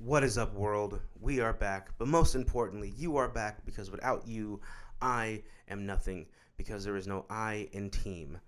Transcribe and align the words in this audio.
What 0.00 0.22
is 0.22 0.38
up, 0.38 0.54
world? 0.54 1.00
We 1.20 1.40
are 1.40 1.52
back, 1.52 1.90
but 1.98 2.06
most 2.06 2.36
importantly, 2.36 2.94
you 2.96 3.16
are 3.16 3.26
back 3.26 3.66
because 3.66 3.90
without 3.90 4.28
you, 4.28 4.60
I 5.02 5.42
am 5.68 5.86
nothing 5.86 6.26
because 6.56 6.84
there 6.84 6.94
is 6.94 7.08
no 7.08 7.24
I 7.28 7.68
in 7.72 7.90
team. 7.90 8.38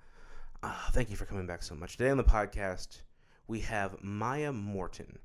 Uh, 0.63 0.72
thank 0.92 1.10
you 1.10 1.17
for 1.17 1.24
coming 1.24 1.49
back 1.49 1.65
so 1.65 1.74
much. 1.74 1.97
Today 1.97 2.10
on 2.10 2.19
the 2.19 2.22
podcast, 2.22 3.01
we 3.49 3.58
have 3.63 3.97
Mya 4.01 4.53
Morton. 4.53 5.19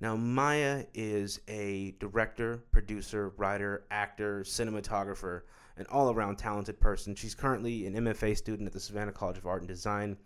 Now, 0.00 0.14
Mya 0.14 0.86
is 0.94 1.40
a 1.48 1.96
director, 1.98 2.62
producer, 2.70 3.30
writer, 3.30 3.82
actor, 3.90 4.42
cinematographer, 4.44 5.40
an 5.78 5.86
all 5.90 6.12
around 6.12 6.36
talented 6.36 6.78
person. 6.78 7.16
She's 7.16 7.34
currently 7.34 7.86
an 7.86 7.94
MFA 7.94 8.36
student 8.36 8.68
at 8.68 8.72
the 8.72 8.78
Savannah 8.78 9.10
College 9.10 9.38
of 9.38 9.48
Art 9.48 9.62
and 9.62 9.68
Design, 9.68 10.16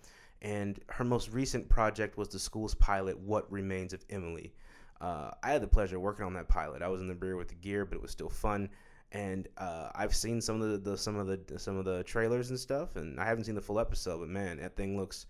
and 0.42 0.78
her 0.88 1.04
most 1.04 1.32
recent 1.32 1.66
project 1.70 2.18
was 2.18 2.28
the 2.28 2.38
school's 2.38 2.74
pilot, 2.74 3.18
What 3.18 3.50
Remains 3.50 3.94
of 3.94 4.04
Emily. 4.10 4.52
Uh, 5.00 5.30
I 5.42 5.50
had 5.50 5.62
the 5.62 5.66
pleasure 5.66 5.96
of 5.96 6.02
working 6.02 6.24
on 6.24 6.34
that 6.34 6.48
pilot. 6.48 6.82
I 6.82 6.88
was 6.88 7.00
in 7.00 7.08
the 7.08 7.14
rear 7.14 7.36
with 7.36 7.48
the 7.48 7.54
gear, 7.54 7.84
but 7.84 7.96
it 7.96 8.02
was 8.02 8.10
still 8.10 8.28
fun. 8.28 8.68
And 9.12 9.48
uh, 9.58 9.90
I've 9.94 10.14
seen 10.14 10.40
some 10.40 10.60
of 10.60 10.70
the, 10.70 10.90
the 10.90 10.98
some 10.98 11.16
of 11.16 11.26
the 11.26 11.58
some 11.58 11.76
of 11.76 11.84
the 11.84 12.02
trailers 12.04 12.50
and 12.50 12.58
stuff, 12.58 12.96
and 12.96 13.20
I 13.20 13.24
haven't 13.24 13.44
seen 13.44 13.54
the 13.54 13.60
full 13.60 13.78
episode. 13.78 14.18
But 14.18 14.28
man, 14.28 14.58
that 14.58 14.76
thing 14.76 14.96
looks. 14.96 15.26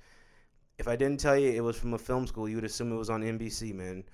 If 0.78 0.88
I 0.88 0.96
didn't 0.96 1.20
tell 1.20 1.38
you 1.38 1.50
it 1.50 1.62
was 1.62 1.78
from 1.78 1.94
a 1.94 1.98
film 1.98 2.26
school, 2.26 2.48
you 2.48 2.56
would 2.56 2.64
assume 2.64 2.92
it 2.92 2.96
was 2.96 3.10
on 3.10 3.22
NBC. 3.22 3.74
Man, 3.74 4.04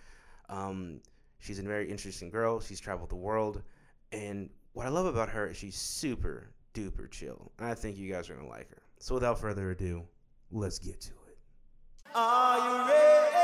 um, 0.48 1.00
she's 1.38 1.58
a 1.58 1.62
very 1.62 1.90
interesting 1.90 2.28
girl. 2.28 2.60
She's 2.60 2.80
traveled 2.80 3.10
the 3.10 3.16
world, 3.16 3.62
and 4.10 4.50
what 4.72 4.86
I 4.86 4.88
love 4.88 5.06
about 5.06 5.28
her 5.28 5.48
is 5.48 5.56
she's 5.56 5.76
super 5.76 6.50
duper 6.74 7.10
chill. 7.10 7.52
I 7.60 7.74
think 7.74 7.96
you 7.96 8.10
guys 8.10 8.28
are 8.30 8.34
gonna 8.34 8.48
like 8.48 8.68
her. 8.70 8.82
So 8.98 9.14
without 9.14 9.38
further 9.38 9.70
ado, 9.70 10.02
let's 10.50 10.78
get 10.78 11.00
to 11.02 11.12
it. 11.28 11.38
Are 12.14 12.58
you 12.58 12.90
ready? 12.90 13.41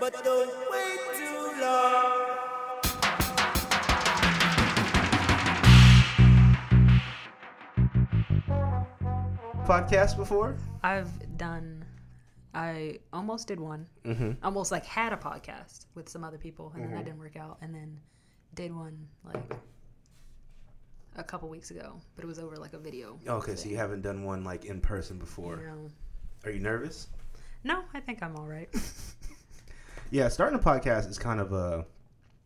But 0.00 0.12
don't 0.24 0.70
wait 0.70 0.98
too 1.16 1.60
long. 1.60 2.24
Podcast 9.66 10.16
before? 10.16 10.56
I've 10.82 11.36
done. 11.36 11.84
I 12.54 13.00
almost 13.12 13.46
did 13.48 13.60
one. 13.60 13.86
Mm-hmm. 14.04 14.32
Almost 14.44 14.72
like 14.72 14.84
had 14.86 15.12
a 15.12 15.16
podcast 15.16 15.86
with 15.94 16.08
some 16.08 16.24
other 16.24 16.38
people, 16.38 16.72
and 16.74 16.84
then 16.84 16.92
that 16.92 17.04
didn't 17.04 17.18
work 17.18 17.36
out. 17.36 17.58
And 17.60 17.74
then 17.74 17.98
did 18.54 18.74
one 18.74 19.06
like 19.24 19.42
a 21.16 21.22
couple 21.22 21.48
weeks 21.48 21.70
ago, 21.70 22.00
but 22.16 22.24
it 22.24 22.28
was 22.28 22.38
over 22.38 22.56
like 22.56 22.72
a 22.72 22.78
video. 22.78 23.18
Okay, 23.26 23.54
so 23.56 23.68
you 23.68 23.76
haven't 23.76 24.00
done 24.02 24.24
one 24.24 24.42
like 24.42 24.64
in 24.64 24.80
person 24.80 25.18
before. 25.18 25.56
No, 25.56 25.90
Are 26.44 26.50
you 26.50 26.60
nervous? 26.60 27.08
no, 27.64 27.82
I 27.92 28.00
think 28.00 28.22
I'm 28.22 28.36
all 28.36 28.46
right. 28.46 28.68
Yeah, 30.10 30.28
starting 30.28 30.58
a 30.58 30.62
podcast 30.62 31.08
is 31.08 31.18
kind 31.18 31.40
of 31.40 31.52
uh 31.52 31.82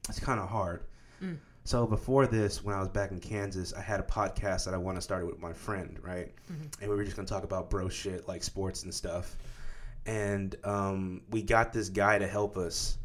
it's 0.09 0.19
kind 0.19 0.41
of 0.41 0.49
hard. 0.49 0.85
Mm. 1.23 1.39
So 1.65 1.87
before 1.87 2.27
this, 2.27 2.65
when 2.65 2.75
I 2.75 2.81
was 2.81 2.89
back 2.89 3.13
in 3.13 3.21
Kansas, 3.21 3.73
I 3.73 3.81
had 3.81 4.01
a 4.01 4.03
podcast 4.03 4.65
that 4.65 4.75
I 4.75 4.77
want 4.77 4.97
to 4.97 5.03
start 5.03 5.27
with 5.27 5.39
my 5.39 5.53
friend, 5.53 5.97
right? 6.03 6.33
And 6.81 6.91
we 6.91 6.97
were 6.97 7.05
just 7.05 7.17
gonna 7.17 7.29
talk 7.29 7.45
about 7.45 7.71
bro 7.71 7.89
shit 7.89 8.27
like 8.27 8.43
sports 8.43 8.83
and 8.83 8.93
stuff. 8.93 9.37
And 10.07 10.57
um, 10.65 11.23
we 11.31 11.43
got 11.43 11.73
this 11.73 11.89
guy 11.89 12.19
to 12.19 12.27
help 12.27 12.57
us. 12.57 12.99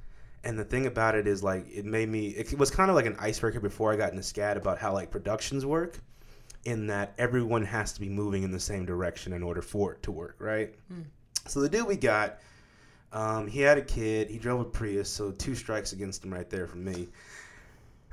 And 0.44 0.58
the 0.58 0.64
thing 0.64 0.88
about 0.88 1.14
it 1.14 1.28
is 1.28 1.44
like 1.44 1.68
it 1.70 1.86
made 1.86 2.10
me 2.10 2.30
it 2.30 2.58
was 2.58 2.72
kind 2.72 2.90
of 2.90 2.96
like 2.96 3.06
an 3.06 3.16
icebreaker 3.20 3.60
before 3.60 3.94
I 3.94 3.96
got 3.96 4.12
into 4.12 4.24
SCAD 4.24 4.56
about 4.56 4.80
how 4.80 4.94
like 4.94 5.12
productions 5.12 5.66
work 5.66 6.00
in 6.66 6.88
that 6.88 7.14
everyone 7.18 7.64
has 7.64 7.94
to 7.94 8.00
be 8.00 8.10
moving 8.10 8.44
in 8.44 8.52
the 8.52 8.60
same 8.60 8.86
direction 8.86 9.34
in 9.34 9.44
order 9.44 9.62
for 9.62 9.94
it 9.94 10.04
to 10.04 10.12
work, 10.12 10.36
right? 10.40 10.74
So 11.48 11.62
the 11.62 11.70
dude 11.70 11.88
we 11.88 11.96
got, 11.96 12.40
um, 13.12 13.48
he 13.48 13.62
had 13.62 13.78
a 13.78 13.82
kid. 13.82 14.30
He 14.30 14.38
drove 14.38 14.60
a 14.60 14.66
Prius, 14.66 15.10
so 15.10 15.32
two 15.32 15.56
strikes 15.56 15.94
against 15.94 16.24
him 16.24 16.34
right 16.34 16.50
there 16.50 16.68
for 16.68 16.78
me. 16.78 17.08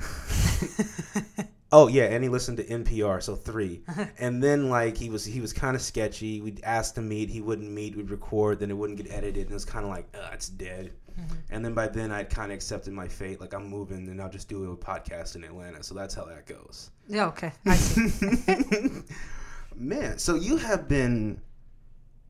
oh 1.72 1.88
yeah, 1.88 2.04
and 2.04 2.22
he 2.22 2.28
listened 2.28 2.58
to 2.58 2.64
NPR, 2.64 3.22
so 3.22 3.34
three. 3.36 3.82
and 4.18 4.42
then 4.42 4.70
like 4.70 4.96
he 4.96 5.10
was 5.10 5.24
he 5.24 5.40
was 5.40 5.52
kind 5.52 5.76
of 5.76 5.82
sketchy. 5.82 6.40
We'd 6.40 6.62
ask 6.64 6.94
to 6.94 7.00
meet, 7.00 7.28
he 7.28 7.40
wouldn't 7.40 7.70
meet. 7.70 7.96
We'd 7.96 8.10
record, 8.10 8.60
then 8.60 8.70
it 8.70 8.74
wouldn't 8.74 8.98
get 8.98 9.12
edited, 9.12 9.42
and 9.42 9.50
it 9.50 9.54
was 9.54 9.64
kind 9.64 9.84
of 9.84 9.90
like, 9.90 10.06
it's 10.32 10.48
dead. 10.48 10.92
And 11.50 11.64
then 11.64 11.74
by 11.74 11.86
then 11.86 12.10
I'd 12.10 12.28
kind 12.28 12.50
of 12.50 12.56
accepted 12.56 12.92
my 12.92 13.06
fate, 13.06 13.40
like 13.40 13.54
I'm 13.54 13.66
moving, 13.68 14.08
and 14.08 14.20
I'll 14.20 14.30
just 14.30 14.48
do 14.48 14.72
a 14.72 14.76
podcast 14.76 15.36
in 15.36 15.44
Atlanta. 15.44 15.82
So 15.82 15.94
that's 15.94 16.14
how 16.14 16.24
that 16.24 16.46
goes. 16.46 16.90
yeah, 17.08 17.26
okay. 17.26 17.52
I 17.66 17.76
see. 17.76 19.02
Man, 19.76 20.18
so 20.18 20.34
you 20.34 20.56
have 20.56 20.88
been 20.88 21.40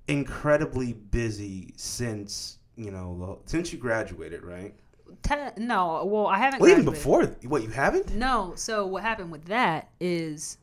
incredibly 0.09 0.93
busy 0.93 1.73
since 1.77 2.59
you 2.77 2.91
know 2.91 3.41
since 3.47 3.73
you 3.73 3.79
graduated, 3.79 4.43
right? 4.43 4.75
Te- 5.23 5.59
no, 5.59 6.05
well, 6.05 6.27
I 6.27 6.39
haven't. 6.39 6.61
Well, 6.61 6.71
even 6.71 6.85
before, 6.85 7.25
what 7.45 7.63
you 7.63 7.69
haven't? 7.69 8.15
No, 8.15 8.53
so 8.57 8.87
what 8.87 9.03
happened 9.03 9.31
with 9.31 9.45
that 9.47 9.91
is 10.01 10.59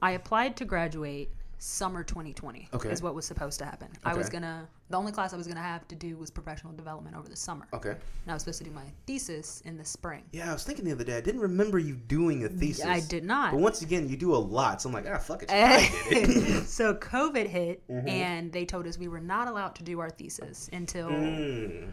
I 0.00 0.12
applied 0.12 0.56
to 0.58 0.64
graduate 0.64 1.30
summer 1.58 2.04
2020 2.04 2.68
Okay. 2.74 2.90
is 2.90 3.02
what 3.02 3.14
was 3.14 3.24
supposed 3.26 3.58
to 3.60 3.64
happen. 3.64 3.88
I 4.04 4.14
was 4.14 4.28
gonna 4.28 4.68
the 4.94 4.98
only 5.00 5.10
class 5.10 5.32
I 5.34 5.36
was 5.36 5.48
gonna 5.48 5.60
have 5.60 5.88
to 5.88 5.96
do 5.96 6.16
was 6.16 6.30
professional 6.30 6.72
development 6.72 7.16
over 7.16 7.28
the 7.28 7.34
summer. 7.34 7.66
Okay. 7.72 7.90
And 7.90 8.28
I 8.28 8.32
was 8.32 8.42
supposed 8.42 8.58
to 8.58 8.64
do 8.64 8.70
my 8.70 8.84
thesis 9.08 9.60
in 9.64 9.76
the 9.76 9.84
spring. 9.84 10.22
Yeah, 10.32 10.50
I 10.50 10.52
was 10.52 10.62
thinking 10.62 10.84
the 10.84 10.92
other 10.92 11.02
day. 11.02 11.16
I 11.16 11.20
didn't 11.20 11.40
remember 11.40 11.80
you 11.80 11.96
doing 11.96 12.44
a 12.44 12.48
thesis. 12.48 12.84
I 12.86 13.00
did 13.00 13.24
not. 13.24 13.50
But 13.50 13.60
once 13.60 13.82
again, 13.82 14.08
you 14.08 14.16
do 14.16 14.32
a 14.32 14.36
lot, 14.38 14.80
so 14.80 14.88
I'm 14.88 14.92
like, 14.94 15.06
ah, 15.12 15.18
fuck 15.18 15.42
it. 15.42 15.50
It. 15.52 16.66
so 16.68 16.94
COVID 16.94 17.48
hit 17.48 17.82
Mm-hmm. 17.88 18.08
and 18.08 18.52
they 18.52 18.64
told 18.64 18.86
us 18.86 18.96
we 18.98 19.08
were 19.08 19.20
not 19.20 19.48
allowed 19.48 19.74
to 19.74 19.82
do 19.82 19.98
our 19.98 20.10
thesis 20.10 20.70
until 20.72 21.08
Mm, 21.08 21.90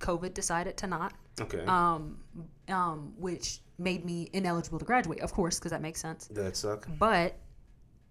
COVID 0.00 0.32
decided 0.32 0.78
to 0.78 0.86
not. 0.86 1.12
okay. 1.40 1.62
Um, 1.66 2.18
um, 2.68 3.12
which 3.18 3.60
made 3.78 4.04
me 4.06 4.30
ineligible 4.32 4.78
to 4.78 4.84
graduate, 4.86 5.20
of 5.20 5.32
course, 5.32 5.58
because 5.58 5.72
that 5.72 5.82
makes 5.82 6.00
sense. 6.00 6.28
that 6.28 6.56
suck. 6.56 6.88
but 6.98 7.36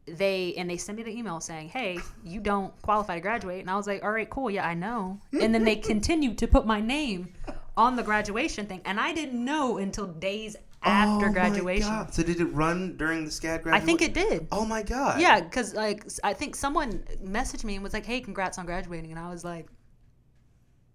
they 0.05 0.53
and 0.57 0.69
they 0.69 0.75
sent 0.77 0.97
me 0.97 1.03
the 1.03 1.17
email 1.17 1.39
saying 1.39 1.69
hey 1.69 1.97
you 2.25 2.39
don't 2.41 2.73
qualify 2.81 3.15
to 3.15 3.21
graduate 3.21 3.61
and 3.61 3.69
i 3.69 3.75
was 3.75 3.87
like 3.87 4.03
all 4.03 4.11
right 4.11 4.29
cool 4.29 4.49
yeah 4.51 4.67
i 4.67 4.73
know 4.73 5.17
and 5.39 5.55
then 5.55 5.63
they 5.63 5.75
continued 5.77 6.37
to 6.37 6.45
put 6.47 6.65
my 6.65 6.81
name 6.81 7.31
on 7.77 7.95
the 7.95 8.03
graduation 8.03 8.65
thing 8.65 8.81
and 8.83 8.99
i 8.99 9.13
didn't 9.13 9.43
know 9.43 9.77
until 9.77 10.05
days 10.07 10.55
after 10.81 11.25
Oh 11.25 11.27
my 11.29 11.33
graduation 11.33 11.87
God. 11.89 12.13
So 12.13 12.21
did 12.23 12.41
it 12.41 12.45
run 12.47 12.97
during 12.97 13.23
the 13.23 13.31
SCAD 13.31 13.63
graduation? 13.63 13.73
i 13.75 13.79
think 13.79 14.01
it 14.01 14.13
did 14.13 14.47
Oh 14.51 14.65
my 14.65 14.83
god. 14.83 15.21
yeah 15.21 15.39
because 15.39 15.73
like 15.73 16.05
i 16.23 16.33
think 16.33 16.55
someone 16.57 17.03
messaged 17.23 17.63
me 17.63 17.75
and 17.75 17.83
was 17.83 17.93
like 17.93 18.05
hey 18.05 18.19
congrats 18.19 18.57
on 18.57 18.65
graduating 18.65 19.11
and 19.11 19.19
i 19.19 19.29
was 19.29 19.45
like 19.45 19.67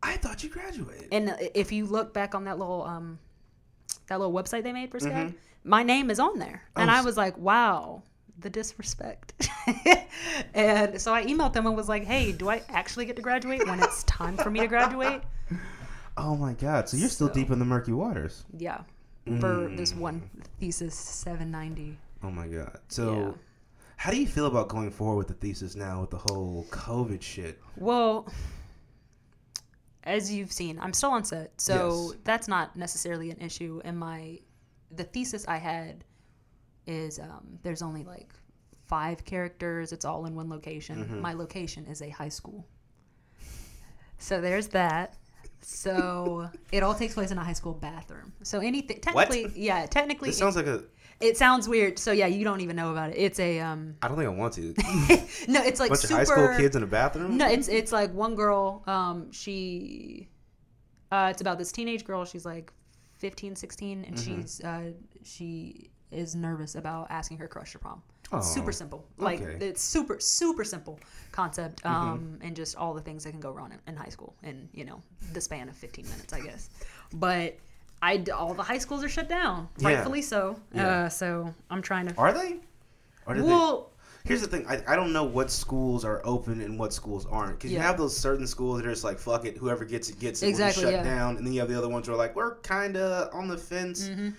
I 0.03 0.17
thought 0.17 0.45
you 0.45 0.51
graduated. 0.51 1.09
and 1.11 1.35
if 1.55 1.73
you 1.73 1.87
look 1.87 2.13
back 2.15 2.35
on 2.35 2.45
that 2.45 2.59
little 2.59 2.83
um 2.85 3.19
that 4.07 4.21
little 4.21 4.33
website 4.35 4.63
they 4.63 4.73
made 4.73 4.91
for 4.91 4.99
SCAD, 5.01 5.13
Mhm. 5.29 5.35
my 5.65 5.83
name 5.83 6.11
is 6.11 6.19
on 6.21 6.39
there. 6.39 6.63
And 6.77 6.89
Oh, 6.91 6.93
I 6.95 7.01
was 7.03 7.17
like, 7.17 7.37
wow, 7.37 8.03
the 8.41 8.51
disrespect. 8.51 9.49
and 10.55 11.01
so 11.01 11.13
I 11.15 11.25
emailed 11.25 11.53
them 11.53 11.67
and 11.67 11.77
was 11.77 11.89
like, 11.89 12.05
hey, 12.05 12.33
do 12.33 12.49
I 12.49 12.63
actually 12.69 13.05
get 13.05 13.17
to 13.17 13.23
graduate 13.23 13.67
when 13.67 13.83
it's 13.83 14.05
time 14.05 14.37
for 14.37 14.51
me 14.51 14.61
to 14.61 14.67
graduate? 14.67 15.23
Oh 16.21 16.35
my 16.35 16.53
god. 16.55 16.89
So 16.89 16.97
you're 16.97 17.09
still 17.11 17.29
So- 17.29 17.35
deep 17.35 17.51
in 17.53 17.61
the 17.61 17.65
murky 17.65 17.93
waters. 17.93 18.45
Yeah. 18.57 18.81
For 19.39 19.69
this 19.69 19.93
Mm. 19.93 19.99
one 19.99 20.31
thesis 20.59 20.93
790. 20.97 21.97
Oh 22.25 22.31
my 22.33 22.49
god. 22.49 22.79
So 22.89 23.15
Yeah. 23.15 23.33
how 23.97 24.11
do 24.11 24.17
you 24.21 24.27
feel 24.27 24.47
about 24.47 24.67
going 24.67 24.91
forward 24.91 25.17
with 25.19 25.29
the 25.29 25.35
thesis 25.35 25.77
now 25.77 26.01
with 26.01 26.11
the 26.11 26.19
whole 26.19 26.67
COVID 26.71 27.23
shit? 27.23 27.61
Well, 27.77 28.27
as 30.03 30.33
you've 30.33 30.51
seen, 30.53 30.79
I'm 30.81 30.93
still 30.93 31.11
on 31.11 31.23
set, 31.25 31.61
so 31.61 32.09
Yes. 32.11 32.19
that's 32.25 32.49
not 32.49 32.75
necessarily 32.77 33.31
an 33.31 33.39
issue. 33.41 33.81
And 33.85 33.97
my 33.97 34.41
the 34.91 35.05
thesis 35.05 35.47
I 35.47 35.59
had 35.59 36.03
is 36.89 37.19
um, 37.21 37.59
there's 37.63 37.83
only 37.83 38.03
like 38.05 38.33
five 38.87 39.25
characters. 39.25 39.93
It's 39.93 40.05
all 40.05 40.27
in 40.27 40.35
one 40.35 40.49
location. 40.49 41.05
Mm-hmm. 41.05 41.21
My 41.21 41.35
location 41.35 41.87
is 41.87 42.03
a 42.03 42.09
high 42.09 42.31
school, 42.31 42.67
so 44.19 44.41
there's 44.41 44.69
that. 44.69 45.15
So 45.61 46.49
it 46.73 46.83
all 46.83 46.95
takes 46.95 47.15
place 47.15 47.31
in 47.31 47.39
a 47.39 47.45
high 47.45 47.53
school 47.53 47.75
bathroom. 47.75 48.33
So 48.43 48.61
anything 48.61 49.01
technically, 49.01 49.53
yeah, 49.55 49.87
technically, 49.87 50.31
This 50.31 50.39
sounds 50.39 50.57
like 50.57 50.67
a. 50.67 50.75
it, 50.77 50.91
it 51.21 51.37
sounds 51.37 51.69
weird. 51.69 51.99
So 51.99 52.13
yeah, 52.13 52.27
you 52.27 52.45
don't 52.45 52.61
even 52.61 52.77
know 52.77 52.91
about 52.93 53.11
it. 53.11 53.17
It's 53.17 53.39
a 53.41 53.61
um, 53.61 53.97
I 54.03 54.09
don't 54.09 54.17
think 54.17 54.29
I 54.29 54.33
want 54.33 54.55
to. 54.55 54.75
no, 55.49 55.63
it's 55.63 55.81
like 55.81 55.91
a 55.91 55.93
bunch 55.93 56.01
super 56.03 56.15
of 56.15 56.19
high 56.19 56.25
school 56.25 56.57
kids 56.57 56.77
in 56.77 56.83
a 56.83 56.87
bathroom. 56.87 57.37
no, 57.37 57.49
it's 57.49 57.69
it's 57.69 57.93
like 57.93 58.13
one 58.15 58.35
girl. 58.35 58.83
Um, 58.87 59.31
she, 59.33 60.29
uh, 61.13 61.29
it's 61.31 61.41
about 61.41 61.59
this 61.59 61.73
teenage 61.73 62.05
girl. 62.05 62.25
She's 62.25 62.47
like 62.47 62.73
15, 63.19 63.57
16, 63.57 64.05
and 64.05 64.17
Mm-hmm. 64.17 64.41
she's 64.41 64.61
uh, 64.65 64.93
she 65.25 65.91
is 66.11 66.35
nervous 66.35 66.75
about 66.75 67.07
asking 67.11 67.39
her 67.39 67.49
crush 67.49 67.73
to 67.73 67.79
prom. 67.79 68.03
Aw, 68.31 68.41
super 68.41 68.73
simple, 68.73 69.07
like 69.17 69.41
okay. 69.41 69.65
it's 69.65 69.83
super 69.83 70.21
super 70.21 70.63
simple 70.63 71.01
concept, 71.33 71.85
um, 71.87 72.39
and 72.43 72.55
just 72.55 72.77
all 72.77 72.93
the 72.93 73.01
things 73.01 73.25
that 73.25 73.31
can 73.31 73.41
go 73.41 73.51
wrong 73.51 73.73
in, 73.73 73.79
in 73.87 73.97
high 73.97 74.11
school, 74.11 74.35
in 74.43 74.69
you 74.75 74.85
know 74.85 75.01
the 75.33 75.41
span 75.41 75.69
of 75.69 75.77
fifteen 75.77 76.07
minutes, 76.11 76.33
I 76.35 76.41
guess. 76.41 76.69
But 77.15 77.57
I 78.03 78.23
all 78.35 78.55
the 78.55 78.63
high 78.63 78.79
schools 78.79 79.03
are 79.03 79.09
shut 79.09 79.29
down, 79.29 79.69
Yeah. 79.79 79.89
rightfully 79.89 80.23
so. 80.23 80.61
Yeah. 80.75 81.05
Uh, 81.05 81.09
so 81.09 81.55
I'm 81.71 81.83
trying 81.83 82.07
to 82.09 82.15
Are 82.17 82.33
they? 82.33 82.59
Well, 83.27 83.93
they, 84.25 84.29
here's 84.29 84.41
the 84.41 84.47
thing: 84.47 84.67
I, 84.67 84.83
I 84.87 84.97
don't 84.97 85.13
know 85.13 85.25
what 85.25 85.51
schools 85.51 86.05
are 86.05 86.23
open 86.25 86.61
and 86.61 86.79
what 86.79 86.93
schools 86.93 87.27
aren't. 87.27 87.59
Because 87.59 87.73
you 87.73 87.79
have 87.79 87.99
those 87.99 88.17
certain 88.17 88.47
schools 88.47 88.79
that 88.79 88.87
are 88.87 88.91
just 88.91 89.05
like, 89.05 89.19
"Fuck 89.19 89.45
it, 89.45 89.57
whoever 89.57 89.85
gets 89.85 90.09
it 90.11 90.19
gets 90.19 90.43
it." 90.43 90.49
Exactly, 90.49 90.85
shut 90.85 90.93
yeah. 90.93 91.03
down, 91.03 91.37
and 91.37 91.47
then 91.47 91.53
you 91.53 91.61
have 91.61 91.69
the 91.69 91.77
other 91.77 91.89
ones 91.89 92.07
who 92.07 92.13
are 92.13 92.17
like, 92.17 92.37
"We're 92.37 92.57
kind 92.57 92.97
of 92.97 93.35
on 93.35 93.49
the 93.49 93.59
fence." 93.59 94.09
Mm-hmm. 94.09 94.31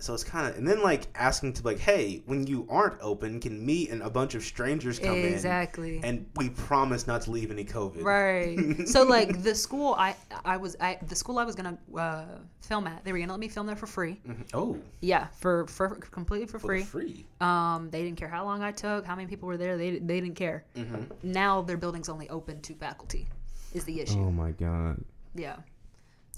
So 0.00 0.14
it's 0.14 0.22
kind 0.22 0.46
of, 0.48 0.56
and 0.56 0.66
then 0.66 0.80
like 0.80 1.08
asking 1.16 1.54
to 1.54 1.64
like, 1.64 1.80
"Hey, 1.80 2.22
when 2.26 2.46
you 2.46 2.68
aren't 2.70 3.00
open, 3.00 3.40
can 3.40 3.66
me 3.66 3.88
and 3.88 4.00
a 4.00 4.08
bunch 4.08 4.36
of 4.36 4.44
strangers 4.44 5.00
come 5.00 5.16
in. 5.16 5.24
exactly. 5.32 6.00
And 6.04 6.24
we 6.36 6.50
promise 6.50 7.08
not 7.08 7.22
to 7.22 7.32
leave 7.32 7.50
any 7.50 7.64
COVID. 7.64 8.04
Right. 8.04 8.56
so 8.88 9.02
like 9.02 9.42
the 9.42 9.56
school 9.56 9.94
I 9.98 10.14
I 10.44 10.56
was 10.56 10.76
I 10.80 10.98
the 11.08 11.16
school 11.16 11.40
I 11.40 11.44
was 11.44 11.56
gonna 11.56 11.76
uh, 11.96 12.26
film 12.60 12.86
at 12.86 13.04
they 13.04 13.10
were 13.12 13.18
gonna 13.18 13.32
let 13.32 13.40
me 13.40 13.48
film 13.48 13.66
there 13.66 13.74
for 13.74 13.88
free. 13.88 14.20
Mhm. 14.24 14.46
Oh, 14.54 14.78
Yeah, 15.00 15.26
for 15.40 15.66
for 15.66 15.88
completely 15.96 16.46
for 16.46 16.60
for 16.60 16.68
free. 16.68 16.82
free. 16.84 17.26
Um, 17.40 17.90
they 17.90 18.04
didn't 18.04 18.18
care 18.18 18.28
how 18.28 18.44
long 18.44 18.62
I 18.62 18.70
took, 18.70 19.04
how 19.04 19.16
many 19.16 19.26
people 19.26 19.48
were 19.48 19.56
there. 19.56 19.76
They 19.76 19.98
they 19.98 20.20
didn't 20.20 20.36
care. 20.36 20.64
Mhm. 20.76 21.10
Now 21.24 21.62
their 21.62 21.76
building's 21.76 22.08
only 22.08 22.28
open 22.30 22.60
to 22.62 22.74
faculty, 22.74 23.26
is 23.74 23.82
the 23.84 24.00
issue. 24.00 24.20
Oh 24.20 24.30
my 24.30 24.52
god. 24.52 25.02
Yeah. 25.34 25.56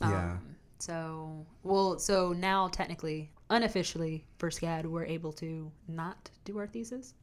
Yeah. 0.01 0.31
Um, 0.33 0.57
so 0.79 1.45
well, 1.63 1.99
so 1.99 2.33
now 2.33 2.69
technically, 2.69 3.31
unofficially, 3.51 4.25
for 4.39 4.51
SCAD, 4.51 4.87
we're 4.87 5.05
able 5.05 5.33
to 5.35 5.71
not 5.89 6.31
do 6.45 6.59
our 6.59 6.67
thesis. 6.67 7.15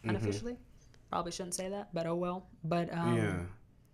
Mm-hmm. 0.00 0.10
Unofficially, 0.10 0.56
probably 1.10 1.32
shouldn't 1.32 1.54
say 1.54 1.68
that, 1.68 1.88
but 1.94 2.06
oh 2.06 2.14
well. 2.16 2.46
But 2.64 2.92
um, 2.92 3.16
yeah. 3.16 3.36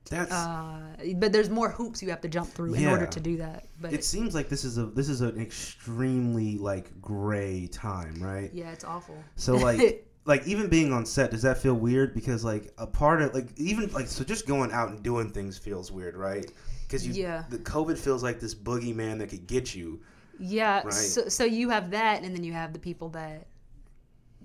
That's. 0.08 0.32
uh, 0.32 0.80
but 1.16 1.30
there's 1.30 1.50
more 1.50 1.68
hoops 1.68 2.02
you 2.02 2.08
have 2.08 2.22
to 2.22 2.28
jump 2.28 2.48
through 2.48 2.74
in 2.74 2.86
order 2.86 3.06
to 3.06 3.20
do 3.20 3.36
that. 3.36 3.66
But 3.80 3.92
it 3.92 4.02
seems 4.04 4.34
like 4.34 4.48
this 4.48 4.64
is 4.64 4.78
a 4.78 4.86
this 4.86 5.08
is 5.08 5.20
an 5.20 5.38
extremely 5.40 6.56
like 6.56 7.00
gray 7.00 7.68
time, 7.70 8.14
right? 8.20 8.50
yeah, 8.52 8.70
it's 8.72 8.84
awful. 8.84 9.22
So 9.36 9.54
like 9.68 10.06
like 10.24 10.46
even 10.46 10.68
being 10.68 10.92
on 10.92 11.04
set, 11.06 11.30
does 11.30 11.42
that 11.42 11.58
feel 11.58 11.74
weird? 11.74 12.14
Because 12.14 12.44
like 12.44 12.72
a 12.78 12.86
part 12.86 13.22
of 13.22 13.34
like 13.34 13.48
even 13.56 13.92
like 13.92 14.06
so 14.06 14.24
just 14.24 14.46
going 14.46 14.72
out 14.72 14.88
and 14.88 15.02
doing 15.02 15.30
things 15.30 15.58
feels 15.58 15.92
weird, 15.92 16.16
right? 16.16 16.50
Because 16.82 17.06
you 17.06 17.12
Yeah. 17.22 17.44
the 17.50 17.58
COVID 17.58 17.98
feels 17.98 18.22
like 18.22 18.40
this 18.40 18.54
boogeyman 18.54 19.18
that 19.18 19.28
could 19.28 19.46
get 19.46 19.74
you. 19.74 20.00
Yeah, 20.42 20.80
Right. 20.82 20.92
so, 20.92 21.28
so 21.28 21.44
you 21.44 21.68
have 21.70 21.90
that, 21.90 22.22
and 22.22 22.34
then 22.34 22.42
you 22.44 22.52
have 22.54 22.72
the 22.72 22.78
people 22.78 23.10
that 23.10 23.46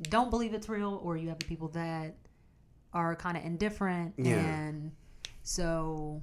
don't 0.09 0.29
believe 0.29 0.53
it's 0.53 0.67
real, 0.67 0.99
or 1.03 1.15
you 1.17 1.29
have 1.29 1.39
the 1.39 1.45
people 1.45 1.69
that 1.69 2.15
are 2.93 3.15
kind 3.15 3.37
of 3.37 3.45
indifferent, 3.45 4.13
Yeah. 4.17 4.35
and 4.35 4.91
so 5.43 6.21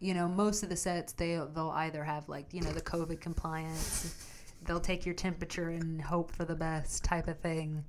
you 0.00 0.12
know 0.14 0.28
most 0.28 0.62
of 0.64 0.68
the 0.68 0.76
sets 0.76 1.12
they 1.12 1.34
they'll 1.54 1.72
either 1.76 2.02
have 2.04 2.28
like 2.28 2.52
you 2.52 2.60
know 2.60 2.72
the 2.72 2.80
COVID 2.80 3.20
compliance, 3.20 4.26
they'll 4.64 4.80
take 4.80 5.06
your 5.06 5.14
temperature 5.14 5.68
and 5.70 6.00
hope 6.02 6.30
for 6.32 6.44
the 6.44 6.54
best 6.56 7.04
type 7.04 7.28
of 7.28 7.38
thing, 7.38 7.84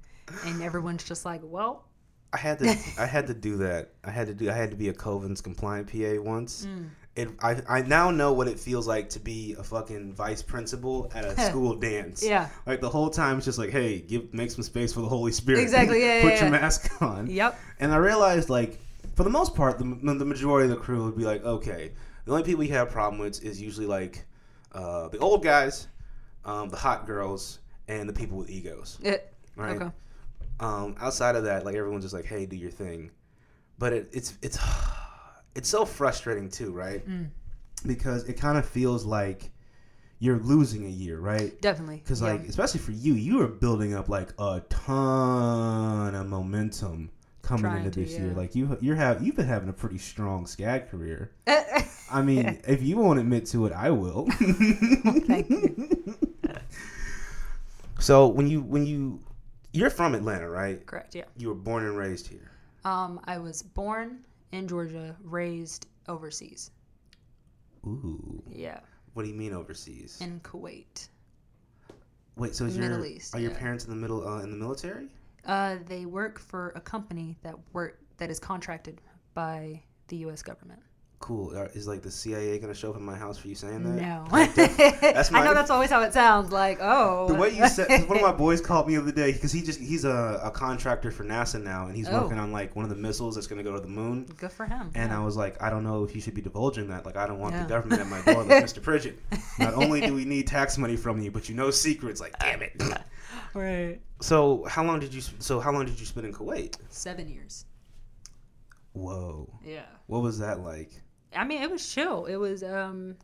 and 0.45 0.61
everyone's 0.61 1.03
just 1.03 1.25
like, 1.25 1.41
well, 1.43 1.87
I 2.33 2.37
had 2.37 2.59
to 2.59 2.77
I 2.99 3.05
had 3.07 3.25
to 3.27 3.33
do 3.33 3.57
that. 3.57 3.93
I 4.03 4.11
had 4.11 4.27
to 4.27 4.33
do 4.35 4.49
I 4.49 4.53
had 4.53 4.69
to 4.71 4.77
be 4.77 4.89
a 4.89 4.93
Covens 4.93 5.41
compliant 5.43 5.91
PA 5.91 6.21
once. 6.21 6.67
Mm. 6.67 6.89
It, 7.15 7.29
I, 7.41 7.61
I 7.69 7.81
now 7.81 8.11
know 8.11 8.33
what 8.33 8.47
it 8.49 8.59
feels 8.59 8.87
like 8.87 9.09
to 9.11 9.19
be 9.21 9.55
a 9.57 9.63
fucking 9.63 10.13
vice 10.13 10.41
principal 10.41 11.09
at 11.15 11.23
a 11.23 11.39
school 11.49 11.75
dance. 11.75 12.21
yeah, 12.23 12.49
Like 12.65 12.81
the 12.81 12.89
whole 12.89 13.09
time, 13.09 13.37
it's 13.37 13.45
just 13.45 13.57
like, 13.57 13.69
hey, 13.69 13.99
give 14.01 14.33
make 14.33 14.51
some 14.51 14.63
space 14.63 14.91
for 14.93 14.99
the 15.01 15.07
Holy 15.07 15.31
Spirit. 15.31 15.61
Exactly, 15.61 16.01
yeah, 16.01 16.21
Put 16.23 16.33
yeah, 16.33 16.35
your 16.45 16.53
yeah. 16.53 16.61
mask 16.61 17.01
on. 17.01 17.27
yep, 17.27 17.57
And 17.79 17.93
I 17.93 17.97
realized, 17.97 18.49
like, 18.49 18.79
for 19.15 19.23
the 19.23 19.29
most 19.29 19.55
part, 19.55 19.77
the, 19.77 19.85
the 19.85 20.25
majority 20.25 20.69
of 20.69 20.77
the 20.77 20.81
crew 20.83 21.05
would 21.05 21.15
be 21.17 21.23
like, 21.23 21.43
okay, 21.45 21.93
the 22.25 22.31
only 22.33 22.43
people 22.43 22.63
you 22.65 22.73
have 22.73 22.89
a 22.89 22.91
problem 22.91 23.19
with 23.21 23.41
is 23.45 23.61
usually 23.61 23.85
like 23.87 24.25
uh, 24.73 25.07
the 25.07 25.19
old 25.19 25.41
guys, 25.41 25.87
um, 26.43 26.67
the 26.67 26.75
hot 26.77 27.07
girls, 27.07 27.59
and 27.87 28.09
the 28.09 28.13
people 28.13 28.37
with 28.37 28.49
egos, 28.49 28.99
it, 29.03 29.31
right? 29.55 29.77
okay, 29.81 29.89
Um, 30.59 30.95
outside 30.99 31.35
of 31.37 31.45
that, 31.45 31.63
like 31.65 31.75
everyone's 31.75 32.03
just 32.03 32.13
like, 32.13 32.25
hey, 32.25 32.45
do 32.45 32.57
your 32.57 32.71
thing. 32.71 33.11
But 33.77 33.93
it, 33.93 34.09
it's 34.11 34.37
it's 34.41 34.57
it's 35.55 35.69
so 35.69 35.85
frustrating 35.85 36.49
too, 36.49 36.71
right? 36.71 37.07
Mm. 37.07 37.29
Because 37.85 38.23
it 38.27 38.33
kind 38.33 38.57
of 38.57 38.65
feels 38.67 39.05
like 39.05 39.51
you're 40.19 40.39
losing 40.39 40.85
a 40.85 40.89
year, 40.89 41.19
right? 41.19 41.59
definitely, 41.61 41.97
Because 41.97 42.21
yeah. 42.21 42.29
like, 42.33 42.47
especially 42.47 42.79
for 42.79 42.91
you, 42.91 43.13
you 43.13 43.41
are 43.41 43.47
building 43.47 43.93
up 43.93 44.09
like 44.09 44.29
a 44.39 44.61
ton 44.69 46.15
of 46.15 46.27
momentum 46.27 47.11
coming 47.41 47.63
Trying 47.63 47.85
into 47.85 47.91
to, 47.91 47.99
this 48.01 48.17
year. 48.17 48.33
Like 48.33 48.55
you, 48.55 48.77
you're 48.81 48.95
have 48.95 49.21
you've 49.21 49.35
been 49.35 49.45
having 49.45 49.69
a 49.69 49.73
pretty 49.73 49.97
strong 49.99 50.45
SCAD 50.45 50.89
career. 50.89 51.31
I 52.11 52.21
mean, 52.21 52.59
if 52.67 52.81
you 52.81 52.97
won't 52.97 53.19
admit 53.19 53.45
to 53.47 53.65
it, 53.65 53.73
I 53.73 53.91
will. 53.91 54.27
Thank 54.31 55.49
you. 55.49 56.15
So 57.97 58.27
when 58.27 58.47
you 58.47 58.61
when 58.61 58.85
you 58.85 59.19
you're 59.71 59.89
from 59.89 60.15
Atlanta, 60.15 60.47
right? 60.47 60.85
correct, 60.85 61.15
yeah. 61.15 61.23
You 61.37 61.47
were 61.47 61.55
born 61.55 61.85
and 61.85 61.97
raised 61.97 62.27
here. 62.27 62.51
Um, 62.83 63.19
I 63.25 63.39
was 63.39 63.63
born 63.63 64.19
in 64.51 64.67
Georgia, 64.67 65.15
raised 65.23 65.87
overseas. 66.07 66.71
Ooh, 67.85 68.43
Yeah, 68.49 68.79
what 69.13 69.23
do 69.23 69.29
you 69.29 69.35
mean 69.35 69.53
overseas? 69.53 70.19
in 70.21 70.39
Kuwait. 70.41 71.09
Wait, 72.37 72.55
so 72.55 72.65
is 72.65 72.77
Middle 72.77 72.97
your 72.97 73.05
East, 73.07 73.33
are 73.35 73.39
your 73.39 73.51
yeah. 73.51 73.57
parents 73.59 73.85
in 73.85 73.91
the 73.91 73.95
middle 73.95 74.27
uh, 74.27 74.41
in 74.41 74.51
the 74.51 74.57
military? 74.57 75.07
Uh, 75.45 75.77
they 75.85 76.05
work 76.05 76.39
for 76.39 76.73
a 76.75 76.81
company 76.81 77.37
that 77.43 77.55
work 77.73 77.99
that 78.17 78.29
is 78.31 78.39
contracted 78.39 78.99
by 79.33 79.81
the 80.07 80.17
U.S. 80.17 80.41
government. 80.41 80.81
Cool. 81.19 81.53
Is 81.73 81.87
like 81.87 82.01
the 82.03 82.11
CIA 82.11 82.59
gonna 82.59 82.73
show 82.75 82.91
up 82.91 82.97
in 82.97 83.03
my 83.03 83.15
house 83.15 83.37
for 83.37 83.47
you 83.47 83.55
saying 83.55 83.83
that? 83.83 84.01
No, 84.01 84.25
That's 84.53 85.31
I 85.33 85.43
know 85.43 85.53
that's 85.55 85.69
always 85.71 85.89
how 85.89 86.01
it 86.03 86.13
sounds. 86.13 86.51
Like, 86.51 86.77
oh, 86.81 87.27
The 87.29 87.33
way 87.33 87.49
you 87.55 87.67
said, 87.67 87.87
one 88.09 88.17
of 88.17 88.21
my 88.23 88.31
boys 88.33 88.61
called 88.61 88.87
me 88.87 88.95
the 88.95 89.01
other 89.01 89.11
day 89.11 89.31
because 89.31 89.51
he 89.51 89.61
just 89.63 89.79
he's 89.79 90.03
a, 90.05 90.39
a 90.43 90.51
contractor 90.51 91.09
for 91.11 91.23
NASA 91.23 91.61
now, 91.63 91.87
and 91.87 91.95
he's 91.95 92.07
Oh. 92.09 92.21
working 92.21 92.37
on 92.37 92.51
like 92.51 92.75
one 92.75 92.83
of 92.83 92.89
the 92.89 92.95
missiles 92.97 93.33
that's 93.35 93.47
going 93.47 93.57
to 93.57 93.63
go 93.63 93.73
to 93.73 93.79
the 93.81 93.87
moon. 93.87 94.25
good 94.37 94.51
for 94.51 94.65
him. 94.65 94.91
And 94.93 95.09
yeah. 95.09 95.19
I 95.19 95.23
was 95.23 95.35
like, 95.35 95.59
I 95.63 95.69
don't 95.71 95.83
know 95.83 96.03
if 96.03 96.13
you 96.13 96.21
should 96.21 96.35
be 96.35 96.41
divulging 96.41 96.89
that. 96.89 97.05
Like, 97.05 97.15
I 97.15 97.25
don't 97.25 97.39
want 97.39 97.55
Yeah. 97.55 97.63
the 97.63 97.69
government 97.69 98.01
at 98.01 98.07
my 98.07 98.21
door, 98.21 98.43
like 98.43 98.63
Mr. 98.63 98.79
Pridgett. 98.83 99.17
Not 99.57 99.73
only 99.73 100.01
do 100.01 100.13
we 100.13 100.25
need 100.25 100.45
tax 100.47 100.77
money 100.77 100.97
from 100.97 101.19
you, 101.21 101.31
but 101.31 101.49
you 101.49 101.55
know 101.55 101.71
secrets. 101.71 102.19
Like, 102.21 102.37
damn 102.39 102.61
it. 102.61 102.79
right. 103.55 103.99
So 104.21 104.63
how 104.65 104.83
long 104.83 104.99
did 104.99 105.13
you? 105.13 105.21
So 105.39 105.59
how 105.59 105.71
long 105.71 105.85
did 105.85 105.99
you 105.99 106.05
spend 106.05 106.27
in 106.27 106.33
Kuwait? 106.33 106.75
Seven 106.89 107.27
years. 107.29 107.65
Whoa. 108.93 109.49
Yeah. 109.63 109.85
What 110.07 110.21
was 110.21 110.39
that 110.39 110.59
like? 110.59 110.91
I 111.35 111.43
mean, 111.43 111.61
it 111.61 111.69
was 111.69 111.93
chill. 111.93 112.25
It 112.25 112.37
was. 112.37 112.63
um 112.63 113.15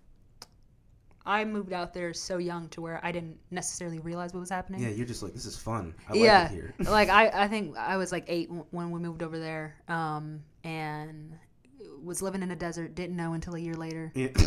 I 1.25 1.45
moved 1.45 1.71
out 1.71 1.93
there 1.93 2.13
so 2.13 2.37
young 2.37 2.67
to 2.69 2.81
where 2.81 2.99
I 3.03 3.11
didn't 3.11 3.37
necessarily 3.51 3.99
realize 3.99 4.33
what 4.33 4.39
was 4.39 4.49
happening. 4.49 4.81
Yeah, 4.81 4.89
you're 4.89 5.05
just 5.05 5.21
like, 5.21 5.33
this 5.33 5.45
is 5.45 5.55
fun. 5.55 5.93
I 6.09 6.15
yeah, 6.15 6.41
like 6.43 6.51
it 6.51 6.53
here. 6.55 6.73
like 6.91 7.09
I, 7.09 7.43
I 7.43 7.47
think 7.47 7.77
I 7.77 7.97
was 7.97 8.11
like 8.11 8.25
eight 8.27 8.49
when 8.71 8.89
we 8.89 8.99
moved 8.99 9.21
over 9.21 9.37
there, 9.37 9.75
um, 9.87 10.41
and 10.63 11.33
was 12.03 12.23
living 12.23 12.41
in 12.41 12.49
a 12.49 12.55
desert. 12.55 12.95
Didn't 12.95 13.15
know 13.15 13.33
until 13.33 13.55
a 13.55 13.59
year 13.59 13.75
later. 13.75 14.11
Yeah. 14.15 14.29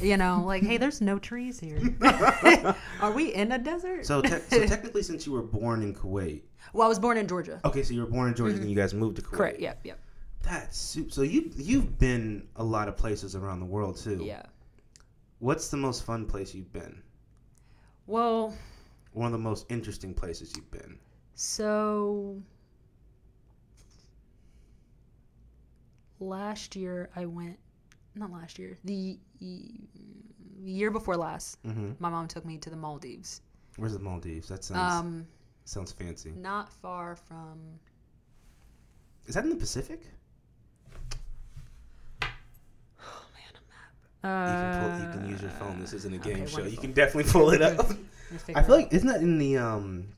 You 0.00 0.16
know, 0.16 0.44
like, 0.46 0.62
hey, 0.62 0.76
there's 0.76 1.00
no 1.00 1.18
trees 1.18 1.58
here. 1.58 1.80
Are 3.00 3.10
we 3.10 3.34
in 3.34 3.50
a 3.50 3.58
desert? 3.58 4.06
So, 4.06 4.22
te- 4.22 4.38
so 4.48 4.64
technically, 4.64 5.02
since 5.02 5.26
you 5.26 5.32
were 5.32 5.42
born 5.42 5.82
in 5.82 5.92
Kuwait, 5.92 6.42
well, 6.72 6.86
I 6.86 6.88
was 6.88 7.00
born 7.00 7.16
in 7.16 7.26
Georgia. 7.26 7.60
okay, 7.64 7.82
so 7.82 7.94
you 7.94 8.02
were 8.02 8.06
born 8.06 8.28
in 8.28 8.36
Georgia, 8.36 8.54
and 8.54 8.62
then 8.62 8.70
you 8.70 8.76
guys 8.76 8.94
moved 8.94 9.16
to 9.16 9.22
Kuwait. 9.22 9.26
Mm-hmm. 9.26 9.36
Correct. 9.36 9.60
Yep. 9.60 9.80
Yep. 9.82 9.98
That's 10.48 10.78
super. 10.78 11.10
So 11.10 11.22
you 11.22 11.50
you've 11.56 11.98
been 11.98 12.48
a 12.56 12.64
lot 12.64 12.88
of 12.88 12.96
places 12.96 13.36
around 13.36 13.60
the 13.60 13.66
world 13.66 13.96
too. 13.96 14.22
Yeah. 14.24 14.42
What's 15.40 15.68
the 15.68 15.76
most 15.76 16.04
fun 16.04 16.24
place 16.26 16.54
you've 16.54 16.72
been? 16.72 17.02
Well, 18.06 18.54
One 19.12 19.26
of 19.26 19.32
the 19.32 19.38
most 19.38 19.66
interesting 19.70 20.14
places 20.14 20.52
you've 20.56 20.70
been. 20.70 20.98
so 21.34 22.42
last 26.20 26.76
year 26.76 27.10
I 27.14 27.26
went. 27.26 27.58
Not 28.14 28.32
last 28.32 28.58
year. 28.58 28.78
The 28.84 29.18
year 30.60 30.90
before 30.90 31.16
last, 31.16 31.58
hmm 31.64 31.92
my 32.00 32.08
mom 32.08 32.26
took 32.26 32.44
me 32.44 32.58
to 32.58 32.70
the 32.70 32.76
Maldives. 32.76 33.42
Where's 33.76 33.92
the 33.92 33.98
Maldives? 34.00 34.48
That 34.48 34.64
sounds 34.64 34.92
Um, 34.94 35.26
sounds 35.64 35.92
fancy. 35.92 36.32
not 36.32 36.72
far 36.72 37.14
from 37.14 37.78
Is 39.26 39.34
that 39.34 39.44
in 39.44 39.50
the 39.50 39.56
Pacific? 39.56 40.00
You 44.24 44.28
can 44.30 44.80
pull, 44.80 45.06
you 45.06 45.12
can 45.20 45.28
use 45.30 45.42
your 45.42 45.50
phone. 45.52 45.80
This 45.80 45.92
isn't 45.92 46.12
a 46.14 46.18
game 46.18 46.38
Uh, 46.40 46.42
okay, 46.42 46.46
show. 46.52 46.62
You 46.64 46.76
can 46.76 46.92
definitely 46.92 47.30
pull 47.32 47.50
it 47.50 47.62
up. 47.62 47.78
Let 47.78 47.90
me 47.90 47.96
figure 48.38 48.60
I 48.60 48.62
feel 48.64 48.76
like 48.76 48.92
isn't 48.92 49.08
that 49.08 49.20
in 49.22 49.38
the 49.38 49.56
um. 49.58 50.08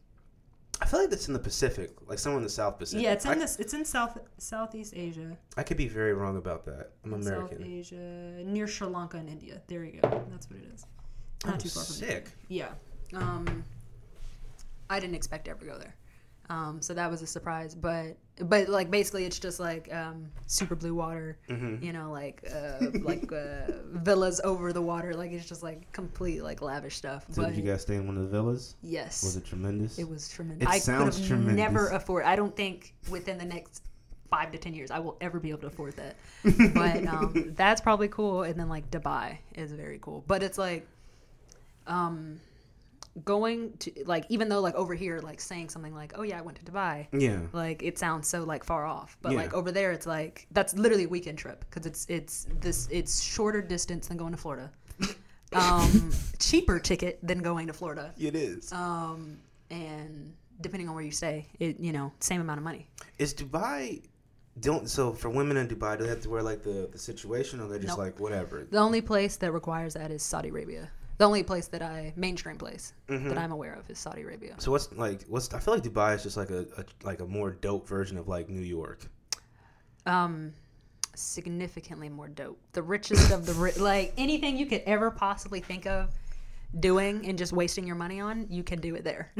I 0.82 0.86
feel 0.86 1.00
like 1.00 1.10
that's 1.10 1.28
in 1.28 1.34
the 1.34 1.38
Pacific, 1.40 1.90
like 2.06 2.18
somewhere 2.18 2.38
in 2.38 2.42
the 2.44 2.48
South. 2.48 2.78
Pacific. 2.78 3.04
yeah, 3.04 3.12
it's 3.12 3.26
in 3.26 3.32
I, 3.32 3.34
this. 3.34 3.56
It's 3.60 3.74
in 3.74 3.84
South 3.84 4.18
Southeast 4.38 4.94
Asia. 4.96 5.36
I 5.58 5.62
could 5.62 5.76
be 5.76 5.86
very 5.88 6.14
wrong 6.14 6.38
about 6.38 6.64
that. 6.64 6.92
I'm 7.04 7.22
South 7.22 7.32
American. 7.52 7.62
Asia, 7.64 8.42
near 8.44 8.66
Sri 8.66 8.86
Lanka 8.88 9.18
and 9.18 9.28
India. 9.28 9.60
There 9.66 9.84
you 9.84 10.00
go. 10.00 10.24
That's 10.30 10.48
what 10.48 10.58
it 10.60 10.64
is. 10.74 10.86
Not 11.44 11.54
Oh, 11.54 11.58
too 11.58 11.68
far 11.68 11.84
from 11.84 11.94
sick. 11.94 12.30
Yeah. 12.48 12.68
Um, 13.14 13.64
I 14.88 14.98
didn't 15.00 15.16
expect 15.16 15.44
to 15.44 15.50
ever 15.50 15.64
go 15.66 15.76
there. 15.78 15.94
Um, 16.48 16.80
so 16.80 16.94
that 16.94 17.10
was 17.10 17.20
a 17.22 17.26
surprise, 17.26 17.74
but 17.74 18.16
but 18.42 18.68
like 18.68 18.90
basically 18.90 19.24
it's 19.24 19.38
just 19.38 19.60
like 19.60 19.92
um, 19.92 20.26
super 20.46 20.74
blue 20.74 20.94
water, 20.94 21.38
Mm-hmm. 21.48 21.84
you 21.84 21.92
know, 21.92 22.10
like 22.10 22.42
uh, 22.54 22.86
like 23.02 23.30
uh, 23.32 23.72
villas 23.92 24.40
over 24.44 24.72
the 24.72 24.82
water, 24.82 25.14
like 25.14 25.32
it's 25.32 25.48
just 25.48 25.62
like 25.62 25.90
complete 25.92 26.42
like 26.42 26.62
lavish 26.62 26.96
stuff. 26.96 27.24
So 27.30 27.42
but 27.42 27.48
did 27.50 27.56
you 27.58 27.70
guys 27.70 27.82
stay 27.82 27.96
in 27.96 28.06
one 28.06 28.16
of 28.16 28.22
the 28.24 28.28
villas? 28.28 28.76
yes, 28.82 29.22
Was 29.22 29.36
it 29.36 29.44
tremendous? 29.44 29.98
it 29.98 30.08
was 30.08 30.28
tremendous. 30.28 30.66
It 30.66 30.70
I 30.70 30.74
could 30.74 30.82
sounds 30.82 31.18
have 31.18 31.26
tremendous. 31.28 31.56
never 31.56 31.88
afford. 31.88 32.24
I 32.24 32.36
don't 32.36 32.56
think 32.56 32.94
within 33.10 33.38
the 33.38 33.44
next 33.44 33.84
five 34.30 34.52
to 34.52 34.58
ten 34.58 34.72
years 34.74 34.90
I 34.92 35.00
will 35.00 35.16
ever 35.20 35.40
be 35.40 35.50
able 35.50 35.60
to 35.62 35.66
afford 35.66 35.94
that. 35.96 36.14
but 36.74 37.06
um, 37.06 37.52
that's 37.56 37.80
probably 37.80 38.08
cool. 38.08 38.42
And 38.44 38.54
then 38.58 38.68
like 38.68 38.90
Dubai 38.90 39.38
is 39.54 39.72
very 39.72 39.98
cool. 40.00 40.24
But 40.26 40.42
it's 40.42 40.56
like, 40.58 40.86
um, 41.86 42.40
going 43.24 43.72
to 43.78 43.90
like 44.06 44.24
even 44.28 44.48
though 44.48 44.60
like 44.60 44.74
over 44.76 44.94
here 44.94 45.18
like 45.20 45.40
saying 45.40 45.68
something 45.68 45.94
like 45.94 46.12
oh 46.16 46.22
yeah 46.22 46.38
I 46.38 46.42
went 46.42 46.56
to 46.64 46.64
Dubai. 46.70 47.06
yeah. 47.12 47.40
Like 47.52 47.82
it 47.82 47.98
sounds 47.98 48.28
so 48.28 48.44
like 48.44 48.62
far 48.64 48.86
off, 48.86 49.16
but 49.22 49.32
Yeah. 49.32 49.38
like 49.38 49.52
over 49.54 49.72
there, 49.72 49.90
it's 49.92 50.06
like 50.06 50.46
that's 50.52 50.74
literally 50.74 51.04
a 51.04 51.08
weekend 51.08 51.38
trip 51.38 51.64
because 51.68 51.86
it's 51.86 52.06
it's 52.08 52.46
this 52.60 52.88
it's 52.90 53.20
shorter 53.20 53.62
distance 53.62 54.06
than 54.08 54.16
going 54.16 54.32
to 54.32 54.38
Florida, 54.38 54.70
um, 55.52 56.10
cheaper 56.38 56.78
ticket 56.78 57.18
than 57.22 57.40
going 57.42 57.66
to 57.66 57.72
Florida, 57.72 58.14
It 58.18 58.34
is. 58.36 58.72
um, 58.72 59.38
and 59.70 60.32
depending 60.60 60.88
on 60.88 60.94
where 60.94 61.04
you 61.04 61.10
stay, 61.10 61.46
it 61.58 61.80
you 61.80 61.92
know 61.92 62.12
same 62.20 62.40
amount 62.40 62.58
of 62.58 62.64
money. 62.64 62.88
Is 63.18 63.34
Dubai 63.34 64.02
don't 64.60 64.88
so 64.88 65.12
for 65.12 65.30
women 65.30 65.56
in 65.56 65.66
Dubai 65.68 65.96
do 65.96 66.04
they 66.04 66.10
have 66.10 66.20
to 66.22 66.30
wear 66.30 66.42
like 66.42 66.62
the 66.62 66.88
the 66.92 66.98
situation 66.98 67.60
or 67.60 67.66
they're 67.68 67.78
just 67.78 67.96
Nope. 67.98 68.06
like 68.06 68.20
whatever? 68.20 68.66
The 68.70 68.78
only 68.78 69.00
place 69.00 69.36
that 69.36 69.52
requires 69.52 69.94
that 69.94 70.10
is 70.10 70.22
Saudi 70.22 70.48
Arabia. 70.50 70.90
The 71.20 71.26
only 71.26 71.42
place 71.42 71.68
that 71.68 71.82
I 71.82 72.14
mainstream 72.16 72.56
place 72.56 72.94
Mm-hmm. 73.08 73.28
that 73.28 73.36
I'm 73.36 73.52
aware 73.52 73.74
of 73.74 73.90
is 73.90 73.98
Saudi 73.98 74.22
Arabia. 74.22 74.54
So 74.56 74.70
what's 74.70 74.90
like 74.92 75.20
what's 75.28 75.52
I 75.52 75.58
feel 75.60 75.74
like 75.74 75.82
Dubai 75.82 76.14
is 76.16 76.22
just 76.22 76.38
like 76.38 76.48
a, 76.48 76.60
a 76.78 76.84
like 77.04 77.20
a 77.20 77.26
more 77.26 77.50
dope 77.50 77.86
version 77.86 78.16
of 78.16 78.26
like 78.26 78.48
New 78.48 78.62
York. 78.78 79.00
Um, 80.06 80.54
significantly 81.14 82.08
more 82.08 82.28
dope. 82.28 82.58
The 82.72 82.80
richest 82.82 83.30
of 83.32 83.44
the 83.44 83.52
ri- 83.52 83.72
like 83.74 84.14
anything 84.16 84.56
you 84.56 84.64
could 84.64 84.82
ever 84.86 85.10
possibly 85.10 85.60
think 85.60 85.84
of 85.86 86.08
doing 86.78 87.26
and 87.26 87.36
just 87.36 87.52
wasting 87.52 87.86
your 87.86 87.96
money 87.96 88.20
on, 88.20 88.46
you 88.48 88.62
can 88.62 88.80
do 88.80 88.94
it 88.94 89.02
there. 89.02 89.32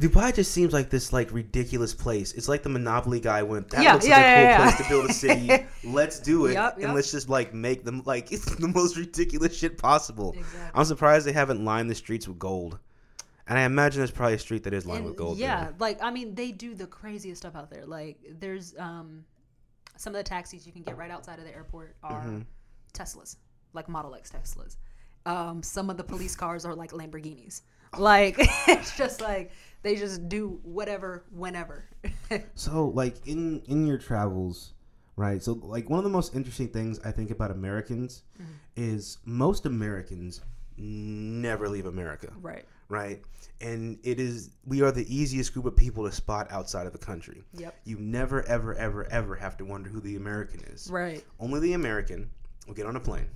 Dubai 0.00 0.34
just 0.34 0.50
seems 0.52 0.72
like 0.72 0.90
this 0.90 1.12
like 1.12 1.32
ridiculous 1.32 1.94
place. 1.94 2.32
It's 2.32 2.48
like 2.48 2.62
the 2.62 2.68
Monopoly 2.68 3.20
guy 3.20 3.42
went. 3.42 3.68
That 3.70 3.82
Yeah, 3.82 3.92
looks 3.94 4.08
yeah, 4.08 4.16
like 4.16 4.24
a 4.24 4.26
cool 4.26 4.42
yeah, 4.42 4.50
yeah. 4.50 4.62
place 4.62 4.76
to 4.76 4.88
build 4.88 5.10
a 5.10 5.12
city. 5.12 5.66
let's 5.84 6.18
do 6.20 6.46
it, 6.46 6.54
Yup, 6.54 6.78
and 6.78 6.94
let's 6.94 7.10
just 7.12 7.28
like 7.28 7.54
make 7.54 7.84
them 7.84 8.02
like 8.04 8.32
it's 8.32 8.46
the 8.56 8.68
most 8.68 8.96
ridiculous 8.96 9.56
shit 9.56 9.78
possible. 9.78 10.32
Exactly. 10.36 10.70
I'm 10.74 10.84
surprised 10.84 11.26
they 11.26 11.32
haven't 11.32 11.64
lined 11.64 11.88
the 11.90 11.94
streets 11.94 12.26
with 12.26 12.38
gold. 12.38 12.78
And 13.46 13.58
I 13.58 13.62
imagine 13.62 13.98
there's 14.00 14.12
probably 14.12 14.34
a 14.34 14.38
street 14.38 14.62
that 14.64 14.72
is 14.72 14.86
lined 14.86 14.98
And, 14.98 15.06
with 15.06 15.16
gold. 15.16 15.38
yeah, 15.38 15.64
there. 15.64 15.74
like 15.78 16.02
I 16.02 16.10
mean, 16.10 16.34
they 16.34 16.52
do 16.52 16.74
the 16.74 16.86
craziest 16.86 17.42
stuff 17.42 17.56
out 17.56 17.70
there. 17.70 17.84
Like 17.86 18.18
there's 18.38 18.74
um, 18.78 19.24
some 19.96 20.14
of 20.14 20.18
the 20.18 20.24
taxis 20.24 20.66
you 20.66 20.72
can 20.72 20.82
get 20.82 20.96
right 20.96 21.10
outside 21.10 21.38
of 21.38 21.44
the 21.44 21.54
airport 21.54 21.96
are 22.02 22.22
Mm-hmm. 22.22 22.40
Teslas, 22.92 23.36
like 23.72 23.88
Model 23.88 24.14
X 24.16 24.32
Teslas. 24.32 24.76
Um, 25.26 25.62
some 25.62 25.90
of 25.90 25.96
the 25.96 26.04
police 26.04 26.34
cars 26.34 26.64
are 26.64 26.74
like 26.74 26.92
Lamborghinis. 26.92 27.62
Like 27.98 28.36
it's 28.68 28.96
just 28.96 29.20
like 29.20 29.50
they 29.82 29.96
just 29.96 30.28
do 30.28 30.60
whatever, 30.62 31.24
whenever. 31.30 31.84
So 32.54 32.88
like 32.88 33.26
in 33.26 33.60
in 33.66 33.86
your 33.86 33.98
travels, 33.98 34.74
right? 35.16 35.42
So 35.42 35.54
like 35.62 35.90
one 35.90 35.98
of 35.98 36.04
the 36.04 36.10
most 36.10 36.34
interesting 36.34 36.68
things 36.68 37.00
I 37.04 37.10
think 37.12 37.30
about 37.30 37.50
Americans 37.50 38.22
Mm-hmm. 38.40 38.52
is 38.76 39.18
most 39.24 39.66
Americans 39.66 40.40
never 40.76 41.68
leave 41.68 41.86
America. 41.86 42.32
right. 42.40 42.64
right? 42.88 43.20
And 43.60 43.98
it 44.02 44.18
is 44.18 44.50
we 44.64 44.80
are 44.82 44.90
the 44.92 45.04
easiest 45.14 45.52
group 45.52 45.66
of 45.66 45.76
people 45.76 46.04
to 46.08 46.12
spot 46.12 46.46
outside 46.50 46.86
of 46.86 46.92
the 46.92 46.98
country. 46.98 47.42
Yep. 47.54 47.74
You 47.84 47.98
never, 47.98 48.42
ever, 48.46 48.74
ever, 48.76 49.04
ever 49.10 49.34
have 49.34 49.56
to 49.58 49.64
wonder 49.64 49.90
who 49.90 50.00
the 50.00 50.16
American 50.16 50.60
is. 50.72 50.88
Right. 50.90 51.22
Only 51.38 51.60
the 51.60 51.74
American 51.74 52.30
will 52.66 52.74
get 52.74 52.86
on 52.86 52.96
a 52.96 53.00
plane. 53.00 53.28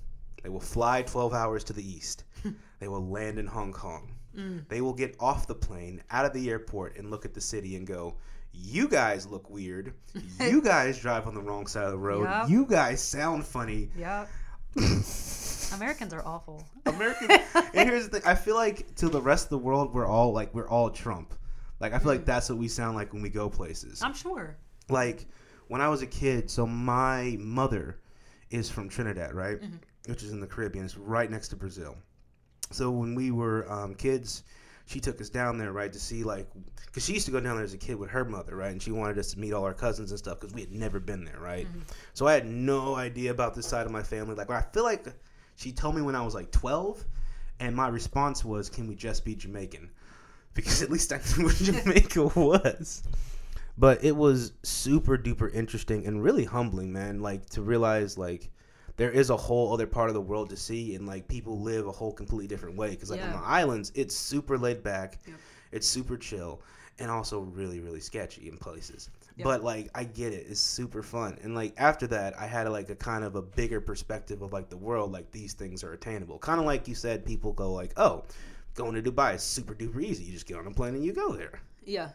They 0.44 0.50
will 0.50 0.60
fly 0.60 1.02
12 1.02 1.32
hours 1.32 1.64
to 1.64 1.72
the 1.72 1.82
east. 1.82 2.24
they 2.78 2.86
will 2.86 3.04
land 3.08 3.38
in 3.38 3.46
Hong 3.46 3.72
Kong. 3.72 4.12
Mm. 4.36 4.68
They 4.68 4.82
will 4.82 4.92
get 4.92 5.16
off 5.18 5.46
the 5.46 5.54
plane, 5.54 6.02
out 6.10 6.26
of 6.26 6.34
the 6.34 6.50
airport, 6.50 6.96
and 6.96 7.10
look 7.10 7.24
at 7.24 7.32
the 7.32 7.40
city 7.40 7.76
and 7.76 7.86
go, 7.86 8.16
You 8.52 8.86
guys 8.86 9.26
look 9.26 9.48
weird. 9.48 9.94
You 10.38 10.60
guys 10.62 11.00
drive 11.00 11.26
on 11.26 11.34
the 11.34 11.40
wrong 11.40 11.66
side 11.66 11.84
of 11.84 11.92
the 11.92 11.98
road. 11.98 12.24
Yep. 12.24 12.50
You 12.50 12.66
guys 12.66 13.02
sound 13.02 13.46
funny. 13.46 13.88
Yep. 13.98 14.28
Americans 15.72 16.12
are 16.12 16.22
awful. 16.26 16.62
Americans. 16.84 17.30
and 17.72 17.88
here's 17.88 18.08
the 18.08 18.20
thing: 18.20 18.30
I 18.30 18.34
feel 18.34 18.54
like 18.54 18.94
to 18.96 19.08
the 19.08 19.20
rest 19.20 19.46
of 19.46 19.50
the 19.50 19.58
world, 19.58 19.94
we're 19.94 20.06
all 20.06 20.32
like 20.32 20.54
we're 20.54 20.68
all 20.68 20.90
Trump. 20.90 21.32
Like 21.80 21.94
I 21.94 21.98
feel 21.98 22.08
like 22.08 22.26
that's 22.26 22.50
what 22.50 22.58
we 22.58 22.68
sound 22.68 22.96
like 22.96 23.12
when 23.12 23.22
we 23.22 23.30
go 23.30 23.48
places. 23.48 24.02
I'm 24.02 24.14
sure. 24.14 24.56
Like 24.88 25.26
when 25.68 25.80
I 25.80 25.88
was 25.88 26.02
a 26.02 26.06
kid, 26.06 26.50
so 26.50 26.66
my 26.66 27.36
mother 27.40 27.98
is 28.50 28.70
from 28.70 28.88
Trinidad, 28.88 29.34
right, 29.34 29.58
which 30.06 30.23
is 30.23 30.32
in 30.32 30.40
the 30.40 30.46
Caribbean. 30.46 30.84
It's 30.84 30.96
right 30.96 31.30
next 31.30 31.49
to 31.49 31.56
Brazil. 31.56 31.96
So 32.70 32.90
when 32.90 33.14
we 33.14 33.30
were 33.30 33.70
um, 33.70 33.94
kids, 33.94 34.42
she 34.87 35.00
took 35.00 35.20
us 35.20 35.30
down 35.30 35.58
there, 35.58 35.73
right, 35.73 35.92
to 35.92 35.99
see 35.99 36.25
like, 36.25 36.49
because 36.87 37.04
she 37.04 37.14
used 37.14 37.26
to 37.26 37.32
go 37.32 37.40
down 37.40 37.56
there 37.56 37.64
as 37.64 37.75
a 37.75 37.78
kid 37.78 37.96
with 37.96 38.11
her 38.11 38.25
mother, 38.25 38.56
right, 38.56 38.73
and 38.73 38.82
she 38.82 38.92
wanted 38.92 39.18
us 39.18 39.32
to 39.32 39.38
meet 39.38 39.52
all 39.52 39.64
our 39.64 39.75
cousins 39.75 40.11
and 40.11 40.18
stuff 40.18 40.40
because 40.40 40.54
we 40.54 40.61
had 40.61 40.73
never 40.73 41.00
been 41.00 41.25
there, 41.25 41.38
right. 41.40 41.66
So 42.12 42.26
I 42.26 42.34
had 42.34 42.46
no 42.46 42.94
idea 42.94 43.30
about 43.30 43.54
this 43.54 43.66
side 43.66 43.87
of 43.87 43.92
my 43.92 44.02
family. 44.02 44.34
Like 44.34 44.50
I 44.50 44.61
feel 44.61 44.84
like 44.84 45.06
she 45.56 45.73
told 45.73 45.94
me 45.94 46.02
when 46.02 46.14
I 46.14 46.23
was 46.23 46.34
like 46.34 46.50
twelve, 46.50 47.04
and 47.61 47.75
my 47.75 47.88
response 47.88 48.44
was, 48.44 48.68
"Can 48.68 48.87
we 48.87 48.94
just 48.94 49.25
be 49.25 49.34
Jamaican?" 49.34 49.90
Because 50.54 50.82
at 50.82 50.90
least 50.90 51.12
I 51.12 51.18
knew 51.37 51.46
what 51.46 51.56
Jamaica 51.56 52.26
was. 52.26 53.02
But 53.76 54.04
it 54.04 54.14
was 54.14 54.52
super 54.62 55.18
duper 55.18 55.52
interesting 55.52 56.06
and 56.06 56.23
really 56.23 56.44
humbling, 56.44 56.92
man. 56.92 57.20
Like 57.20 57.44
to 57.50 57.62
realize 57.62 58.16
like 58.16 58.52
there 58.96 59.10
is 59.10 59.30
a 59.30 59.36
whole 59.36 59.72
other 59.72 59.86
part 59.86 60.08
of 60.08 60.14
the 60.14 60.20
world 60.20 60.50
to 60.50 60.56
see, 60.56 60.94
and 60.94 61.06
like 61.06 61.26
people 61.28 61.60
live 61.60 61.86
a 61.86 61.92
whole 61.92 62.12
completely 62.12 62.46
different 62.46 62.76
way. 62.76 62.90
Because 62.90 63.10
like 63.10 63.22
on 63.22 63.32
the 63.32 63.38
islands, 63.38 63.92
it's 63.94 64.14
super 64.14 64.56
laid 64.58 64.82
back, 64.82 65.18
Yep. 65.26 65.36
it's 65.72 65.86
super 65.86 66.16
chill, 66.16 66.60
and 66.98 67.10
also 67.10 67.40
really 67.40 67.80
really 67.80 68.00
sketchy 68.00 68.48
in 68.48 68.56
places. 68.56 69.10
Yep. 69.36 69.44
But 69.44 69.64
like 69.64 69.90
I 69.94 70.04
get 70.04 70.32
it, 70.32 70.46
it's 70.48 70.60
super 70.60 71.02
fun. 71.02 71.38
And 71.42 71.54
like 71.54 71.74
after 71.76 72.06
that, 72.08 72.38
I 72.38 72.46
had 72.46 72.68
like 72.68 72.88
a 72.90 72.94
kind 72.94 73.24
of 73.24 73.34
a 73.34 73.42
bigger 73.42 73.80
perspective 73.80 74.42
of 74.42 74.52
like 74.52 74.68
the 74.68 74.76
world. 74.76 75.10
Like 75.12 75.30
these 75.32 75.54
things 75.54 75.82
are 75.82 75.92
attainable. 75.92 76.38
Kind 76.38 76.60
of 76.60 76.66
like 76.66 76.86
you 76.86 76.94
said, 76.94 77.24
people 77.24 77.52
go 77.52 77.72
like, 77.72 77.92
oh. 77.96 78.24
Going 78.76 79.00
to 79.00 79.08
Dubai 79.08 79.36
is 79.36 79.42
super 79.44 79.72
duper 79.72 80.02
easy. 80.02 80.24
You 80.24 80.32
just 80.32 80.46
get 80.46 80.56
on 80.58 80.66
a 80.66 80.70
plane 80.72 80.96
and 80.96 81.04
you 81.04 81.12
go 81.12 81.32
there. 81.32 81.60
Yeah. 81.84 82.08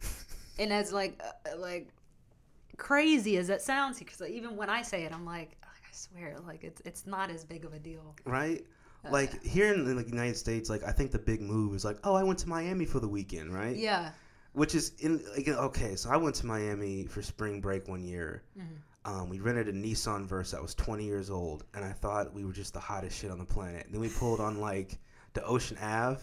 And 0.58 0.72
as 0.72 0.90
like 0.92 1.20
uh, 1.22 1.56
like 1.58 1.88
crazy 2.78 3.36
as 3.36 3.46
that 3.48 3.62
sounds, 3.62 3.98
because 3.98 4.20
like, 4.20 4.30
even 4.30 4.56
when 4.56 4.70
I 4.70 4.82
say 4.82 5.04
it, 5.04 5.12
I'm 5.12 5.24
like, 5.24 5.56
swear, 5.98 6.36
like 6.46 6.64
it's 6.64 6.80
it's 6.84 7.06
not 7.06 7.30
as 7.30 7.44
big 7.44 7.64
of 7.64 7.72
a 7.72 7.78
deal. 7.78 8.14
right? 8.24 8.64
Like 9.10 9.42
here 9.42 9.72
in 9.72 9.84
the 9.84 9.94
like, 9.94 10.08
United 10.08 10.36
States, 10.36 10.68
like 10.68 10.82
I 10.84 10.92
think 10.92 11.12
the 11.12 11.18
big 11.18 11.40
move 11.40 11.74
is 11.74 11.84
like, 11.84 11.98
oh, 12.04 12.14
I 12.14 12.24
went 12.24 12.38
to 12.40 12.48
Miami 12.48 12.84
for 12.84 13.00
the 13.00 13.08
weekend, 13.08 13.54
right? 13.54 13.76
Yeah. 13.76 14.10
Which 14.52 14.74
is 14.74 14.92
in 14.98 15.22
like 15.36 15.48
okay, 15.48 15.94
so 15.96 16.10
I 16.10 16.16
went 16.16 16.34
to 16.36 16.46
Miami 16.46 17.06
for 17.06 17.22
spring 17.22 17.60
break 17.60 17.88
one 17.88 18.02
year. 18.02 18.42
Um, 19.04 19.28
we 19.30 19.40
rented 19.40 19.68
a 19.68 19.72
Nissan 19.72 20.26
Versa. 20.26 20.56
that 20.56 20.62
was 20.62 20.74
20 20.74 21.04
years 21.04 21.30
old, 21.30 21.64
and 21.72 21.84
I 21.84 21.92
thought 21.92 22.34
we 22.34 22.44
were 22.44 22.52
just 22.52 22.74
the 22.74 22.80
hottest 22.80 23.18
shit 23.18 23.30
on 23.30 23.38
the 23.38 23.44
planet. 23.44 23.86
then 23.90 24.00
we 24.00 24.08
pulled 24.08 24.40
on 24.40 24.60
like 24.60 24.98
the 25.32 25.42
Ocean 25.44 25.78
Ave. 25.80 26.20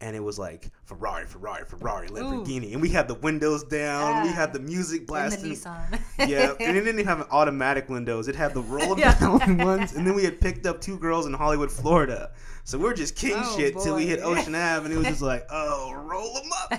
And 0.00 0.14
it 0.14 0.20
was 0.20 0.38
like 0.38 0.70
Ferrari, 0.84 1.24
Ferrari, 1.26 1.64
Ferrari, 1.64 2.08
Lamborghini, 2.08 2.74
and 2.74 2.82
we 2.82 2.90
had 2.90 3.08
the 3.08 3.14
windows 3.14 3.64
down. 3.64 4.24
we 4.24 4.28
Ah. 4.28 4.32
had 4.32 4.52
the 4.52 4.58
music 4.60 5.00
In 5.00 5.06
the 5.06 5.10
blasting. 5.12 5.52
Nissan. 5.52 6.00
Yeah, 6.18 6.50
and 6.60 6.76
it 6.76 6.80
didn't 6.84 6.88
even 7.00 7.06
have 7.06 7.26
automatic 7.30 7.88
windows. 7.88 8.28
It 8.28 8.36
had 8.36 8.52
the 8.52 8.60
roll 8.60 8.98
Yeah. 8.98 9.18
down 9.18 9.56
ones. 9.64 9.94
And 9.94 10.06
then 10.06 10.14
we 10.14 10.22
had 10.24 10.38
picked 10.38 10.66
up 10.66 10.82
two 10.82 10.98
girls 10.98 11.24
in 11.24 11.32
Hollywood, 11.32 11.72
Florida. 11.72 12.32
So 12.64 12.76
we're 12.78 12.92
just 12.92 13.16
king 13.16 13.36
Oh, 13.36 13.56
shit 13.56 13.78
till 13.78 13.96
we 13.96 14.06
hit 14.06 14.20
Ocean 14.22 14.54
Ave, 14.66 14.84
and 14.84 14.92
it 14.92 14.98
was 14.98 15.06
just 15.06 15.22
like, 15.22 15.46
oh, 15.50 15.92
roll 15.94 16.34
them 16.34 16.50
up. 16.62 16.70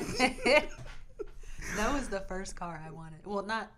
that 1.76 1.94
was 1.94 2.08
the 2.10 2.22
first 2.28 2.56
car 2.56 2.82
I 2.86 2.92
wanted. 2.92 3.26
Well, 3.26 3.44
not 3.44 3.72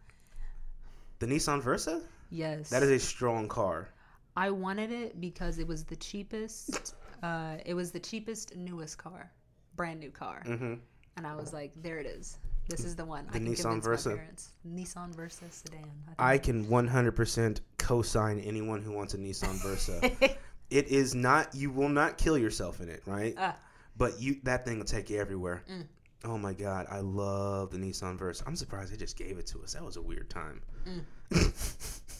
the 1.19 1.27
Nissan 1.27 1.61
Versa? 1.61 2.01
yes. 2.29 2.69
That 2.69 2.83
is 2.83 2.89
a 2.89 2.99
strong 2.99 3.47
car. 3.47 3.89
I 4.35 4.49
wanted 4.51 4.91
it 4.91 5.19
because 5.19 5.59
it 5.59 5.67
was 5.67 5.83
the 5.83 5.95
cheapest. 5.97 6.93
Uh, 7.23 7.57
it 7.65 7.73
was 7.73 7.91
the 7.91 7.99
cheapest, 7.99 8.55
newest 8.55 8.97
car, 8.97 9.31
brand 9.75 9.99
new 9.99 10.11
car, 10.11 10.41
hmm 10.45 10.75
and 11.17 11.27
I 11.27 11.35
was 11.35 11.51
like, 11.53 11.73
"There 11.75 11.97
it 11.97 12.05
is. 12.05 12.37
This 12.69 12.85
is 12.85 12.95
the 12.95 13.03
one." 13.03 13.25
I 13.29 13.33
The 13.33 13.39
can 13.39 13.47
Nissan 13.53 13.83
Versa. 13.83 14.17
Nissan 14.65 15.13
Versa 15.13 15.43
sedan. 15.49 15.81
think. 15.81 15.91
I 16.17 16.37
can 16.37 16.65
100% 16.65 17.59
co-sign 17.77 18.39
anyone 18.39 18.81
who 18.81 18.93
wants 18.93 19.15
a 19.15 19.17
Nissan 19.17 19.61
Versa. 19.61 19.99
it 20.69 20.87
is 20.87 21.13
not. 21.15 21.53
You 21.53 21.71
will 21.71 21.89
not 21.89 22.17
kill 22.17 22.37
yourself 22.37 22.79
in 22.79 22.87
it, 22.89 23.01
right? 23.05 23.33
Ah. 23.37 23.57
But 23.97 24.21
you 24.21 24.37
that 24.43 24.63
thing 24.65 24.77
will 24.77 24.85
take 24.85 25.09
you 25.09 25.19
everywhere. 25.19 25.63
Mm. 25.69 25.87
Oh 26.23 26.37
my 26.37 26.53
god, 26.53 26.85
I 26.89 26.99
love 26.99 27.71
the 27.71 27.77
Nissan 27.77 28.17
Versa. 28.17 28.43
I'm 28.47 28.55
surprised 28.55 28.93
they 28.93 28.97
just 28.97 29.17
gave 29.17 29.37
it 29.39 29.47
to 29.47 29.61
us. 29.63 29.73
That 29.73 29.83
was 29.83 29.97
a 29.97 30.01
weird 30.01 30.29
time. 30.29 30.61
Mm. 30.87 31.03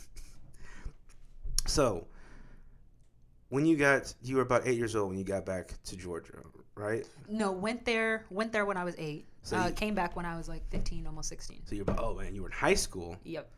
so, 1.68 2.08
when 3.50 3.66
you 3.66 3.76
got 3.76 4.14
you 4.22 4.38
were 4.38 4.42
about 4.42 4.68
eight 4.68 4.78
years 4.78 4.96
old 4.96 5.10
when 5.10 5.18
you 5.18 5.24
got 5.26 5.46
back 5.46 5.74
to 5.86 5.96
Georgia, 5.98 6.34
right? 6.76 7.06
No, 7.28 7.52
went 7.52 7.86
there. 7.86 8.26
Went 8.30 8.52
there 8.52 8.66
when 8.66 8.78
I 8.78 8.84
was 8.84 8.96
eight. 8.98 9.26
So 9.42 9.58
uh, 9.58 9.68
you- 9.68 9.74
came 9.74 9.96
back 9.96 10.16
when 10.16 10.26
I 10.26 10.38
was 10.38 10.48
like 10.50 10.68
fifteen, 10.70 11.06
almost 11.08 11.30
sixteen. 11.30 11.62
So 11.66 11.76
you're 11.76 11.84
about 11.84 12.00
oh 12.00 12.14
man, 12.16 12.34
you 12.36 12.42
were 12.42 12.48
in 12.50 12.54
high 12.54 12.74
school. 12.76 13.18
Yep. 13.24 13.50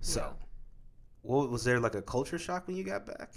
So, 0.00 0.20
Yeah. 0.20 0.46
what 1.22 1.50
was 1.50 1.62
there 1.64 1.78
like 1.78 1.94
a 1.94 2.02
culture 2.02 2.38
shock 2.38 2.66
when 2.66 2.76
you 2.76 2.84
got 2.84 3.04
back? 3.04 3.32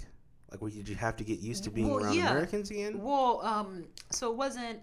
Like, 0.50 0.62
where 0.62 0.70
did 0.70 0.88
you 0.88 0.94
have 0.94 1.16
to 1.16 1.24
get 1.24 1.40
used 1.40 1.64
to 1.64 1.70
being 1.70 1.88
Well, 1.88 2.04
around 2.04 2.14
yeah. 2.14 2.30
Americans 2.30 2.70
again? 2.70 3.02
Well, 3.02 3.40
um, 3.44 3.84
so 4.10 4.30
it 4.30 4.36
wasn't. 4.36 4.80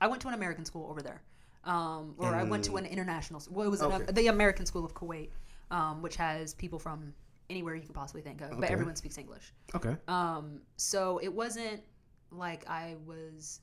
I 0.00 0.06
went 0.06 0.22
to 0.22 0.28
an 0.28 0.34
American 0.34 0.64
school 0.64 0.88
over 0.90 1.02
there, 1.02 1.20
um, 1.64 2.14
or 2.16 2.34
I 2.34 2.44
went 2.44 2.64
to 2.66 2.76
an 2.76 2.86
international. 2.86 3.42
Well, 3.50 3.66
it 3.66 3.70
was 3.70 3.80
an, 3.82 4.06
the 4.12 4.28
American 4.28 4.64
School 4.66 4.84
of 4.84 4.94
Kuwait, 4.94 5.28
um, 5.70 6.00
which 6.00 6.16
has 6.16 6.54
people 6.54 6.78
from 6.78 7.12
anywhere 7.50 7.74
you 7.74 7.82
could 7.82 7.94
possibly 7.94 8.22
think 8.22 8.40
of, 8.40 8.50
Okay. 8.52 8.60
but 8.60 8.70
everyone 8.70 8.96
speaks 8.96 9.18
English. 9.18 9.52
Okay. 9.74 9.96
Um, 10.08 10.60
so 10.76 11.18
it 11.22 11.32
wasn't 11.32 11.82
like 12.30 12.68
I 12.68 12.96
was 13.06 13.60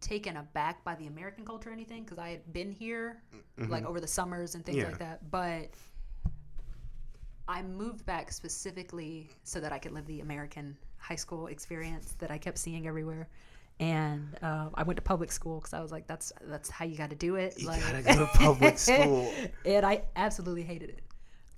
taken 0.00 0.36
aback 0.36 0.84
by 0.84 0.94
the 0.94 1.06
American 1.08 1.44
culture 1.44 1.70
or 1.70 1.72
anything 1.72 2.04
because 2.04 2.18
I 2.18 2.28
had 2.30 2.52
been 2.52 2.70
here 2.70 3.22
like 3.56 3.84
over 3.84 4.00
the 4.00 4.06
summers 4.06 4.54
and 4.54 4.64
things 4.64 4.76
Mm-hmm. 4.78 4.84
Yeah. 4.84 4.90
like 4.90 4.98
that. 5.00 5.30
But 5.30 5.70
I 7.48 7.62
moved 7.62 8.04
back 8.04 8.30
specifically 8.30 9.30
so 9.44 9.58
that 9.60 9.72
I 9.72 9.78
could 9.78 9.92
live 9.92 10.06
the 10.06 10.20
American 10.20 10.76
high 10.98 11.16
school 11.16 11.46
experience 11.46 12.14
that 12.18 12.30
I 12.30 12.38
kept 12.38 12.58
seeing 12.58 12.86
everywhere. 12.86 13.28
And 13.80 14.36
uh, 14.42 14.68
I 14.74 14.82
went 14.82 14.96
to 14.96 15.02
public 15.02 15.30
school 15.32 15.60
because 15.60 15.72
I 15.72 15.80
was 15.80 15.92
like, 15.92 16.08
"That's 16.08 16.32
that's 16.42 16.68
how 16.68 16.84
you 16.84 16.96
got 16.98 17.10
to 17.10 17.16
do 17.16 17.36
it." 17.36 17.54
You 17.58 17.68
like, 17.68 17.80
gotta 17.80 18.02
go 18.02 18.16
to 18.18 18.26
public 18.34 18.76
school. 18.88 19.32
and 19.64 19.86
I 19.86 20.02
absolutely 20.16 20.64
hated 20.64 20.90
it. 20.90 21.00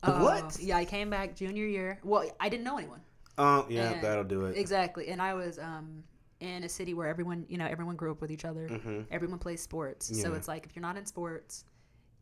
What? 0.05 0.45
Uh, 0.45 0.51
yeah, 0.61 0.77
I 0.77 0.85
came 0.85 1.11
back 1.11 1.35
junior 1.37 1.67
year. 1.67 1.99
Well, 2.03 2.25
I 2.41 2.49
didn't 2.49 2.65
know 2.65 2.79
anyone. 2.79 3.01
Oh 3.39 3.67
yeah, 3.69 3.93
And- 3.93 4.03
that'll 4.03 4.25
do 4.25 4.47
it. 4.47 4.57
Exactly. 4.57 5.09
And 5.09 5.21
I 5.21 5.35
was 5.35 5.59
um, 5.59 6.03
in 6.41 6.65
a 6.65 6.69
city 6.69 6.95
where 6.95 7.09
everyone, 7.09 7.45
you 7.49 7.59
know, 7.59 7.67
everyone 7.67 7.97
grew 7.97 8.11
up 8.11 8.21
with 8.21 8.31
each 8.31 8.45
other. 8.45 8.69
Everyone 9.11 9.39
plays 9.39 9.61
sports. 9.63 10.07
So 10.07 10.29
Mm-hmm. 10.29 10.37
It's 10.37 10.49
like 10.49 10.67
if 10.67 10.75
you're 10.77 10.83
not 10.83 10.97
in 10.97 11.07
sports, 11.07 11.65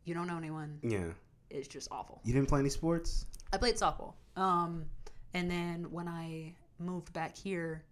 you 0.05 0.13
don't 0.13 0.27
know 0.27 0.37
anyone. 0.37 0.79
Yeah. 0.83 1.05
It's 1.49 1.67
just 1.67 1.87
awful. 1.91 2.21
You 2.23 2.33
didn't 2.33 2.47
play 2.49 2.59
any 2.59 2.69
sports? 2.69 3.25
I 3.51 3.57
played 3.57 3.75
softball. 3.75 4.13
Um, 4.35 4.85
and 5.33 5.49
then 5.49 5.89
when 5.91 6.07
I 6.07 6.53
moved 6.79 7.11
back 7.13 7.35
here, 7.35 7.83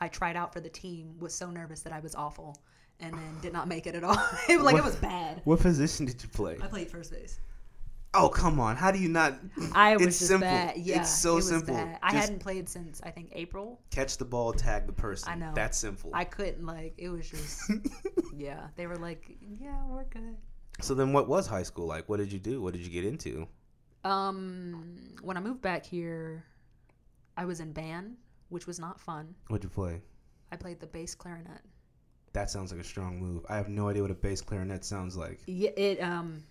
I 0.00 0.08
tried 0.08 0.36
out 0.36 0.52
for 0.52 0.60
the 0.60 0.68
team. 0.68 1.14
Was 1.20 1.32
so 1.34 1.50
nervous 1.50 1.80
that 1.82 1.92
I 1.92 2.00
was 2.00 2.14
awful, 2.14 2.58
and 3.00 3.14
then 3.14 3.38
did 3.40 3.52
not 3.52 3.66
make 3.68 3.86
it 3.86 3.94
at 3.94 4.04
all. 4.04 4.18
it 4.48 4.56
was 4.56 4.64
like 4.64 4.76
it 4.76 4.84
was 4.84 4.96
bad. 4.96 5.40
What 5.44 5.60
position 5.60 6.04
did 6.06 6.22
you 6.22 6.28
play? 6.28 6.58
I 6.62 6.66
played 6.66 6.90
first 6.90 7.12
base. 7.12 7.38
Oh 8.18 8.28
come 8.30 8.58
on! 8.58 8.76
How 8.76 8.90
do 8.90 8.98
you 8.98 9.08
not? 9.10 9.34
I 9.74 9.96
was 9.96 10.06
it's 10.06 10.18
just 10.18 10.30
simple. 10.30 10.48
bad. 10.48 10.76
Yeah, 10.78 11.00
it's 11.00 11.10
so 11.10 11.36
it 11.36 11.42
simple. 11.42 11.74
Bad. 11.74 11.98
I 12.02 12.12
Just 12.12 12.22
hadn't 12.22 12.38
played 12.40 12.68
since 12.68 13.00
I 13.04 13.10
think 13.10 13.30
April. 13.32 13.80
catch 13.90 14.16
the 14.16 14.24
ball, 14.24 14.52
tag 14.52 14.86
the 14.86 14.92
person. 14.92 15.28
I 15.30 15.34
know. 15.34 15.52
That's 15.54 15.76
simple. 15.76 16.10
I 16.14 16.24
couldn't 16.24 16.64
like. 16.64 16.94
It 16.96 17.10
was 17.10 17.28
just 17.28 17.70
yeah. 18.36 18.68
They 18.76 18.86
were 18.86 18.96
like, 18.96 19.36
yeah, 19.40 19.84
we're 19.88 20.04
good. 20.04 20.36
so 20.80 20.94
then, 20.94 21.12
what 21.12 21.28
was 21.28 21.46
high 21.46 21.62
school 21.62 21.86
like? 21.86 22.08
What 22.08 22.16
did 22.18 22.32
you 22.32 22.38
do? 22.38 22.62
What 22.62 22.72
did 22.72 22.82
you 22.82 22.90
get 22.90 23.04
into? 23.04 23.46
Um, 24.04 24.96
when 25.22 25.36
I 25.36 25.40
moved 25.40 25.60
back 25.62 25.84
here, 25.84 26.44
I 27.36 27.44
was 27.44 27.60
in 27.60 27.72
band, 27.72 28.16
which 28.48 28.66
was 28.66 28.78
not 28.78 29.00
fun. 29.00 29.34
What'd 29.48 29.64
you 29.64 29.70
play? 29.70 30.00
I 30.52 30.56
played 30.56 30.80
the 30.80 30.86
bass 30.86 31.14
clarinet. 31.14 31.60
That 32.32 32.50
sounds 32.50 32.70
like 32.72 32.80
a 32.80 32.84
strong 32.84 33.18
move. 33.18 33.44
I 33.48 33.56
have 33.56 33.68
no 33.68 33.88
idea 33.88 34.02
what 34.02 34.10
a 34.10 34.14
bass 34.14 34.40
clarinet 34.40 34.84
sounds 34.84 35.16
like. 35.16 35.40
Yeah, 35.46 35.70
it 35.76 36.00
um 36.00 36.44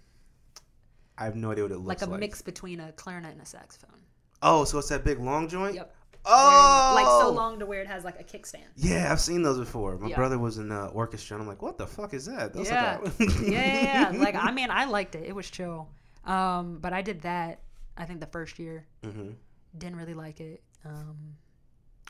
I 1.17 1.25
have 1.25 1.35
no 1.35 1.51
idea 1.51 1.63
what 1.63 1.71
it 1.71 1.77
looks 1.77 2.01
like 2.01 2.09
like. 2.09 2.17
a 2.17 2.19
mix 2.19 2.41
between 2.41 2.79
a 2.79 2.91
clarinet 2.93 3.31
and 3.31 3.41
a 3.41 3.45
saxophone. 3.45 3.99
Oh, 4.41 4.63
so 4.65 4.77
it's 4.79 4.89
that 4.89 5.03
big 5.03 5.19
long 5.19 5.47
joint? 5.47 5.75
Yep. 5.75 5.95
Oh, 6.27 6.91
like 6.95 7.05
so 7.05 7.29
long 7.31 7.59
to 7.59 7.65
where 7.67 7.81
it 7.81 7.87
has 7.87 8.03
like 8.03 8.19
a 8.19 8.23
kickstand. 8.23 8.65
Yeah, 8.75 9.11
I've 9.11 9.21
seen 9.21 9.43
those 9.43 9.59
before. 9.59 9.97
My 9.99 10.09
Yeah. 10.09 10.15
brother 10.15 10.39
was 10.39 10.57
in 10.57 10.69
the 10.69 10.87
orchestra, 10.87 11.35
and 11.35 11.43
I'm 11.43 11.47
like, 11.47 11.61
"What 11.61 11.77
the 11.77 11.85
fuck 11.85 12.13
is 12.15 12.25
that?" 12.25 12.51
That's 12.53 12.69
Yeah. 12.69 12.97
like 13.03 13.13
yeah, 13.19 13.27
a- 13.27 13.51
yeah, 13.51 14.11
yeah. 14.11 14.17
Like 14.23 14.35
I 14.35 14.51
mean, 14.51 14.69
I 14.71 14.85
liked 14.85 15.13
it. 15.15 15.23
It 15.27 15.35
was 15.35 15.49
chill. 15.49 15.87
Um, 16.25 16.79
but 16.79 16.93
I 16.93 17.01
did 17.03 17.21
that. 17.21 17.59
I 17.95 18.05
think 18.05 18.19
the 18.21 18.25
first 18.27 18.57
year 18.59 18.85
Mhm. 19.03 19.35
didn't 19.77 19.97
really 19.97 20.15
like 20.15 20.41
it. 20.41 20.63
Um, 20.83 21.35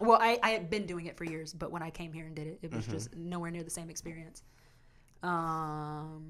well, 0.02 0.18
I, 0.22 0.40
I 0.42 0.50
had 0.52 0.70
been 0.70 0.86
doing 0.86 1.06
it 1.06 1.18
for 1.18 1.26
years, 1.26 1.54
but 1.54 1.72
when 1.72 1.82
I 1.84 1.90
came 1.90 2.12
here 2.14 2.26
and 2.26 2.36
did 2.36 2.48
it, 2.48 2.60
it 2.62 2.68
Mm-hmm. 2.68 2.78
was 2.78 2.88
just 2.88 3.16
nowhere 3.16 3.52
near 3.52 3.64
the 3.64 3.70
same 3.70 3.90
experience. 3.90 4.44
Um, 5.26 6.24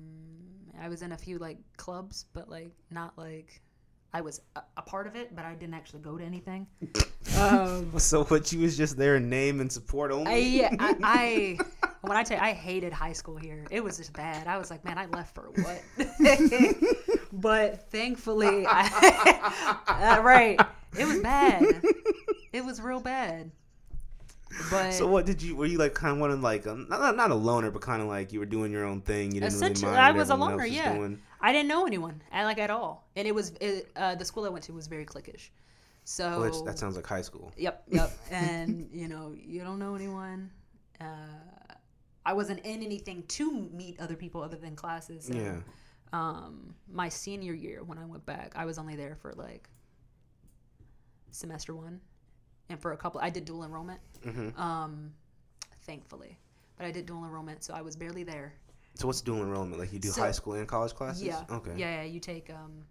I 0.82 0.88
was 0.88 1.02
in 1.02 1.12
a 1.12 1.18
few 1.18 1.38
like 1.38 1.58
clubs, 1.76 2.26
but 2.34 2.50
like 2.50 2.72
not 2.90 3.18
like 3.18 3.62
I 4.14 4.22
was 4.22 4.40
a, 4.56 4.62
a 4.78 4.82
part 4.82 5.06
of 5.06 5.18
it, 5.18 5.36
but 5.36 5.44
I 5.44 5.54
didn't 5.54 5.74
actually 5.74 6.00
go 6.00 6.18
to 6.18 6.24
anything. 6.24 6.68
um, 7.38 8.00
So 8.00 8.24
what? 8.24 8.52
You 8.54 8.62
was 8.62 8.78
just 8.78 8.96
there 8.96 9.18
in 9.18 9.30
name 9.30 9.60
and 9.60 9.70
support 9.70 10.12
only. 10.12 10.32
I, 10.32 10.38
yeah, 10.38 10.70
I, 10.80 10.96
I 11.04 11.58
when 12.02 12.16
I 12.16 12.24
tell 12.24 12.38
you 12.38 12.44
I 12.44 12.54
hated 12.54 12.94
high 12.94 13.12
school 13.12 13.36
here, 13.36 13.66
it 13.70 13.84
was 13.84 13.98
just 13.98 14.14
bad. 14.14 14.48
I 14.48 14.58
was 14.58 14.72
like, 14.72 14.86
man, 14.86 14.98
I 14.98 15.08
left 15.08 15.36
for 15.36 15.52
what? 15.56 15.82
but 17.34 17.92
thankfully, 17.92 18.66
I, 18.66 20.18
uh, 20.18 20.22
right, 20.22 20.60
it 20.98 21.06
was 21.06 21.20
bad. 21.20 21.84
It 22.54 22.64
was 22.64 22.80
real 22.80 23.02
bad. 23.02 23.52
But 24.70 24.92
so 24.92 25.08
what 25.08 25.26
did 25.26 25.42
you? 25.42 25.56
Were 25.56 25.66
you 25.66 25.78
like 25.78 25.94
kind 25.94 26.14
of 26.14 26.20
one 26.20 26.32
of 26.32 26.42
like 26.42 26.66
um, 26.68 26.88
not, 26.90 27.16
not 27.16 27.32
a 27.32 27.36
loner, 27.36 27.72
but 27.72 27.82
kind 27.82 28.02
of 28.02 28.08
like 28.08 28.32
you 28.32 28.40
were 28.40 28.46
doing 28.46 28.72
your 28.72 28.86
own 28.86 29.02
thing. 29.02 29.34
You 29.34 29.42
didn't 29.42 29.54
really 29.54 29.56
essentially, 29.56 29.92
mind 29.92 30.06
I 30.06 30.12
was 30.12 30.30
a 30.30 30.36
loner. 30.36 30.58
was 30.58 30.70
Yeah, 30.70 30.96
doing? 30.96 31.22
I 31.42 31.52
didn't 31.52 31.68
know 31.68 31.86
anyone, 31.86 32.22
I, 32.32 32.44
like 32.46 32.58
at 32.58 32.70
all, 32.70 33.08
and 33.16 33.28
it 33.28 33.36
was 33.36 33.54
it, 33.62 33.92
uh, 33.96 34.16
the 34.16 34.26
school 34.26 34.46
I 34.46 34.50
went 34.50 34.64
to 34.66 34.74
was 34.74 34.88
very 34.88 35.06
cliquish. 35.06 35.50
So 36.06 36.42
Which 36.42 36.64
that 36.66 36.78
sounds 36.80 36.96
like 36.96 37.06
high 37.06 37.22
school. 37.22 37.52
Yep, 37.58 37.84
yep. 37.90 38.12
and 38.32 38.90
you 38.94 39.08
know, 39.08 39.36
you 39.36 39.62
don't 39.62 39.80
know 39.80 39.96
anyone. 39.96 40.52
Uh, 41.02 41.06
I 42.26 42.34
wasn't 42.34 42.60
in 42.62 42.82
anything 42.82 43.24
to 43.28 43.70
meet 43.74 44.00
other 44.00 44.16
people 44.16 44.42
other 44.42 44.58
than 44.58 44.76
classes. 44.76 45.30
Yeah. 45.32 45.58
Um, 46.14 46.76
my 46.92 47.10
senior 47.10 47.54
year 47.54 47.84
when 47.84 47.98
I 47.98 48.06
went 48.06 48.26
back, 48.26 48.54
I 48.56 48.66
was 48.66 48.78
only 48.78 48.96
there 48.96 49.16
for 49.16 49.34
like 49.34 49.70
semester 51.32 51.76
one, 51.76 52.00
and 52.70 52.80
for 52.80 52.94
a 52.94 52.98
couple, 52.98 53.22
I 53.22 53.30
did 53.30 53.46
dual 53.46 53.64
enrollment. 53.64 54.00
Mhm. 54.26 54.58
Um, 54.58 55.14
thankfully, 55.84 56.38
but 56.78 56.86
I 56.88 56.92
did 56.92 57.06
dual 57.06 57.24
enrollment, 57.24 57.64
so 57.64 57.74
I 57.74 57.82
was 57.82 57.96
barely 57.96 58.24
there. 58.24 58.54
So 58.96 59.08
what's 59.08 59.22
dual 59.22 59.42
enrollment? 59.42 59.80
Like 59.80 59.92
you 59.94 60.00
do 60.00 60.10
So- 60.10 60.22
high 60.22 60.32
school 60.32 60.54
and 60.54 60.68
college 60.68 60.94
classes? 60.96 61.24
Yeah. 61.24 61.44
Okay. 61.50 61.74
Yeah, 61.76 62.02
yeah. 62.02 62.04
You 62.04 62.20
take 62.20 62.50
um, 62.50 62.86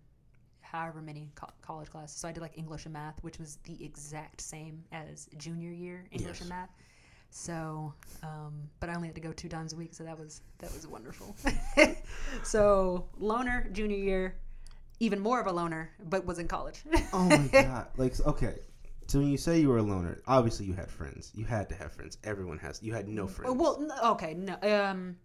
however 0.60 1.00
many 1.00 1.30
co- 1.34 1.48
college 1.62 1.90
classes. 1.90 2.16
So 2.16 2.28
I 2.28 2.32
did 2.32 2.40
like 2.42 2.58
English 2.58 2.84
and 2.84 2.92
math, 2.92 3.22
which 3.22 3.38
was 3.38 3.56
the 3.64 3.82
exact 3.84 4.40
same 4.40 4.84
as 4.92 5.28
junior 5.38 5.70
year 5.70 6.06
English 6.10 6.36
Yes. 6.36 6.40
and 6.42 6.50
math. 6.50 6.70
So, 7.30 7.92
um, 8.22 8.68
but 8.80 8.90
I 8.90 8.94
only 8.94 9.08
had 9.08 9.14
to 9.16 9.20
go 9.20 9.32
two 9.32 9.48
times 9.48 9.72
a 9.72 9.76
week, 9.76 9.92
so 9.94 10.04
that 10.04 10.16
was 10.16 10.40
that 10.58 10.72
was 10.72 10.86
wonderful. 10.86 11.34
so 12.42 13.06
loner 13.18 13.68
junior 13.72 13.96
year, 13.96 14.36
even 15.00 15.18
more 15.20 15.40
of 15.40 15.46
a 15.46 15.52
loner, 15.52 15.90
but 16.08 16.24
was 16.24 16.38
in 16.38 16.46
college. 16.48 16.84
Oh 17.12 17.24
my 17.28 17.36
god! 17.52 17.86
Like 17.96 18.14
okay. 18.26 18.54
So 19.06 19.18
when 19.18 19.28
you 19.28 19.36
say 19.38 19.60
you 19.60 19.68
were 19.68 19.78
a 19.78 19.82
loner, 19.82 20.20
obviously 20.26 20.66
you 20.66 20.72
had 20.74 20.90
friends. 20.90 21.30
You 21.34 21.44
had 21.44 21.68
to 21.68 21.74
have 21.74 21.92
friends. 21.92 22.18
Everyone 22.24 22.58
has. 22.58 22.82
You 22.82 22.92
had 22.94 23.06
no 23.08 23.26
friends. 23.26 23.54
well, 23.56 23.86
okay, 24.12 24.34
no. 24.34 24.56
Um, 24.62 25.16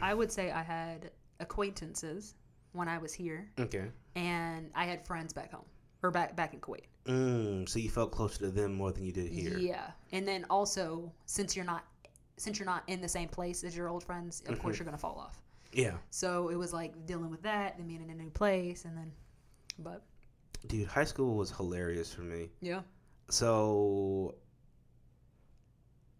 I 0.00 0.12
would 0.14 0.30
say 0.30 0.50
I 0.50 0.62
had 0.62 1.10
acquaintances 1.40 2.34
when 2.72 2.88
I 2.88 2.98
was 2.98 3.12
here, 3.14 3.50
okay. 3.58 3.86
and 4.14 4.70
I 4.74 4.84
had 4.84 5.06
friends 5.06 5.32
back 5.32 5.52
home 5.52 5.64
or 6.02 6.10
back 6.10 6.36
back 6.36 6.52
in 6.52 6.60
Kuwait. 6.60 6.84
Mm, 7.06 7.66
so 7.68 7.78
you 7.78 7.88
felt 7.88 8.12
closer 8.12 8.40
to 8.40 8.50
them 8.50 8.74
more 8.74 8.92
than 8.92 9.04
you 9.04 9.12
did 9.12 9.30
here. 9.32 9.56
Yeah, 9.58 9.90
and 10.12 10.28
then 10.28 10.44
also 10.50 11.10
since 11.24 11.56
you're 11.56 11.64
not 11.64 11.84
since 12.36 12.58
you're 12.58 12.66
not 12.66 12.82
in 12.88 13.00
the 13.00 13.08
same 13.08 13.28
place 13.28 13.64
as 13.64 13.74
your 13.74 13.88
old 13.88 14.04
friends, 14.04 14.40
of 14.42 14.48
Mm-hmm. 14.48 14.60
course 14.60 14.78
you're 14.78 14.84
gonna 14.84 14.98
fall 14.98 15.18
off. 15.18 15.40
Yeah. 15.72 15.94
So 16.10 16.50
it 16.50 16.56
was 16.56 16.72
like 16.74 17.06
dealing 17.06 17.30
with 17.30 17.42
that, 17.42 17.78
then 17.78 17.86
being 17.88 18.02
in 18.02 18.10
a 18.10 18.14
new 18.14 18.30
place, 18.30 18.84
and 18.84 18.94
then, 18.96 19.10
but 19.78 20.02
Dude, 20.66 20.88
high 20.88 21.04
school 21.04 21.34
was 21.36 21.50
hilarious 21.50 22.12
for 22.12 22.22
me. 22.22 22.50
yeah, 22.60 22.80
So 23.30 24.34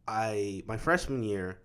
I 0.08 0.62
my 0.66 0.76
freshman 0.76 1.22
year, 1.24 1.58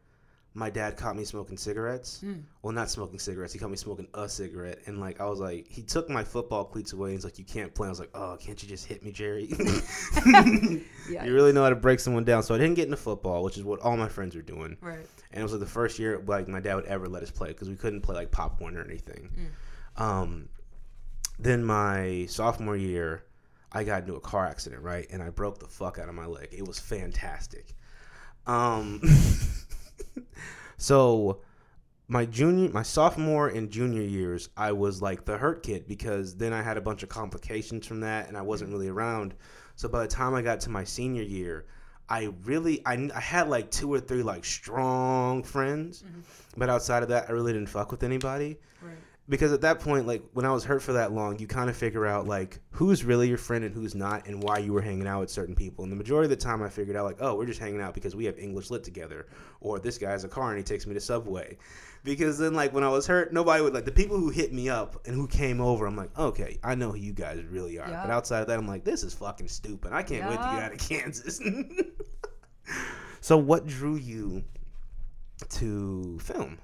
my 0.54 0.70
dad 0.70 0.98
caught 0.98 1.16
me 1.16 1.24
smoking 1.24 1.58
cigarettes. 1.58 2.22
Mm. 2.26 2.42
Well, 2.62 2.74
not 2.74 2.90
smoking 2.90 3.20
cigarettes. 3.20 3.54
He 3.54 3.60
caught 3.60 3.70
me 3.70 3.78
smoking 3.78 4.08
a 4.16 4.28
cigarette, 4.28 4.80
and 4.88 5.00
like 5.00 5.22
I 5.22 5.26
was 5.30 5.40
like, 5.40 5.68
he 5.68 5.82
took 5.84 6.10
my 6.10 6.24
football 6.24 6.66
cleats 6.66 6.92
away. 6.94 7.10
and 7.10 7.18
He's 7.18 7.24
like, 7.24 7.38
"You 7.40 7.46
can't 7.46 7.74
play." 7.74 7.88
I 7.88 7.90
was 7.90 8.00
like, 8.00 8.10
"Oh, 8.16 8.36
can't 8.40 8.62
you 8.62 8.68
just 8.68 8.86
hit 8.88 9.04
me, 9.04 9.12
Jerry?" 9.12 9.46
yeah, 11.10 11.24
You 11.24 11.34
really 11.34 11.54
know 11.54 11.64
how 11.64 11.70
to 11.70 11.76
break 11.76 12.00
someone 12.00 12.24
down. 12.24 12.44
So 12.44 12.56
I 12.56 12.58
didn't 12.58 12.76
get 12.76 12.86
into 12.86 12.98
football, 12.98 13.44
which 13.44 13.58
is 13.58 13.64
what 13.64 13.80
all 13.82 13.96
my 13.96 14.10
friends 14.10 14.36
were 14.36 14.42
doing. 14.42 14.78
right, 14.82 15.06
And 15.32 15.40
it 15.40 15.44
was 15.44 15.52
like 15.52 15.62
the 15.62 15.68
first 15.68 16.00
year 16.00 16.22
like 16.26 16.48
my 16.48 16.60
dad 16.60 16.76
would 16.76 16.86
ever 16.86 17.08
let 17.08 17.24
us 17.24 17.32
play 17.32 17.50
because 17.50 17.70
we 17.70 17.76
couldn't 17.76 18.02
play 18.02 18.16
like 18.16 18.32
Pop 18.32 18.60
Warner 18.60 18.82
or 18.82 18.86
anything. 18.86 19.30
Um, 19.98 20.50
then 21.44 21.64
my 21.64 22.26
sophomore 22.30 22.78
year, 22.78 23.24
I 23.72 23.84
got 23.84 24.02
into 24.02 24.16
a 24.16 24.20
car 24.20 24.46
accident, 24.46 24.82
right? 24.82 25.08
And 25.12 25.24
I 25.24 25.30
broke 25.30 25.60
the 25.60 25.68
fuck 25.68 25.98
out 25.98 26.10
of 26.10 26.16
my 26.16 26.26
leg. 26.26 26.50
It 26.52 26.68
was 26.68 26.80
fantastic. 26.80 27.74
Um, 28.46 29.02
so 30.78 31.42
my 32.08 32.26
junior, 32.26 32.70
my 32.70 32.84
sophomore 32.84 33.48
and 33.48 33.70
junior 33.70 34.02
years, 34.02 34.50
I 34.58 34.74
was 34.74 35.02
like 35.02 35.26
the 35.26 35.38
hurt 35.38 35.64
kid 35.64 35.88
because 35.88 36.36
then 36.36 36.54
I 36.54 36.62
had 36.62 36.78
a 36.78 36.82
bunch 36.82 37.04
of 37.04 37.10
complications 37.10 37.88
from 37.88 38.02
that, 38.02 38.28
and 38.28 38.38
I 38.38 38.42
wasn't 38.42 38.72
really 38.72 38.90
around. 38.90 39.34
So 39.76 39.88
by 39.88 40.02
the 40.02 40.08
time 40.08 40.34
I 40.34 40.42
got 40.42 40.60
to 40.62 40.70
my 40.70 40.84
senior 40.84 41.24
year, 41.24 41.66
I 42.10 42.34
really 42.44 42.86
I, 42.86 43.10
I 43.16 43.20
had 43.22 43.48
like 43.48 43.72
two 43.72 43.92
or 43.94 44.00
three 44.00 44.22
like 44.22 44.44
strong 44.44 45.44
friends, 45.44 46.04
but 46.58 46.70
outside 46.70 47.04
of 47.04 47.10
that, 47.10 47.30
I 47.30 47.32
really 47.32 47.54
didn't 47.54 47.70
fuck 47.70 47.92
with 47.92 48.04
anybody 48.04 48.58
Right. 48.82 48.98
Because 49.30 49.54
at 49.54 49.62
that 49.62 49.80
point, 49.80 50.08
like 50.08 50.24
when 50.34 50.46
I 50.46 50.52
was 50.52 50.64
hurt 50.64 50.82
for 50.82 50.94
that 50.94 51.14
long, 51.14 51.40
you 51.40 51.48
kind 51.48 51.70
of 51.70 51.78
figure 51.78 52.06
out 52.06 52.28
like 52.28 52.60
who's 52.72 53.04
really 53.04 53.30
your 53.30 53.38
friend 53.38 53.64
and 53.64 53.74
who's 53.74 53.96
not, 53.96 54.28
and 54.28 54.42
why 54.42 54.58
you 54.58 54.74
were 54.74 54.82
hanging 54.82 55.08
out 55.08 55.22
with 55.22 55.30
certain 55.30 55.56
people. 55.56 55.84
And 55.84 55.92
the 55.92 55.96
majority 55.96 56.26
of 56.26 56.32
the 56.32 56.44
time, 56.44 56.62
I 56.62 56.70
figured 56.70 56.98
out 56.98 57.06
like, 57.06 57.18
oh, 57.22 57.36
we're 57.36 57.46
just 57.46 57.60
hanging 57.60 57.82
out 57.82 57.94
because 57.94 58.16
we 58.16 58.26
have 58.26 58.38
English 58.38 58.72
lit 58.72 58.84
together, 58.84 59.28
or 59.62 59.80
this 59.80 59.98
guy 59.98 60.12
has 60.12 60.24
a 60.24 60.28
car 60.28 60.50
and 60.50 60.58
he 60.58 60.64
takes 60.64 60.86
me 60.88 60.94
to 60.96 61.00
Subway. 61.00 61.58
Because 62.04 62.40
then, 62.40 62.56
like 62.56 62.74
when 62.74 62.84
I 62.84 62.90
was 62.90 63.06
hurt, 63.06 63.32
nobody 63.32 63.64
would 63.64 63.74
like 63.74 63.86
the 63.86 63.92
people 63.92 64.18
who 64.18 64.30
hit 64.30 64.52
me 64.52 64.70
up 64.70 65.00
and 65.06 65.16
who 65.16 65.28
came 65.28 65.62
over. 65.62 65.86
I'm 65.86 65.96
like, 65.96 66.18
okay, 66.18 66.58
I 66.64 66.74
know 66.76 66.92
who 66.92 66.98
you 66.98 67.14
guys 67.14 67.44
really 67.46 67.78
are. 67.80 67.88
Yeah. 67.88 68.02
But 68.02 68.12
outside 68.12 68.42
of 68.42 68.48
that, 68.48 68.58
I'm 68.58 68.68
like, 68.68 68.84
this 68.84 69.04
is 69.04 69.14
fucking 69.14 69.48
stupid. 69.48 69.94
I 69.94 70.02
can't 70.02 70.28
wait 70.28 70.38
to 70.38 70.44
get 70.44 70.64
out 70.64 70.74
of 70.74 70.80
Kansas. 70.90 71.40
so, 73.22 73.38
what 73.38 73.68
drew 73.68 73.96
you 73.96 74.44
to 75.50 76.20
film? 76.20 76.58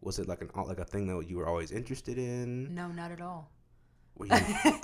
Was 0.00 0.18
it 0.18 0.28
like 0.28 0.40
an 0.42 0.50
like 0.66 0.78
a 0.78 0.84
thing 0.84 1.06
that 1.06 1.28
you 1.28 1.36
were 1.38 1.46
always 1.48 1.72
interested 1.72 2.18
in? 2.18 2.74
No, 2.74 2.88
not 2.88 3.10
at 3.10 3.20
all. 3.20 3.50
Were 4.16 4.26
you, 4.26 4.32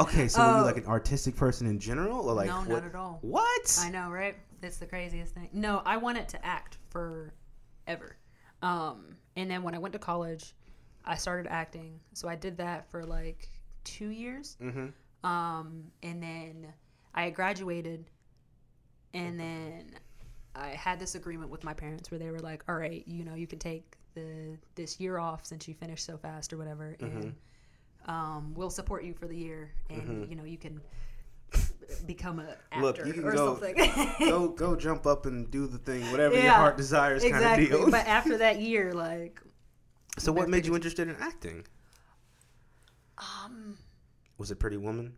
okay, 0.00 0.28
so 0.28 0.40
were 0.40 0.54
you 0.56 0.60
Oh. 0.62 0.64
like 0.64 0.76
an 0.76 0.86
artistic 0.88 1.36
person 1.36 1.66
in 1.66 1.78
general, 1.78 2.28
or 2.28 2.34
like 2.34 2.48
no, 2.48 2.56
what? 2.58 2.68
not 2.68 2.84
at 2.84 2.94
all. 2.94 3.18
What? 3.22 3.78
I 3.80 3.88
know, 3.90 4.10
right? 4.10 4.36
It's 4.62 4.76
the 4.76 4.86
craziest 4.86 5.34
thing. 5.34 5.48
No, 5.52 5.80
I 5.86 5.96
wanted 5.96 6.28
to 6.28 6.44
act 6.46 6.78
forever. 6.90 8.16
Um, 8.62 9.16
and 9.36 9.50
then 9.50 9.62
when 9.62 9.74
I 9.74 9.78
went 9.78 9.92
to 9.94 9.98
college, 9.98 10.54
I 11.04 11.16
started 11.16 11.50
acting. 11.50 11.98
So 12.12 12.28
I 12.28 12.36
did 12.36 12.56
that 12.58 12.90
for 12.90 13.04
like 13.04 13.48
two 13.84 14.08
years. 14.08 14.56
Mm-hmm. 14.62 15.26
Um, 15.28 15.84
and 16.02 16.22
then 16.22 16.72
I 17.14 17.30
graduated, 17.30 18.04
and 19.14 19.38
then 19.40 19.92
I 20.54 20.68
had 20.68 20.98
this 21.00 21.14
agreement 21.14 21.50
with 21.50 21.64
my 21.64 21.72
parents 21.74 22.10
where 22.10 22.18
they 22.18 22.30
were 22.30 22.40
like, 22.40 22.64
"All 22.68 22.74
right, 22.76 23.02
you 23.06 23.24
know, 23.24 23.34
you 23.34 23.46
can 23.46 23.58
take 23.58 23.96
the 24.14 24.56
this 24.74 25.00
year 25.00 25.18
off 25.18 25.44
since 25.44 25.66
you 25.68 25.74
finished 25.74 26.04
so 26.04 26.16
fast 26.16 26.52
or 26.52 26.58
whatever, 26.58 26.96
and 27.00 27.34
um, 28.06 28.52
we'll 28.54 28.70
support 28.70 29.04
you 29.04 29.14
for 29.14 29.26
the 29.26 29.36
year, 29.36 29.72
and 29.90 30.28
you 30.28 30.36
know, 30.36 30.44
you 30.44 30.58
can." 30.58 30.80
become 32.06 32.38
a 32.40 32.56
actor 32.72 32.80
Look, 32.80 33.06
you 33.06 33.12
can 33.12 33.24
or 33.24 33.32
go- 33.32 33.58
something. 33.58 33.76
go 34.20 34.48
go 34.48 34.74
jump 34.74 35.06
up 35.06 35.26
and 35.26 35.50
do 35.50 35.66
the 35.66 35.76
thing, 35.76 36.10
whatever 36.10 36.40
your 36.40 36.50
heart 36.52 36.78
desires, 36.78 37.22
kind 37.22 37.34
exactly. 37.34 37.64
of 37.66 37.70
deal. 37.70 37.90
But 37.90 38.06
after 38.06 38.38
that 38.38 38.60
year, 38.60 38.94
like, 38.94 39.40
so, 40.18 40.32
what 40.32 40.48
made 40.48 40.64
you 40.66 40.74
interested 40.74 41.08
in 41.08 41.16
acting? 41.20 41.66
um, 43.18 43.76
Was 44.38 44.50
it 44.50 44.58
Pretty 44.58 44.78
Woman? 44.78 45.14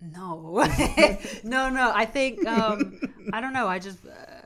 no, 0.00 0.66
no, 1.44 1.68
no. 1.70 1.92
I 1.94 2.04
think 2.06 2.46
um, 2.46 3.00
I 3.32 3.40
don't 3.40 3.52
know. 3.52 3.66
I 3.68 3.78
just, 3.78 3.98
uh, 4.06 4.43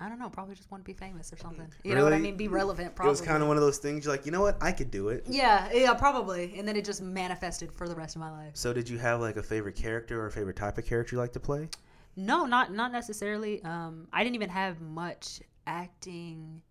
I 0.00 0.08
don't 0.08 0.18
know. 0.20 0.28
Probably 0.30 0.54
just 0.54 0.70
want 0.70 0.84
to 0.84 0.86
be 0.86 0.92
famous 0.92 1.32
or 1.32 1.36
something. 1.36 1.66
You 1.82 1.94
know 1.96 2.04
what 2.04 2.12
I 2.12 2.18
mean? 2.18 2.36
Be 2.36 2.46
relevant. 2.48 2.94
Probably. 2.94 3.08
It 3.08 3.10
was 3.10 3.20
kind 3.20 3.42
of 3.42 3.48
one 3.48 3.56
of 3.56 3.62
those 3.62 3.78
things. 3.78 4.04
You're 4.04 4.14
like, 4.14 4.26
you 4.26 4.32
know 4.32 4.40
what? 4.42 4.56
I 4.60 4.70
could 4.70 4.90
do 4.92 5.08
it. 5.08 5.24
Yeah, 5.28 5.70
yeah, 5.72 5.92
probably. 5.94 6.56
And 6.56 6.68
then 6.68 6.76
it 6.76 6.84
just 6.84 7.02
manifested 7.02 7.72
for 7.72 7.88
the 7.88 7.96
rest 7.96 8.14
of 8.14 8.20
my 8.20 8.30
life. 8.30 8.52
So, 8.54 8.72
did 8.72 8.88
you 8.88 8.96
have 8.98 9.20
like 9.20 9.36
a 9.36 9.42
favorite 9.42 9.74
character 9.74 10.20
or 10.22 10.26
a 10.26 10.30
favorite 10.30 10.56
type 10.56 10.78
of 10.78 10.86
character 10.86 11.16
you 11.16 11.20
like 11.20 11.32
to 11.32 11.40
play? 11.40 11.68
No, 12.16 12.46
not 12.46 12.72
not 12.72 12.92
necessarily. 12.92 13.62
Um, 13.64 14.06
I 14.12 14.22
didn't 14.22 14.36
even 14.36 14.50
have 14.50 14.80
much 14.80 15.40
acting 15.66 16.62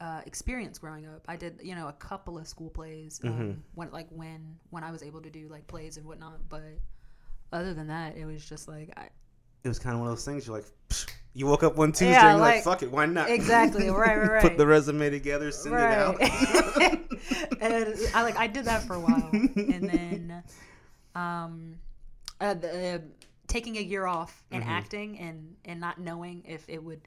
uh, 0.00 0.20
experience 0.26 0.78
growing 0.78 1.06
up. 1.06 1.24
I 1.28 1.36
did, 1.36 1.60
you 1.62 1.74
know, 1.74 1.88
a 1.88 1.92
couple 1.94 2.36
of 2.38 2.46
school 2.46 2.68
plays 2.70 3.20
um, 3.24 3.30
Mhm. 3.30 3.56
when 3.74 3.90
like 3.90 4.08
when 4.10 4.58
when 4.70 4.84
I 4.84 4.90
was 4.90 5.02
able 5.02 5.20
to 5.22 5.30
do 5.30 5.48
like 5.48 5.66
plays 5.66 5.96
and 5.96 6.06
whatnot. 6.06 6.48
But 6.48 6.62
other 7.52 7.74
than 7.74 7.86
that, 7.88 8.16
it 8.16 8.24
was 8.24 8.44
just 8.44 8.68
like 8.68 8.92
I, 8.96 9.08
It 9.62 9.68
was 9.68 9.78
kind 9.78 9.94
of 9.94 10.00
one 10.00 10.08
of 10.10 10.16
those 10.16 10.24
things. 10.24 10.46
You're 10.46 10.56
like, 10.56 10.66
psh, 10.88 11.08
you 11.34 11.46
woke 11.46 11.62
up 11.64 11.76
one 11.76 11.90
Tuesday 11.92 12.10
Yeah, 12.12 12.30
and 12.30 12.38
you're 12.38 12.46
like, 12.46 12.54
like- 12.56 12.64
fuck 12.64 12.82
it, 12.82 12.90
why 12.90 13.06
not? 13.06 13.28
Exactly, 13.28 13.90
right, 13.90 14.16
right, 14.18 14.30
right. 14.30 14.42
Put 14.42 14.56
the 14.56 14.66
resume 14.66 15.10
together, 15.10 15.50
send 15.50 15.74
it 15.74 15.80
out. 15.80 16.20
and 17.60 17.94
I 18.14 18.22
like 18.22 18.36
I 18.36 18.46
did 18.46 18.64
that 18.66 18.82
for 18.84 18.94
a 18.94 19.00
while, 19.00 19.30
and 19.32 19.88
then 19.88 20.42
um, 21.14 21.76
uh, 22.40 22.54
the, 22.54 22.94
uh, 22.94 22.98
taking 23.46 23.76
a 23.76 23.80
year 23.80 24.06
off 24.06 24.42
and 24.50 24.62
Mhm. 24.64 24.68
acting 24.68 25.18
and 25.18 25.56
and 25.64 25.80
not 25.80 25.98
knowing 25.98 26.44
if 26.46 26.64
it 26.68 26.82
would 26.82 27.00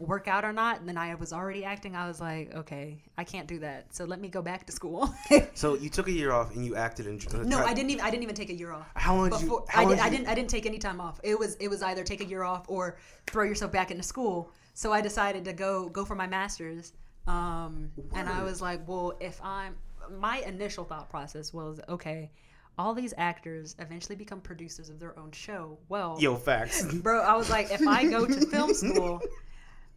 work 0.00 0.26
out 0.26 0.44
or 0.44 0.52
not. 0.52 0.80
And 0.80 0.88
then 0.88 0.96
I 0.96 1.14
was 1.14 1.32
already 1.32 1.64
acting. 1.64 1.94
I 1.94 2.08
was 2.08 2.20
like, 2.20 2.52
okay, 2.54 3.02
I 3.16 3.24
can't 3.24 3.46
do 3.46 3.60
that. 3.60 3.94
So 3.94 4.04
let 4.04 4.20
me 4.20 4.28
go 4.28 4.42
back 4.42 4.66
to 4.66 4.72
school. 4.72 5.14
so 5.54 5.76
you 5.76 5.90
took 5.90 6.08
a 6.08 6.12
year 6.12 6.32
off 6.32 6.54
and 6.54 6.64
you 6.64 6.74
acted 6.74 7.06
in. 7.06 7.20
uh, 7.32 7.42
no, 7.44 7.58
I 7.58 7.74
didn't 7.74 7.90
even. 7.90 8.04
I 8.04 8.10
didn't 8.10 8.24
even 8.24 8.34
take 8.34 8.50
a 8.50 8.54
year 8.54 8.72
off. 8.72 8.86
How 8.96 9.14
long 9.14 9.30
did 9.30 9.42
you? 9.42 9.64
How 9.68 9.82
I, 9.82 9.88
did, 9.88 9.98
I 10.00 10.04
you- 10.06 10.10
didn't 10.10 10.28
I 10.28 10.34
didn't 10.34 10.50
take 10.50 10.66
any 10.66 10.78
time 10.78 11.00
off. 11.00 11.20
It 11.22 11.38
was 11.38 11.54
it 11.56 11.68
was 11.68 11.82
either 11.82 12.02
take 12.02 12.20
a 12.22 12.26
year 12.26 12.42
off 12.42 12.64
or 12.68 12.96
throw 13.26 13.44
yourself 13.44 13.70
back 13.70 13.90
into 13.90 14.02
school. 14.02 14.50
So 14.74 14.92
I 14.92 15.00
decided 15.00 15.44
to 15.44 15.52
go 15.52 15.88
go 15.88 16.04
for 16.04 16.14
my 16.16 16.26
masters. 16.26 16.92
Um, 17.26 17.90
and 18.14 18.28
I 18.28 18.42
was 18.42 18.60
like, 18.62 18.88
well, 18.88 19.16
if 19.20 19.38
I'm 19.44 19.76
my 20.18 20.38
initial 20.38 20.84
thought 20.84 21.10
process 21.10 21.52
was 21.52 21.78
okay, 21.88 22.30
all 22.78 22.94
these 22.94 23.12
actors 23.18 23.76
eventually 23.78 24.16
become 24.16 24.40
producers 24.40 24.88
of 24.88 24.98
their 24.98 25.16
own 25.18 25.30
show. 25.32 25.78
Well, 25.88 26.16
Yo, 26.18 26.34
facts. 26.36 26.82
bro, 26.94 27.20
I 27.20 27.36
was 27.36 27.50
like, 27.50 27.70
if 27.70 27.86
I 27.86 28.06
go 28.06 28.24
to 28.26 28.46
film 28.46 28.72
school 28.82 29.20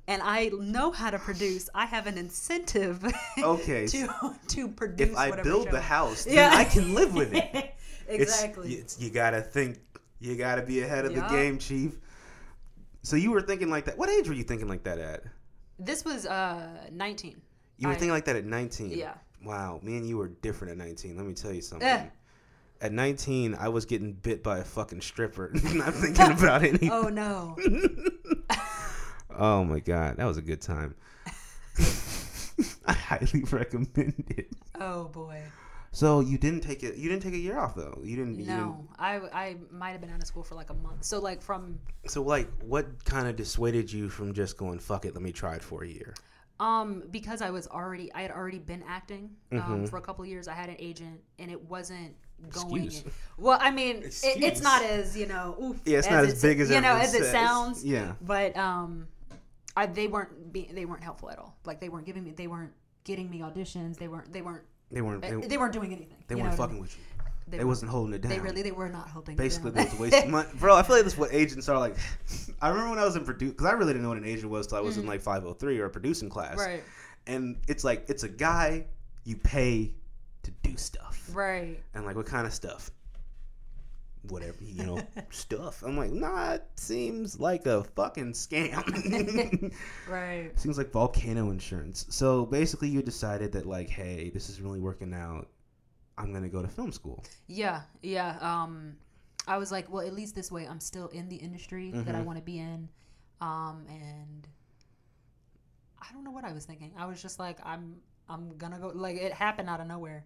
and 0.08 0.22
I 0.22 0.50
know 0.60 0.92
how 0.92 1.10
to 1.10 1.20
produce, 1.20 1.70
I 1.74 1.86
have 1.86 2.08
an 2.08 2.18
incentive 2.18 3.04
Okay, 3.42 3.88
to 3.88 4.36
to 4.50 4.68
produce. 4.68 5.10
if 5.10 5.18
I 5.18 5.32
build 5.42 5.66
show. 5.68 5.72
the 5.72 5.82
house, 5.82 6.26
then 6.26 6.36
Yeah. 6.36 6.52
I 6.54 6.64
can 6.66 6.94
live 6.94 7.14
with 7.14 7.34
it. 7.34 7.76
Exactly. 8.06 8.74
It's, 8.74 9.00
you 9.00 9.10
gotta 9.10 9.42
think. 9.42 9.80
You 10.20 10.36
gotta 10.36 10.62
be 10.62 10.82
ahead 10.82 11.06
of 11.06 11.14
Yeah. 11.14 11.26
the 11.28 11.34
game, 11.34 11.58
chief. 11.58 11.94
So 13.02 13.16
you 13.16 13.32
were 13.32 13.42
thinking 13.42 13.70
like 13.70 13.86
that. 13.86 13.98
What 13.98 14.10
age 14.10 14.28
were 14.28 14.34
you 14.36 14.44
thinking 14.44 14.68
like 14.68 14.84
that 14.84 15.00
at? 15.00 15.24
This 15.80 16.04
was 16.04 16.26
uh 16.26 16.68
19. 16.92 17.42
You 17.78 17.88
were 17.88 17.94
I- 17.94 17.98
thinking 17.98 18.12
like 18.12 18.26
that 18.26 18.36
at 18.36 18.44
19. 18.46 18.90
Yeah. 18.92 19.14
Wow, 19.46 19.80
me 19.84 19.96
and 19.98 20.06
you 20.08 20.18
were 20.18 20.28
different 20.28 20.72
at 20.74 20.78
19. 20.78 21.16
Let 21.16 21.26
me 21.26 21.34
tell 21.34 21.54
you 21.54 21.62
something. 21.62 21.88
Eh. 21.88 22.06
At 22.82 22.92
19, 22.92 23.56
I 23.58 23.70
was 23.70 23.86
getting 23.86 24.12
bit 24.12 24.44
by 24.44 24.60
a 24.60 24.64
fucking 24.66 25.00
stripper, 25.02 25.52
not 25.74 25.94
thinking 25.94 26.32
about 26.32 26.64
anything. 26.64 26.92
Oh 26.92 27.04
no. 27.08 27.56
Oh 29.38 29.64
my 29.64 29.80
god, 29.80 30.18
that 30.18 30.26
was 30.26 30.38
a 30.38 30.42
good 30.42 30.62
time. 30.62 30.96
I 32.86 32.94
highly 32.94 33.44
recommend 33.52 34.24
it. 34.38 34.48
Oh 34.80 35.06
boy. 35.06 35.42
So 35.92 36.22
you 36.22 36.38
didn't 36.40 36.62
take 36.62 36.82
it. 36.84 36.96
You 36.96 37.08
didn't 37.10 37.22
take 37.24 37.34
a 37.34 37.38
year 37.38 37.58
off 37.60 37.76
though. 37.76 38.00
You 38.04 38.16
didn't. 38.16 38.40
You 38.40 38.46
No, 38.46 38.88
I 38.98 39.16
I 39.32 39.56
might 39.72 39.92
have 39.92 40.02
been 40.02 40.10
out 40.10 40.22
of 40.22 40.28
school 40.28 40.44
for 40.44 40.56
like 40.56 40.70
a 40.70 40.74
month. 40.76 41.04
So 41.04 41.20
like 41.20 41.42
from 41.42 41.80
so 42.08 42.22
like, 42.24 42.48
what 42.64 43.04
kind 43.06 43.28
of 43.28 43.36
dissuaded 43.36 43.92
you 43.92 44.10
from 44.10 44.34
just 44.34 44.58
going 44.58 44.80
fuck 44.80 45.06
it? 45.06 45.14
Let 45.14 45.22
me 45.24 45.32
try 45.32 45.56
it 45.56 45.64
for 45.64 45.84
a 45.84 45.88
year. 45.88 46.14
um 46.60 47.04
because 47.12 47.42
I 47.42 47.50
was 47.52 47.68
already 47.68 48.12
I 48.14 48.22
had 48.24 48.32
already 48.32 48.60
been 48.60 48.84
acting 48.88 49.32
um, 49.52 49.60
Mhm. 49.62 49.90
for 49.90 49.98
a 49.98 50.02
couple 50.02 50.24
of 50.24 50.30
years. 50.30 50.48
I 50.48 50.54
had 50.54 50.70
an 50.70 50.78
agent 50.80 51.22
and 51.40 51.50
it 51.52 51.62
wasn't 51.70 52.16
going. 52.50 52.86
Excuse. 52.86 53.14
Well, 53.38 53.58
I 53.62 53.72
mean, 53.72 53.98
it, 54.04 54.14
it's 54.24 54.62
not 54.62 54.84
as 54.84 55.16
you 55.18 55.28
know. 55.28 55.56
Oof, 55.62 55.80
Yeah, 55.86 56.00
it's 56.00 56.10
not 56.10 56.26
as 56.26 56.42
big 56.42 56.60
as 56.60 56.70
you 56.70 56.82
know 56.82 56.96
as 56.96 57.14
it 57.14 57.20
says. 57.24 57.32
sounds. 57.32 57.86
Yeah. 57.86 58.14
But 58.22 58.58
um, 58.58 59.08
I, 59.76 59.86
they 59.88 60.08
weren't 60.08 60.52
be, 60.54 60.70
they 60.72 60.86
weren't 60.86 61.04
helpful 61.04 61.30
at 61.32 61.40
all. 61.40 61.56
Like 61.66 61.80
they 61.80 61.90
weren't 61.90 62.06
giving 62.06 62.24
me 62.24 62.32
they 62.32 62.48
weren't 62.48 62.74
getting 63.04 63.30
me 63.30 63.40
auditions. 63.40 63.98
They 63.98 64.08
weren't 64.08 64.32
they 64.32 64.42
weren't 64.42 64.64
They 64.92 65.02
weren't. 65.02 65.22
They, 65.22 65.36
they, 65.48 65.58
weren't 65.58 65.74
doing 65.74 65.92
anything. 65.94 66.24
they 66.28 66.36
weren't 66.36 66.50
what 66.50 66.54
I 66.54 66.58
fucking 66.58 66.74
mean? 66.76 66.82
with 66.84 66.96
you. 66.98 67.04
They, 67.48 67.58
They 67.58 67.64
were- 67.64 67.70
wasn't 67.70 67.92
holding 67.92 68.14
it 68.14 68.22
down. 68.22 68.30
They 68.32 68.40
really 68.40 68.62
they 68.62 68.72
were 68.72 68.88
not 68.90 69.10
holding. 69.10 69.34
it 69.34 69.38
Basically, 69.38 69.72
down. 69.72 69.86
they 69.86 69.90
was 69.92 70.00
wasting 70.00 70.32
money, 70.32 70.48
bro. 70.60 70.76
I 70.76 70.84
feel 70.84 70.96
like 70.96 71.04
that's 71.06 71.18
what 71.18 71.34
agents 71.34 71.68
are 71.70 71.78
like. 71.78 71.96
I 72.62 72.70
remember 72.70 72.92
when 72.92 73.00
I 73.00 73.04
was 73.06 73.16
in 73.16 73.26
produce 73.26 73.52
because 73.52 73.66
I 73.66 73.72
really 73.74 73.92
didn't 73.94 74.04
know 74.04 74.10
what 74.10 74.18
an 74.18 74.26
agent 74.26 74.50
was 74.50 74.68
till 74.68 74.78
I 74.78 74.82
was 74.82 74.98
in 74.98 75.06
like 75.06 75.22
503 75.22 75.80
or 75.80 75.86
a 75.86 75.90
producing 75.90 76.30
class. 76.30 76.52
Mm-hmm. 76.52 76.60
right, 76.72 76.84
And 77.28 77.58
it's 77.68 77.84
like 77.84 78.06
it's 78.08 78.24
a 78.24 78.30
guy 78.30 78.86
you 79.26 79.36
pay 79.38 79.94
to 80.44 80.52
do 80.62 80.78
stuff. 80.78 81.30
right. 81.34 81.82
And 81.94 82.06
like, 82.06 82.16
what 82.16 82.26
kind 82.26 82.46
of 82.48 82.54
stuff? 82.54 82.92
Whatever, 84.30 84.58
you 84.64 84.84
know, 84.86 85.02
stuff. 85.32 85.84
I'm 85.86 85.98
like, 85.98 86.12
nah, 86.12 86.54
it 86.54 86.66
seems 86.76 87.40
like 87.40 87.66
a 87.66 87.84
fucking 87.84 88.34
scam. 88.34 89.74
Right. 90.10 90.52
seems 90.60 90.78
like 90.78 90.92
volcano 90.92 91.50
insurance. 91.50 92.06
So 92.10 92.46
basically, 92.46 92.88
you 92.90 93.02
decided 93.02 93.52
that, 93.54 93.66
like, 93.66 93.90
hey, 93.90 94.30
this 94.30 94.50
is 94.50 94.62
really 94.62 94.80
working 94.80 95.14
out. 95.14 95.48
I'm 96.18 96.32
going 96.32 96.44
to 96.44 96.50
go 96.50 96.62
to 96.62 96.68
film 96.68 96.92
school. 96.92 97.24
Yeah, 97.48 97.82
yeah. 98.02 98.38
Um, 98.40 98.96
I 99.48 99.58
was 99.58 99.72
like, 99.72 99.92
well, 99.92 100.06
at 100.06 100.14
least 100.14 100.36
this 100.36 100.52
way, 100.52 100.68
I'm 100.68 100.80
still 100.80 101.08
in 101.10 101.28
the 101.28 101.36
industry 101.36 101.92
that 101.92 102.16
I 102.16 102.20
Mhm. 102.22 102.26
want 102.26 102.38
to 102.38 102.44
be 102.44 102.60
in. 102.60 102.88
Um, 103.42 103.86
and 103.90 104.48
I 106.00 106.14
don't 106.14 106.24
know 106.24 106.32
what 106.32 106.46
I 106.46 106.54
was 106.54 106.66
thinking. 106.66 106.92
I 106.98 107.06
was 107.08 107.22
just 107.22 107.40
like, 107.40 107.58
I'm, 107.66 107.98
I'm 108.30 108.58
gonna 108.58 108.80
go. 108.80 108.92
Like 108.94 109.18
it 109.18 109.34
happened 109.34 109.70
out 109.70 109.82
of 109.82 109.88
nowhere. 109.88 110.26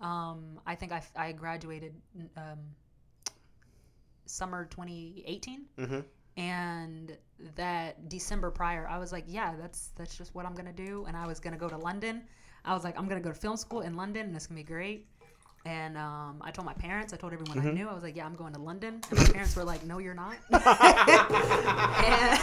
Um, 0.00 0.58
I 0.66 0.74
think 0.74 0.92
I, 0.92 1.02
I 1.16 1.32
graduated 1.32 1.94
um, 2.36 2.58
summer 4.26 4.66
2018, 4.66 5.66
Mm-hmm. 5.78 6.00
and 6.36 7.16
that 7.56 8.08
December 8.08 8.50
prior, 8.50 8.86
I 8.88 8.98
was 8.98 9.12
like, 9.12 9.24
yeah, 9.26 9.54
that's 9.60 9.88
that's 9.96 10.16
just 10.16 10.34
what 10.34 10.46
I'm 10.46 10.54
gonna 10.54 10.72
do, 10.72 11.04
and 11.08 11.16
I 11.16 11.26
was 11.26 11.40
gonna 11.40 11.56
go 11.58 11.68
to 11.68 11.76
London. 11.76 12.22
I 12.64 12.74
was 12.74 12.84
like, 12.84 12.98
I'm 12.98 13.08
gonna 13.08 13.20
go 13.20 13.30
to 13.30 13.34
film 13.38 13.56
school 13.56 13.80
in 13.80 13.94
London, 13.96 14.26
and 14.26 14.36
it's 14.36 14.46
gonna 14.46 14.60
be 14.60 14.64
great. 14.64 15.08
And 15.64 15.96
um, 15.96 16.38
I 16.40 16.50
told 16.50 16.66
my 16.66 16.72
parents, 16.74 17.12
I 17.12 17.16
told 17.16 17.32
everyone 17.32 17.58
Mm-hmm. 17.58 17.68
I 17.68 17.70
knew, 17.70 17.88
I 17.88 17.94
was 17.94 18.02
like, 18.02 18.16
yeah, 18.16 18.26
I'm 18.26 18.34
going 18.34 18.52
to 18.54 18.58
London. 18.60 19.00
And 19.10 19.18
my 19.18 19.26
parents 19.26 19.54
were 19.54 19.62
like, 19.62 19.84
no, 19.84 19.98
you're 19.98 20.12
not. 20.14 20.34
and, 20.50 22.38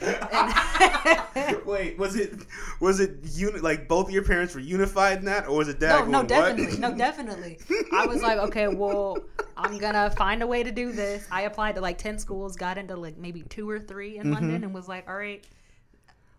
Wait, 1.66 1.98
was 1.98 2.16
it 2.16 2.32
was 2.80 3.00
it 3.00 3.18
uni- 3.22 3.60
like 3.60 3.88
both 3.88 4.06
of 4.08 4.12
your 4.14 4.24
parents 4.24 4.54
were 4.54 4.60
unified 4.60 5.18
in 5.18 5.24
that, 5.26 5.48
or 5.48 5.56
was 5.56 5.68
it 5.68 5.78
dad? 5.80 6.06
no, 6.06 6.06
going, 6.06 6.10
no, 6.10 6.18
"What?" 6.20 6.28
definitely, 6.56 6.78
no, 6.78 6.94
definitely. 6.96 7.58
I 7.92 8.06
was 8.06 8.22
like, 8.22 8.38
okay, 8.38 8.68
well, 8.68 9.18
I'm 9.56 9.78
gonna 9.78 10.10
find 10.10 10.42
a 10.42 10.46
way 10.46 10.62
to 10.62 10.70
do 10.72 10.92
this. 10.92 11.26
I 11.30 11.42
applied 11.42 11.74
to 11.76 11.80
like 11.80 11.98
ten 11.98 12.18
schools, 12.18 12.56
got 12.56 12.78
into 12.78 12.96
like 12.96 13.16
maybe 13.18 13.42
two 13.42 13.68
or 13.68 13.78
three 13.80 14.18
in 14.18 14.30
London, 14.30 14.64
and 14.64 14.72
was 14.74 14.88
like, 14.88 15.08
all 15.08 15.16
right, 15.16 15.44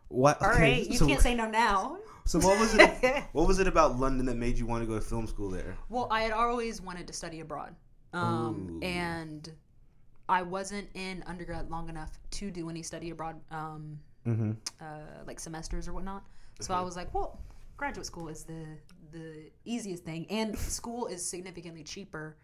What? 0.10 0.42
all 0.42 0.50
Mm-hmm. 0.50 0.62
right, 0.62 0.88
you 0.88 0.98
so, 0.98 1.08
can't 1.08 1.22
say 1.22 1.36
no 1.36 1.50
now. 1.50 1.98
So 2.28 2.40
what 2.40 2.60
was 2.60 2.76
it? 2.76 3.24
what 3.32 3.48
was 3.48 3.60
it 3.60 3.68
about 3.68 3.98
London 3.98 4.26
that 4.26 4.36
made 4.36 4.58
you 4.58 4.66
want 4.66 4.84
to 4.84 4.88
go 4.88 4.96
to 4.96 5.02
film 5.02 5.28
school 5.28 5.50
there? 5.50 5.78
Well, 5.90 6.08
I 6.12 6.22
had 6.22 6.32
always 6.32 6.82
wanted 6.82 7.08
to 7.08 7.14
study 7.14 7.40
abroad, 7.40 7.74
um, 8.14 8.80
and 8.84 9.50
I 10.28 10.42
wasn't 10.42 10.90
in 10.94 11.24
undergrad 11.26 11.70
long 11.70 11.88
enough 11.88 12.20
to 12.32 12.52
do 12.52 12.70
any 12.70 12.84
study 12.84 13.10
abroad, 13.12 13.40
um, 13.52 14.00
Mm-hmm. 14.28 14.52
uh, 14.82 14.86
like 15.26 15.40
semesters 15.40 15.88
or 15.88 15.94
whatnot. 15.94 16.22
So 16.60 16.74
I 16.74 16.82
was 16.82 16.98
like, 16.98 17.14
well, 17.14 17.40
graduate 17.78 18.06
school 18.06 18.28
is 18.28 18.44
the 18.44 18.66
the 19.14 19.50
easiest 19.64 20.04
thing, 20.04 20.26
and 20.30 20.58
school 20.58 21.08
is 21.08 21.24
significantly 21.26 21.84
cheaper 21.84 22.36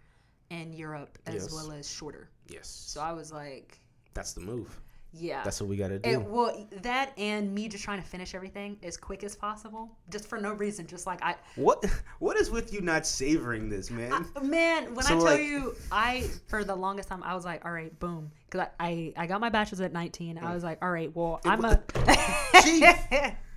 in 0.49 0.71
Europe 0.71 1.17
as 1.25 1.33
Yes. 1.35 1.53
well 1.53 1.73
as 1.73 1.89
shorter. 1.91 2.29
Yes. 2.47 2.67
So 2.69 3.01
I 3.01 3.11
was 3.11 3.33
like, 3.33 3.79
That's 4.13 4.31
the 4.31 4.39
move. 4.41 4.79
Yeah. 5.13 5.43
That's 5.43 5.59
what 5.61 5.69
we 5.69 5.77
got 5.77 5.89
to 5.89 5.99
do. 5.99 6.09
It, 6.09 6.21
well, 6.21 6.67
that 6.81 7.17
and 7.17 7.53
me 7.53 7.67
just 7.67 7.83
trying 7.83 8.01
to 8.01 8.07
finish 8.07 8.33
everything 8.35 8.77
as 8.83 8.97
quick 8.97 9.23
as 9.23 9.35
possible, 9.35 9.91
just 10.09 10.27
for 10.27 10.39
no 10.39 10.53
reason. 10.53 10.87
Just 10.87 11.05
like 11.07 11.23
I, 11.23 11.35
what 11.55 11.83
What 12.19 12.37
is 12.37 12.49
with 12.49 12.73
you 12.73 12.81
not 12.81 13.05
savoring 13.05 13.69
this, 13.69 13.89
man? 13.91 14.25
Man, 14.41 14.93
when 14.95 15.05
So, 15.05 15.15
I 15.15 15.17
tell 15.17 15.23
like- 15.23 15.41
you, 15.41 15.75
I 15.91 16.29
for 16.47 16.63
the 16.63 16.75
longest 16.75 17.09
time 17.09 17.23
I 17.23 17.35
was 17.35 17.45
like, 17.45 17.63
all 17.65 17.71
right, 17.71 17.97
boom, 17.99 18.31
because 18.49 18.67
I, 18.79 19.13
I 19.17 19.23
I 19.23 19.27
got 19.27 19.39
my 19.41 19.49
bachelor's 19.49 19.81
at 19.81 19.93
19. 19.93 20.37
I 20.37 20.53
was 20.53 20.63
like, 20.63 20.79
all 20.81 20.91
right, 20.91 21.13
well, 21.15 21.39
I'm 21.45 21.63
a. 21.65 21.81
Chief. 22.63 22.83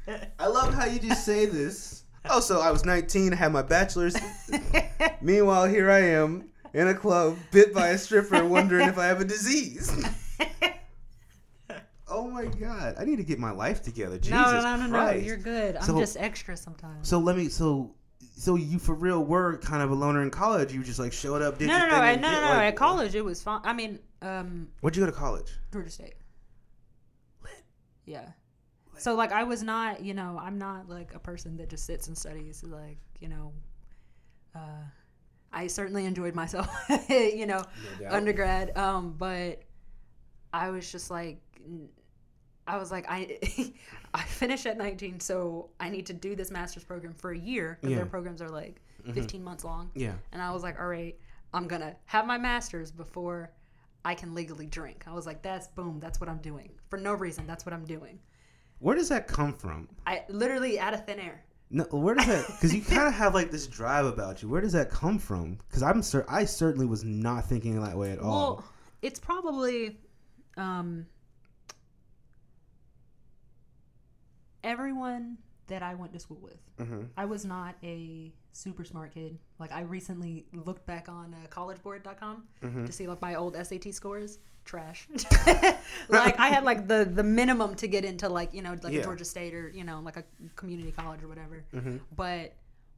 I 0.38 0.47
love 0.47 0.73
how 0.75 0.85
you 0.87 0.99
just 1.01 1.25
say 1.25 1.47
this. 1.47 2.05
Oh, 2.29 2.40
so 2.40 2.61
I 2.61 2.71
was 2.71 2.85
19, 2.85 3.33
I 3.33 3.37
had 3.37 3.53
my 3.53 3.62
bachelor's. 3.62 4.16
Meanwhile, 5.21 5.66
here 5.66 5.90
I 5.90 6.01
am 6.01 6.49
in 6.75 6.88
a 6.88 6.95
club, 6.95 7.37
bit 7.53 7.73
by 7.73 7.88
a 7.88 7.99
stripper, 7.99 8.45
wondering 8.45 8.88
if 8.88 8.99
I 8.99 9.07
have 9.07 9.21
a 9.21 9.25
disease. 9.25 9.92
Oh 12.09 12.31
my 12.31 12.45
god, 12.47 12.95
I 12.99 13.05
need 13.05 13.16
to 13.16 13.25
get 13.25 13.38
my 13.38 13.51
life 13.51 13.83
together. 13.83 14.16
Jesus 14.19 14.31
no, 14.31 14.61
no, 14.61 14.77
no, 14.77 14.87
no, 14.87 15.05
no, 15.07 15.11
you're 15.12 15.37
good. 15.37 15.77
I'm 15.77 15.83
So- 15.83 15.99
just 15.99 16.16
extra 16.19 16.57
sometimes. 16.57 17.09
So 17.09 17.19
let 17.19 17.37
me. 17.37 17.49
So, 17.49 17.95
so 18.37 18.55
you 18.57 18.79
for 18.79 18.95
real 18.95 19.25
were 19.25 19.59
kind 19.59 19.83
of 19.83 19.90
a 19.90 19.95
loner 19.95 20.23
in 20.23 20.31
college. 20.31 20.73
You 20.73 20.83
just 20.85 20.99
like 21.01 21.12
showed 21.12 21.42
up, 21.42 21.59
did 21.59 21.69
no, 21.69 21.79
no, 21.79 21.88
no, 21.88 21.95
I- 21.97 22.14
no, 22.14 22.31
no, 22.31 22.40
no. 22.40 22.49
like- 22.51 22.62
At 22.69 22.77
college, 22.77 23.14
it 23.14 23.25
was 23.25 23.42
fun. 23.42 23.61
I 23.64 23.73
mean, 23.73 23.99
um, 24.23 24.69
Where'd 24.81 24.95
you 24.97 25.03
go 25.03 25.07
to 25.11 25.16
college? 25.16 25.51
Georgia 25.73 25.90
State. 25.90 26.14
Lit. 27.42 27.64
Yeah. 28.05 28.29
So 28.99 29.14
like, 29.14 29.33
I 29.33 29.42
was 29.45 29.62
not, 29.62 30.03
you 30.03 30.14
know, 30.14 30.38
I'm 30.40 30.59
not 30.59 30.88
like 30.88 31.14
a 31.14 31.19
person 31.19 31.57
that 31.59 31.69
just 31.69 31.85
sits 31.87 32.07
and 32.09 32.16
studies. 32.16 32.62
Like, 32.62 32.99
you 33.21 33.29
know, 33.29 33.53
uh, 34.55 34.85
I 35.53 35.66
certainly 35.66 36.07
enjoyed 36.07 36.35
myself, 36.35 36.69
you 37.11 37.47
know, 37.47 37.62
doubt. 38.01 38.12
undergrad. 38.12 38.77
Um, 38.79 39.14
but 39.19 39.62
I 40.53 40.71
was 40.71 40.90
just 40.90 41.11
like, 41.11 41.38
I 42.67 42.77
was 42.79 42.91
like, 42.91 43.07
I, 43.09 43.39
I 44.15 44.23
finished 44.23 44.67
at 44.67 44.77
19, 44.77 45.21
so 45.21 45.71
I 45.79 45.89
need 45.89 46.07
to 46.07 46.13
do 46.13 46.35
this 46.35 46.51
master's 46.51 46.85
program 46.85 47.15
for 47.15 47.31
a 47.33 47.39
year 47.39 47.79
because 47.81 47.91
Yeah. 47.93 47.97
their 47.99 48.07
programs 48.07 48.43
are 48.43 48.49
like 48.49 48.81
15 49.13 49.43
months 49.45 49.65
long. 49.65 49.91
Yeah. 49.95 50.15
And 50.33 50.43
I 50.43 50.53
was 50.53 50.63
like, 50.63 50.79
all 50.81 50.89
right, 50.89 51.17
I'm 51.55 51.69
gonna 51.69 51.95
have 52.07 52.27
my 52.27 52.39
master's 52.39 52.91
before 52.91 53.51
I 54.05 54.15
can 54.15 54.35
legally 54.35 54.67
drink. 54.67 55.05
I 55.07 55.13
was 55.15 55.27
like, 55.27 55.43
that's 55.43 55.69
boom, 55.69 56.01
that's 56.01 56.21
what 56.21 56.29
I'm 56.29 56.39
doing 56.39 56.71
for 56.91 56.99
no 56.99 57.13
reason. 57.15 57.47
That's 57.47 57.65
what 57.65 57.73
I'm 57.73 57.85
doing. 57.85 58.19
Where 58.79 58.95
does 58.97 59.09
that 59.09 59.27
come 59.27 59.53
from? 59.55 59.89
I 60.07 60.25
literally 60.29 60.79
out 60.79 60.93
of 60.93 61.07
thin 61.07 61.19
air. 61.21 61.43
No, 61.71 61.85
where 61.85 62.15
does 62.15 62.27
that? 62.27 62.47
Because 62.47 62.75
you 62.75 62.83
kind 62.95 63.09
of 63.09 63.15
have 63.15 63.35
like 63.35 63.51
this 63.51 63.67
drive 63.67 64.07
about 64.07 64.43
you. 64.43 64.49
Where 64.49 64.61
does 64.61 64.73
that 64.73 64.91
come 64.91 65.19
from? 65.19 65.59
Because 65.69 65.83
I'm 65.83 66.03
cer- 66.03 66.27
I 66.29 66.45
certainly 66.45 66.87
was 66.87 67.03
not 67.05 67.47
thinking 67.49 67.81
that 67.81 67.97
way 67.97 68.13
at 68.13 68.19
all. 68.19 68.31
Well, 68.57 68.65
it's 69.03 69.19
probably 69.19 69.99
um, 70.57 71.07
everyone 74.67 75.39
that 75.69 75.83
I 75.83 75.95
went 75.95 76.13
to 76.13 76.21
school 76.21 76.39
with. 76.49 76.61
hmm 76.79 77.03
I 77.17 77.25
was 77.25 77.45
not 77.45 77.75
a 77.83 78.33
super 78.53 78.85
smart 78.85 79.13
kid. 79.15 79.39
Like 79.59 79.73
I 79.73 79.81
recently 79.81 80.47
looked 80.69 80.87
back 80.87 81.09
on 81.09 81.35
uh, 81.35 81.47
collegeboard.com 81.49 82.37
Mm-hmm. 82.63 82.85
to 82.85 82.93
see 82.93 83.07
like 83.07 83.21
my 83.23 83.35
old 83.37 83.57
SAT 83.67 83.95
scores. 83.95 84.39
Trash. 84.65 85.09
like 86.09 86.39
I 86.41 86.49
had 86.49 86.65
like 86.65 86.89
the 86.89 87.01
the 87.19 87.23
minimum 87.23 87.75
to 87.77 87.87
get 87.87 88.05
into 88.05 88.29
like 88.29 88.53
you 88.53 88.63
know 88.63 88.75
like 88.83 88.93
Yeah. 88.93 89.01
a 89.01 89.05
Georgia 89.05 89.25
State 89.25 89.55
or 89.55 89.69
you 89.71 89.85
know 89.85 90.01
like 90.09 90.17
a 90.17 90.25
community 90.57 90.93
college 90.93 91.23
or 91.23 91.29
whatever. 91.29 91.65
Mm-hmm. 91.75 91.97
But 92.17 92.55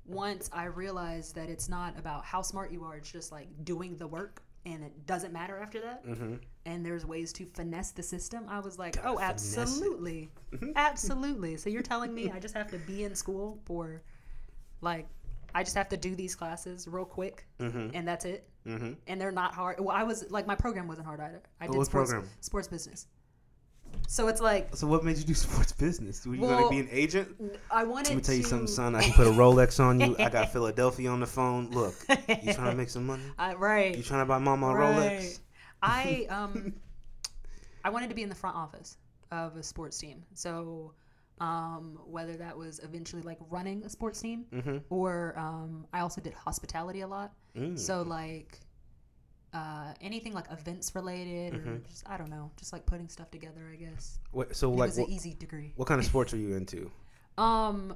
once 0.06 0.48
I 0.52 0.64
realized 0.64 1.34
that 1.34 1.48
it's 1.50 1.68
not 1.68 1.98
about 1.98 2.24
how 2.24 2.40
smart 2.42 2.72
you 2.72 2.84
are, 2.84 2.96
it's 2.96 3.12
just 3.12 3.30
like 3.32 3.48
doing 3.64 3.96
the 3.96 4.06
work, 4.06 4.42
and 4.68 4.84
it 4.84 5.06
doesn't 5.06 5.32
matter 5.32 5.58
after 5.58 5.80
that. 5.80 6.06
Mm-hmm. 6.06 6.34
And 6.66 6.84
there's 6.84 7.06
ways 7.06 7.32
to 7.34 7.46
finesse 7.46 7.92
the 7.92 8.02
system. 8.02 8.44
I 8.48 8.60
was 8.60 8.78
like, 8.78 8.96
Gotta 8.96 9.08
oh, 9.08 9.18
absolutely, 9.18 10.28
absolutely. 10.76 11.56
So 11.56 11.70
you're 11.70 11.82
telling 11.82 12.14
me 12.14 12.30
I 12.34 12.38
just 12.38 12.54
have 12.54 12.70
to 12.70 12.78
be 12.78 13.04
in 13.04 13.14
school 13.14 13.58
for, 13.64 14.02
like, 14.80 15.06
I 15.54 15.62
just 15.62 15.76
have 15.76 15.88
to 15.90 15.96
do 15.96 16.14
these 16.14 16.34
classes 16.34 16.86
real 16.86 17.04
quick, 17.06 17.46
Mm-hmm. 17.58 17.90
and 17.94 18.06
that's 18.06 18.24
it. 18.24 18.48
Mm-hmm. 18.66 18.92
And 19.06 19.20
they're 19.20 19.32
not 19.32 19.54
hard. 19.54 19.80
Well, 19.80 19.96
I 19.96 20.02
was 20.02 20.30
like, 20.30 20.46
my 20.46 20.54
program 20.54 20.86
wasn't 20.86 21.06
hard 21.06 21.20
either. 21.20 21.42
I 21.60 21.66
did 21.66 21.72
sports, 21.72 21.88
program? 21.88 22.28
sports 22.40 22.68
business. 22.68 23.06
So 24.10 24.26
it's 24.28 24.40
like 24.40 24.74
So 24.74 24.86
what 24.86 25.04
made 25.04 25.18
you 25.18 25.24
do 25.24 25.34
sports 25.46 25.72
business? 25.72 26.26
Were 26.26 26.34
you 26.34 26.40
Well, 26.40 26.56
gonna 26.56 26.70
be 26.70 26.78
an 26.80 26.88
agent? 26.90 27.28
I 27.70 27.84
wanted 27.84 28.08
Let 28.08 28.16
me 28.16 28.22
tell 28.22 28.34
you 28.34 28.42
to, 28.42 28.48
something, 28.48 28.66
son. 28.66 28.94
I 28.94 29.02
can 29.04 29.12
put 29.12 29.26
a 29.26 29.30
Rolex 29.30 29.78
on 29.84 30.00
you. 30.00 30.16
I 30.18 30.30
got 30.30 30.50
Philadelphia 30.52 31.10
on 31.10 31.20
the 31.20 31.26
phone. 31.26 31.70
Look, 31.70 31.94
you 32.08 32.54
trying 32.54 32.70
to 32.70 32.74
make 32.74 32.88
some 32.88 33.06
money? 33.06 33.22
I, 33.38 33.52
right. 33.54 33.94
You 33.94 34.02
trying 34.02 34.22
to 34.22 34.26
buy 34.26 34.38
mama 34.38 34.68
a 34.68 34.74
Right. 34.74 34.96
Rolex? 35.20 35.40
I 35.82 36.26
um 36.30 36.72
I 37.84 37.90
wanted 37.90 38.08
to 38.08 38.14
be 38.14 38.22
in 38.22 38.30
the 38.30 38.34
front 38.34 38.56
office 38.56 38.96
of 39.30 39.56
a 39.56 39.62
sports 39.62 39.98
team. 39.98 40.24
So 40.34 40.94
um 41.40 41.98
whether 42.06 42.36
that 42.38 42.56
was 42.56 42.80
eventually 42.82 43.22
like 43.22 43.38
running 43.50 43.84
a 43.84 43.90
sports 43.90 44.20
team 44.20 44.46
Mm-hmm. 44.52 44.78
or 44.88 45.38
um 45.38 45.86
I 45.92 46.00
also 46.00 46.20
did 46.22 46.32
hospitality 46.32 47.02
a 47.02 47.06
lot. 47.06 47.32
Mm. 47.54 47.78
So 47.78 48.02
like 48.02 48.58
uh 49.54 49.94
anything 50.02 50.32
like 50.34 50.44
events 50.52 50.94
related 50.94 51.54
or 51.54 51.58
Mhm. 51.58 51.86
just 51.88 52.08
I 52.08 52.16
don't 52.18 52.30
know, 52.30 52.50
just 52.56 52.72
like 52.72 52.84
putting 52.86 53.08
stuff 53.08 53.30
together, 53.30 53.62
I 53.72 53.76
guess. 53.76 54.18
What, 54.32 54.54
so 54.54 54.70
it 54.72 54.76
like, 54.76 54.88
was 54.90 54.98
what, 54.98 55.08
an 55.08 55.14
easy 55.14 55.32
degree. 55.34 55.72
what 55.76 55.88
kind 55.88 55.98
of 55.98 56.04
sports 56.06 56.34
are 56.34 56.36
you 56.44 56.54
into? 56.54 56.90
Um 57.38 57.94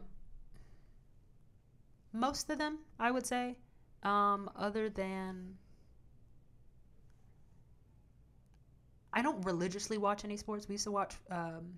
most 2.12 2.48
of 2.50 2.58
them, 2.58 2.78
I 2.98 3.10
would 3.10 3.26
say. 3.26 3.56
Um 4.02 4.50
other 4.56 4.88
than 4.88 5.56
I 9.12 9.20
don't 9.22 9.44
religiously 9.44 9.98
watch 9.98 10.24
any 10.24 10.36
sports. 10.38 10.68
We 10.68 10.74
used 10.74 10.84
to 10.84 10.90
watch 10.90 11.14
um, 11.30 11.74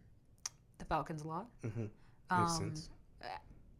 the 0.78 0.84
Falcons 0.84 1.22
a 1.22 1.26
lot. 1.26 1.46
Mm-hmm. 1.64 1.80
Makes 1.82 2.52
Um, 2.52 2.58
sense. 2.58 2.90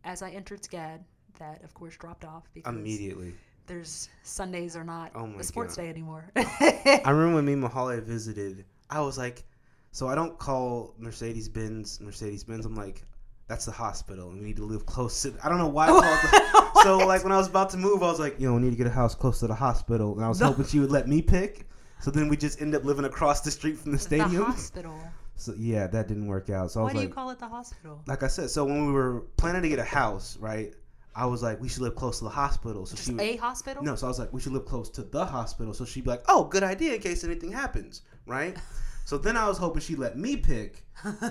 As 0.02 0.22
I 0.22 0.30
entered 0.30 0.62
SCAD, 0.62 1.04
that 1.38 1.62
of 1.62 1.72
course 1.72 1.96
dropped 1.96 2.24
off 2.24 2.42
because 2.52 2.74
Immediately. 2.74 3.34
There's 3.66 4.08
Sundays 4.22 4.76
are 4.76 4.84
not 4.84 5.12
Oh 5.14 5.26
a 5.38 5.42
sports 5.44 5.76
God. 5.76 5.82
day 5.82 5.88
anymore. 5.88 6.24
I 6.36 7.00
remember 7.06 7.36
when 7.36 7.44
me 7.44 7.52
and 7.54 7.62
Mahali 7.64 8.02
visited, 8.02 8.64
I 8.90 9.00
was 9.00 9.16
like, 9.18 9.44
so 9.92 10.08
I 10.08 10.14
don't 10.14 10.38
call 10.38 10.94
Mercedes 10.98 11.48
Benz 11.48 12.00
Mercedes 12.00 12.44
Benz. 12.44 12.66
I'm 12.66 12.74
like, 12.74 13.02
that's 13.46 13.64
the 13.66 13.72
hospital, 13.72 14.30
and 14.30 14.40
we 14.40 14.46
need 14.46 14.56
to 14.56 14.64
live 14.64 14.86
close 14.86 15.22
to. 15.22 15.34
I 15.42 15.48
don't 15.48 15.58
know 15.58 15.68
why. 15.68 15.86
I 15.86 15.88
called 15.90 16.02
the, 16.02 16.70
so 16.82 16.98
like 16.98 17.22
when 17.24 17.32
I 17.32 17.36
was 17.38 17.48
about 17.48 17.70
to 17.70 17.76
move, 17.76 18.02
I 18.02 18.06
was 18.10 18.18
like, 18.20 18.38
you 18.40 18.46
know, 18.48 18.54
we 18.54 18.62
need 18.62 18.70
to 18.70 18.76
get 18.76 18.86
a 18.86 18.90
house 18.90 19.14
close 19.14 19.40
to 19.40 19.46
the 19.46 19.54
hospital, 19.54 20.14
and 20.14 20.24
I 20.24 20.28
was 20.28 20.40
No. 20.40 20.46
hoping 20.48 20.66
she 20.66 20.80
would 20.80 20.90
let 20.90 21.08
me 21.08 21.22
pick. 21.22 21.68
So 22.00 22.10
then 22.10 22.28
we 22.28 22.36
just 22.36 22.60
end 22.60 22.74
up 22.74 22.84
living 22.84 23.04
across 23.06 23.40
the 23.40 23.50
street 23.50 23.78
from 23.78 23.92
the 23.92 23.98
stadium. 23.98 24.30
the 24.34 24.44
hospital. 24.44 24.98
so 25.36 25.54
yeah, 25.56 25.86
that 25.86 26.06
didn't 26.08 26.26
work 26.26 26.50
out. 26.50 26.70
So 26.70 26.80
I 26.80 26.82
Why 26.82 26.86
was 26.86 26.92
do 26.94 26.98
like, 27.00 27.08
you 27.08 27.14
call 27.14 27.30
it 27.30 27.38
the 27.38 27.48
hospital? 27.48 28.02
like 28.06 28.22
I 28.22 28.26
said, 28.26 28.50
so 28.50 28.64
when 28.64 28.86
we 28.86 28.92
were 28.92 29.20
planning 29.38 29.62
to 29.62 29.68
get 29.68 29.78
a 29.78 29.84
house, 29.84 30.36
right? 30.38 30.74
I 31.16 31.26
was 31.26 31.42
like, 31.42 31.60
we 31.60 31.68
should 31.68 31.82
live 31.82 31.94
close 31.94 32.18
to 32.18 32.24
the 32.24 32.30
hospital. 32.30 32.86
So 32.86 32.96
she 32.96 33.12
would, 33.12 33.20
a 33.20 33.36
hospital? 33.36 33.82
no, 33.84 33.94
so 33.94 34.06
I 34.06 34.08
was 34.08 34.18
like, 34.18 34.32
we 34.32 34.40
should 34.40 34.52
live 34.52 34.66
close 34.66 34.90
to 34.90 35.02
the 35.02 35.24
hospital. 35.24 35.72
So 35.72 35.84
she'd 35.84 36.04
be 36.04 36.10
like, 36.10 36.24
oh, 36.28 36.44
good 36.44 36.62
idea 36.62 36.94
in 36.94 37.00
case 37.00 37.24
anything 37.24 37.52
happens, 37.52 38.02
right? 38.26 38.56
So 39.06 39.18
then 39.18 39.36
I 39.36 39.46
was 39.46 39.58
hoping 39.58 39.82
she'd 39.82 39.98
let 39.98 40.16
me 40.16 40.34
pick. 40.34 40.82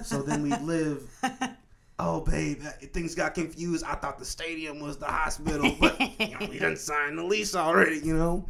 So 0.04 0.22
then 0.22 0.44
we'd 0.44 0.62
live. 0.62 1.10
Oh, 2.00 2.22
babe, 2.22 2.62
things 2.92 3.14
got 3.14 3.36
confused. 3.36 3.86
I 3.86 3.94
thought 3.94 4.18
the 4.18 4.26
stadium 4.26 4.80
was 4.80 4.98
the 4.98 5.06
hospital, 5.06 5.76
but 5.80 6.00
you 6.20 6.32
know, 6.32 6.38
we 6.40 6.54
didn't 6.54 6.78
sign 6.78 7.16
the 7.16 7.24
lease 7.24 7.56
already, 7.56 8.00
you 8.00 8.18
know? 8.18 8.46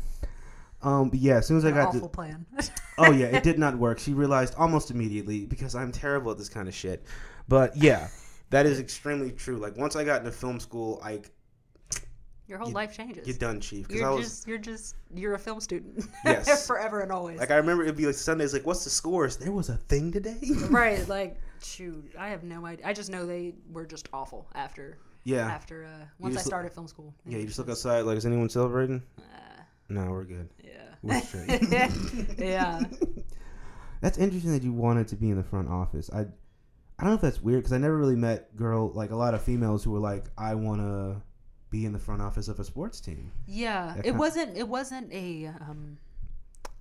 Um, 0.81 1.09
but 1.09 1.19
yeah, 1.19 1.35
as 1.35 1.47
soon 1.47 1.57
as 1.57 1.65
I 1.65 1.71
got 1.71 1.89
awful 1.89 2.01
to, 2.01 2.07
plan. 2.07 2.45
oh 2.97 3.11
yeah, 3.11 3.27
it 3.27 3.43
did 3.43 3.59
not 3.59 3.77
work. 3.77 3.99
She 3.99 4.13
realized 4.13 4.55
almost 4.55 4.91
immediately 4.91 5.45
because 5.45 5.75
I'm 5.75 5.91
terrible 5.91 6.31
at 6.31 6.37
this 6.37 6.49
kind 6.49 6.67
of 6.67 6.73
shit. 6.73 7.05
But 7.47 7.75
yeah, 7.75 8.07
that 8.53 8.65
is 8.65 8.79
extremely 8.79 9.31
true. 9.31 9.57
Like 9.57 9.75
once 9.77 9.95
I 9.95 10.03
got 10.03 10.19
into 10.21 10.31
film 10.31 10.59
school, 10.59 10.99
like 11.01 11.29
Your 12.47 12.57
whole 12.59 12.69
You- 12.69 12.73
life 12.73 12.95
changes. 12.95 13.27
you're 13.27 13.37
done, 13.37 13.59
chief. 13.61 13.89
You're 13.89 14.05
I 14.07 14.11
was 14.11 14.25
just 14.25 14.47
you're 14.47 14.57
just 14.57 14.95
you're 15.13 15.33
a 15.35 15.39
film 15.39 15.59
student. 15.59 16.05
Yes. 16.25 16.67
Forever 16.71 17.01
and 17.01 17.11
always. 17.11 17.39
like, 17.39 17.51
I 17.51 17.55
remember 17.55 17.83
it'd 17.83 17.95
be 17.97 18.05
like 18.05 18.15
Sundays. 18.15 18.53
Like, 18.53 18.65
what's 18.65 18.83
the 18.83 18.89
scores? 18.89 19.37
There 19.37 19.51
was 19.51 19.69
a 19.69 19.77
thing 19.77 20.11
today. 20.11 20.37
right, 20.69 21.07
like 21.07 21.39
shoot, 21.63 22.13
I 22.19 22.29
have 22.29 22.43
no 22.43 22.65
idea. 22.65 22.85
I 22.87 22.93
just 22.93 23.09
know 23.09 23.25
they 23.25 23.53
were 23.71 23.85
just 23.85 24.09
awful 24.13 24.47
after 24.55 24.97
yeah, 25.25 25.47
after 25.47 25.85
uh 25.85 26.05
once 26.19 26.33
I 26.33 26.35
just 26.35 26.45
look- 26.45 26.51
started 26.51 26.73
film 26.73 26.87
school. 26.87 27.13
yeah. 27.25 27.37
You 27.39 27.45
just 27.45 27.57
look 27.59 27.69
outside. 27.69 28.01
Like, 28.01 28.17
is 28.17 28.25
anyone 28.25 28.49
celebrating? 28.49 29.01
Uh, 29.17 29.21
No, 29.89 30.05
we're 30.11 30.25
good. 30.25 30.49
yeah. 30.63 30.71
We're 31.01 31.21
straight. 31.21 31.61
yeah. 32.37 32.81
That's 34.01 34.17
interesting 34.17 34.51
that 34.51 34.63
you 34.63 34.73
wanted 34.73 35.07
to 35.09 35.15
be 35.15 35.29
in 35.29 35.37
the 35.37 35.43
front 35.43 35.69
office. 35.69 36.09
I, 36.13 36.25
I 36.99 37.03
don't 37.03 37.11
know 37.11 37.15
if 37.15 37.21
that's 37.21 37.41
weird 37.41 37.59
because 37.61 37.73
I 37.73 37.77
never 37.77 37.97
really 37.97 38.15
met 38.15 38.55
girl 38.55 38.91
like 38.93 39.11
a 39.11 39.15
lot 39.15 39.33
of 39.33 39.41
females 39.41 39.83
who 39.83 39.91
were 39.91 39.99
like, 39.99 40.25
I 40.37 40.55
want 40.55 40.81
to 40.81 41.21
be 41.69 41.85
in 41.85 41.91
the 41.93 41.99
front 41.99 42.21
office 42.21 42.47
of 42.47 42.59
a 42.59 42.63
sports 42.63 43.01
team. 43.01 43.31
Yeah. 43.47 43.93
That 43.95 44.05
It 44.05 44.15
wasn't 44.15 44.55
it 44.57 44.67
wasn't 44.67 45.11
a 45.11 45.47
um 45.47 45.97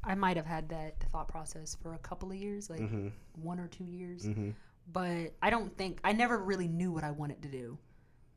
I 0.04 0.14
might 0.14 0.36
have 0.36 0.46
had 0.46 0.68
that 0.70 1.00
thought 1.12 1.28
process 1.28 1.76
for 1.80 1.94
a 1.94 1.98
couple 1.98 2.30
of 2.30 2.36
years, 2.36 2.68
like 2.68 2.80
Mm-hmm. 2.80 3.08
one 3.42 3.58
or 3.58 3.68
two 3.68 3.84
years. 3.84 4.26
Mm-hmm. 4.26 4.50
But 4.92 5.32
I 5.40 5.48
don't 5.50 5.76
think 5.78 6.00
I 6.04 6.12
never 6.12 6.38
really 6.38 6.68
knew 6.68 6.92
what 6.92 7.04
I 7.04 7.10
wanted 7.12 7.40
to 7.42 7.48
do 7.48 7.78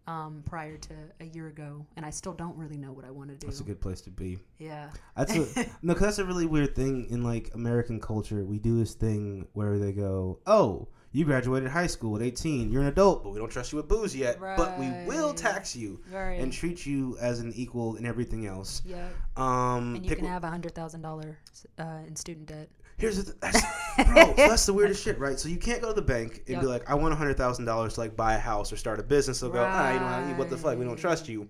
um, 0.08 0.44
prior 0.46 0.78
to 0.78 0.94
a 1.20 1.26
year 1.26 1.48
ago, 1.48 1.84
and 1.98 2.06
I 2.06 2.12
still 2.12 2.34
don't 2.34 2.56
really 2.56 2.78
know 2.78 2.94
what 2.94 3.04
I 3.04 3.10
want 3.10 3.32
to 3.32 3.36
do. 3.36 3.48
That's 3.48 3.62
a 3.62 3.64
good 3.64 3.82
place 3.82 4.00
to 4.02 4.12
be. 4.12 4.38
yeah. 4.60 4.92
That's 5.18 5.36
a, 5.36 5.66
no, 5.82 5.94
cause 5.94 6.04
that's 6.04 6.20
a 6.20 6.26
really 6.26 6.46
weird 6.46 6.76
thing 6.76 7.08
in 7.10 7.24
like 7.24 7.50
American 7.56 8.00
culture. 8.00 8.46
We 8.46 8.60
do 8.60 8.78
this 8.78 8.94
thing 8.94 9.48
where 9.54 9.80
they 9.80 9.92
go, 9.92 10.38
"Oh, 10.46 10.88
you 11.16 11.24
graduated 11.24 11.70
high 11.70 11.88
school 11.88 12.18
at 12.18 12.22
18. 12.22 12.70
You're 12.72 12.82
an 12.82 12.90
adult, 12.90 13.24
but 13.24 13.30
we 13.32 13.40
don't 13.40 13.50
trust 13.50 13.72
you 13.72 13.78
with 13.78 13.88
booze 13.88 14.14
yet. 14.14 14.38
But 14.40 14.78
we 14.78 14.90
will 15.08 15.34
tax 15.34 15.74
you 15.76 16.02
Right. 16.12 16.40
and 16.42 16.52
treat 16.52 16.86
you 16.86 17.18
as 17.22 17.40
an 17.40 17.54
equal 17.56 17.96
in 17.96 18.06
everything 18.06 18.46
else." 18.46 18.82
yeah. 18.86 19.08
Um, 19.38 19.96
And 19.96 20.04
you 20.04 20.10
pick- 20.10 20.20
can 20.20 20.28
have 20.28 20.44
a 20.44 20.50
hundred 20.50 20.76
thousand 20.76 21.02
dollars 21.04 21.36
uh, 21.80 22.00
in 22.06 22.16
student 22.18 22.48
debt. 22.48 22.70
Here's 22.98 23.18
the 23.18 23.24
th- 23.32 23.38
that's, 23.40 23.62
bro. 24.10 24.24
so 24.26 24.34
that's 24.36 24.66
the 24.66 24.74
weirdest 24.74 25.04
shit, 25.04 25.18
right? 25.20 25.40
So 25.40 25.48
you 25.50 25.58
can't 25.58 25.82
go 25.82 25.88
to 25.90 25.94
the 25.94 26.02
bank 26.02 26.44
and 26.48 26.60
be 26.60 26.66
like, 26.68 26.90
"I 26.90 26.96
want 26.96 27.14
a 27.14 27.18
hundred 27.18 27.38
thousand 27.38 27.64
dollars 27.66 27.94
to 27.94 28.02
like 28.02 28.16
buy 28.18 28.34
a 28.36 28.40
house 28.40 28.74
or 28.74 28.78
start 28.78 29.00
a 29.00 29.04
business." 29.04 29.40
They'll 29.40 29.50
go, 29.52 29.66
"Ah, 29.66 29.94
you 30.26 30.32
know 30.32 30.38
what 30.38 30.50
the 30.50 30.58
fuck? 30.58 30.78
We 30.78 30.84
don't 30.84 30.98
trust 30.98 31.30
you." 31.30 31.48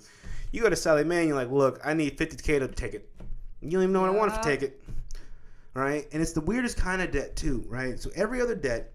You 0.51 0.61
go 0.61 0.69
to 0.69 0.75
Sallie 0.75 1.03
Mae, 1.03 1.25
you're 1.27 1.35
like, 1.35 1.49
"Look, 1.51 1.79
I 1.83 1.93
need 1.95 2.17
fifty 2.19 2.37
k 2.37 2.59
to 2.59 2.67
take 2.67 2.93
it." 2.93 3.09
You 3.61 3.71
don't 3.71 3.81
even 3.83 3.93
know 3.93 4.01
what 4.01 4.09
I 4.11 4.13
want 4.13 4.29
to 4.31 4.35
Yup. 4.35 4.43
take 4.45 4.61
it, 4.61 4.83
right? 5.73 6.07
And 6.11 6.21
it's 6.21 6.33
the 6.33 6.41
weirdest 6.41 6.77
kind 6.77 7.01
of 7.01 7.11
debt 7.11 7.35
too, 7.35 7.65
right? 7.67 7.99
So 7.99 8.11
every 8.15 8.41
other 8.41 8.53
debt. 8.55 8.91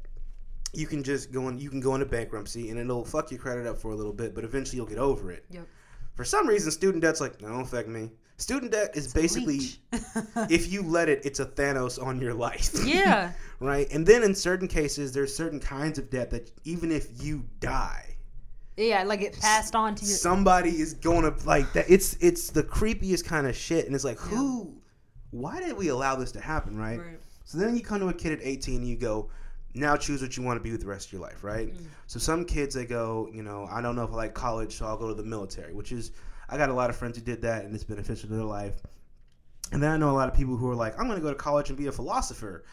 You 0.73 0.87
can 0.87 1.03
just 1.03 1.33
go 1.33 1.49
in. 1.49 1.59
You 1.59 1.71
can 1.71 1.81
go 1.81 1.95
into 1.95 2.07
bankruptcy, 2.07 2.71
and 2.71 2.79
it'll 2.79 3.05
fuck 3.05 3.31
your 3.31 3.41
credit 3.41 3.67
up 3.67 3.79
for 3.79 3.91
a 3.91 3.97
little 3.97 4.13
bit, 4.13 4.35
but 4.35 4.45
eventually 4.45 4.77
you'll 4.77 4.87
get 4.87 4.99
over 4.99 5.31
it. 5.33 5.45
Yep. 5.51 5.67
For 6.15 6.25
some 6.25 6.47
reason, 6.47 6.71
student 6.71 7.03
debt's 7.03 7.21
like, 7.21 7.41
"No, 7.41 7.49
don't 7.49 7.63
affect 7.63 7.89
me." 7.89 8.11
Student 8.37 8.73
debt 8.73 8.93
is 8.95 9.13
basically, 9.13 9.61
if 10.49 10.73
you 10.73 10.83
let 10.83 11.11
it, 11.11 11.21
it's 11.27 11.41
a 11.41 11.45
Thanos 11.45 12.03
on 12.03 12.21
your 12.23 12.33
life 12.33 12.71
yeah. 12.87 13.33
right? 13.61 13.87
And 13.93 14.07
then 14.07 14.23
in 14.23 14.35
certain 14.35 14.67
cases, 14.67 15.13
there's 15.13 15.35
certain 15.37 15.61
kinds 15.61 15.99
of 15.99 16.09
debt 16.09 16.31
that 16.31 16.51
even 16.65 16.91
if 16.91 17.23
you 17.23 17.45
die, 17.61 18.17
Yeah, 18.79 19.03
like 19.05 19.21
it 19.21 19.39
passed 19.39 19.75
on 19.75 19.95
to 19.95 20.07
your. 20.07 20.17
somebody 20.17 20.71
is 20.71 20.95
going 20.95 21.31
to 21.31 21.47
like 21.47 21.71
that. 21.75 21.85
It's 21.91 22.15
it's 22.21 22.49
the 22.51 22.63
creepiest 22.63 23.27
kind 23.27 23.47
of 23.47 23.55
shit, 23.55 23.85
and 23.85 23.95
it's 23.95 24.05
like 24.05 24.19
who, 24.19 24.73
why 25.33 25.61
did 25.61 25.77
we 25.77 25.89
allow 25.89 26.17
this 26.17 26.33
to 26.33 26.41
happen, 26.41 26.79
right? 26.79 26.99
Right. 26.99 27.21
So 27.45 27.59
then 27.59 27.77
you 27.77 27.83
come 27.83 28.01
to 28.01 28.09
a 28.09 28.15
kid 28.15 28.33
at 28.33 28.39
18 28.43 28.77
and 28.77 28.89
you 28.89 28.97
go, 28.97 29.29
now 29.75 29.97
choose 29.97 30.21
what 30.23 30.37
you 30.37 30.43
want 30.43 30.59
to 30.59 30.63
be 30.63 30.73
with 30.73 30.81
the 30.81 30.87
rest 30.87 31.07
of 31.09 31.13
your 31.13 31.23
life, 31.23 31.45
right? 31.45 31.73
Mm. 31.73 31.87
So 32.07 32.19
some 32.19 32.45
kids 32.45 32.75
they 32.75 32.85
go, 32.87 33.29
you 33.33 33.43
know, 33.43 33.69
I 33.71 33.81
don't 33.81 33.95
know 33.97 34.05
if 34.05 34.11
I 34.11 34.17
like 34.17 34.35
college, 34.35 34.75
so 34.75 34.87
I'll 34.87 34.97
go 34.97 35.09
to 35.09 35.15
the 35.15 35.23
military, 35.23 35.73
which 35.73 35.93
is 35.93 36.11
I 36.49 36.57
got 36.57 36.69
a 36.71 36.75
lot 36.75 36.91
of 36.91 36.97
friends 36.97 37.17
who 37.17 37.25
did 37.25 37.43
that 37.43 37.65
and 37.65 37.75
it's 37.75 37.85
beneficial 37.85 38.29
to 38.29 38.35
their 38.35 38.45
life. 38.45 38.75
And 39.73 39.81
then 39.83 39.93
I 39.93 39.97
know 39.97 40.11
a 40.11 40.13
lot 40.19 40.29
of 40.29 40.35
people 40.35 40.57
who 40.57 40.69
are 40.69 40.75
like, 40.75 40.99
I'm 40.99 41.07
going 41.07 41.19
to 41.19 41.23
go 41.23 41.29
to 41.31 41.37
college 41.37 41.69
and 41.69 41.79
be 41.79 41.87
a 41.87 41.93
philosopher. 41.93 42.65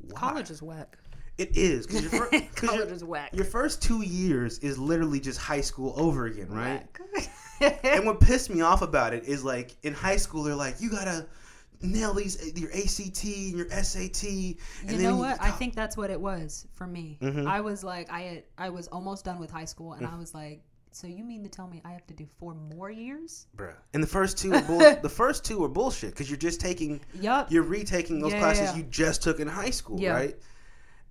Why? 0.00 0.18
College 0.18 0.50
is 0.50 0.62
whack. 0.62 0.96
It 1.36 1.56
is 1.56 1.86
because 1.86 2.02
your, 2.10 2.10
fir- 2.26 2.30
'cause 2.54 2.68
College 2.70 2.78
your, 2.86 2.94
is 2.94 3.04
whack. 3.04 3.30
your 3.34 3.44
first 3.44 3.82
two 3.82 4.02
years 4.02 4.60
is 4.60 4.78
literally 4.78 5.20
just 5.20 5.38
high 5.38 5.60
school 5.60 5.92
over 5.96 6.26
again, 6.26 6.48
right? 6.48 6.86
And 7.84 8.04
what 8.04 8.20
pissed 8.20 8.50
me 8.50 8.60
off 8.62 8.82
about 8.82 9.14
it 9.14 9.24
is 9.24 9.44
like 9.44 9.76
in 9.84 9.94
high 9.94 10.16
school 10.16 10.42
they're 10.42 10.56
like 10.56 10.80
you 10.80 10.90
gotta 10.90 11.24
nail 11.82 12.14
these 12.14 12.36
your 12.56 12.70
ACT 12.72 13.24
and 13.24 13.56
your 13.58 13.68
SAT. 13.70 14.24
And 14.24 14.56
You 14.92 14.98
know 15.02 15.16
what? 15.16 15.40
I 15.40 15.50
think 15.50 15.74
that's 15.74 15.96
what 15.96 16.10
it 16.10 16.20
was 16.20 16.66
for 16.74 16.86
me. 16.86 17.18
Mhm. 17.20 17.46
I 17.46 17.60
was 17.60 17.84
like, 17.84 18.10
I 18.10 18.20
had, 18.20 18.42
I 18.58 18.68
was 18.70 18.88
almost 18.88 19.24
done 19.24 19.38
with 19.38 19.50
high 19.50 19.64
school, 19.66 19.92
and 19.94 20.06
I 20.06 20.16
was 20.16 20.34
like, 20.34 20.62
so 20.92 21.08
you 21.08 21.24
mean 21.24 21.42
to 21.42 21.48
tell 21.48 21.66
me 21.66 21.82
I 21.84 21.90
have 21.90 22.06
to 22.06 22.14
do 22.14 22.24
four 22.38 22.54
more 22.54 22.88
years? 22.90 23.46
bruh. 23.56 23.74
And 23.94 24.02
the 24.02 24.06
first 24.06 24.38
two, 24.38 24.50
were 24.52 24.60
bull- 24.68 24.96
the 25.02 25.08
first 25.08 25.44
two 25.44 25.58
were 25.58 25.68
bullshit 25.68 26.10
because 26.10 26.30
you're 26.30 26.36
just 26.38 26.60
taking, 26.60 27.00
Yup. 27.20 27.50
you're 27.50 27.64
retaking 27.64 28.20
those 28.20 28.32
Yeah, 28.32 28.38
classes 28.38 28.70
yeah. 28.70 28.76
you 28.76 28.82
just 28.84 29.22
took 29.22 29.40
in 29.40 29.48
high 29.48 29.70
school, 29.70 29.98
Yeah. 30.00 30.12
right? 30.12 30.36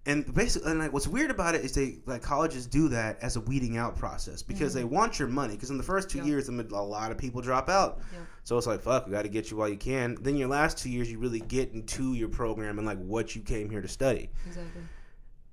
And 0.06 0.34
basically, 0.34 0.70
and 0.72 0.80
like 0.80 0.92
what's 0.92 1.08
weird 1.08 1.32
about 1.32 1.56
it 1.56 1.64
is 1.64 1.74
they 1.74 2.00
like 2.06 2.22
colleges 2.22 2.68
do 2.68 2.90
that 2.90 3.18
as 3.22 3.38
a 3.38 3.40
weeding 3.40 3.78
out 3.78 3.96
process 3.96 4.44
because 4.44 4.74
they 4.74 4.84
want 4.84 5.18
your 5.18 5.30
money. 5.30 5.54
Because 5.54 5.70
in 5.70 5.78
the 5.78 5.84
first 5.84 6.10
two 6.10 6.18
Mm-hmm. 6.18 6.28
Yeah. 6.28 6.32
years, 6.34 6.50
a 6.50 6.52
lot 6.82 7.12
of 7.12 7.18
people 7.18 7.42
drop 7.42 7.70
out. 7.70 8.00
Yeah. 8.12 8.20
So 8.44 8.58
it's 8.58 8.68
like, 8.68 8.82
fuck, 8.82 9.06
we 9.06 9.14
got 9.14 9.22
to 9.22 9.30
get 9.30 9.50
you 9.50 9.56
while 9.56 9.70
you 9.70 9.78
can. 9.78 10.18
Then 10.22 10.36
your 10.36 10.50
last 10.50 10.78
two 10.78 10.90
years, 10.90 11.10
you 11.10 11.20
really 11.20 11.40
get 11.40 11.72
into 11.72 12.16
your 12.16 12.28
program 12.28 12.80
and 12.80 12.86
like 12.86 13.00
what 13.00 13.34
you 13.34 13.42
came 13.42 13.70
here 13.70 13.82
to 13.82 13.88
study. 13.88 14.30
Exactly. 14.46 14.82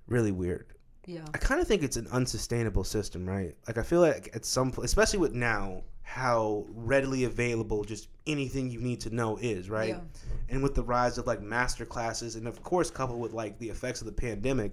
Really 0.09 0.33
weird. 0.33 0.67
Yeah. 1.07 1.25
I 1.33 1.39
kind 1.39 1.61
of 1.61 1.69
think 1.69 1.85
it's 1.85 1.97
an 1.97 2.09
unsustainable 2.09 2.83
system, 2.85 3.29
right? 3.29 3.55
Like 3.69 3.79
I 3.79 3.83
feel 3.83 4.01
like 4.01 4.31
at 4.35 4.45
some, 4.45 4.73
especially 4.83 5.21
with 5.21 5.33
now 5.33 5.83
how 6.11 6.66
readily 6.75 7.23
available 7.23 7.85
just 7.85 8.09
anything 8.27 8.68
you 8.68 8.81
need 8.81 9.01
to 9.01 9.14
know 9.14 9.37
is, 9.37 9.70
right? 9.70 9.90
Yeah. 9.90 10.01
And 10.49 10.61
with 10.61 10.75
the 10.75 10.83
rise 10.83 11.18
of 11.18 11.27
like 11.29 11.40
master 11.40 11.87
classes, 11.87 12.35
and 12.35 12.49
of 12.49 12.61
course 12.64 12.90
coupled 12.90 13.20
with 13.20 13.33
like 13.33 13.61
the 13.61 13.70
effects 13.70 14.01
of 14.01 14.07
the 14.07 14.12
pandemic, 14.12 14.73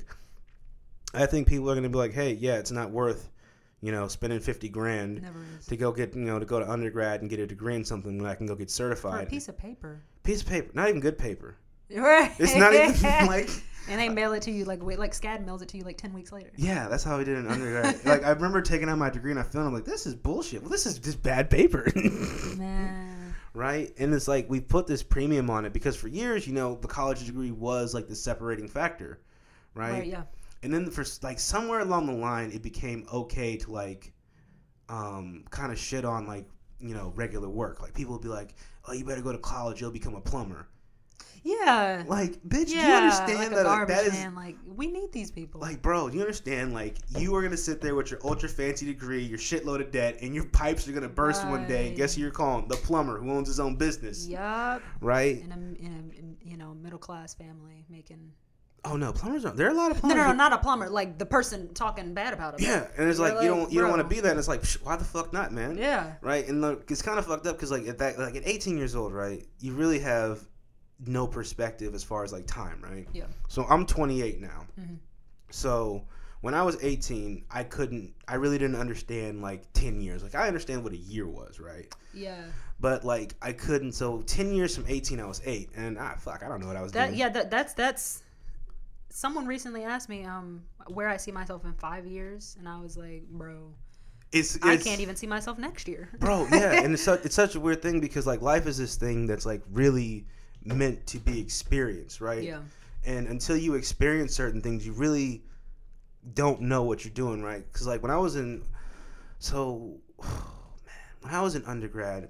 I 1.13 1.27
think 1.27 1.47
people 1.47 1.69
are 1.69 1.75
going 1.75 1.83
to 1.83 1.89
be 1.89 1.97
like, 1.99 2.11
hey, 2.13 2.33
yeah, 2.33 2.55
it's 2.57 2.71
not 2.71 2.89
worth, 2.89 3.29
you 3.81 3.91
know, 3.91 4.07
spending 4.07 4.39
fifty 4.39 4.67
grand 4.67 5.23
to 5.67 5.77
go 5.77 5.91
get, 5.91 6.15
you 6.15 6.21
know, 6.21 6.39
to 6.39 6.45
go 6.45 6.59
to 6.59 6.67
undergrad 6.69 7.21
and 7.21 7.29
get 7.29 7.39
a 7.39 7.45
degree 7.45 7.75
in 7.75 7.85
something 7.85 8.17
when 8.17 8.25
I 8.25 8.33
can 8.33 8.47
go 8.47 8.55
get 8.55 8.69
For 8.69 8.73
certified. 8.73 9.27
a 9.27 9.29
piece 9.29 9.47
of 9.47 9.57
paper. 9.59 10.01
piece 10.23 10.41
of 10.41 10.47
paper, 10.47 10.71
not 10.73 10.89
even 10.89 11.01
good 11.01 11.19
paper. 11.19 11.55
Right. 11.95 12.33
It's 12.37 12.53
not 12.55 12.73
even 12.73 12.93
like 13.27 13.49
And 13.89 13.99
they 13.99 14.09
mail 14.09 14.33
it 14.33 14.41
to 14.43 14.51
you 14.51 14.65
like 14.65 14.83
wait, 14.83 14.99
like 14.99 15.13
SCAD 15.13 15.45
mails 15.45 15.61
it 15.61 15.69
to 15.69 15.77
you 15.77 15.83
like 15.83 15.97
ten 15.97 16.13
weeks 16.13 16.31
later. 16.31 16.51
Yeah, 16.55 16.87
that's 16.87 17.03
how 17.03 17.17
we 17.17 17.23
did 17.23 17.37
in 17.37 17.47
undergrad. 17.47 17.99
like 18.05 18.23
I 18.23 18.31
remember 18.31 18.61
taking 18.61 18.89
out 18.89 18.97
my 18.97 19.09
degree 19.09 19.31
and 19.31 19.39
I 19.39 19.43
felt 19.43 19.65
I'm 19.65 19.73
like, 19.73 19.85
this 19.85 20.05
is 20.05 20.15
bullshit. 20.15 20.61
Well, 20.61 20.69
this 20.69 20.85
is 20.85 20.99
just 20.99 21.21
bad 21.21 21.49
paper, 21.49 21.89
Man. 22.57 23.35
right? 23.53 23.93
And 23.97 24.13
it's 24.13 24.27
like 24.27 24.49
we 24.49 24.59
put 24.59 24.87
this 24.87 25.03
premium 25.03 25.49
on 25.49 25.65
it 25.65 25.73
because 25.73 25.95
for 25.95 26.07
years, 26.07 26.47
you 26.47 26.53
know, 26.53 26.75
the 26.75 26.87
college 26.87 27.25
degree 27.25 27.51
was 27.51 27.93
like 27.93 28.07
the 28.07 28.15
separating 28.15 28.67
factor, 28.67 29.19
right? 29.73 29.91
Right. 29.91 30.07
Yeah. 30.07 30.23
And 30.63 30.73
then 30.73 30.89
for 30.89 31.05
like 31.21 31.39
somewhere 31.39 31.79
along 31.79 32.07
the 32.07 32.13
line, 32.13 32.51
it 32.51 32.63
became 32.63 33.05
okay 33.13 33.57
to 33.57 33.71
like, 33.71 34.11
um, 34.89 35.43
kind 35.49 35.71
of 35.71 35.77
shit 35.77 36.03
on 36.05 36.25
like 36.27 36.45
you 36.79 36.93
know 36.93 37.13
regular 37.15 37.49
work. 37.49 37.81
Like 37.81 37.93
people 37.93 38.13
would 38.13 38.21
be 38.21 38.27
like, 38.27 38.55
oh, 38.87 38.93
you 38.93 39.05
better 39.05 39.21
go 39.21 39.31
to 39.31 39.37
college, 39.37 39.81
you'll 39.81 39.91
become 39.91 40.15
a 40.15 40.21
plumber. 40.21 40.67
Yeah. 41.47 42.03
Like, 42.07 42.41
bitch, 42.43 42.69
yeah. 42.69 42.81
do 42.81 42.87
you 42.87 42.93
understand 42.93 43.39
like 43.39 43.49
that 43.49 43.55
like, 43.55 43.63
garbage 43.65 43.95
that 43.95 44.05
is 44.05 44.13
man. 44.13 44.35
Like 44.35 44.55
we 44.75 44.87
need 44.87 45.11
these 45.11 45.31
people. 45.31 45.61
Like, 45.61 45.81
bro, 45.81 46.09
do 46.09 46.15
you 46.15 46.21
understand? 46.21 46.73
Like, 46.73 46.97
you 47.17 47.33
are 47.35 47.41
gonna 47.41 47.55
sit 47.57 47.81
there 47.81 47.95
with 47.95 48.11
your 48.11 48.19
ultra 48.23 48.49
fancy 48.49 48.85
degree, 48.85 49.23
your 49.23 49.39
shitload 49.39 49.81
of 49.81 49.91
debt, 49.91 50.17
and 50.21 50.35
your 50.35 50.45
pipes 50.45 50.87
are 50.87 50.91
gonna 50.91 51.07
burst 51.09 51.47
one 51.47 51.65
day. 51.67 51.87
And 51.87 51.95
guess 51.97 52.15
who 52.15 52.21
you're 52.21 52.31
calling? 52.31 52.67
The 52.67 52.75
plumber 52.75 53.17
who 53.19 53.31
owns 53.31 53.47
his 53.47 53.59
own 53.59 53.75
business, 53.75 54.27
yup. 54.27 54.81
right? 55.01 55.39
In 55.41 55.51
a 55.51 55.85
in 55.85 56.11
a 56.43 56.49
you 56.49 56.57
know 56.57 56.73
middle 56.73 56.99
class 56.99 57.33
family 57.33 57.85
making. 57.89 58.31
Oh 58.85 58.95
no, 58.95 59.11
plumbers 59.11 59.43
are. 59.43 59.51
There 59.53 59.67
are 59.67 59.71
a 59.71 59.73
lot 59.73 59.91
of 59.91 59.97
No, 59.97 60.01
plumbers. 60.01 60.17
no, 60.17 60.23
no, 60.23 60.31
who- 60.31 60.37
not 60.37 60.53
a 60.53 60.57
plumber. 60.59 60.89
Like 60.89 61.17
the 61.17 61.25
person 61.25 61.73
talking 61.73 62.13
bad 62.13 62.33
about 62.33 62.59
him. 62.59 62.65
yeah, 62.67 62.87
and 62.97 63.09
it's 63.09 63.19
You're 63.19 63.33
like, 63.33 63.41
you 63.41 63.49
don't 63.49 63.71
you 63.71 63.81
don't 63.81 63.89
want 63.89 64.01
to 64.01 64.07
be 64.07 64.19
that. 64.21 64.29
And 64.29 64.39
it's 64.39 64.47
like, 64.47 64.61
psh, 64.61 64.83
why 64.83 64.95
the 64.95 65.03
fuck 65.03 65.33
not, 65.33 65.51
man? 65.51 65.77
Yeah. 65.77 66.13
Right, 66.21 66.47
and 66.47 66.63
the, 66.63 66.79
it's 66.89 67.01
kind 67.01 67.17
of 67.17 67.25
fucked 67.25 67.47
up 67.47 67.55
because 67.55 67.71
like 67.71 67.87
at 67.87 67.97
that 67.97 68.19
like 68.19 68.35
at 68.35 68.43
18 68.45 68.77
years 68.77 68.95
old, 68.95 69.11
right, 69.13 69.45
you 69.59 69.73
really 69.73 69.99
have 69.99 70.39
no 71.05 71.27
perspective 71.27 71.93
as 71.93 72.03
far 72.03 72.23
as 72.23 72.33
like 72.33 72.47
time, 72.47 72.79
right? 72.81 73.07
Yeah. 73.13 73.25
So 73.49 73.65
I'm 73.69 73.85
28 73.85 74.39
now. 74.41 74.65
Mhm. 74.79 74.97
So 75.51 76.03
when 76.41 76.53
I 76.53 76.63
was 76.63 76.77
18, 76.83 77.43
I 77.51 77.63
couldn't, 77.63 78.13
I 78.27 78.35
really 78.35 78.57
didn't 78.57 78.75
understand 78.77 79.41
like 79.41 79.71
10 79.73 80.01
years. 80.01 80.23
Like 80.23 80.35
I 80.35 80.47
understand 80.47 80.83
what 80.83 80.93
a 80.93 80.97
year 80.97 81.27
was, 81.27 81.59
right? 81.59 81.93
Yeah. 82.13 82.41
But 82.79 83.03
like 83.05 83.35
I 83.41 83.53
couldn't. 83.53 83.93
So 83.93 84.21
10 84.23 84.53
years 84.53 84.75
from 84.75 84.85
18, 84.87 85.19
I 85.19 85.25
was 85.25 85.41
eight, 85.45 85.69
and 85.75 85.97
ah, 85.99 86.15
fuck, 86.19 86.43
I 86.43 86.47
don't 86.47 86.59
know 86.61 86.67
what 86.67 86.75
I 86.75 86.81
was 86.81 86.91
That 86.91 87.07
doing. 87.07 87.19
yeah. 87.19 87.29
That 87.29 87.49
that's 87.51 87.73
that's. 87.73 88.23
Someone 89.09 89.47
recently 89.47 89.83
asked 89.83 90.09
me 90.09 90.25
um 90.25 90.61
where 90.89 91.07
I 91.07 91.17
see 91.17 91.31
myself 91.31 91.65
in 91.65 91.73
five 91.73 92.05
years, 92.05 92.55
and 92.59 92.67
I 92.69 92.79
was 92.79 92.97
like, 92.97 93.23
bro, 93.29 93.73
it's, 94.31 94.57
I 94.61 94.77
can't 94.77 94.99
even 95.01 95.15
see 95.15 95.25
myself 95.27 95.57
next 95.57 95.87
year. 95.87 96.09
bro 96.19 96.45
yeah 96.51 96.81
and 96.83 96.93
it's 96.93 97.03
such, 97.03 97.23
it's 97.25 97.33
such 97.35 97.55
a 97.55 97.59
weird 97.59 97.81
thing 97.81 97.99
because 98.01 98.27
like 98.27 98.41
life 98.41 98.67
is 98.67 98.77
this 98.77 98.95
thing 98.95 99.25
that's 99.25 99.45
like 99.45 99.61
really 99.71 100.25
meant 100.67 101.05
to 101.07 101.17
be 101.19 101.39
experienced 101.39 102.21
right? 102.21 102.43
Yeah. 102.43 102.59
and 103.05 103.27
until 103.27 103.57
you 103.57 103.75
experience 103.75 104.33
certain 104.35 104.61
things 104.61 104.85
you 104.85 104.93
really 104.93 105.43
don't 106.33 106.61
know 106.61 106.83
what 106.83 107.03
you're 107.05 107.13
doing 107.13 107.41
right? 107.41 107.63
Because 107.71 107.87
like 107.87 108.01
when 108.01 108.11
i 108.11 108.17
was 108.17 108.35
in 108.35 108.63
so 109.39 109.97
man 110.21 111.05
when 111.21 111.33
i 111.33 111.41
was 111.41 111.55
in 111.55 111.63
undergrad 111.65 112.29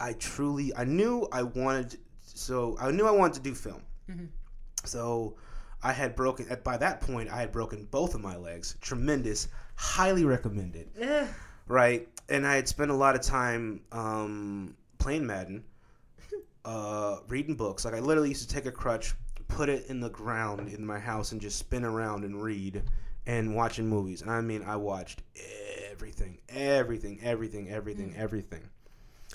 i 0.00 0.12
truly 0.14 0.74
i 0.76 0.84
knew 0.84 1.26
i 1.32 1.42
wanted 1.42 1.98
so 2.20 2.76
i 2.80 2.90
knew 2.90 3.06
i 3.06 3.10
wanted 3.10 3.34
to 3.34 3.40
do 3.40 3.54
film. 3.54 3.82
So 4.84 5.36
i 5.82 5.92
had 5.92 6.14
broken 6.16 6.46
at 6.50 6.64
by 6.64 6.76
that 6.76 7.00
point 7.00 7.28
i 7.30 7.40
had 7.40 7.52
broken 7.52 7.86
both 7.90 8.14
of 8.14 8.20
my 8.20 8.36
legs 8.36 8.76
tremendous 8.80 9.48
highly 9.76 10.24
recommended 10.24 10.88
right? 11.68 12.08
And 12.30 12.46
I 12.46 12.56
had 12.56 12.66
spent 12.68 12.90
a 12.90 12.94
lot 12.94 13.14
of 13.14 13.20
time 13.20 13.80
um, 13.92 14.74
playing 14.98 15.26
Madden, 15.26 15.62
uh, 16.68 17.20
reading 17.28 17.54
books. 17.54 17.84
Like 17.84 17.94
I 17.94 18.00
literally 18.00 18.28
used 18.28 18.46
to 18.48 18.54
take 18.54 18.66
a 18.66 18.72
crutch, 18.72 19.14
put 19.48 19.68
it 19.68 19.86
in 19.88 20.00
the 20.00 20.10
ground 20.10 20.68
in 20.68 20.84
my 20.84 20.98
house, 20.98 21.32
and 21.32 21.40
just 21.40 21.58
spin 21.58 21.84
around 21.84 22.24
and 22.24 22.40
read, 22.42 22.82
and 23.26 23.54
watching 23.54 23.88
movies. 23.88 24.20
And 24.22 24.30
I 24.30 24.40
mean, 24.42 24.62
I 24.62 24.76
watched 24.76 25.22
everything, 25.90 26.38
everything, 26.48 27.18
everything, 27.22 27.70
everything, 27.70 28.14
everything. 28.16 28.62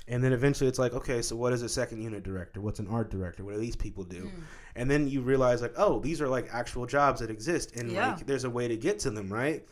And 0.08 0.24
then 0.24 0.34
eventually 0.34 0.68
it's 0.68 0.80
like, 0.80 0.94
okay, 0.94 1.22
so 1.22 1.36
what 1.36 1.54
is 1.54 1.62
a 1.62 1.70
second 1.70 2.02
unit 2.02 2.24
director? 2.24 2.62
What's 2.62 2.80
an 2.80 2.88
art 2.88 3.10
director? 3.10 3.44
What 3.44 3.54
do 3.54 3.60
these 3.60 3.76
people 3.76 4.04
do? 4.04 4.30
And 4.76 4.90
then 4.92 5.08
you 5.08 5.22
realize 5.22 5.62
like, 5.62 5.74
oh, 5.78 6.00
these 6.00 6.20
are 6.22 6.28
like 6.28 6.50
actual 6.52 6.86
jobs 6.86 7.22
that 7.22 7.30
exist 7.30 7.76
and 7.76 7.92
Yeah. 7.92 8.10
like 8.16 8.26
there's 8.26 8.44
a 8.44 8.50
way 8.50 8.68
to 8.68 8.76
get 8.76 9.00
to 9.00 9.12
them, 9.12 9.32
right? 9.32 9.66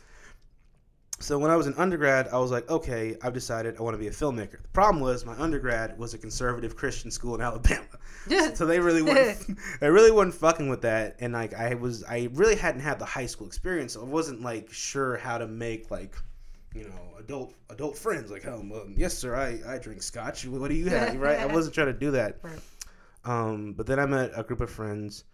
So 1.20 1.38
when 1.38 1.52
I 1.52 1.56
was 1.56 1.68
an 1.68 1.74
undergrad, 1.76 2.28
I 2.32 2.38
was 2.38 2.50
like, 2.50 2.68
okay, 2.68 3.16
I've 3.22 3.32
decided 3.32 3.76
I 3.78 3.82
want 3.82 3.94
to 3.94 3.98
be 3.98 4.08
a 4.08 4.10
filmmaker. 4.10 4.60
The 4.62 4.68
problem 4.72 5.00
was 5.00 5.24
my 5.24 5.38
undergrad 5.38 5.96
was 5.96 6.14
a 6.14 6.18
conservative 6.18 6.74
Christian 6.74 7.12
school 7.12 7.36
in 7.36 7.40
Alabama. 7.42 7.86
so 8.54 8.66
they 8.66 8.80
really 8.80 9.02
weren't 9.04 9.38
they 9.80 9.88
really 9.88 10.10
weren't 10.10 10.34
fucking 10.34 10.68
with 10.68 10.82
that 10.82 11.16
and 11.20 11.32
like 11.32 11.54
I 11.54 11.74
was 11.74 12.04
I 12.04 12.28
really 12.32 12.56
hadn't 12.56 12.80
had 12.80 12.98
the 12.98 13.04
high 13.04 13.26
school 13.26 13.46
experience. 13.46 13.92
So 13.94 14.00
I 14.00 14.04
wasn't 14.04 14.42
like 14.42 14.72
sure 14.72 15.16
how 15.16 15.38
to 15.38 15.46
make 15.46 15.90
like 15.90 16.16
you 16.74 16.84
know, 16.84 17.18
adult 17.18 17.54
adult 17.70 17.96
friends 17.96 18.30
like, 18.30 18.46
oh, 18.46 18.86
yes, 18.96 19.14
sir, 19.14 19.34
I, 19.34 19.74
I 19.74 19.78
drink 19.78 20.02
scotch. 20.02 20.46
What 20.46 20.68
do 20.68 20.74
you 20.74 20.88
have? 20.88 21.16
Right? 21.16 21.38
I 21.38 21.46
wasn't 21.46 21.74
trying 21.74 21.88
to 21.88 21.92
do 21.92 22.10
that. 22.12 22.38
Right. 22.42 22.60
Um, 23.24 23.74
but 23.74 23.86
then 23.86 23.98
I 23.98 24.06
met 24.06 24.32
a 24.34 24.42
group 24.42 24.60
of 24.60 24.70
friends. 24.70 25.24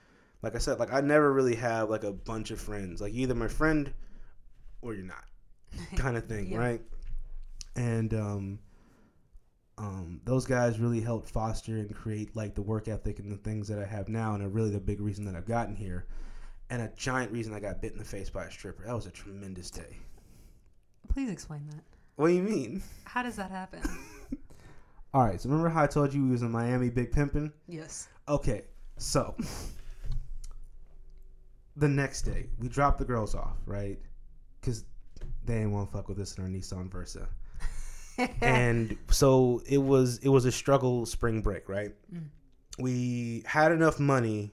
Like 0.42 0.54
I 0.54 0.58
said, 0.58 0.78
like 0.78 0.92
I 0.92 1.00
never 1.00 1.32
really 1.32 1.54
have 1.56 1.90
like 1.90 2.04
a 2.04 2.12
bunch 2.12 2.50
of 2.50 2.60
friends. 2.60 3.00
Like 3.00 3.12
you're 3.12 3.22
either 3.22 3.34
my 3.34 3.48
friend 3.48 3.92
or 4.82 4.94
you're 4.94 5.04
not, 5.04 5.24
kind 5.96 6.16
of 6.16 6.26
thing, 6.26 6.50
Yeah. 6.52 6.58
right? 6.58 6.80
And 7.76 8.12
um, 8.14 8.58
um, 9.76 10.20
those 10.24 10.46
guys 10.46 10.80
really 10.80 11.00
helped 11.00 11.28
foster 11.28 11.76
and 11.76 11.94
create 11.94 12.34
like 12.34 12.54
the 12.54 12.62
work 12.62 12.88
ethic 12.88 13.18
and 13.20 13.30
the 13.30 13.36
things 13.36 13.68
that 13.68 13.78
I 13.78 13.84
have 13.86 14.08
now, 14.08 14.34
and 14.34 14.42
are 14.42 14.48
really 14.48 14.70
the 14.70 14.80
big 14.80 15.00
reason 15.00 15.24
that 15.26 15.36
I've 15.36 15.46
gotten 15.46 15.76
here, 15.76 16.06
and 16.70 16.82
a 16.82 16.90
giant 16.96 17.30
reason 17.32 17.54
I 17.54 17.60
got 17.60 17.80
bit 17.80 17.92
in 17.92 17.98
the 17.98 18.04
face 18.04 18.30
by 18.30 18.44
a 18.46 18.50
stripper. 18.50 18.84
That 18.86 18.94
was 18.94 19.06
a 19.06 19.10
tremendous 19.10 19.70
day. 19.70 19.96
Please 21.08 21.30
explain 21.30 21.66
that. 21.70 21.82
What 22.16 22.28
do 22.28 22.34
you 22.34 22.42
mean? 22.42 22.82
How 23.04 23.22
does 23.22 23.36
that 23.36 23.50
happen? 23.50 23.80
All 25.14 25.24
right, 25.24 25.40
so 25.40 25.48
remember 25.48 25.70
how 25.70 25.84
I 25.84 25.86
told 25.86 26.12
you 26.12 26.22
we 26.24 26.30
was 26.30 26.42
in 26.42 26.50
Miami 26.50 26.90
big 26.90 27.12
pimping? 27.12 27.52
yes. 27.66 28.08
Okay, 28.28 28.64
so 28.98 29.34
the 31.76 31.88
next 31.88 32.22
day 32.22 32.48
we 32.58 32.68
dropped 32.68 32.98
the 32.98 33.04
girls 33.04 33.34
off, 33.34 33.56
right? 33.66 33.98
Because 34.60 34.84
they 35.48 35.54
didn't 35.54 35.72
want 35.72 35.90
to 35.90 35.96
fuck 35.96 36.08
with 36.08 36.20
us 36.20 36.38
in 36.38 36.44
our 36.44 36.50
Nissan 36.50 36.90
Versa, 36.90 37.28
and 38.40 38.96
so 39.10 39.62
it 39.66 39.78
was 39.78 40.18
it 40.18 40.28
was 40.28 40.44
a 40.44 40.52
struggle 40.52 41.06
spring 41.06 41.40
break, 41.40 41.68
right? 41.68 41.92
Mm. 42.14 42.28
We 42.78 43.42
had 43.46 43.72
enough 43.72 43.98
money 43.98 44.52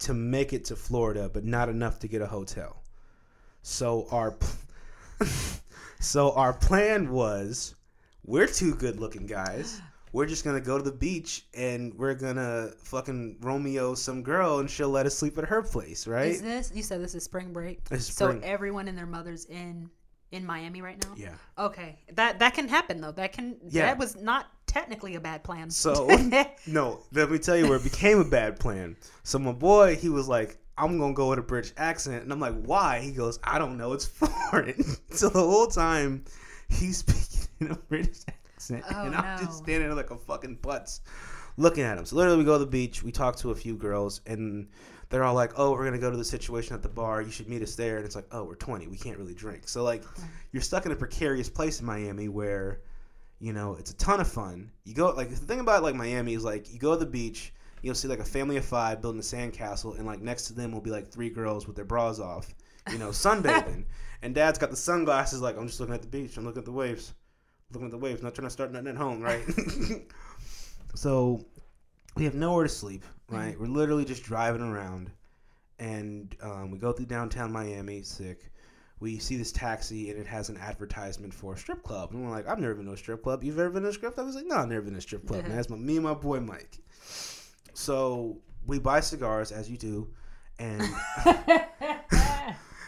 to 0.00 0.14
make 0.14 0.52
it 0.52 0.64
to 0.66 0.76
Florida, 0.76 1.30
but 1.32 1.44
not 1.44 1.68
enough 1.68 1.98
to 2.00 2.08
get 2.08 2.22
a 2.22 2.26
hotel. 2.26 2.82
So 3.62 4.06
our 4.10 4.36
so 6.00 6.32
our 6.32 6.52
plan 6.52 7.10
was 7.10 7.74
we're 8.24 8.46
two 8.46 8.74
good 8.74 9.00
looking 9.00 9.26
guys. 9.26 9.80
We're 10.12 10.26
just 10.26 10.44
gonna 10.44 10.60
go 10.60 10.76
to 10.76 10.84
the 10.84 10.92
beach 10.92 11.46
and 11.54 11.94
we're 11.94 12.14
gonna 12.14 12.72
fucking 12.78 13.38
Romeo 13.40 13.94
some 13.94 14.22
girl 14.22 14.58
and 14.58 14.68
she'll 14.68 14.88
let 14.88 15.06
us 15.06 15.16
sleep 15.16 15.38
at 15.38 15.44
her 15.44 15.62
place, 15.62 16.06
right? 16.06 16.32
Is 16.32 16.42
this 16.42 16.72
you 16.74 16.82
said 16.82 17.00
this 17.00 17.14
is 17.14 17.24
spring 17.24 17.52
break? 17.52 17.84
This 17.88 18.08
is 18.08 18.14
so 18.14 18.40
everyone 18.42 18.88
and 18.88 18.98
their 18.98 19.06
mothers 19.06 19.44
in 19.46 19.88
in 20.32 20.46
Miami 20.46 20.80
right 20.82 21.02
now? 21.04 21.12
yeah. 21.16 21.34
Okay. 21.58 21.98
That 22.14 22.38
that 22.38 22.54
can 22.54 22.68
happen 22.68 23.00
though. 23.00 23.12
That 23.12 23.32
can 23.32 23.56
Yeah. 23.68 23.86
that 23.86 23.98
was 23.98 24.16
not 24.16 24.46
technically 24.66 25.16
a 25.16 25.20
bad 25.20 25.42
plan. 25.42 25.70
So 25.70 26.08
no, 26.66 27.00
let 27.12 27.30
me 27.30 27.38
tell 27.38 27.56
you 27.56 27.66
where 27.68 27.76
it 27.78 27.84
became 27.84 28.18
a 28.20 28.24
bad 28.24 28.58
plan. 28.60 28.96
So 29.24 29.38
my 29.38 29.52
boy, 29.52 29.96
he 29.96 30.08
was 30.08 30.28
like, 30.28 30.58
"I'm 30.78 30.98
gonna 30.98 31.14
go 31.14 31.30
with 31.30 31.38
a 31.40 31.42
British 31.42 31.72
accent," 31.76 32.22
and 32.22 32.32
I'm 32.32 32.40
like, 32.40 32.54
"Why?" 32.62 33.00
He 33.00 33.10
goes, 33.12 33.38
"I 33.42 33.58
don't 33.58 33.76
know, 33.76 33.92
it's 33.92 34.06
foreign." 34.50 34.82
so 35.10 35.28
the 35.28 35.40
whole 35.40 35.66
time, 35.66 36.24
he's 36.68 36.98
speaking 36.98 37.48
in 37.60 37.70
a 37.72 37.74
British 37.76 38.20
accent, 38.28 38.84
Oh, 38.94 39.04
and 39.06 39.14
I'm 39.16 39.44
just 39.44 39.58
standing 39.58 39.88
there 39.88 39.94
like 39.94 40.10
a 40.12 40.16
fucking 40.18 40.58
putz, 40.58 41.00
looking 41.56 41.82
at 41.82 41.98
him. 41.98 42.04
So 42.04 42.14
literally, 42.16 42.38
we 42.38 42.44
go 42.44 42.52
to 42.58 42.64
the 42.64 42.70
beach, 42.70 43.02
we 43.02 43.10
talk 43.10 43.34
to 43.36 43.50
a 43.50 43.54
few 43.56 43.74
girls, 43.74 44.20
and 44.26 44.68
they're 45.10 45.24
all 45.24 45.34
like, 45.34 45.52
"Oh, 45.56 45.72
we're 45.72 45.84
gonna 45.84 45.98
go 45.98 46.10
to 46.10 46.16
the 46.16 46.24
situation 46.24 46.74
at 46.74 46.82
the 46.82 46.88
bar. 46.88 47.20
You 47.20 47.30
should 47.30 47.48
meet 47.48 47.62
us 47.62 47.74
there." 47.74 47.96
And 47.96 48.06
it's 48.06 48.16
like, 48.16 48.26
"Oh, 48.32 48.44
we're 48.44 48.54
20, 48.54 48.86
we 48.86 48.96
can't 48.96 49.18
really 49.18 49.34
drink." 49.34 49.68
So 49.68 49.82
like, 49.82 50.02
you're 50.52 50.62
stuck 50.62 50.86
in 50.86 50.92
a 50.92 50.96
precarious 50.96 51.48
place 51.48 51.80
in 51.80 51.86
Miami 51.86 52.28
where 52.28 52.80
you 53.40 53.52
know 53.52 53.74
it's 53.74 53.90
a 53.90 53.96
ton 53.96 54.20
of 54.20 54.28
fun. 54.28 54.70
You 54.84 54.94
go 54.94 55.10
like 55.10 55.30
the 55.30 55.36
thing 55.36 55.60
about 55.60 55.82
like 55.82 55.94
miami 55.94 56.34
is 56.34 56.44
like 56.44 56.72
you 56.72 56.78
go 56.78 56.92
to 56.92 57.00
the 57.00 57.10
beach 57.10 57.52
you'll 57.82 57.94
see 57.94 58.08
like 58.08 58.18
a 58.18 58.24
family 58.24 58.56
of 58.56 58.64
five 58.64 59.00
building 59.00 59.20
a 59.20 59.22
sandcastle 59.22 59.96
and 59.96 60.06
like 60.06 60.20
next 60.20 60.44
to 60.44 60.52
them 60.52 60.72
will 60.72 60.80
be 60.80 60.90
like 60.90 61.08
three 61.08 61.30
girls 61.30 61.66
with 61.66 61.76
their 61.76 61.84
bras 61.84 62.20
off 62.20 62.54
you 62.90 62.98
know 62.98 63.08
sunbathing. 63.08 63.84
And 64.22 64.34
dad's 64.34 64.58
got 64.58 64.68
the 64.68 64.76
sunglasses 64.76 65.40
like 65.40 65.56
i'm 65.56 65.66
just 65.66 65.80
looking 65.80 65.94
at 65.94 66.02
the 66.02 66.08
beach. 66.08 66.36
I'm 66.36 66.44
looking 66.44 66.58
at 66.58 66.66
the 66.66 66.72
waves. 66.72 67.14
Looking 67.72 67.86
at 67.86 67.90
the 67.90 67.96
waves. 67.96 68.22
Not 68.22 68.34
trying 68.34 68.48
to 68.48 68.50
start 68.50 68.70
nothing 68.70 68.88
at 68.88 68.96
home 68.96 69.22
right? 69.22 69.42
So 70.94 71.44
we 72.16 72.24
have 72.24 72.34
nowhere 72.34 72.64
to 72.64 72.68
sleep 72.68 73.04
right 73.30 73.58
we're 73.58 73.66
literally 73.66 74.04
just 74.04 74.22
driving 74.22 74.62
around 74.62 75.10
and 75.78 76.36
um, 76.42 76.70
we 76.70 76.78
go 76.78 76.92
through 76.92 77.06
downtown 77.06 77.50
miami 77.52 78.02
sick 78.02 78.50
we 79.00 79.18
see 79.18 79.36
this 79.36 79.50
taxi 79.50 80.10
and 80.10 80.20
it 80.20 80.26
has 80.26 80.50
an 80.50 80.58
advertisement 80.58 81.32
for 81.32 81.54
a 81.54 81.56
strip 81.56 81.82
club. 81.82 82.12
And 82.12 82.22
we're 82.22 82.30
like, 82.30 82.46
I've 82.46 82.58
never 82.58 82.74
been 82.74 82.84
to 82.84 82.92
a 82.92 82.96
strip 82.98 83.22
club. 83.22 83.42
You've 83.42 83.58
ever 83.58 83.70
been 83.70 83.84
to 83.84 83.88
a 83.88 83.92
strip 83.94 84.14
club? 84.14 84.24
I 84.24 84.26
was 84.26 84.36
like, 84.36 84.44
no, 84.44 84.56
I've 84.56 84.68
never 84.68 84.82
been 84.82 84.92
to 84.92 84.98
a 84.98 85.00
strip 85.00 85.26
club, 85.26 85.44
man. 85.44 85.56
That's 85.56 85.70
my, 85.70 85.76
me 85.78 85.96
and 85.96 86.04
my 86.04 86.12
boy 86.12 86.40
Mike. 86.40 86.76
So 87.72 88.36
we 88.66 88.78
buy 88.78 89.00
cigars, 89.00 89.52
as 89.52 89.70
you 89.70 89.78
do. 89.78 90.06
And 90.58 90.82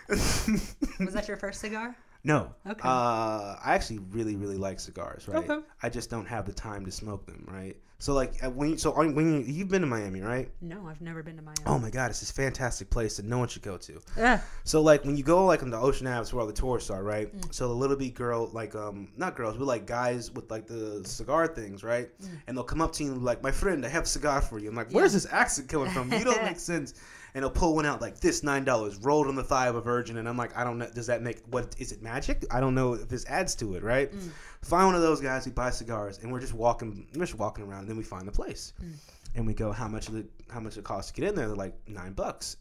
was 0.08 1.14
that 1.14 1.24
your 1.28 1.38
first 1.38 1.60
cigar? 1.60 1.96
no, 2.24 2.54
Okay. 2.68 2.80
uh, 2.84 3.56
I 3.64 3.74
actually 3.74 4.00
really, 4.10 4.36
really 4.36 4.58
like 4.58 4.80
cigars, 4.80 5.26
right? 5.26 5.48
Okay. 5.48 5.64
I 5.82 5.88
just 5.88 6.10
don't 6.10 6.26
have 6.26 6.44
the 6.44 6.52
time 6.52 6.84
to 6.84 6.92
smoke 6.92 7.26
them, 7.26 7.44
right? 7.50 7.76
So 8.02 8.14
like 8.14 8.42
when 8.56 8.70
you, 8.70 8.76
so 8.78 8.90
when 8.90 9.32
you, 9.32 9.40
you've 9.46 9.68
been 9.68 9.82
to 9.82 9.86
Miami, 9.86 10.22
right? 10.22 10.50
No, 10.60 10.88
I've 10.88 11.00
never 11.00 11.22
been 11.22 11.36
to 11.36 11.42
Miami. 11.42 11.62
Oh 11.66 11.78
my 11.78 11.88
God, 11.88 12.10
it's 12.10 12.18
this 12.18 12.32
fantastic 12.32 12.90
place 12.90 13.16
that 13.18 13.26
no 13.26 13.38
one 13.38 13.46
should 13.46 13.62
go 13.62 13.76
to. 13.76 14.00
Yeah. 14.16 14.40
So 14.64 14.82
like 14.82 15.04
when 15.04 15.16
you 15.16 15.22
go 15.22 15.46
like 15.46 15.62
on 15.62 15.70
the 15.70 15.78
Ocean 15.78 16.08
Ave, 16.08 16.28
where 16.32 16.40
all 16.40 16.48
the 16.48 16.52
tourists 16.52 16.90
are, 16.90 17.04
right? 17.04 17.32
Mm. 17.32 17.54
So 17.54 17.68
the 17.68 17.74
little 17.74 17.94
bit 17.94 18.14
girl, 18.14 18.50
like 18.52 18.74
um, 18.74 19.06
not 19.16 19.36
girls, 19.36 19.56
but 19.56 19.66
like 19.66 19.86
guys 19.86 20.32
with 20.32 20.50
like 20.50 20.66
the 20.66 21.02
cigar 21.04 21.46
things, 21.46 21.84
right? 21.84 22.10
And 22.48 22.56
they'll 22.56 22.64
come 22.64 22.80
up 22.80 22.90
to 22.94 23.04
you 23.04 23.12
and 23.12 23.20
be 23.20 23.24
like, 23.24 23.40
"My 23.40 23.52
friend, 23.52 23.86
I 23.86 23.88
have 23.88 24.02
a 24.02 24.06
cigar 24.06 24.40
for 24.40 24.58
you." 24.58 24.68
I'm 24.68 24.74
like, 24.74 24.90
"Where's 24.90 25.12
Mm. 25.12 25.14
Yeah. 25.14 25.18
this 25.18 25.26
accent 25.32 25.68
coming 25.68 25.90
from? 25.92 26.12
You 26.12 26.24
don't 26.24 26.42
make 26.42 26.58
sense." 26.72 26.94
And 27.34 27.42
they'll 27.42 27.50
pull 27.50 27.74
one 27.76 27.86
out 27.86 28.02
like 28.02 28.18
this 28.20 28.42
nine 28.42 28.64
dollars 28.64 28.96
rolled 28.98 29.26
on 29.28 29.36
the 29.36 29.44
thigh 29.44 29.68
of 29.68 29.76
a 29.76 29.80
virgin, 29.80 30.18
and 30.18 30.28
I'm 30.28 30.36
like, 30.36 30.54
I 30.56 30.64
don't 30.64 30.76
know. 30.76 30.88
Does 30.92 31.06
that 31.06 31.22
make 31.22 31.40
what 31.50 31.74
is 31.78 31.92
it 31.92 32.02
magic? 32.02 32.44
I 32.50 32.58
don't 32.60 32.74
know 32.74 32.94
if 32.94 33.08
this 33.08 33.24
adds 33.26 33.54
to 33.56 33.74
it, 33.76 33.82
right? 33.84 34.12
Mm. 34.12 34.30
Find 34.62 34.86
one 34.86 34.94
of 34.94 35.02
those 35.02 35.20
guys 35.20 35.44
who 35.44 35.50
buy 35.50 35.70
cigars, 35.70 36.18
and 36.18 36.32
we're 36.32 36.40
just 36.40 36.54
walking, 36.54 37.06
we're 37.14 37.26
just 37.26 37.38
walking 37.38 37.64
around. 37.64 37.80
And 37.80 37.88
then 37.90 37.96
we 37.96 38.04
find 38.04 38.26
the 38.28 38.32
place, 38.32 38.72
Mm. 38.82 38.92
and 39.34 39.46
we 39.46 39.54
go, 39.54 39.72
how 39.72 39.88
much 39.88 40.08
of 40.08 40.14
the 40.14 40.26
how 40.50 40.60
much 40.60 40.76
it 40.76 40.84
costs 40.84 41.10
to 41.12 41.20
get 41.20 41.28
in 41.28 41.34
there? 41.34 41.48
They're 41.48 41.56
like 41.56 41.74
nine 41.88 42.12
bucks. 42.12 42.56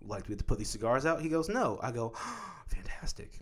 Like, 0.00 0.22
do 0.24 0.28
we 0.28 0.32
have 0.32 0.38
to 0.38 0.44
put 0.44 0.58
these 0.58 0.70
cigars 0.70 1.04
out? 1.06 1.20
He 1.20 1.28
goes, 1.28 1.48
no. 1.48 1.78
I 1.82 1.92
go, 1.92 2.12
fantastic. 2.68 3.38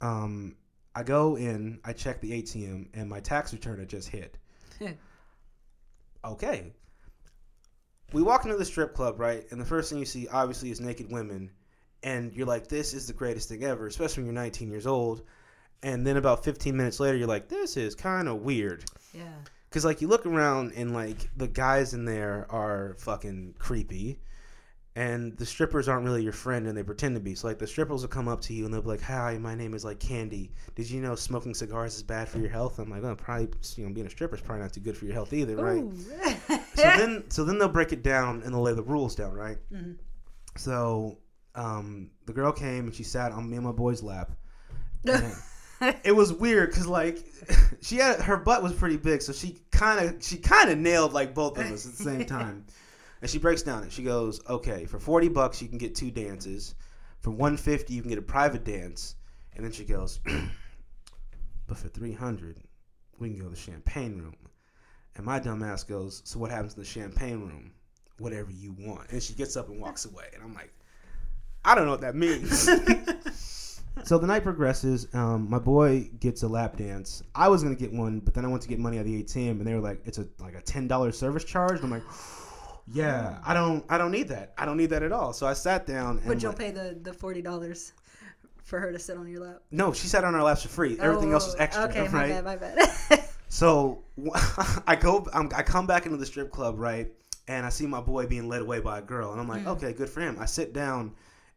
Um, 0.00 0.54
I 0.94 1.02
go 1.02 1.36
in, 1.36 1.80
I 1.84 1.92
check 1.94 2.20
the 2.20 2.42
ATM, 2.42 2.88
and 2.94 3.08
my 3.08 3.20
tax 3.20 3.52
return 3.52 3.78
had 3.78 3.88
just 3.88 4.08
hit. 4.08 4.36
Okay. 6.24 6.72
We 8.12 8.22
walk 8.22 8.44
into 8.44 8.56
the 8.56 8.64
strip 8.64 8.94
club, 8.94 9.18
right? 9.18 9.44
And 9.50 9.60
the 9.60 9.64
first 9.64 9.90
thing 9.90 9.98
you 9.98 10.04
see, 10.04 10.28
obviously, 10.28 10.70
is 10.70 10.80
naked 10.80 11.10
women. 11.10 11.50
And 12.04 12.32
you're 12.32 12.46
like, 12.46 12.68
this 12.68 12.94
is 12.94 13.06
the 13.06 13.12
greatest 13.12 13.48
thing 13.48 13.64
ever, 13.64 13.86
especially 13.86 14.22
when 14.22 14.26
you're 14.34 14.42
19 14.42 14.70
years 14.70 14.86
old. 14.86 15.22
And 15.82 16.06
then 16.06 16.16
about 16.16 16.44
15 16.44 16.76
minutes 16.76 17.00
later, 17.00 17.16
you're 17.16 17.26
like, 17.28 17.48
this 17.48 17.76
is 17.76 17.94
kind 17.94 18.28
of 18.28 18.42
weird. 18.42 18.84
yeah. 19.12 19.24
Because, 19.68 19.84
like, 19.84 20.00
you 20.02 20.08
look 20.08 20.26
around 20.26 20.72
and, 20.76 20.92
like, 20.92 21.30
the 21.36 21.48
guys 21.48 21.94
in 21.94 22.04
there 22.04 22.46
are 22.50 22.94
fucking 22.98 23.54
creepy. 23.58 24.20
and 24.94 25.34
the 25.38 25.46
strippers 25.46 25.88
aren't 25.88 26.04
really 26.04 26.22
your 26.22 26.34
friend 26.34 26.66
and 26.66 26.76
they 26.76 26.82
pretend 26.82 27.14
to 27.14 27.20
be. 27.20 27.34
So 27.34 27.48
like 27.48 27.58
the 27.58 27.66
strippers 27.66 28.02
will 28.02 28.08
come 28.10 28.28
up 28.28 28.42
to 28.42 28.52
you 28.52 28.66
and 28.66 28.74
they'll 28.74 28.82
be 28.82 28.88
like, 28.88 29.00
"Hi, 29.00 29.38
my 29.38 29.54
name 29.54 29.72
is 29.72 29.86
like 29.86 29.98
Candy. 29.98 30.50
Did 30.74 30.90
you 30.90 31.00
know 31.00 31.14
smoking 31.14 31.54
cigars 31.54 31.94
is 31.96 32.02
bad 32.02 32.28
for 32.28 32.38
your 32.38 32.50
health?" 32.50 32.78
I'm 32.78 32.90
like, 32.90 33.02
"Oh, 33.02 33.14
probably 33.16 33.48
you 33.76 33.86
know 33.86 33.94
being 33.94 34.06
a 34.06 34.10
stripper 34.10 34.34
is 34.34 34.42
probably 34.42 34.64
not 34.64 34.74
too 34.74 34.80
good 34.80 34.94
for 34.94 35.06
your 35.06 35.14
health 35.14 35.32
either, 35.32 35.56
right?" 35.56 35.82
So 36.74 36.82
then 36.82 37.24
so 37.30 37.42
then 37.42 37.58
they'll 37.58 37.70
break 37.70 37.92
it 37.92 38.02
down 38.02 38.42
and 38.42 38.52
they'll 38.52 38.60
lay 38.60 38.74
the 38.74 38.82
rules 38.82 39.14
down, 39.14 39.32
right? 39.32 39.56
Mhm. 39.72 39.96
So 40.58 41.16
um, 41.54 42.10
the 42.26 42.34
girl 42.34 42.52
came 42.52 42.84
and 42.84 42.94
she 42.94 43.02
sat 43.02 43.32
on 43.32 43.48
me 43.48 43.56
and 43.56 43.64
my 43.64 43.72
boy's 43.72 44.02
lap. 44.02 44.30
And 45.08 45.32
it 46.04 46.12
was 46.12 46.32
weird 46.32 46.70
because 46.70 46.86
like 46.86 47.24
she 47.80 47.96
had 47.96 48.20
her 48.20 48.36
butt 48.36 48.62
was 48.62 48.72
pretty 48.72 48.96
big, 48.96 49.22
so 49.22 49.32
she 49.32 49.60
kind 49.70 50.04
of 50.04 50.22
she 50.22 50.36
kind 50.36 50.70
of 50.70 50.78
nailed 50.78 51.12
like 51.12 51.34
both 51.34 51.58
of 51.58 51.66
us 51.66 51.86
at 51.86 51.92
the 51.92 52.02
same 52.02 52.24
time. 52.24 52.64
And 53.20 53.30
she 53.30 53.38
breaks 53.38 53.62
down 53.62 53.84
it. 53.84 53.92
She 53.92 54.02
goes, 54.02 54.40
"Okay, 54.48 54.84
for 54.84 54.98
forty 54.98 55.28
bucks 55.28 55.62
you 55.62 55.68
can 55.68 55.78
get 55.78 55.94
two 55.94 56.10
dances. 56.10 56.74
For 57.20 57.30
one 57.30 57.56
fifty 57.56 57.94
you 57.94 58.02
can 58.02 58.08
get 58.08 58.18
a 58.18 58.22
private 58.22 58.64
dance." 58.64 59.14
And 59.54 59.64
then 59.64 59.70
she 59.70 59.84
goes, 59.84 60.18
"But 61.68 61.78
for 61.78 61.86
three 61.86 62.12
hundred, 62.12 62.58
we 63.20 63.28
can 63.28 63.38
go 63.38 63.44
to 63.44 63.50
the 63.50 63.56
champagne 63.56 64.18
room." 64.18 64.34
And 65.14 65.24
my 65.24 65.38
dumb 65.38 65.62
ass 65.62 65.84
goes, 65.84 66.22
"So 66.24 66.40
what 66.40 66.50
happens 66.50 66.74
in 66.74 66.80
the 66.80 66.84
champagne 66.84 67.42
room? 67.42 67.70
Whatever 68.18 68.50
you 68.50 68.74
want." 68.76 69.12
And 69.12 69.22
she 69.22 69.34
gets 69.34 69.56
up 69.56 69.68
and 69.68 69.80
walks 69.80 70.04
away. 70.04 70.24
And 70.34 70.42
I'm 70.42 70.54
like, 70.54 70.72
"I 71.64 71.76
don't 71.76 71.84
know 71.84 71.92
what 71.92 72.00
that 72.00 72.16
means." 72.16 72.68
So 74.04 74.18
the 74.18 74.26
night 74.26 74.42
progresses. 74.42 75.06
Um, 75.14 75.48
my 75.48 75.58
boy 75.58 76.10
gets 76.18 76.42
a 76.42 76.48
lap 76.48 76.76
dance. 76.76 77.22
I 77.34 77.48
was 77.48 77.62
gonna 77.62 77.74
get 77.74 77.92
one, 77.92 78.20
but 78.20 78.34
then 78.34 78.44
I 78.44 78.48
went 78.48 78.62
to 78.62 78.68
get 78.68 78.78
money 78.78 78.98
at 78.98 79.04
the 79.04 79.22
ATM, 79.22 79.50
and 79.52 79.66
they 79.66 79.74
were 79.74 79.80
like, 79.80 80.00
"It's 80.04 80.18
a 80.18 80.26
like 80.40 80.54
a 80.54 80.62
ten 80.62 80.88
dollars 80.88 81.16
service 81.18 81.44
charge." 81.44 81.80
And 81.80 81.84
I'm 81.84 81.90
like, 81.90 82.02
"Yeah, 82.92 83.38
I 83.44 83.54
don't, 83.54 83.84
I 83.88 83.98
don't 83.98 84.10
need 84.10 84.28
that. 84.28 84.54
I 84.58 84.64
don't 84.64 84.76
need 84.76 84.90
that 84.90 85.02
at 85.02 85.12
all." 85.12 85.32
So 85.32 85.46
I 85.46 85.52
sat 85.52 85.86
down. 85.86 86.18
And 86.18 86.26
But 86.26 86.42
you'll 86.42 86.52
like- 86.52 86.58
pay 86.58 86.70
the, 86.70 86.98
the 87.00 87.12
forty 87.12 87.42
dollars 87.42 87.92
for 88.64 88.80
her 88.80 88.90
to 88.92 88.98
sit 88.98 89.16
on 89.16 89.28
your 89.28 89.44
lap. 89.44 89.62
No, 89.70 89.92
she 89.92 90.06
sat 90.08 90.24
on 90.24 90.34
our 90.34 90.42
laps 90.42 90.62
for 90.62 90.68
free. 90.68 90.98
Everything 90.98 91.32
else 91.32 91.46
was 91.46 91.54
Oh, 91.56 91.58
extra, 91.62 91.84
Okay, 91.84 92.08
my 92.08 92.28
bad, 92.28 92.44
my 92.44 92.56
bad. 92.56 92.78
So 93.48 94.02
I 94.86 94.96
go, 94.96 95.26
I'm, 95.34 95.50
I 95.54 95.62
come 95.62 95.86
back 95.86 96.06
into 96.06 96.16
the 96.16 96.24
strip 96.24 96.50
club, 96.50 96.78
right? 96.78 97.12
And 97.48 97.66
I 97.66 97.68
see 97.68 97.86
my 97.86 98.00
boy 98.00 98.26
being 98.26 98.48
led 98.48 98.62
away 98.62 98.80
by 98.80 99.00
a 99.00 99.02
girl, 99.02 99.32
and 99.32 99.38
I'm 99.38 99.46
like, 99.46 99.66
okay, 99.66 99.92
good 99.92 100.08
for 100.08 100.20
him. 100.22 100.38
I 100.40 100.46
sit 100.46 100.72
down, 100.72 101.12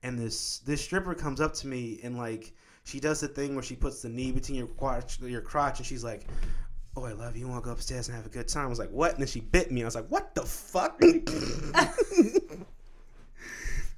and 0.06 0.18
this 0.20 0.60
this 0.60 0.82
stripper 0.82 1.14
comes 1.14 1.42
up 1.42 1.54
to 1.56 1.68
me, 1.68 2.00
and 2.04 2.18
like 2.18 2.54
she 2.84 3.00
does 3.00 3.20
the 3.20 3.28
thing 3.28 3.56
where 3.56 3.64
she 3.64 3.76
puts 3.76 4.02
the 4.02 4.10
knee 4.10 4.32
between 4.32 4.58
your 4.58 4.68
crotch, 4.68 5.20
your 5.20 5.42
crotch, 5.42 5.80
and 5.80 5.86
she's 5.86 6.04
like. 6.04 6.26
Oh, 6.98 7.04
I 7.04 7.12
love 7.12 7.36
you. 7.36 7.42
You 7.42 7.50
want 7.50 7.62
to 7.62 7.66
go 7.66 7.74
upstairs 7.74 8.08
and 8.08 8.16
have 8.16 8.26
a 8.26 8.30
good 8.30 8.48
time? 8.48 8.68
I 8.68 8.70
was 8.70 8.80
like, 8.80 8.90
what? 8.90 9.12
And 9.12 9.20
then 9.20 9.28
she 9.28 9.42
bit 9.42 9.70
me. 9.70 9.82
I 9.82 9.86
was 9.86 9.96
like, 9.96 10.08
what 10.08 10.34
the 10.34 10.44
fuck? 10.44 10.98
I 11.04 11.92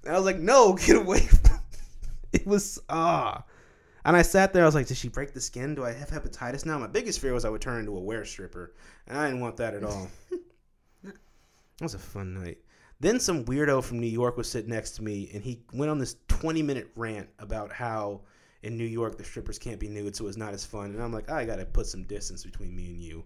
was 0.07 0.25
like, 0.25 0.39
no, 0.39 0.73
get 0.73 0.95
away 0.95 1.19
from 1.19 1.59
It 2.33 2.47
was, 2.47 2.79
ah. 2.89 3.43
And 4.07 4.15
I 4.15 4.21
sat 4.21 4.53
there. 4.53 4.63
I 4.63 4.65
was 4.65 4.73
like, 4.73 4.87
"Did 4.87 4.95
she 4.95 5.09
break 5.09 5.33
the 5.33 5.41
skin? 5.41 5.75
Do 5.75 5.83
I 5.83 5.91
have 5.91 6.09
hepatitis 6.09 6.65
now?" 6.65 6.77
My 6.79 6.87
biggest 6.87 7.19
fear 7.19 7.33
was 7.33 7.43
I 7.43 7.49
would 7.49 7.59
turn 7.59 7.81
into 7.81 7.95
a 7.97 7.99
wear 7.99 8.23
stripper, 8.23 8.73
and 9.05 9.17
I 9.17 9.27
didn't 9.27 9.41
want 9.41 9.57
that 9.57 9.73
at 9.73 9.83
all. 9.83 10.07
it 11.03 11.13
was 11.81 11.93
a 11.93 11.99
fun 11.99 12.33
night. 12.33 12.57
Then 12.99 13.19
some 13.19 13.45
weirdo 13.45 13.83
from 13.83 13.99
New 13.99 14.07
York 14.07 14.37
was 14.37 14.49
sitting 14.49 14.71
next 14.71 14.91
to 14.91 15.03
me, 15.03 15.29
and 15.33 15.43
he 15.43 15.61
went 15.73 15.91
on 15.91 15.99
this 15.99 16.15
twenty-minute 16.27 16.89
rant 16.95 17.29
about 17.39 17.71
how 17.71 18.21
in 18.63 18.77
New 18.77 18.85
York 18.85 19.17
the 19.17 19.23
strippers 19.23 19.59
can't 19.59 19.79
be 19.79 19.87
nude, 19.87 20.15
so 20.15 20.27
it's 20.27 20.37
not 20.37 20.53
as 20.53 20.65
fun. 20.65 20.91
And 20.91 21.01
I'm 21.01 21.13
like, 21.13 21.29
I 21.29 21.45
gotta 21.45 21.65
put 21.65 21.85
some 21.85 22.03
distance 22.03 22.43
between 22.43 22.75
me 22.75 22.87
and 22.87 23.01
you. 23.01 23.23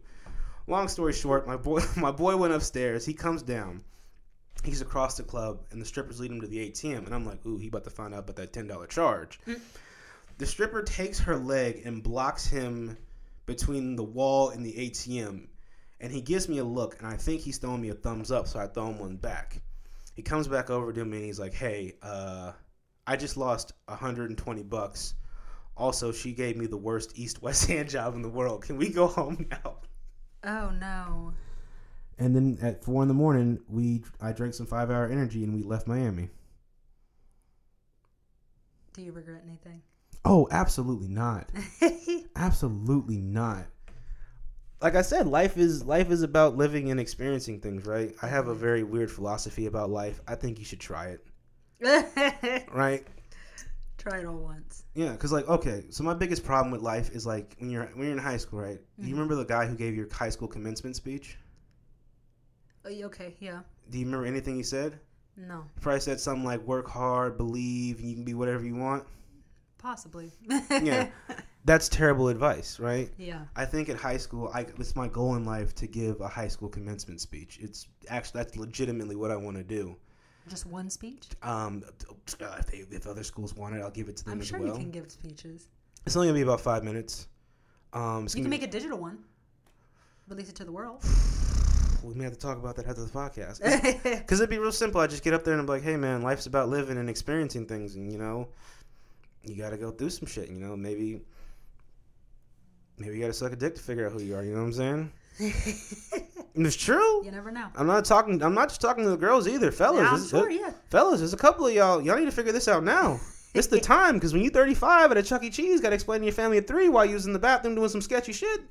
Long 0.67 0.87
story 0.87 1.13
short, 1.13 1.47
my 1.47 1.57
boy, 1.57 1.81
my 1.95 2.11
boy 2.11 2.35
went 2.35 2.53
upstairs. 2.53 3.05
He 3.05 3.13
comes 3.13 3.41
down. 3.41 3.83
He's 4.63 4.81
across 4.81 5.17
the 5.17 5.23
club, 5.23 5.61
and 5.71 5.81
the 5.81 5.85
strippers 5.85 6.19
lead 6.19 6.31
him 6.31 6.41
to 6.41 6.47
the 6.47 6.69
ATM. 6.69 7.05
And 7.05 7.15
I'm 7.15 7.25
like, 7.25 7.43
ooh, 7.45 7.57
he 7.57 7.67
about 7.67 7.85
to 7.85 7.89
find 7.89 8.13
out 8.13 8.19
about 8.19 8.35
that 8.35 8.53
ten 8.53 8.67
dollar 8.67 8.87
charge. 8.87 9.39
Mm. 9.47 9.59
The 10.37 10.45
stripper 10.45 10.83
takes 10.83 11.19
her 11.19 11.37
leg 11.37 11.81
and 11.85 12.03
blocks 12.03 12.45
him 12.45 12.97
between 13.45 13.95
the 13.95 14.03
wall 14.03 14.49
and 14.49 14.65
the 14.65 14.73
ATM. 14.73 15.47
And 16.01 16.11
he 16.11 16.19
gives 16.19 16.49
me 16.49 16.57
a 16.57 16.63
look, 16.63 16.97
and 16.97 17.07
I 17.07 17.15
think 17.15 17.41
he's 17.41 17.59
throwing 17.59 17.79
me 17.79 17.89
a 17.89 17.93
thumbs 17.93 18.31
up, 18.31 18.47
so 18.47 18.59
I 18.59 18.65
throw 18.65 18.87
him 18.87 18.99
one 18.99 19.17
back. 19.17 19.61
He 20.15 20.23
comes 20.23 20.47
back 20.47 20.71
over 20.71 20.91
to 20.91 21.05
me 21.05 21.17
and 21.17 21.25
he's 21.25 21.39
like, 21.39 21.53
"Hey, 21.53 21.93
uh, 22.01 22.53
I 23.05 23.15
just 23.15 23.37
lost 23.37 23.73
120 23.85 24.63
bucks. 24.63 25.13
Also, 25.77 26.11
she 26.11 26.33
gave 26.33 26.57
me 26.57 26.65
the 26.65 26.77
worst 26.77 27.17
east-west 27.17 27.65
hand 27.69 27.89
job 27.89 28.15
in 28.15 28.23
the 28.23 28.29
world. 28.29 28.63
Can 28.63 28.77
we 28.77 28.89
go 28.89 29.07
home 29.07 29.45
now?" 29.51 29.77
oh 30.43 30.71
no. 30.71 31.33
And 32.17 32.35
then 32.35 32.57
at 32.61 32.83
four 32.83 33.03
in 33.03 33.07
the 33.07 33.13
morning, 33.13 33.59
we 33.69 34.03
I 34.19 34.31
drank 34.31 34.55
some 34.55 34.65
five-hour 34.65 35.07
energy 35.07 35.43
and 35.43 35.53
we 35.53 35.61
left 35.61 35.87
Miami. 35.87 36.29
Do 38.93 39.03
you 39.03 39.11
regret 39.11 39.43
anything? 39.45 39.83
Oh, 40.25 40.47
absolutely 40.51 41.07
not. 41.07 41.49
absolutely 42.35 43.17
not. 43.17 43.67
Like 44.81 44.95
I 44.95 45.01
said, 45.03 45.27
life 45.27 45.57
is 45.57 45.85
life 45.85 46.09
is 46.09 46.23
about 46.23 46.57
living 46.57 46.89
and 46.89 46.99
experiencing 46.99 47.59
things, 47.59 47.85
right? 47.85 48.13
I 48.21 48.27
have 48.27 48.47
a 48.47 48.55
very 48.55 48.83
weird 48.83 49.11
philosophy 49.11 49.67
about 49.67 49.89
life. 49.89 50.19
I 50.27 50.35
think 50.35 50.57
you 50.57 50.65
should 50.65 50.79
try 50.79 51.15
it, 51.79 52.65
right? 52.73 53.05
Try 53.97 54.19
it 54.19 54.25
all 54.25 54.37
once. 54.37 54.83
Yeah, 54.95 55.11
because 55.11 55.31
like 55.31 55.47
okay, 55.47 55.85
so 55.91 56.03
my 56.03 56.15
biggest 56.15 56.43
problem 56.43 56.71
with 56.71 56.81
life 56.81 57.11
is 57.11 57.27
like 57.27 57.55
when 57.59 57.69
you're 57.69 57.85
when 57.93 58.07
you're 58.07 58.17
in 58.17 58.17
high 58.17 58.37
school, 58.37 58.59
right? 58.59 58.79
Do 58.79 59.05
you 59.07 59.09
mm-hmm. 59.09 59.13
remember 59.13 59.35
the 59.35 59.45
guy 59.45 59.67
who 59.67 59.75
gave 59.75 59.95
your 59.95 60.07
high 60.11 60.29
school 60.29 60.47
commencement 60.47 60.95
speech? 60.95 61.37
Oh, 62.83 62.89
okay, 62.89 63.35
yeah. 63.39 63.59
Do 63.91 63.99
you 63.99 64.05
remember 64.05 64.25
anything 64.25 64.55
he 64.55 64.63
said? 64.63 64.99
No, 65.37 65.63
He 65.75 65.81
probably 65.81 66.01
said 66.01 66.19
something 66.19 66.43
like 66.43 66.61
"work 66.61 66.89
hard, 66.89 67.37
believe, 67.37 67.99
and 67.99 68.09
you 68.09 68.15
can 68.15 68.23
be 68.23 68.33
whatever 68.33 68.65
you 68.65 68.75
want." 68.75 69.05
possibly. 69.81 70.31
Yeah, 70.69 71.07
that's 71.65 71.89
terrible 71.89 72.27
advice, 72.27 72.79
right? 72.79 73.09
yeah. 73.17 73.41
I 73.55 73.65
think 73.65 73.89
at 73.89 73.97
high 73.97 74.17
school, 74.17 74.49
I, 74.53 74.61
it's 74.61 74.95
my 74.95 75.07
goal 75.07 75.35
in 75.35 75.45
life 75.45 75.75
to 75.75 75.87
give 75.87 76.19
a 76.21 76.27
high 76.27 76.47
school 76.47 76.69
commencement 76.69 77.21
speech. 77.21 77.59
It's 77.61 77.87
actually 78.09 78.39
that's 78.39 78.55
legitimately 78.55 79.15
what 79.15 79.31
I 79.31 79.35
want 79.35 79.57
to 79.57 79.63
do. 79.63 79.95
Just 80.47 80.65
one 80.65 80.89
speech? 80.89 81.27
Um, 81.43 81.83
uh, 82.41 82.55
if, 82.59 82.65
they, 82.67 82.77
if 82.95 83.05
other 83.05 83.23
schools 83.23 83.55
want 83.55 83.75
it, 83.75 83.81
I'll 83.81 83.91
give 83.91 84.09
it 84.09 84.17
to 84.17 84.25
them 84.25 84.33
I'm 84.33 84.41
as 84.41 84.47
sure 84.47 84.59
well. 84.59 84.69
you 84.69 84.79
can 84.79 84.91
give 84.91 85.11
speeches. 85.11 85.67
It's 86.05 86.15
only 86.15 86.29
gonna 86.29 86.39
be 86.39 86.41
about 86.43 86.61
five 86.61 86.83
minutes. 86.83 87.27
Um, 87.93 88.27
You 88.33 88.41
can 88.41 88.49
make 88.49 88.63
a 88.63 88.67
digital 88.67 88.97
one. 88.97 89.19
Release 90.27 90.49
it 90.49 90.55
to 90.55 90.63
the 90.63 90.71
world. 90.71 91.03
we 92.03 92.15
may 92.15 92.23
have 92.23 92.33
to 92.33 92.39
talk 92.39 92.57
about 92.57 92.75
that 92.77 92.87
after 92.87 93.03
the 93.03 93.11
podcast. 93.11 93.61
Because 94.03 94.39
it'd 94.39 94.49
be 94.49 94.57
real 94.57 94.71
simple. 94.71 94.99
I 94.99 95.07
just 95.07 95.23
get 95.23 95.33
up 95.33 95.43
there 95.43 95.53
and 95.53 95.61
I'm 95.61 95.67
like, 95.67 95.83
hey 95.83 95.97
man, 95.97 96.21
life's 96.23 96.47
about 96.47 96.69
living 96.69 96.97
and 96.97 97.09
experiencing 97.09 97.67
things, 97.67 97.95
and 97.95 98.11
you 98.11 98.17
know, 98.17 98.47
you 99.43 99.55
got 99.55 99.71
to 99.71 99.77
go 99.77 99.91
through 99.91 100.09
some 100.09 100.27
shit. 100.27 100.49
You 100.49 100.59
know, 100.59 100.75
maybe, 100.75 101.21
maybe 102.97 103.15
you 103.15 103.21
got 103.21 103.27
to 103.27 103.33
suck 103.33 103.51
a 103.51 103.55
dick 103.55 103.75
to 103.75 103.81
figure 103.81 104.05
out 104.05 104.11
who 104.11 104.21
you 104.21 104.35
are. 104.35 104.43
You 104.43 104.53
know 104.53 104.59
what 104.63 104.67
I'm 104.67 104.73
saying? 104.73 105.11
It's 106.53 106.75
true. 106.75 107.23
You 107.23 107.31
never 107.31 107.51
know. 107.51 107.67
I'm 107.75 107.87
not 107.87 108.03
talking. 108.05 108.41
I'm 108.43 108.53
not 108.53 108.69
just 108.69 108.81
talking 108.81 109.03
to 109.05 109.09
the 109.09 109.17
girls 109.17 109.47
either, 109.47 109.71
fellas. 109.71 110.01
Yeah, 110.01 110.11
I'm 110.11 110.27
sure, 110.27 110.49
yeah. 110.49 110.71
fellas, 110.89 111.19
there's 111.19 111.33
a 111.33 111.37
couple 111.37 111.65
of 111.65 111.73
y'all. 111.73 112.01
Y'all 112.01 112.17
need 112.17 112.25
to 112.25 112.31
figure 112.31 112.51
this 112.51 112.67
out 112.67 112.83
now. 112.83 113.19
It's 113.53 113.67
the 113.67 113.79
time 113.95 114.15
because 114.15 114.33
when 114.33 114.41
you're 114.41 114.51
35 114.51 115.11
at 115.11 115.17
a 115.17 115.23
Chuck 115.23 115.43
E. 115.43 115.49
Cheese, 115.49 115.79
got 115.79 115.89
to 115.89 115.95
explain 115.95 116.19
to 116.19 116.25
your 116.25 116.33
family 116.33 116.57
at 116.57 116.67
three 116.67 116.89
while 116.89 117.05
in 117.07 117.33
the 117.33 117.39
bathroom 117.39 117.75
doing 117.75 117.89
some 117.89 118.01
sketchy 118.01 118.33
shit. 118.33 118.61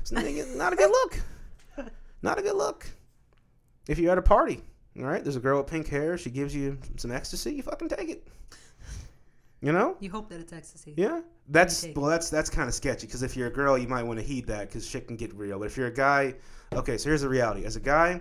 It's 0.00 0.12
not 0.12 0.24
a- 0.24 0.56
not 0.56 0.72
a 0.72 0.76
good 0.76 0.90
look. 0.90 1.20
Not 2.22 2.36
a 2.36 2.42
good 2.42 2.56
look. 2.56 2.84
If 3.86 4.00
you're 4.00 4.10
at 4.10 4.18
a 4.18 4.22
party, 4.22 4.60
all 4.98 5.04
right, 5.04 5.22
there's 5.22 5.36
a 5.36 5.40
girl 5.40 5.58
with 5.58 5.68
pink 5.68 5.86
hair. 5.86 6.18
She 6.18 6.30
gives 6.30 6.52
you 6.52 6.76
some 6.96 7.12
ecstasy. 7.12 7.54
You 7.54 7.62
fucking 7.62 7.88
take 7.90 8.08
it. 8.08 8.26
You 9.60 9.72
know? 9.72 9.96
You 9.98 10.10
hope 10.10 10.28
that 10.28 10.40
it's 10.40 10.52
ecstasy. 10.52 10.94
Yeah, 10.96 11.20
that's 11.48 11.86
well, 11.96 12.06
that's 12.06 12.30
that's 12.30 12.48
kind 12.48 12.68
of 12.68 12.74
sketchy 12.74 13.06
because 13.06 13.22
if 13.22 13.36
you're 13.36 13.48
a 13.48 13.52
girl, 13.52 13.76
you 13.76 13.88
might 13.88 14.04
want 14.04 14.20
to 14.20 14.24
heed 14.24 14.46
that 14.46 14.68
because 14.68 14.86
shit 14.86 15.08
can 15.08 15.16
get 15.16 15.34
real. 15.34 15.58
But 15.58 15.66
if 15.66 15.76
you're 15.76 15.88
a 15.88 15.94
guy, 15.94 16.34
okay, 16.72 16.96
so 16.96 17.08
here's 17.08 17.22
the 17.22 17.28
reality: 17.28 17.64
as 17.64 17.74
a 17.74 17.80
guy, 17.80 18.20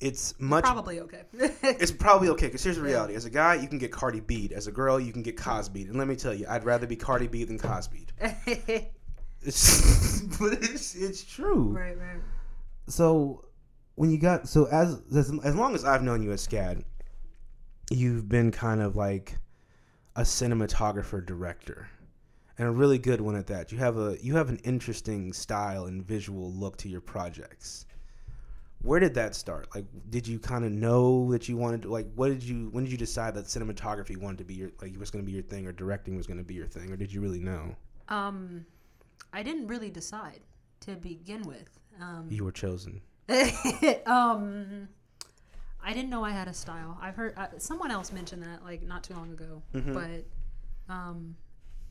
it's 0.00 0.34
much 0.40 0.64
Probably 0.64 1.00
okay. 1.00 1.22
it's 1.62 1.92
probably 1.92 2.28
okay 2.30 2.46
because 2.46 2.64
here's 2.64 2.76
the 2.76 2.82
reality: 2.82 3.14
as 3.14 3.26
a 3.26 3.30
guy, 3.30 3.54
you 3.54 3.68
can 3.68 3.78
get 3.78 3.92
Cardi 3.92 4.20
B. 4.20 4.50
As 4.54 4.66
a 4.66 4.72
girl, 4.72 4.98
you 4.98 5.12
can 5.12 5.22
get 5.22 5.36
Cosby. 5.36 5.82
And 5.82 5.96
let 5.96 6.08
me 6.08 6.16
tell 6.16 6.34
you, 6.34 6.46
I'd 6.48 6.64
rather 6.64 6.86
be 6.86 6.96
Cardi 6.96 7.28
B 7.28 7.44
than 7.44 7.58
Cosby. 7.58 8.06
It's, 9.40 10.20
but 10.40 10.54
it's 10.54 10.96
it's 10.96 11.22
true. 11.22 11.68
right, 11.68 11.96
right. 11.96 12.20
So 12.88 13.44
when 13.94 14.10
you 14.10 14.18
got 14.18 14.48
so 14.48 14.66
as 14.66 15.00
as 15.16 15.32
as 15.44 15.54
long 15.54 15.76
as 15.76 15.84
I've 15.84 16.02
known 16.02 16.22
you 16.22 16.32
as 16.32 16.46
SCAD, 16.46 16.82
you've 17.90 18.28
been 18.28 18.50
kind 18.50 18.82
of 18.82 18.96
like 18.96 19.36
a 20.16 20.22
cinematographer 20.22 21.24
director. 21.24 21.88
And 22.56 22.68
a 22.68 22.70
really 22.70 22.98
good 22.98 23.20
one 23.20 23.34
at 23.34 23.48
that. 23.48 23.72
You 23.72 23.78
have 23.78 23.98
a 23.98 24.16
you 24.22 24.36
have 24.36 24.48
an 24.48 24.58
interesting 24.58 25.32
style 25.32 25.86
and 25.86 26.04
visual 26.06 26.52
look 26.52 26.76
to 26.78 26.88
your 26.88 27.00
projects. 27.00 27.86
Where 28.82 29.00
did 29.00 29.14
that 29.14 29.34
start? 29.34 29.74
Like 29.74 29.86
did 30.10 30.28
you 30.28 30.38
kind 30.38 30.64
of 30.64 30.70
know 30.70 31.30
that 31.32 31.48
you 31.48 31.56
wanted 31.56 31.82
to 31.82 31.88
like 31.88 32.06
what 32.14 32.28
did 32.28 32.44
you 32.44 32.68
when 32.70 32.84
did 32.84 32.92
you 32.92 32.98
decide 32.98 33.34
that 33.34 33.46
cinematography 33.46 34.16
wanted 34.16 34.38
to 34.38 34.44
be 34.44 34.54
your 34.54 34.70
like 34.80 34.96
was 34.98 35.10
going 35.10 35.24
to 35.24 35.26
be 35.26 35.32
your 35.32 35.42
thing 35.42 35.66
or 35.66 35.72
directing 35.72 36.16
was 36.16 36.28
going 36.28 36.38
to 36.38 36.44
be 36.44 36.54
your 36.54 36.66
thing 36.66 36.92
or 36.92 36.96
did 36.96 37.12
you 37.12 37.20
really 37.20 37.40
know? 37.40 37.74
um, 38.08 38.64
I 39.32 39.42
didn't 39.42 39.66
really 39.66 39.90
decide 39.90 40.40
to 40.80 40.92
begin 40.94 41.42
with. 41.42 41.80
Um, 42.00 42.28
You 42.30 42.44
were 42.44 42.52
chosen. 42.52 43.00
um, 44.06 44.88
I 45.84 45.92
didn't 45.92 46.10
know 46.10 46.24
I 46.24 46.30
had 46.30 46.48
a 46.48 46.54
style. 46.54 46.98
I've 47.00 47.16
heard 47.16 47.34
uh, 47.36 47.46
someone 47.58 47.90
else 47.90 48.12
mention 48.12 48.40
that 48.40 48.64
like 48.64 48.82
not 48.82 49.04
too 49.04 49.14
long 49.14 49.30
ago. 49.32 49.62
Mm-hmm. 49.74 49.92
But 49.94 50.92
um, 50.92 51.36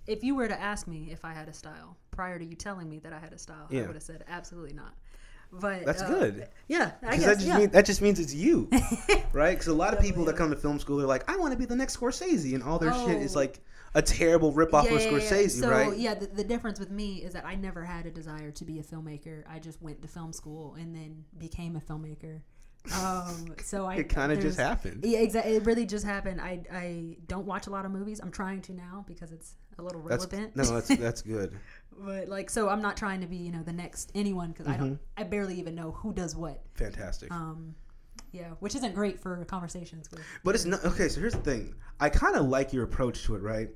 if 0.08 0.24
you 0.24 0.36
were 0.36 0.48
to 0.48 0.60
ask 0.60 0.88
me 0.88 1.10
if 1.12 1.24
I 1.24 1.34
had 1.34 1.48
a 1.48 1.54
style 1.54 1.98
prior 2.12 2.38
to 2.40 2.46
you 2.46 2.56
telling 2.56 2.90
me 2.90 3.00
that 3.00 3.14
I 3.14 3.20
had 3.20 3.34
a 3.34 3.38
style, 3.38 3.68
I 3.72 3.82
would 3.82 3.94
have 3.94 4.04
said 4.04 4.24
absolutely 4.28 4.74
not. 4.74 4.94
But 5.60 5.86
That's 5.86 6.02
uh, 6.02 6.08
good. 6.08 6.48
Yeah, 6.68 6.92
I 7.04 7.12
Because 7.12 7.20
guess 7.20 7.26
that 7.26 7.36
just 7.36 7.48
yeah. 7.48 7.58
means 7.60 7.72
that 7.74 7.86
just 7.86 8.02
means 8.02 8.20
it's 8.20 8.34
you, 8.34 8.70
right? 9.34 9.52
Because 9.52 9.68
a 9.68 9.74
lot 9.74 9.94
of 9.94 10.00
people 10.00 10.26
that 10.26 10.36
come 10.36 10.50
to 10.50 10.56
film 10.56 10.80
school, 10.80 10.98
they're 10.98 11.06
like, 11.06 11.30
I 11.30 11.38
want 11.38 11.54
to 11.54 11.60
be 11.60 11.66
the 11.66 11.76
next 11.76 11.98
Scorsese, 11.98 12.56
and 12.56 12.64
all 12.64 12.80
their 12.80 12.94
shit 12.94 13.22
is 13.22 13.36
Oh. 13.36 13.40
like 13.40 13.60
a 13.94 14.02
terrible 14.02 14.52
ripoff 14.52 14.86
yeah, 14.86 14.94
of 14.94 15.02
yeah, 15.02 15.10
yeah, 15.12 15.40
yeah. 15.40 15.48
So 15.48 15.70
right? 15.70 15.96
yeah, 15.98 16.16
the, 16.16 16.26
the 16.26 16.44
difference 16.44 16.80
with 16.80 16.90
me 16.90 17.18
is 17.18 17.34
that 17.34 17.46
I 17.46 17.54
never 17.54 17.84
had 17.84 18.08
a 18.08 18.12
desire 18.12 18.50
to 18.50 18.66
be 18.66 18.80
a 18.80 18.84
filmmaker. 18.84 19.44
I 19.48 19.60
just 19.60 19.82
went 19.82 20.02
to 20.02 20.08
film 20.08 20.34
school 20.34 20.76
and 20.80 20.96
then 20.96 21.24
became 21.38 21.76
a 21.76 21.80
filmmaker. 21.80 22.42
Um, 22.94 23.56
so 23.64 23.86
I 23.86 23.96
It 23.96 24.10
kind 24.10 24.32
of 24.32 24.40
just 24.42 24.60
happened. 24.60 25.06
Yeah, 25.06 25.20
exactly. 25.20 25.56
It 25.56 25.66
really 25.66 25.86
just 25.86 26.06
happened. 26.06 26.42
I 26.42 26.62
I 26.72 27.18
don't 27.28 27.46
watch 27.46 27.68
a 27.68 27.70
lot 27.70 27.86
of 27.86 27.92
movies. 27.92 28.20
I'm 28.22 28.32
trying 28.32 28.62
to 28.64 28.74
now 28.74 29.06
because 29.08 29.32
it's 29.32 29.56
a 29.80 29.82
little 29.82 30.02
That's 30.02 30.26
relevant. 30.26 30.56
no, 30.56 30.64
that's 30.64 30.88
that's 30.90 31.22
good. 31.22 31.58
but 31.98 32.28
like, 32.28 32.50
so 32.50 32.68
I'm 32.70 32.82
not 32.82 32.98
trying 32.98 33.22
to 33.22 33.28
be 33.28 33.38
you 33.38 33.52
know 33.52 33.64
the 33.64 33.74
next 33.74 34.12
anyone 34.16 34.50
because 34.50 34.68
I 34.68 34.76
don't. 34.76 34.96
Mm-hmm. 34.96 35.22
I 35.22 35.24
barely 35.24 35.56
even 35.60 35.76
know 35.76 35.92
who 35.92 36.14
does 36.14 36.36
what. 36.36 36.62
Fantastic. 36.74 37.32
Um, 37.32 37.74
yeah, 38.34 38.50
which 38.60 38.76
isn't 38.76 38.94
great 38.96 39.20
for 39.20 39.46
conversations 39.46 40.12
with. 40.12 40.22
But 40.44 40.56
it's 40.56 40.66
not 40.66 40.84
okay. 40.84 41.08
So 41.08 41.22
here's 41.22 41.34
the 41.34 41.40
thing. 41.40 41.76
I 42.00 42.10
kind 42.10 42.36
of 42.36 42.48
like 42.48 42.74
your 42.74 42.84
approach 42.84 43.24
to 43.26 43.36
it, 43.36 43.42
right? 43.42 43.70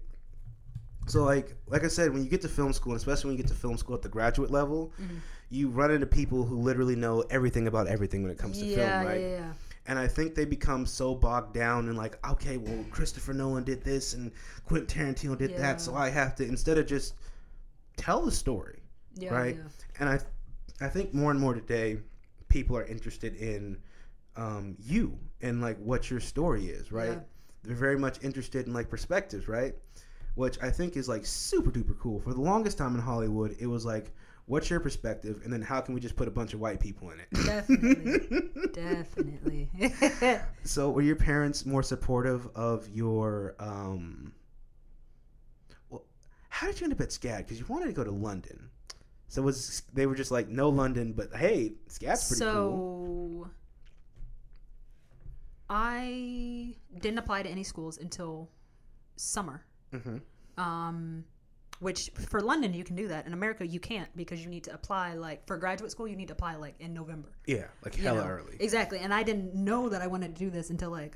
So 1.05 1.24
like, 1.24 1.55
like 1.68 1.86
I 1.86 1.88
said, 1.88 2.12
when 2.12 2.22
you 2.24 2.30
get 2.30 2.41
to 2.41 2.49
film 2.49 2.74
school, 2.74 2.91
and 2.91 2.99
especially 2.99 3.30
when 3.30 3.38
you 3.38 3.43
get 3.43 3.47
to 3.49 3.58
film 3.58 3.78
school 3.78 3.95
at 3.95 4.01
the 4.01 4.10
graduate 4.10 4.51
level, 4.51 4.91
Mm-hmm. 5.01 5.18
You 5.50 5.70
run 5.70 5.91
into 5.91 6.06
people 6.06 6.43
who 6.45 6.58
literally 6.58 6.95
know 6.95 7.22
everything 7.30 7.68
about 7.68 7.88
everything 7.88 8.22
when 8.22 8.32
it 8.32 8.38
comes 8.38 8.58
to 8.60 8.66
Yeah, 8.66 8.76
film, 8.76 9.02
right? 9.02 9.22
yeah, 9.22 9.28
yeah. 9.30 9.54
And 9.88 9.98
I 9.98 10.08
think 10.08 10.36
they 10.36 10.43
become 10.45 10.86
so 10.86 11.16
bogged 11.16 11.54
down 11.54 11.88
in 11.88 11.95
like, 11.95 12.20
okay, 12.30 12.58
well, 12.58 12.86
Christopher 12.89 13.34
Nolan 13.34 13.64
did 13.64 13.84
this 13.84 14.14
and 14.14 14.32
Quentin 14.66 14.88
Tarantino 14.88 15.38
did 15.38 15.52
Yeah. 15.52 15.58
that, 15.58 15.82
so 15.82 15.95
I 15.95 16.10
have 16.10 16.36
to 16.36 16.45
instead 16.45 16.78
of 16.78 16.86
just 16.88 17.16
tell 17.95 18.22
the 18.24 18.32
story, 18.32 18.80
yeah, 19.16 19.34
right? 19.34 19.58
And 20.00 20.10
I, 20.10 20.20
I 20.82 20.88
think 20.89 21.14
more 21.14 21.32
and 21.32 21.39
more 21.39 21.54
today, 21.54 21.98
people 22.50 22.78
are 22.78 22.86
interested 22.86 23.36
in 23.36 23.78
um, 24.36 24.76
you 24.80 25.18
and 25.41 25.62
like 25.62 25.78
what 25.80 26.10
your 26.10 26.20
story 26.20 26.68
is, 26.68 26.91
right? 26.91 27.10
Yeah. 27.14 27.20
They're 27.64 27.76
very 27.76 27.98
much 27.98 28.24
interested 28.24 28.68
in 28.68 28.74
like 28.74 28.89
perspectives, 28.89 29.48
right? 29.48 29.76
Which 30.36 30.62
I 30.62 30.70
think 30.70 30.95
is 30.98 31.10
like 31.10 31.26
super 31.26 31.72
duper 31.72 31.98
cool. 32.00 32.20
For 32.20 32.34
the 32.34 32.41
longest 32.41 32.78
time 32.78 32.95
in 32.95 33.02
Hollywood, 33.02 33.56
it 33.60 33.68
was 33.68 33.86
like, 33.86 34.14
what's 34.48 34.70
your 34.70 34.80
perspective, 34.80 35.41
and 35.43 35.54
then 35.54 35.62
how 35.62 35.80
can 35.82 35.93
we 35.93 36.00
just 36.02 36.16
put 36.16 36.28
a 36.28 36.32
bunch 36.32 36.54
of 36.54 36.60
white 36.60 36.80
people 36.80 37.12
in 37.12 37.20
it? 37.20 37.28
Definitely, 37.45 38.50
definitely. 38.74 39.70
So, 40.64 40.89
were 40.89 41.02
your 41.02 41.16
parents 41.16 41.66
more 41.66 41.84
supportive 41.84 42.48
of 42.56 42.89
your? 42.89 43.56
Um, 43.60 44.34
well, 45.89 46.04
how 46.50 46.68
did 46.68 46.80
you 46.80 46.86
end 46.86 46.93
up 46.93 47.02
at 47.02 47.10
SCAD? 47.10 47.38
Because 47.39 47.60
you 47.60 47.66
wanted 47.68 47.86
to 47.88 47.93
go 47.93 48.04
to 48.04 48.12
London. 48.12 48.70
So 49.30 49.41
was 49.41 49.84
they 49.93 50.06
were 50.06 50.16
just 50.16 50.32
like 50.32 50.48
no 50.48 50.70
London, 50.70 51.12
but 51.14 51.36
hey, 51.36 51.74
SCAD's 51.89 52.28
pretty 52.30 52.39
so 52.39 52.70
cool. 52.72 53.50
I 55.70 56.76
didn't 56.98 57.20
apply 57.20 57.43
to 57.43 57.50
any 57.50 57.64
schools 57.64 57.98
until 57.98 58.50
summer. 59.18 59.66
Mhm. 59.93 60.22
Um, 60.58 61.26
which 61.80 62.09
for 62.30 62.41
London 62.41 62.73
you 62.73 62.84
can 62.84 62.95
do 62.95 63.07
that. 63.09 63.25
In 63.28 63.34
America 63.34 63.65
you 63.65 63.80
can't 63.80 64.09
because 64.15 64.41
you 64.43 64.49
need 64.49 64.63
to 64.65 64.73
apply 64.73 65.13
like 65.13 65.45
for 65.47 65.57
graduate 65.57 65.91
school 65.91 66.07
you 66.07 66.15
need 66.15 66.28
to 66.28 66.34
apply 66.34 66.55
like 66.55 66.75
in 66.80 66.93
November. 66.93 67.30
Yeah, 67.45 67.65
like 67.84 67.97
you 67.97 68.03
know? 68.03 68.17
early. 68.17 68.57
Exactly. 68.59 68.99
And 68.99 69.13
I 69.13 69.23
didn't 69.23 69.53
know 69.53 69.89
that 69.89 70.01
I 70.01 70.07
wanted 70.07 70.36
to 70.36 70.39
do 70.45 70.49
this 70.49 70.69
until 70.69 70.91
like 70.91 71.15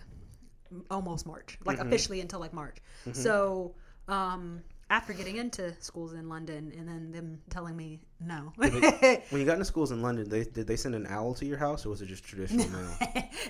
almost 0.90 1.26
March, 1.26 1.58
like 1.66 1.78
Mm-hmm. 1.78 1.88
officially 1.88 2.22
until 2.22 2.40
like 2.40 2.54
March. 2.54 2.78
So 3.14 3.76
um, 4.08 4.62
after 4.90 5.14
getting 5.14 5.38
into 5.38 5.74
schools 5.82 6.14
in 6.14 6.28
London 6.30 6.74
and 6.78 6.88
then 6.88 7.12
them 7.12 7.42
telling 7.50 7.76
me 7.76 8.00
no, 8.20 8.54
When 8.58 9.42
you 9.42 9.46
got 9.46 9.54
into 9.54 9.66
schools 9.66 9.92
in 9.92 10.02
London, 10.02 10.30
they 10.30 10.44
did 10.44 10.68
they 10.68 10.76
send 10.76 10.96
an 10.96 11.08
owl 11.08 11.34
to 11.36 11.46
your 11.46 11.58
house, 11.58 11.86
or 11.86 11.90
was 11.90 12.02
it 12.02 12.08
just 12.08 12.24
traditional 12.24 12.68
mail? 12.70 12.94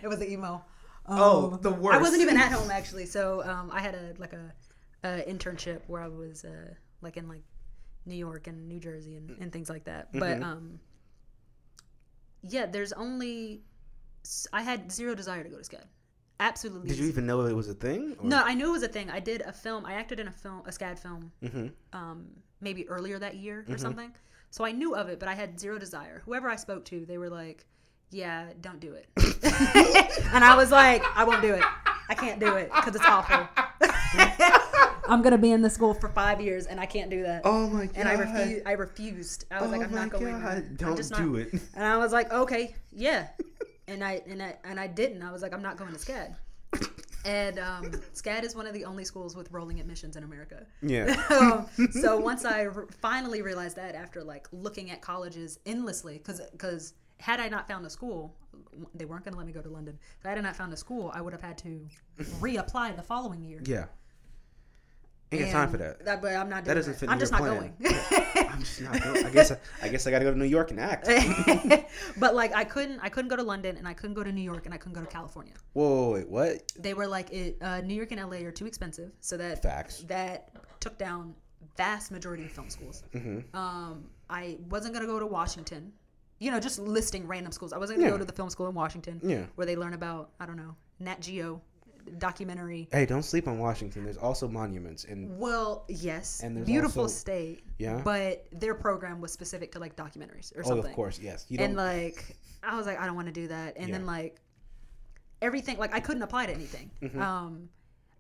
it 0.03 0.07
was 0.07 0.21
an 0.21 0.31
email. 0.31 0.63
Oh, 1.07 1.57
the 1.61 1.71
the 1.71 1.89
I 1.89 1.97
wasn't 1.97 2.21
even 2.21 2.37
at 2.37 2.51
home 2.51 2.69
actually. 2.71 3.05
So 3.07 3.43
um, 3.43 3.69
I 3.73 3.81
had 3.81 3.95
a 3.95 4.13
like 4.19 4.33
a, 4.33 4.53
a 5.03 5.23
internship 5.27 5.81
where 5.87 6.01
I 6.01 6.07
was 6.07 6.45
uh, 6.45 6.73
like 7.01 7.17
in 7.17 7.27
like 7.27 7.43
New 8.05 8.15
York 8.15 8.47
and 8.47 8.67
New 8.67 8.79
Jersey 8.79 9.15
and, 9.15 9.29
and 9.39 9.51
things 9.51 9.69
like 9.69 9.85
that. 9.85 10.09
But 10.13 10.39
Mm-hmm. 10.39 10.43
um, 10.43 10.79
yeah, 12.41 12.65
there's 12.65 12.93
only 12.93 13.61
I 14.53 14.61
had 14.61 14.91
zero 14.91 15.15
desire 15.15 15.43
to 15.43 15.49
go 15.49 15.57
to 15.57 15.63
SCAD. 15.63 15.83
Absolutely. 16.39 16.89
Did 16.89 16.97
you 16.97 17.07
even 17.07 17.27
know 17.27 17.41
it 17.45 17.55
was 17.55 17.69
a 17.69 17.73
thing? 17.75 18.15
Or? 18.19 18.27
No, 18.27 18.41
I 18.43 18.55
knew 18.55 18.69
it 18.69 18.71
was 18.71 18.83
a 18.83 18.87
thing. 18.87 19.11
I 19.11 19.19
did 19.19 19.41
a 19.41 19.51
film. 19.53 19.85
I 19.85 19.93
acted 19.93 20.19
in 20.19 20.27
a 20.27 20.31
film, 20.31 20.63
a 20.65 20.71
SCAD 20.71 20.97
film, 20.97 21.31
hmm 21.47 21.67
um, 21.93 22.27
maybe 22.61 22.87
earlier 22.89 23.19
that 23.19 23.35
year 23.35 23.61
Mm-hmm. 23.63 23.73
or 23.73 23.77
something. 23.77 24.11
So 24.49 24.65
I 24.65 24.71
knew 24.71 24.95
of 24.95 25.07
it, 25.09 25.19
but 25.19 25.29
I 25.29 25.35
had 25.35 25.59
zero 25.59 25.77
desire. 25.77 26.21
Whoever 26.25 26.49
I 26.49 26.55
spoke 26.55 26.83
to, 26.85 27.05
they 27.05 27.17
were 27.19 27.29
like, 27.29 27.65
"Yeah, 28.09 28.47
don't 28.59 28.79
do 28.79 28.93
it," 28.95 29.07
and 30.33 30.43
I 30.43 30.55
was 30.57 30.71
like, 30.71 31.03
"I 31.15 31.23
won't 31.23 31.41
do 31.41 31.53
it. 31.53 31.63
I 32.09 32.15
can't 32.15 32.39
do 32.39 32.55
it 32.55 32.71
because 32.73 32.95
it's 32.95 33.05
awful." 33.05 33.47
I'm 35.11 35.21
gonna 35.21 35.37
be 35.37 35.51
in 35.51 35.61
the 35.61 35.69
school 35.69 35.93
for 35.93 36.09
five 36.09 36.39
years, 36.39 36.67
and 36.67 36.79
I 36.79 36.85
can't 36.85 37.09
do 37.09 37.23
that. 37.23 37.41
Oh 37.43 37.67
my 37.67 37.85
god! 37.85 37.95
and 37.97 38.07
I 38.07 38.13
refused. 38.13 38.67
I 38.67 38.71
refused. 38.71 39.45
I 39.51 39.61
was 39.61 39.69
oh 39.69 39.77
like, 39.77 39.81
"I'm 39.85 39.93
not 39.93 40.09
going." 40.09 40.25
god! 40.31 40.41
there. 40.41 40.55
I'm 40.55 40.75
Don't 40.75 40.95
just 40.95 41.13
do 41.13 41.31
not. 41.31 41.39
it. 41.41 41.61
And 41.75 41.83
I 41.83 41.97
was 41.97 42.13
like, 42.13 42.31
"Okay, 42.31 42.75
yeah," 42.91 43.27
and 43.87 44.03
I 44.03 44.21
and 44.27 44.41
I 44.41 44.57
and 44.63 44.79
I 44.79 44.87
didn't. 44.87 45.21
I 45.21 45.31
was 45.31 45.41
like, 45.41 45.53
"I'm 45.53 45.61
not 45.61 45.77
going 45.77 45.91
to 45.91 45.99
SCAD." 45.99 46.35
And 47.23 47.59
um, 47.59 47.91
SCAD 48.15 48.43
is 48.43 48.55
one 48.55 48.65
of 48.65 48.73
the 48.73 48.85
only 48.85 49.05
schools 49.05 49.35
with 49.35 49.51
rolling 49.51 49.79
admissions 49.79 50.15
in 50.15 50.23
America. 50.23 50.65
Yeah. 50.81 51.21
um, 51.29 51.91
so 51.91 52.17
once 52.17 52.45
I 52.45 52.63
re- 52.63 52.85
finally 52.99 53.43
realized 53.43 53.75
that 53.75 53.93
after 53.93 54.23
like 54.23 54.47
looking 54.51 54.89
at 54.89 55.01
colleges 55.01 55.59
endlessly, 55.65 56.17
because 56.17 56.41
because 56.51 56.93
had 57.19 57.39
I 57.39 57.49
not 57.49 57.67
found 57.67 57.85
a 57.85 57.89
school, 57.89 58.35
they 58.95 59.05
weren't 59.05 59.23
going 59.23 59.33
to 59.33 59.37
let 59.37 59.45
me 59.45 59.53
go 59.53 59.61
to 59.61 59.69
London. 59.69 59.99
If 60.19 60.25
I 60.25 60.29
had 60.29 60.41
not 60.41 60.55
found 60.55 60.73
a 60.73 60.77
school, 60.77 61.11
I 61.13 61.21
would 61.21 61.33
have 61.33 61.41
had 61.41 61.57
to 61.59 61.87
reapply 62.39 62.95
the 62.95 63.03
following 63.03 63.43
year. 63.43 63.61
Yeah. 63.65 63.85
Ain't 65.31 65.45
got 65.45 65.51
time 65.51 65.69
for 65.69 65.77
And 65.81 66.05
that. 66.05 66.21
But 66.21 66.35
I'm 66.35 66.49
not 66.49 66.65
That 66.65 66.73
doesn't 66.73 66.93
that. 66.93 66.99
fit 66.99 67.09
I'm 67.09 67.17
just 67.19 67.31
not 67.31 67.39
plan. 67.39 67.73
going. 67.81 67.95
I'm 68.49 68.59
just 68.59 68.81
not. 68.81 69.01
Going. 69.01 69.25
I 69.25 69.29
guess. 69.29 69.53
I 69.81 69.87
guess 69.87 70.05
I 70.05 70.11
got 70.11 70.19
to 70.19 70.25
go 70.25 70.31
to 70.31 70.37
New 70.37 70.43
York 70.45 70.71
and 70.71 70.79
act. 70.79 71.07
but 72.17 72.35
like 72.35 72.53
I 72.53 72.63
couldn't, 72.65 72.99
I 72.99 73.09
couldn't 73.09 73.29
go 73.29 73.37
to 73.37 73.43
London, 73.43 73.77
and 73.77 73.87
I 73.87 73.93
couldn't 73.93 74.15
go 74.15 74.23
to 74.23 74.31
New 74.31 74.41
York, 74.41 74.65
and 74.65 74.73
I 74.73 74.77
couldn't 74.77 74.93
go 74.93 75.01
to 75.01 75.07
California. 75.07 75.53
Whoa, 75.73 76.11
wait, 76.13 76.27
what? 76.29 76.71
They 76.77 76.93
were 76.93 77.07
like, 77.07 77.31
it, 77.31 77.57
uh, 77.61 77.79
New 77.81 77.93
York 77.95 78.11
and 78.11 78.19
LA 78.21 78.37
are 78.45 78.51
too 78.51 78.65
expensive, 78.65 79.11
so 79.21 79.37
that 79.37 79.61
Facts. 79.63 79.99
that 80.07 80.49
took 80.81 80.97
down 80.97 81.33
vast 81.77 82.11
majority 82.11 82.43
of 82.45 82.51
film 82.51 82.69
schools. 82.69 83.03
Mm-hmm. 83.13 83.55
Um, 83.57 84.05
I 84.29 84.57
wasn't 84.69 84.93
gonna 84.93 85.05
go 85.07 85.19
to 85.19 85.25
Washington. 85.27 85.93
You 86.39 86.51
know, 86.51 86.59
just 86.59 86.79
listing 86.79 87.27
random 87.27 87.51
schools. 87.53 87.71
I 87.71 87.77
wasn't 87.77 87.99
gonna 87.99 88.07
Yeah. 88.09 88.15
go 88.15 88.17
to 88.17 88.25
the 88.25 88.33
film 88.33 88.49
school 88.49 88.67
in 88.67 88.73
Washington, 88.75 89.21
Yeah. 89.23 89.45
where 89.55 89.65
they 89.65 89.75
learn 89.77 89.93
about 89.93 90.31
I 90.39 90.45
don't 90.45 90.57
know 90.57 90.75
Nat 90.99 91.21
Geo, 91.21 91.61
documentary. 92.17 92.87
Hey, 92.91 93.05
don't 93.05 93.23
sleep 93.23 93.47
on 93.47 93.59
Washington. 93.59 94.03
There's 94.03 94.17
also 94.17 94.47
monuments 94.47 95.03
and 95.05 95.37
Well, 95.39 95.85
yes, 95.87 96.41
And 96.43 96.55
there's 96.57 96.65
beautiful 96.65 97.03
also- 97.03 97.13
state. 97.15 97.63
Yeah? 97.77 98.01
but 98.03 98.45
their 98.51 98.75
program 98.75 99.21
was 99.21 99.31
specific 99.31 99.71
to 99.73 99.79
like 99.79 99.95
documentaries 99.95 100.55
or 100.57 100.63
something. 100.63 100.85
oh, 100.85 100.89
of 100.89 100.95
course, 100.95 101.19
yes. 101.19 101.45
You 101.49 101.59
and 101.59 101.75
like 101.75 102.35
I 102.63 102.75
was 102.77 102.85
like, 102.85 102.99
I 102.99 103.05
don't 103.05 103.15
want 103.15 103.27
to 103.27 103.33
do 103.33 103.47
that. 103.47 103.75
And 103.77 103.91
then 103.93 104.05
like 104.05 104.39
everything, 105.41 105.77
like 105.77 105.93
I 105.93 105.99
couldn't 105.99 106.21
apply 106.23 106.45
to 106.45 106.53
anything. 106.53 106.91
Mm-hmm. 107.01 107.21
Um, 107.21 107.69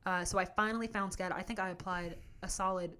uh, 0.05 0.25
so 0.25 0.39
I 0.39 0.45
finally 0.45 0.87
found 0.87 1.11
SCAD. 1.15 1.31
I 1.31 1.43
think 1.43 1.59
I 1.59 1.69
applied 1.69 2.17
a 2.41 2.49
solid 2.49 2.91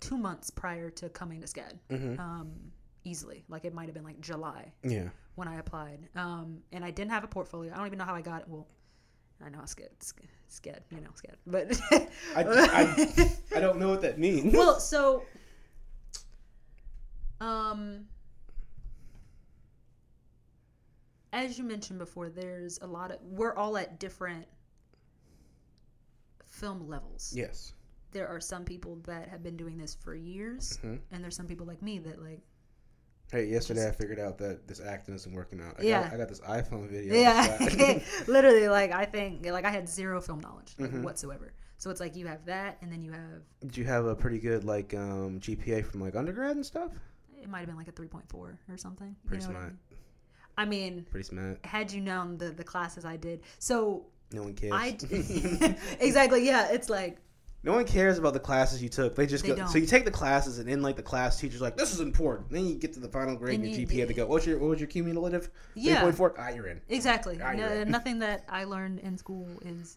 two 0.00 0.18
months 0.18 0.50
prior 0.50 0.90
to 0.90 1.08
coming 1.08 1.40
to 1.40 1.46
SCAD. 1.46 1.78
Mhm. 1.88 2.18
Um, 2.18 2.52
easily, 3.04 3.44
like 3.48 3.64
it 3.64 3.72
might 3.72 3.86
have 3.86 3.94
been 3.94 4.04
like 4.04 4.20
July 4.20 4.72
yeah. 4.82 5.08
When 5.34 5.48
I 5.48 5.56
applied. 5.58 6.08
Um, 6.14 6.58
and 6.72 6.84
I 6.84 6.90
didn't 6.90 7.10
have 7.10 7.24
a 7.24 7.28
portfolio. 7.28 7.72
I 7.72 7.76
don't 7.76 7.86
even 7.86 7.98
know 7.98 8.04
how 8.04 8.14
I 8.14 8.22
got 8.22 8.42
it. 8.42 8.48
Well, 8.48 8.66
I 9.44 9.48
know 9.50 9.58
I 9.60 9.64
SCAD, 9.64 9.88
SCAD, 10.50 10.80
you 10.90 11.00
know 11.00 11.10
SCAD, 11.10 11.36
but 11.46 11.80
I, 12.36 12.44
I, 12.44 13.56
I 13.56 13.60
don't 13.60 13.78
know 13.78 13.88
what 13.90 14.00
that 14.02 14.18
means. 14.18 14.54
well, 14.56 14.78
so 14.80 15.24
um 17.40 18.06
as 21.32 21.58
you 21.58 21.64
mentioned 21.64 21.98
before, 21.98 22.28
there's 22.30 22.78
a 22.80 22.86
lot 22.86 23.10
of 23.10 23.18
we're 23.22 23.54
all 23.54 23.76
at 23.76 23.98
different 23.98 24.46
film 26.46 26.86
levels. 26.88 27.32
yes. 27.36 27.72
There 28.12 28.28
are 28.28 28.38
some 28.38 28.64
people 28.64 29.00
that 29.06 29.28
have 29.28 29.42
been 29.42 29.56
doing 29.56 29.76
this 29.76 29.96
for 29.96 30.14
years, 30.14 30.78
Mhm. 30.84 31.00
and 31.10 31.22
there's 31.24 31.34
some 31.34 31.48
people 31.48 31.66
like 31.66 31.82
me 31.82 31.98
that 31.98 32.22
like 32.22 32.42
Hey, 33.32 33.46
yesterday 33.46 33.88
I 33.88 33.90
figured 33.90 34.20
out 34.20 34.38
that 34.38 34.68
this 34.68 34.80
acting 34.80 35.14
isn't 35.14 35.32
working 35.32 35.60
out. 35.60 35.76
I 35.78 35.82
Yeah. 35.82 36.02
Got, 36.04 36.12
I 36.12 36.16
got 36.18 36.28
this 36.28 36.40
iPhone 36.40 36.88
video. 36.88 37.14
yeah, 37.14 38.00
literally 38.28 38.68
like 38.68 38.92
I 38.92 39.04
think 39.06 39.44
like 39.46 39.64
I 39.64 39.70
had 39.70 39.88
zero 39.88 40.20
film 40.20 40.40
knowledge 40.40 40.74
like, 40.78 40.90
Mhm. 40.92 41.02
whatsoever. 41.02 41.52
So 41.78 41.90
it's 41.90 42.00
like 42.00 42.14
you 42.16 42.26
have 42.28 42.44
that, 42.46 42.78
and 42.80 42.92
then 42.92 43.02
you 43.02 43.10
have 43.12 43.42
Did 43.60 43.76
you 43.76 43.84
have 43.84 44.06
a 44.06 44.14
pretty 44.14 44.38
good 44.38 44.62
like 44.64 44.94
um, 44.94 45.40
GPA 45.40 45.84
from 45.84 46.00
like 46.00 46.14
undergrad 46.14 46.56
and 46.56 46.64
stuff? 46.64 46.92
it 47.42 47.50
might 47.50 47.58
have 47.58 47.66
been 47.66 47.76
like 47.76 47.88
a 47.88 47.92
three 47.92 48.06
point 48.08 48.26
four 48.28 48.58
or 48.70 48.76
something. 48.78 49.08
you 49.08 49.28
Pretty 49.28 49.42
know 49.44 49.48
what 49.50 49.56
I 49.56 49.60
smart. 49.60 49.72
mean? 49.90 49.98
I 50.56 50.64
mean, 50.64 51.06
Pretty 51.10 51.26
smart. 51.26 51.58
had 51.66 51.92
you 51.92 52.00
known 52.00 52.38
the 52.38 52.50
the 52.50 52.64
classes 52.64 53.04
I 53.04 53.16
did, 53.16 53.40
so 53.58 54.06
No 54.32 54.44
one 54.44 54.54
cares. 54.54 54.72
I 54.74 54.96
exactly 56.00 56.46
yeah. 56.46 56.70
It's 56.70 56.88
like 56.88 57.18
no 57.64 57.72
one 57.72 57.84
cares 57.86 58.18
about 58.18 58.34
the 58.34 58.40
classes 58.40 58.82
you 58.82 58.88
took. 58.88 59.16
They 59.16 59.26
just 59.26 59.42
They 59.42 59.50
go. 59.50 59.56
don't. 59.56 59.68
So 59.68 59.78
you 59.78 59.86
take 59.86 60.04
the 60.04 60.10
classes, 60.10 60.58
and 60.58 60.68
in 60.68 60.82
like 60.82 60.96
the 60.96 61.02
class, 61.02 61.40
teacher's 61.40 61.60
like, 61.60 61.76
"This 61.76 61.92
is 61.94 62.00
important." 62.00 62.50
Then 62.50 62.66
you 62.66 62.74
get 62.76 62.92
to 62.94 63.00
the 63.00 63.08
final 63.08 63.34
grade, 63.36 63.54
And 63.56 63.64
and 63.64 63.72
your 63.72 63.80
you- 63.80 63.86
GPA. 63.86 64.06
They 64.06 64.14
go, 64.14 64.26
"What's 64.26 64.46
your 64.46 64.58
what 64.58 64.68
was 64.70 64.80
your 64.80 64.86
cumulative?" 64.88 65.50
Yeah. 65.74 65.94
Three 65.94 66.02
point 66.04 66.16
four. 66.16 66.34
Ah, 66.38 66.50
you're 66.50 66.66
in. 66.66 66.80
exactly 66.88 67.40
Ah, 67.42 67.52
you're 67.52 67.68
no, 67.68 67.76
right. 67.78 67.88
nothing 67.88 68.18
that 68.20 68.44
I 68.48 68.64
learned 68.64 69.00
in 69.00 69.16
school 69.18 69.48
is 69.64 69.96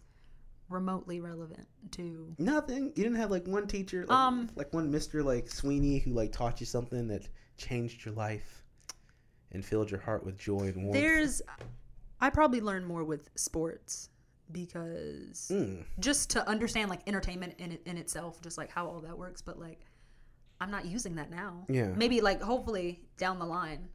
remotely 0.69 1.19
relevant 1.21 1.67
to. 1.91 2.33
Nothing. 2.37 2.87
You 2.95 3.03
didn't 3.03 3.15
have 3.15 3.31
like 3.31 3.47
one 3.47 3.67
teacher, 3.67 4.01
like, 4.01 4.11
Um, 4.17 4.49
like 4.55 4.73
one 4.73 4.89
Mister 4.91 5.21
like 5.23 5.49
Sweeney 5.49 5.99
who 5.99 6.11
like 6.11 6.31
taught 6.31 6.59
you 6.59 6.65
something 6.65 7.07
that 7.09 7.27
changed 7.57 8.05
your 8.05 8.13
life 8.13 8.63
and 9.51 9.63
filled 9.65 9.89
your 9.91 9.99
heart 10.01 10.25
with 10.25 10.37
joy 10.37 10.61
and 10.67 10.83
warmth. 10.83 10.93
There's, 10.93 11.41
I 12.19 12.29
probably 12.29 12.59
learned 12.61 12.85
more 12.85 13.03
with 13.05 13.29
sports 13.35 14.09
because 14.51 15.49
Mm. 15.53 15.83
just 15.99 16.29
to 16.31 16.47
understand 16.47 16.89
like 16.89 17.01
entertainment 17.07 17.55
in 17.59 17.77
in 17.85 17.97
itself, 17.97 18.41
just 18.41 18.57
like 18.57 18.69
how 18.69 18.87
all 18.87 19.01
that 19.01 19.17
works. 19.17 19.41
But 19.41 19.59
like, 19.59 19.79
I'm 20.61 20.71
not 20.71 20.85
using 20.85 21.15
that 21.15 21.29
now. 21.29 21.65
Yeah. 21.69 21.93
Maybe 21.95 22.21
like 22.21 22.41
hopefully 22.41 23.01
down 23.17 23.39
the 23.39 23.45
line, 23.45 23.89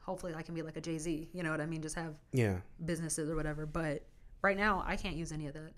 hopefully 0.00 0.34
I 0.34 0.42
can 0.42 0.54
be 0.54 0.62
like 0.62 0.76
a 0.76 0.80
Jay 0.80 0.98
Z. 0.98 1.28
You 1.32 1.42
know 1.42 1.50
what 1.50 1.60
I 1.60 1.66
mean? 1.66 1.82
Just 1.82 1.94
have 1.96 2.14
Yeah. 2.32 2.60
businesses 2.84 3.28
or 3.30 3.36
whatever. 3.36 3.66
But 3.66 4.04
right 4.42 4.56
now, 4.56 4.82
I 4.86 4.96
can't 4.96 5.16
use 5.16 5.32
any 5.32 5.46
of 5.46 5.54
that. 5.54 5.72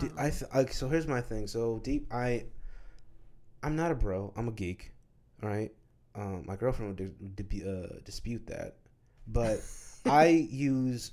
D- 0.00 0.08
I, 0.18 0.30
th- 0.30 0.50
I 0.52 0.64
so 0.66 0.88
here's 0.88 1.06
my 1.06 1.20
thing. 1.20 1.46
So 1.46 1.78
deep, 1.78 2.12
I 2.12 2.46
I'm 3.62 3.76
not 3.76 3.90
a 3.92 3.94
bro. 3.94 4.32
I'm 4.36 4.48
a 4.48 4.52
geek. 4.52 4.92
All 5.42 5.48
right. 5.48 5.72
Um, 6.16 6.44
my 6.46 6.56
girlfriend 6.56 6.98
would 6.98 7.36
di- 7.36 7.58
di- 7.60 7.68
uh, 7.68 7.98
dispute 8.04 8.46
that, 8.46 8.76
but 9.26 9.60
I 10.06 10.26
use 10.26 11.12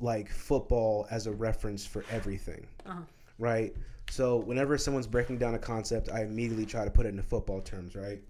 like 0.00 0.30
football 0.30 1.06
as 1.10 1.26
a 1.26 1.32
reference 1.32 1.86
for 1.86 2.04
everything. 2.10 2.66
Uh-huh. 2.86 3.00
Right. 3.38 3.74
So 4.10 4.36
whenever 4.36 4.76
someone's 4.78 5.06
breaking 5.06 5.38
down 5.38 5.54
a 5.54 5.58
concept, 5.58 6.08
I 6.10 6.22
immediately 6.22 6.66
try 6.66 6.84
to 6.84 6.90
put 6.90 7.06
it 7.06 7.10
into 7.10 7.22
football 7.22 7.60
terms. 7.60 7.96
Right. 7.96 8.20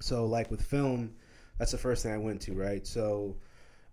So 0.00 0.26
like 0.26 0.50
with 0.50 0.62
film, 0.62 1.14
that's 1.58 1.72
the 1.72 1.78
first 1.78 2.02
thing 2.02 2.12
I 2.12 2.18
went 2.18 2.40
to. 2.42 2.52
Right. 2.54 2.86
So. 2.86 3.36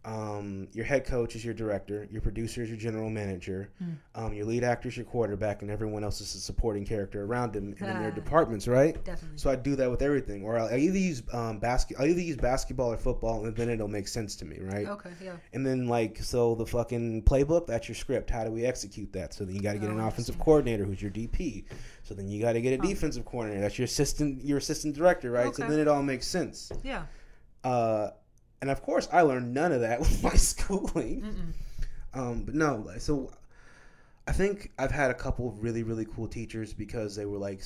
Um, 0.09 0.67
your 0.73 0.85
head 0.85 1.05
coach 1.05 1.35
is 1.35 1.45
your 1.45 1.53
director. 1.53 2.07
Your 2.11 2.21
producer 2.21 2.63
is 2.63 2.69
your 2.69 2.77
general 2.79 3.11
manager. 3.11 3.69
Um, 4.15 4.33
your 4.33 4.45
lead 4.45 4.63
actor 4.63 4.87
is 4.89 4.97
your 4.97 5.05
quarterback, 5.05 5.61
and 5.61 5.69
everyone 5.69 6.03
else 6.03 6.19
is 6.19 6.33
a 6.33 6.39
supporting 6.39 6.83
character 6.83 7.23
around 7.25 7.53
them 7.53 7.75
and 7.79 7.89
in 7.89 7.99
their 8.01 8.11
Ah. 8.11 8.15
departments, 8.15 8.67
right? 8.67 8.95
Definitely. 9.05 9.37
So 9.37 9.51
I 9.51 9.55
do 9.55 9.75
that 9.75 9.89
with 9.91 10.01
everything, 10.01 10.43
or 10.43 10.57
I'll, 10.57 10.67
I 10.67 10.77
either 10.77 10.97
use 10.97 11.21
um, 11.31 11.59
basket, 11.59 11.97
I 11.99 12.07
either 12.07 12.21
use 12.21 12.37
basketball 12.37 12.91
or 12.91 12.97
football, 12.97 13.45
and 13.45 13.55
then 13.55 13.69
it'll 13.69 13.87
make 13.87 14.07
sense 14.07 14.35
to 14.37 14.45
me, 14.45 14.57
right? 14.61 14.87
Okay. 14.87 15.11
Yeah. 15.23 15.33
And 15.53 15.63
then 15.65 15.87
like 15.87 16.17
so 16.23 16.55
the 16.55 16.65
fucking 16.65 17.23
playbook, 17.23 17.67
that's 17.67 17.87
your 17.87 17.95
script. 17.95 18.31
How 18.31 18.43
do 18.43 18.51
we 18.51 18.65
execute 18.65 19.13
that? 19.13 19.33
So 19.35 19.45
then 19.45 19.53
you 19.55 19.61
got 19.61 19.73
to 19.73 19.79
get 19.79 19.89
Oh, 19.89 19.93
an 19.93 19.99
offensive 19.99 20.39
coordinator 20.39 20.85
who's 20.85 21.01
your 21.03 21.11
DP. 21.11 21.65
So 22.01 22.15
then 22.15 22.27
you 22.27 22.41
got 22.41 22.53
to 22.53 22.61
get 22.61 22.73
a 22.73 22.77
defensive 22.81 23.25
coordinator. 23.25 23.61
That's 23.61 23.77
your 23.77 23.85
assistant, 23.85 24.43
your 24.43 24.57
assistant 24.57 24.95
director, 24.95 25.29
right? 25.29 25.47
Okay. 25.47 25.61
So 25.63 25.67
then 25.69 25.79
it 25.79 25.87
all 25.87 26.01
makes 26.01 26.25
sense. 26.27 26.71
Yeah. 26.83 27.03
Uh, 27.63 28.11
and 28.61 28.69
of 28.69 28.81
course, 28.81 29.07
I 29.11 29.21
learned 29.21 29.53
none 29.53 29.71
of 29.71 29.81
that 29.81 29.99
with 29.99 30.23
my 30.23 30.33
schooling. 30.35 31.53
Um, 32.13 32.43
but 32.43 32.55
no, 32.55 32.83
like, 32.85 33.01
so 33.01 33.31
I 34.27 34.31
think 34.31 34.71
I've 34.77 34.91
had 34.91 35.11
a 35.11 35.15
couple 35.15 35.47
of 35.47 35.63
really, 35.63 35.83
really 35.83 36.05
cool 36.05 36.27
teachers 36.27 36.73
because 36.73 37.15
they 37.15 37.25
were 37.25 37.37
like 37.37 37.61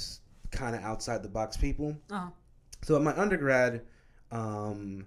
kind 0.51 0.75
of 0.75 0.83
outside 0.83 1.23
the 1.23 1.29
box 1.29 1.57
people. 1.57 1.95
Uh-huh. 2.11 2.29
So 2.83 2.95
at 2.95 3.01
my 3.01 3.17
undergrad, 3.17 3.81
um, 4.31 5.05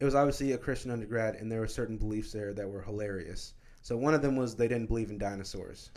it 0.00 0.04
was 0.04 0.14
obviously 0.14 0.52
a 0.52 0.58
Christian 0.58 0.90
undergrad, 0.90 1.36
and 1.36 1.50
there 1.50 1.60
were 1.60 1.66
certain 1.66 1.96
beliefs 1.96 2.32
there 2.32 2.52
that 2.52 2.68
were 2.68 2.82
hilarious. 2.82 3.54
So 3.82 3.96
one 3.96 4.14
of 4.14 4.22
them 4.22 4.36
was 4.36 4.56
they 4.56 4.68
didn't 4.68 4.88
believe 4.88 5.10
in 5.10 5.18
dinosaurs, 5.18 5.90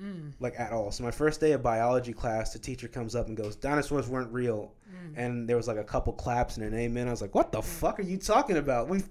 Mm. 0.00 0.32
like 0.40 0.58
at 0.58 0.72
all. 0.72 0.90
So 0.92 1.04
my 1.04 1.10
first 1.10 1.40
day 1.40 1.52
of 1.52 1.62
biology 1.62 2.12
class, 2.12 2.52
the 2.52 2.58
teacher 2.58 2.88
comes 2.88 3.14
up 3.14 3.28
and 3.28 3.36
goes, 3.36 3.54
"Dinosaurs 3.56 4.08
weren't 4.08 4.32
real," 4.32 4.72
Mm. 4.90 5.12
and 5.16 5.48
there 5.48 5.56
was 5.56 5.68
like 5.68 5.76
a 5.76 5.84
couple 5.84 6.12
claps 6.14 6.56
and 6.56 6.64
an 6.66 6.74
amen. 6.74 7.06
I 7.06 7.10
was 7.10 7.20
like, 7.20 7.34
"What 7.34 7.52
the 7.52 7.60
fuck 7.62 7.98
are 7.98 8.02
you 8.02 8.16
talking 8.16 8.56
about? 8.56 8.88
We 8.88 9.02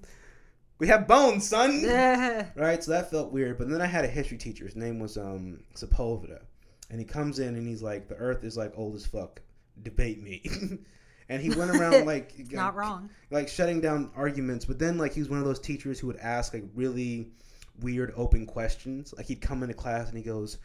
we 0.79 0.87
have 0.87 1.07
bones, 1.07 1.47
son." 1.47 1.83
right? 2.55 2.83
So 2.83 2.91
that 2.91 3.11
felt 3.11 3.31
weird. 3.31 3.57
But 3.57 3.69
then 3.69 3.81
I 3.81 3.85
had 3.85 4.03
a 4.05 4.07
history 4.07 4.37
teacher. 4.37 4.65
His 4.65 4.75
name 4.75 4.97
was 4.99 5.15
um 5.17 5.59
Sepulveda, 5.75 6.39
and 6.89 6.99
he 6.99 7.05
comes 7.05 7.37
in 7.39 7.55
and 7.55 7.67
he's 7.67 7.83
like, 7.83 8.07
"The 8.07 8.15
Earth 8.15 8.43
is 8.43 8.57
like 8.57 8.73
old 8.75 8.95
as 8.95 9.05
fuck. 9.05 9.41
Debate 9.83 10.21
me." 10.23 10.41
and 11.29 11.41
he 11.41 11.49
went 11.51 11.69
around 11.71 12.05
like 12.07 12.33
Not 12.51 12.75
wrong. 12.75 13.09
like 13.29 13.47
shutting 13.47 13.79
down 13.79 14.09
arguments. 14.15 14.65
But 14.65 14.79
then 14.79 14.97
like 14.97 15.13
he 15.13 15.19
was 15.19 15.29
one 15.29 15.37
of 15.39 15.45
those 15.45 15.59
teachers 15.59 15.99
who 15.99 16.07
would 16.07 16.17
ask 16.17 16.53
like 16.53 16.65
really 16.73 17.31
weird 17.81 18.13
open 18.15 18.45
questions. 18.45 19.13
Like 19.17 19.25
he'd 19.27 19.41
come 19.41 19.61
into 19.63 19.75
class 19.75 20.09
and 20.09 20.17
he 20.17 20.23
goes. 20.23 20.57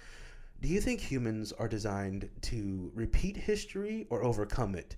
Do 0.60 0.68
you 0.68 0.80
think 0.80 1.00
humans 1.00 1.52
are 1.52 1.68
designed 1.68 2.30
to 2.42 2.90
repeat 2.94 3.36
history 3.36 4.06
or 4.08 4.24
overcome 4.24 4.74
it? 4.74 4.96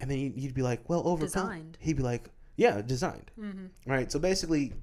And 0.00 0.10
then 0.10 0.34
you'd 0.36 0.52
be 0.52 0.60
like, 0.62 0.86
well, 0.90 1.00
overcome. 1.06 1.46
Designed. 1.46 1.78
He'd 1.80 1.96
be 1.96 2.02
like, 2.02 2.28
yeah, 2.56 2.82
designed. 2.82 3.30
Mm-hmm. 3.40 3.66
Right. 3.90 4.12
So 4.12 4.18
basically, 4.18 4.74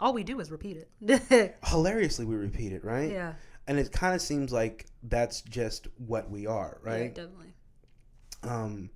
All 0.00 0.14
we 0.14 0.22
do 0.22 0.40
is 0.40 0.50
repeat 0.50 0.86
it. 1.02 1.56
hilariously 1.66 2.24
we 2.24 2.36
repeat 2.36 2.72
it, 2.72 2.84
right? 2.84 3.10
yeah. 3.10 3.34
And 3.66 3.78
it 3.78 3.92
kind 3.92 4.14
of 4.14 4.22
seems 4.22 4.50
like 4.50 4.86
that's 5.02 5.42
just 5.42 5.88
what 5.98 6.30
we 6.30 6.46
are, 6.46 6.80
Yeah, 6.84 6.90
right? 6.90 7.14
definitely. 7.14 7.52
um 8.44 8.88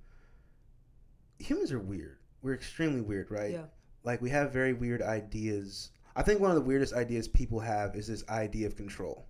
humans 1.37 1.71
are 1.71 1.79
weird. 1.79 2.17
We're 2.41 2.55
extremely 2.55 3.01
weird, 3.01 3.29
right? 3.29 3.51
Yeah. 3.51 3.65
Like 4.03 4.21
we 4.21 4.29
have 4.31 4.51
very 4.51 4.73
weird 4.73 5.01
ideas. 5.01 5.91
I 6.15 6.21
think 6.23 6.39
one 6.39 6.51
of 6.51 6.55
the 6.55 6.61
weirdest 6.61 6.93
ideas 6.93 7.27
people 7.27 7.59
have 7.59 7.95
is 7.95 8.07
this 8.07 8.23
idea 8.29 8.67
of 8.67 8.75
control, 8.75 9.25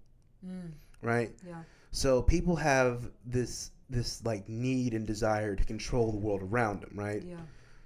Mm. 0.46 0.72
right? 1.02 1.32
Yeah. 1.48 1.64
So 1.92 2.22
people 2.22 2.56
have 2.58 3.10
this 3.26 3.72
this 3.90 4.24
like 4.26 4.48
need 4.50 4.94
and 4.94 5.06
desire 5.06 5.56
to 5.56 5.64
control 5.66 6.12
the 6.12 6.18
world 6.18 6.42
around 6.42 6.82
them, 6.82 6.92
right? 6.96 7.22
Yeah. 7.22 7.36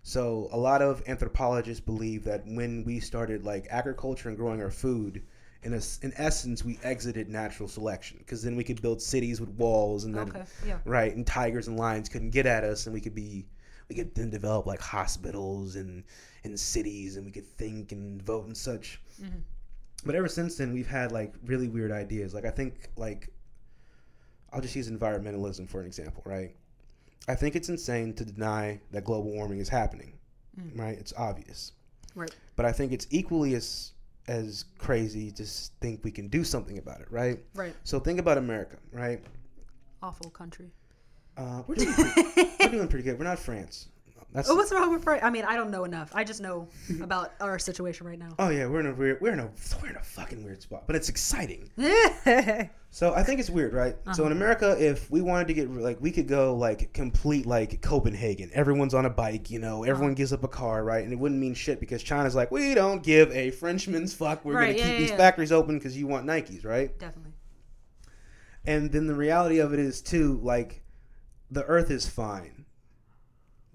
So 0.03 0.47
a 0.51 0.57
lot 0.57 0.81
of 0.81 1.03
anthropologists 1.07 1.81
believe 1.83 2.23
that 2.23 2.45
when 2.45 2.85
we 2.85 2.99
started 3.01 3.43
like 3.43 3.67
agriculture 3.69 4.29
and 4.29 4.37
growing 4.37 4.61
our 4.61 4.71
food, 4.71 5.23
in 5.63 5.73
a, 5.73 5.81
in 6.01 6.13
essence, 6.15 6.63
we 6.63 6.79
exited 6.83 7.27
natural 7.29 7.67
selection 7.67 8.17
because 8.19 8.41
then 8.41 8.55
we 8.55 8.63
could 8.63 8.81
build 8.81 9.01
cities 9.01 9.41
with 9.41 9.49
walls 9.49 10.05
and 10.05 10.15
then 10.15 10.29
Okay. 10.29 10.43
Yeah. 10.65 10.79
right, 10.85 11.13
and 11.13 11.27
tigers 11.27 11.67
and 11.67 11.75
lions 11.77 12.07
couldn't 12.07 12.29
get 12.29 12.45
at 12.45 12.63
us, 12.63 12.85
and 12.85 12.93
we 12.93 13.01
could 13.01 13.15
be 13.15 13.45
we 13.89 13.95
could 13.95 14.13
then 14.15 14.29
develop 14.29 14.65
like 14.65 14.79
hospitals 14.81 15.75
and 15.75 16.03
and 16.49 16.59
cities, 16.59 17.15
and 17.17 17.25
we 17.25 17.31
could 17.31 17.45
think 17.45 17.91
and 17.91 18.21
vote 18.21 18.45
and 18.45 18.55
such. 18.57 18.99
Mhm. 19.21 19.41
But 20.05 20.15
ever 20.15 20.27
since 20.27 20.55
then, 20.57 20.73
we've 20.73 20.87
had 20.87 21.11
like 21.11 21.33
really 21.45 21.67
weird 21.67 21.91
ideas. 21.91 22.33
Like 22.33 22.45
I 22.45 22.51
think 22.51 22.89
like 22.97 23.29
I'll 24.53 24.61
just 24.61 24.75
use 24.75 24.89
environmentalism 24.89 25.67
for 25.67 25.79
an 25.81 25.85
example, 25.87 26.23
right? 26.25 26.55
I 27.27 27.35
think 27.35 27.55
it's 27.55 27.67
insane 27.69 28.13
to 28.13 28.25
deny 28.25 28.79
that 28.91 29.03
global 29.03 29.31
warming 29.31 29.59
is 29.59 29.67
happening, 29.69 30.13
Mm. 30.59 30.79
right? 30.79 30.97
It's 30.97 31.13
obvious. 31.17 31.73
Right. 32.15 32.33
But 32.55 32.65
I 32.65 32.71
think 32.71 32.91
it's 32.93 33.07
equally 33.09 33.53
as 33.55 33.93
as 34.29 34.65
crazy 34.77 35.31
to 35.31 35.45
think 35.45 36.03
we 36.03 36.11
can 36.11 36.27
do 36.27 36.43
something 36.43 36.77
about 36.77 36.99
it, 36.99 37.09
right? 37.09 37.39
Right. 37.55 37.73
So 37.85 37.97
think 37.99 38.19
about 38.19 38.37
America, 38.37 38.77
right? 38.91 39.23
Awful 40.03 40.29
country. 40.31 40.69
Uh, 41.37 41.63
we're, 41.67 41.75
doing 41.75 41.93
pretty, 41.93 42.49
we're 42.59 42.69
doing 42.71 42.87
pretty 42.89 43.03
good. 43.03 43.17
We're 43.17 43.23
not 43.25 43.39
France. 43.39 43.87
That's 44.37 44.49
Oh, 44.49 44.55
what's 44.55 44.71
wrong 44.71 44.93
with 44.93 45.03
France? 45.03 45.21
I 45.23 45.31
mean, 45.31 45.45
I 45.45 45.55
don't 45.55 45.71
know 45.71 45.83
enough. 45.83 46.11
I 46.13 46.23
just 46.23 46.41
know 46.41 46.67
mm-hmm. 46.87 47.01
about 47.01 47.33
our 47.41 47.57
situation 47.57 48.05
right 48.05 48.19
now. 48.19 48.29
oh 48.37 48.49
yeah, 48.49 48.67
we're 48.67 48.79
in 48.81 48.85
a 48.85 48.93
weird, 48.93 49.19
we're 49.19 49.33
in 49.33 49.39
a 49.39 49.49
we're 49.81 49.89
in 49.89 49.95
a 49.95 50.03
fucking 50.03 50.43
weird 50.43 50.61
spot, 50.61 50.83
but 50.85 50.95
it's 50.95 51.09
exciting. 51.09 51.69
So 52.89 53.13
I 53.13 53.21
think 53.21 53.39
it's 53.39 53.49
weird, 53.49 53.73
right? 53.73 53.95
So 54.13 54.25
in 54.25 54.31
uh-huh. 54.31 54.37
America, 54.37 54.75
if 54.79 55.11
we 55.11 55.21
wanted 55.21 55.47
to 55.49 55.53
get 55.53 55.69
like, 55.69 55.99
we 56.01 56.09
could 56.09 56.27
go 56.27 56.55
like 56.55 56.93
complete 56.93 57.45
like 57.45 57.81
Copenhagen. 57.81 58.49
Everyone's 58.53 58.93
on 58.93 59.05
a 59.05 59.09
bike, 59.09 59.51
you 59.51 59.59
know. 59.59 59.83
Everyone 59.83 60.11
uh-huh. 60.11 60.15
gives 60.17 60.33
up 60.33 60.43
a 60.43 60.47
car, 60.47 60.83
right? 60.83 61.03
And 61.03 61.11
it 61.11 61.19
wouldn't 61.19 61.39
mean 61.39 61.53
shit 61.53 61.79
because 61.79 62.01
China's 62.01 62.33
like, 62.33 62.49
we 62.49 62.73
don't 62.73 63.03
give 63.03 63.31
a 63.33 63.51
Frenchman's 63.51 64.13
fuck. 64.13 64.43
We're 64.45 64.55
Right, 64.55 64.67
gonna 64.67 64.77
yeah, 64.77 64.83
keep 64.83 64.93
yeah, 64.93 64.99
these 64.99 65.09
yeah. 65.11 65.17
factories 65.17 65.51
open 65.51 65.77
because 65.77 65.97
you 65.97 66.07
want 66.07 66.25
Nikes, 66.25 66.65
right? 66.65 66.97
Definitely. 66.97 67.33
And 68.65 68.91
then 68.91 69.05
the 69.05 69.15
reality 69.15 69.59
of 69.59 69.73
it 69.73 69.79
is 69.79 70.01
too, 70.01 70.39
like, 70.41 70.81
the 71.51 71.63
Earth 71.65 71.91
is 71.91 72.07
fine. 72.07 72.56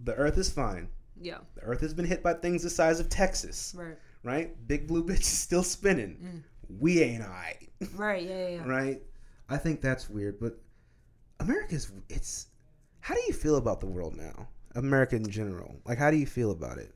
The 0.05 0.15
Earth 0.15 0.39
is 0.39 0.51
fine. 0.51 0.89
Yeah. 1.21 1.39
The 1.55 1.63
Earth 1.63 1.81
has 1.81 1.95
been 1.95 2.05
hit 2.07 2.23
by 2.23 2.35
things 2.35 2.63
the 2.63 2.71
size 2.71 2.99
of 3.01 3.09
Texas, 3.09 3.75
Right. 3.77 3.97
right? 4.25 4.69
Big 4.69 4.87
blue 4.89 5.05
bitch 5.05 5.21
is 5.21 5.27
still 5.27 5.63
spinning. 5.63 6.17
Mm. 6.23 6.43
We 6.81 7.03
ain't 7.03 7.23
I. 7.23 7.57
Right. 7.97 8.23
Yeah. 8.23 8.49
Yeah. 8.49 8.49
yeah. 8.57 8.65
right? 8.69 9.03
I 9.49 9.57
think 9.59 9.81
that's 9.81 10.09
weird, 10.09 10.39
but 10.41 10.59
America's 11.41 11.91
it's 12.09 12.47
how 13.01 13.15
do 13.15 13.21
you 13.27 13.33
feel 13.35 13.57
about 13.57 13.81
the 13.81 13.87
world 13.87 14.17
now? 14.17 14.49
America 14.77 15.17
in 15.17 15.29
general. 15.29 15.75
Like 15.85 15.99
how 15.99 16.11
do 16.11 16.17
you 16.17 16.27
feel 16.27 16.53
about 16.53 16.79
it? 16.79 16.95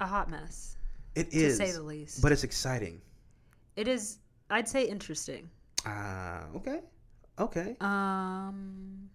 A 0.00 0.06
hot 0.06 0.30
mess, 0.30 0.76
It 1.14 1.30
to 1.32 1.36
is 1.36 1.56
say 1.56 1.72
the 1.72 1.82
least. 1.82 2.22
but 2.22 2.32
it's 2.32 2.44
exciting. 2.44 3.00
it 3.76 3.88
is. 3.88 4.18
I'd 4.50 4.68
say 4.68 4.84
interesting. 4.84 5.50
Ah, 5.86 6.44
okay. 6.56 6.80
Okay. 7.38 7.76
Um. 7.80 9.10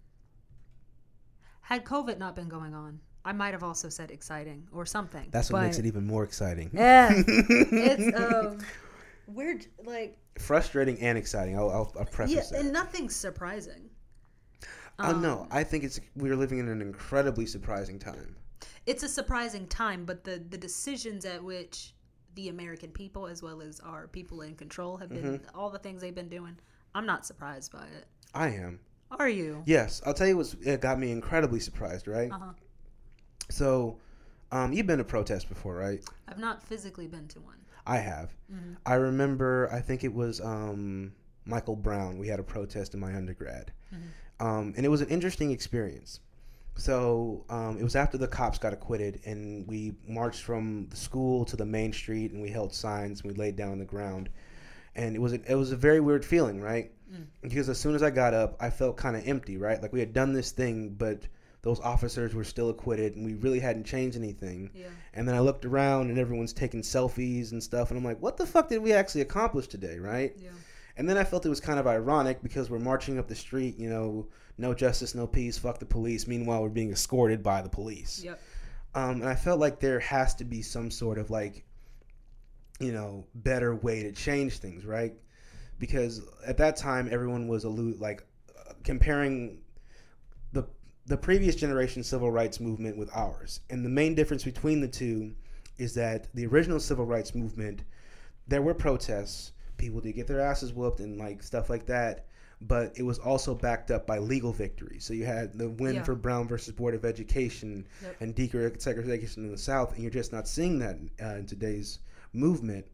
Had 1.70 1.84
COVID 1.84 2.18
not 2.18 2.34
been 2.36 2.48
going 2.48 2.74
on, 2.74 3.00
I 3.24 3.32
might 3.32 3.52
have 3.54 3.62
also 3.62 3.88
said 3.88 4.10
exciting 4.10 4.66
or 4.72 4.84
something. 4.84 5.28
That's 5.30 5.50
what 5.50 5.62
makes 5.62 5.78
it 5.78 5.86
even 5.86 6.06
more 6.06 6.24
exciting. 6.24 6.70
Yeah, 6.72 7.10
it's 7.14 8.18
um, 8.20 8.58
weird. 9.26 9.66
Like 9.84 10.18
Frustrating 10.38 10.98
and 11.00 11.16
exciting. 11.16 11.56
I'll, 11.56 11.70
I'll, 11.70 11.92
I'll 11.98 12.28
yeah, 12.28 12.40
that. 12.40 12.52
and 12.60 12.72
nothing's 12.72 13.14
surprising. 13.14 13.90
Oh 14.98 15.10
Um, 15.12 15.22
no, 15.22 15.46
I 15.50 15.64
think 15.64 15.84
it's 15.84 16.00
we're 16.16 16.36
living 16.36 16.58
in 16.58 16.68
an 16.68 16.82
incredibly 16.82 17.46
surprising 17.46 17.98
time. 17.98 18.36
it's 18.86 19.02
a 19.02 19.08
surprising 19.08 19.66
time, 19.68 20.04
but 20.04 20.24
the 20.24 20.42
the 20.50 20.58
decisions 20.58 21.24
at 21.24 21.42
which 21.42 21.94
the 22.34 22.48
American 22.48 22.90
people, 22.90 23.26
as 23.26 23.42
well 23.42 23.60
as 23.62 23.80
our 23.80 24.08
people 24.08 24.40
in 24.42 24.54
control, 24.56 24.96
have 24.96 25.08
been 25.10 25.38
Mm-hmm. 25.38 25.58
all 25.58 25.70
the 25.70 25.78
things 25.78 26.00
they've 26.02 26.14
been 26.14 26.28
doing. 26.28 26.56
I'm 26.94 27.06
not 27.06 27.24
surprised 27.26 27.70
by 27.72 27.84
it. 27.98 28.06
I 28.34 28.48
am. 28.48 28.80
Are 29.18 29.28
you? 29.28 29.62
Yes, 29.66 30.00
I'll 30.06 30.14
tell 30.14 30.26
you 30.28 30.36
what's 30.36 30.54
it 30.54 30.80
got 30.80 30.98
me 30.98 31.10
incredibly 31.10 31.60
surprised, 31.60 32.06
right? 32.06 32.30
Uh-huh. 32.30 32.52
So, 33.48 33.98
um, 34.52 34.72
you've 34.72 34.86
been 34.86 34.98
to 34.98 35.04
protests 35.04 35.44
before, 35.44 35.74
right? 35.76 36.00
I've 36.28 36.38
not 36.38 36.62
physically 36.62 37.06
been 37.06 37.26
to 37.28 37.40
one. 37.40 37.56
I 37.86 37.96
have. 37.98 38.34
Mm-hmm. 38.52 38.74
I 38.86 38.94
remember. 38.94 39.68
I 39.72 39.80
think 39.80 40.04
it 40.04 40.12
was 40.14 40.40
um, 40.40 41.12
Michael 41.44 41.76
Brown. 41.76 42.18
We 42.18 42.28
had 42.28 42.38
a 42.38 42.44
protest 42.44 42.94
in 42.94 43.00
my 43.00 43.14
undergrad, 43.14 43.72
Mm-hmm. 43.92 44.46
um, 44.46 44.74
and 44.76 44.86
it 44.86 44.88
was 44.88 45.00
an 45.00 45.08
interesting 45.08 45.50
experience. 45.50 46.20
So 46.76 47.44
um, 47.50 47.76
it 47.78 47.82
was 47.82 47.96
after 47.96 48.16
the 48.16 48.28
cops 48.28 48.56
got 48.58 48.72
acquitted, 48.72 49.20
and 49.26 49.66
we 49.66 49.94
marched 50.06 50.42
from 50.42 50.86
the 50.88 50.96
school 50.96 51.44
to 51.46 51.56
the 51.56 51.66
main 51.66 51.92
street, 51.92 52.30
and 52.30 52.40
we 52.40 52.48
held 52.50 52.72
signs, 52.72 53.20
and 53.22 53.32
we 53.32 53.36
laid 53.36 53.56
down 53.56 53.72
on 53.72 53.78
the 53.80 53.84
ground, 53.84 54.28
and 54.94 55.16
it 55.16 55.18
was 55.18 55.32
a, 55.32 55.40
it 55.50 55.56
was 55.56 55.72
a 55.72 55.76
very 55.76 55.98
weird 56.00 56.24
feeling, 56.24 56.60
right? 56.60 56.92
Because 57.42 57.68
as 57.68 57.78
soon 57.78 57.94
as 57.94 58.02
I 58.02 58.10
got 58.10 58.34
up, 58.34 58.56
I 58.60 58.70
felt 58.70 58.96
kind 58.96 59.16
of 59.16 59.26
empty, 59.26 59.56
right? 59.56 59.80
Like 59.80 59.92
we 59.92 60.00
had 60.00 60.12
done 60.12 60.32
this 60.32 60.52
thing, 60.52 60.90
but 60.90 61.26
those 61.62 61.80
officers 61.80 62.34
were 62.34 62.44
still 62.44 62.70
acquitted, 62.70 63.16
and 63.16 63.24
we 63.24 63.34
really 63.34 63.60
hadn't 63.60 63.84
changed 63.84 64.16
anything. 64.16 64.70
Yeah. 64.74 64.86
And 65.14 65.28
then 65.28 65.34
I 65.34 65.40
looked 65.40 65.64
around, 65.64 66.08
and 66.10 66.18
everyone's 66.18 66.52
taking 66.52 66.82
selfies 66.82 67.52
and 67.52 67.62
stuff, 67.62 67.90
and 67.90 67.98
I'm 67.98 68.04
like, 68.04 68.20
what 68.20 68.36
the 68.36 68.46
fuck 68.46 68.68
did 68.68 68.78
we 68.78 68.92
actually 68.92 69.20
accomplish 69.22 69.66
today, 69.66 69.98
right? 69.98 70.34
Yeah. 70.38 70.50
And 70.96 71.08
then 71.08 71.16
I 71.16 71.24
felt 71.24 71.46
it 71.46 71.50
was 71.50 71.60
kind 71.60 71.78
of 71.78 71.86
ironic 71.86 72.42
because 72.42 72.68
we're 72.70 72.78
marching 72.78 73.18
up 73.18 73.28
the 73.28 73.34
street, 73.34 73.78
you 73.78 73.88
know, 73.88 74.26
no 74.58 74.74
justice, 74.74 75.14
no 75.14 75.26
peace, 75.26 75.56
fuck 75.56 75.78
the 75.78 75.86
police. 75.86 76.26
Meanwhile, 76.26 76.62
we're 76.62 76.68
being 76.68 76.92
escorted 76.92 77.42
by 77.42 77.62
the 77.62 77.68
police. 77.68 78.22
Yep. 78.22 78.40
Um, 78.94 79.10
and 79.22 79.28
I 79.28 79.34
felt 79.34 79.60
like 79.60 79.80
there 79.80 80.00
has 80.00 80.34
to 80.36 80.44
be 80.44 80.62
some 80.62 80.90
sort 80.90 81.16
of 81.16 81.30
like, 81.30 81.64
you 82.80 82.92
know, 82.92 83.24
better 83.34 83.74
way 83.74 84.02
to 84.02 84.12
change 84.12 84.58
things, 84.58 84.84
right? 84.84 85.14
Because 85.80 86.20
at 86.46 86.56
that 86.58 86.76
time, 86.76 87.08
everyone 87.10 87.48
was 87.48 87.64
like 87.64 88.22
uh, 88.56 88.74
comparing 88.84 89.58
the 90.52 90.66
the 91.06 91.16
previous 91.16 91.56
generation 91.56 92.04
civil 92.04 92.30
rights 92.30 92.60
movement 92.60 92.96
with 92.96 93.10
ours, 93.12 93.60
and 93.70 93.84
the 93.84 93.88
main 93.88 94.14
difference 94.14 94.44
between 94.44 94.80
the 94.80 94.86
two 94.88 95.34
is 95.78 95.94
that 95.94 96.28
the 96.34 96.46
original 96.46 96.78
civil 96.78 97.06
rights 97.06 97.34
movement, 97.34 97.82
there 98.46 98.60
were 98.62 98.74
protests, 98.74 99.52
people 99.78 100.00
did 100.00 100.12
get 100.14 100.26
their 100.28 100.40
asses 100.42 100.72
whooped 100.74 101.00
and 101.00 101.18
like 101.18 101.42
stuff 101.42 101.68
like 101.70 101.86
that. 101.86 102.26
But 102.62 102.92
it 102.96 103.02
was 103.04 103.18
also 103.18 103.54
backed 103.54 103.90
up 103.90 104.06
by 104.06 104.18
legal 104.18 104.52
victories. 104.52 105.02
So 105.06 105.14
you 105.14 105.24
had 105.24 105.56
the 105.56 105.70
win 105.70 105.94
Yeah. 105.94 106.02
for 106.02 106.14
Brown 106.14 106.46
versus 106.46 106.74
Board 106.74 106.94
of 106.94 107.06
Education 107.06 107.86
Yep. 108.02 108.16
and 108.20 108.36
desegregation 108.36 109.38
in 109.38 109.50
the 109.50 109.56
South, 109.56 109.94
and 109.94 110.02
you're 110.02 110.10
just 110.10 110.30
not 110.30 110.46
seeing 110.46 110.78
that 110.80 110.98
uh, 111.22 111.36
in 111.36 111.46
today's 111.46 112.00
movement. 112.34 112.84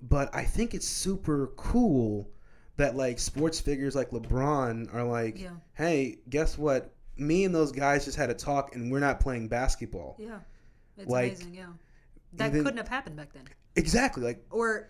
But 0.00 0.34
I 0.34 0.44
think 0.44 0.74
it's 0.74 0.86
super 0.86 1.48
cool 1.56 2.30
that 2.76 2.94
like 2.96 3.18
sports 3.18 3.58
figures 3.60 3.94
like 3.96 4.10
LeBron 4.10 4.94
are 4.94 5.02
like, 5.04 5.40
Yeah. 5.40 5.50
hey, 5.74 6.18
guess 6.28 6.56
what? 6.56 6.92
Me 7.16 7.44
and 7.44 7.52
those 7.54 7.72
guys 7.72 8.04
just 8.04 8.16
had 8.16 8.30
a 8.30 8.34
talk, 8.34 8.74
and 8.76 8.92
we're 8.92 9.00
not 9.00 9.18
playing 9.18 9.48
basketball. 9.48 10.16
Yeah. 10.18 10.38
It's 10.96 11.08
Like, 11.10 11.32
amazing. 11.32 11.54
Yeah. 11.54 11.66
That 12.34 12.50
even- 12.50 12.62
couldn't 12.64 12.78
have 12.78 12.88
happened 12.88 13.16
back 13.16 13.32
then, 13.32 13.44
Exactly. 13.74 14.22
Like 14.22 14.44
or 14.50 14.88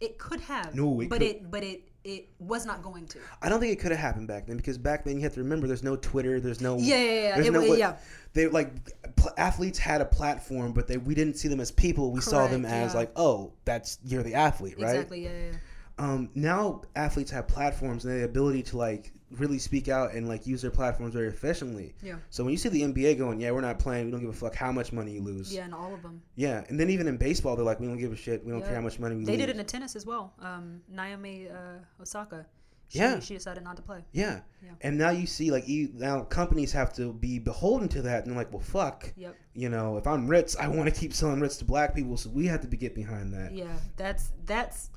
it 0.00 0.18
could 0.18 0.40
have. 0.40 0.74
No, 0.74 1.00
it 1.00 1.08
but 1.08 1.20
could- 1.20 1.28
it 1.28 1.50
but 1.50 1.62
it 1.64 1.88
it 2.04 2.28
was 2.38 2.66
not 2.66 2.82
going 2.82 3.06
to. 3.06 3.18
I 3.40 3.48
don't 3.48 3.60
think 3.60 3.72
it 3.72 3.80
could 3.80 3.92
have 3.92 4.00
happened 4.00 4.26
back 4.26 4.46
then 4.46 4.56
because 4.56 4.78
back 4.78 5.04
then 5.04 5.16
you 5.16 5.22
have 5.22 5.34
to 5.34 5.40
remember 5.40 5.66
there's 5.66 5.82
no 5.82 5.96
Twitter, 5.96 6.40
there's 6.40 6.60
no 6.60 6.76
Yeah, 6.78 6.96
yeah, 6.96 7.04
yeah. 7.04 7.34
There's 7.36 7.46
It 7.46 7.52
no 7.52 7.62
yeah. 7.62 7.96
They 8.32 8.48
like 8.48 8.70
pl- 9.16 9.32
athletes 9.36 9.78
had 9.78 10.00
a 10.00 10.04
platform, 10.04 10.72
but 10.72 10.88
they 10.88 10.96
we 10.96 11.14
didn't 11.14 11.36
see 11.36 11.48
them 11.48 11.60
as 11.60 11.70
people. 11.70 12.10
We 12.10 12.20
saw 12.20 12.46
them 12.48 12.64
as 12.64 12.92
yeah. 12.92 12.98
like, 12.98 13.12
oh, 13.16 13.52
that's 13.64 13.98
you're 14.04 14.22
the 14.22 14.34
athlete, 14.34 14.76
right? 14.78 14.90
Exactly. 14.94 15.24
Yeah, 15.24 15.30
yeah. 15.30 15.58
Um, 15.98 16.30
now 16.34 16.82
athletes 16.96 17.30
have 17.30 17.46
platforms 17.48 18.04
and 18.04 18.18
the 18.20 18.24
ability 18.24 18.62
to 18.64 18.76
like 18.76 19.12
really 19.38 19.58
speak 19.58 19.88
out 19.88 20.12
and 20.12 20.28
like 20.28 20.46
use 20.46 20.60
their 20.62 20.70
platforms 20.70 21.14
very 21.14 21.28
efficiently. 21.28 21.94
Yeah. 22.02 22.16
So 22.30 22.44
when 22.44 22.50
you 22.52 22.58
see 22.58 22.68
the 22.68 22.82
NBA 22.82 23.16
going, 23.18 23.40
yeah, 23.40 23.50
we're 23.50 23.60
not 23.62 23.78
playing. 23.78 24.06
We 24.06 24.10
don't 24.12 24.20
give 24.20 24.28
a 24.30 24.32
fuck 24.34 24.54
how 24.54 24.72
much 24.72 24.92
money 24.92 25.12
you 25.12 25.22
lose. 25.22 25.52
Yeah, 25.54 25.64
and 25.64 25.74
all 25.74 25.94
of 25.94 26.02
them. 26.02 26.22
Yeah, 26.36 26.64
and 26.68 26.78
then 26.78 26.90
even 26.90 27.06
in 27.08 27.16
baseball, 27.16 27.56
they're 27.56 27.64
like, 27.64 27.80
we 27.80 27.86
don't 27.86 27.98
give 27.98 28.12
a 28.12 28.16
shit. 28.16 28.44
We 28.44 28.50
don't 28.50 28.60
Yeah. 28.60 28.66
care 28.66 28.74
how 28.76 28.82
much 28.82 28.98
money 28.98 29.14
we 29.14 29.20
lose. 29.20 29.26
They 29.28 29.32
lose. 29.38 29.46
did 29.46 29.56
it 29.56 29.60
in 29.60 29.66
tennis 29.66 29.96
as 29.96 30.04
well. 30.06 30.34
Um, 30.40 30.82
Naomi 30.88 31.48
uh, 31.48 31.78
Osaka. 32.00 32.44
She, 32.88 32.98
Yeah. 32.98 33.20
She 33.20 33.32
decided 33.32 33.64
not 33.64 33.76
to 33.76 33.82
play. 33.82 34.04
yeah. 34.12 34.40
Yeah. 34.62 34.72
And 34.82 34.98
now 34.98 35.08
you 35.10 35.26
see 35.26 35.50
like 35.50 35.66
e- 35.66 35.90
now 35.94 36.22
companies 36.24 36.72
have 36.72 36.92
to 36.94 37.14
be 37.14 37.38
beholden 37.38 37.88
to 37.88 38.02
that, 38.02 38.24
and 38.24 38.30
they're 38.32 38.36
like, 38.38 38.52
well, 38.52 38.60
fuck. 38.60 39.12
Yep. 39.16 39.34
You 39.54 39.70
know, 39.70 39.96
if 39.96 40.06
I'm 40.06 40.26
Ritz, 40.28 40.56
I 40.56 40.68
want 40.68 40.92
to 40.92 41.00
keep 41.00 41.14
selling 41.14 41.40
Ritz 41.40 41.56
to 41.58 41.64
black 41.64 41.94
people, 41.94 42.18
so 42.18 42.28
we 42.28 42.46
have 42.48 42.60
to 42.60 42.66
be 42.68 42.76
get 42.76 42.94
behind 42.94 43.32
that. 43.32 43.52
Yeah. 43.54 43.76
That's 43.96 44.32
that's. 44.44 44.90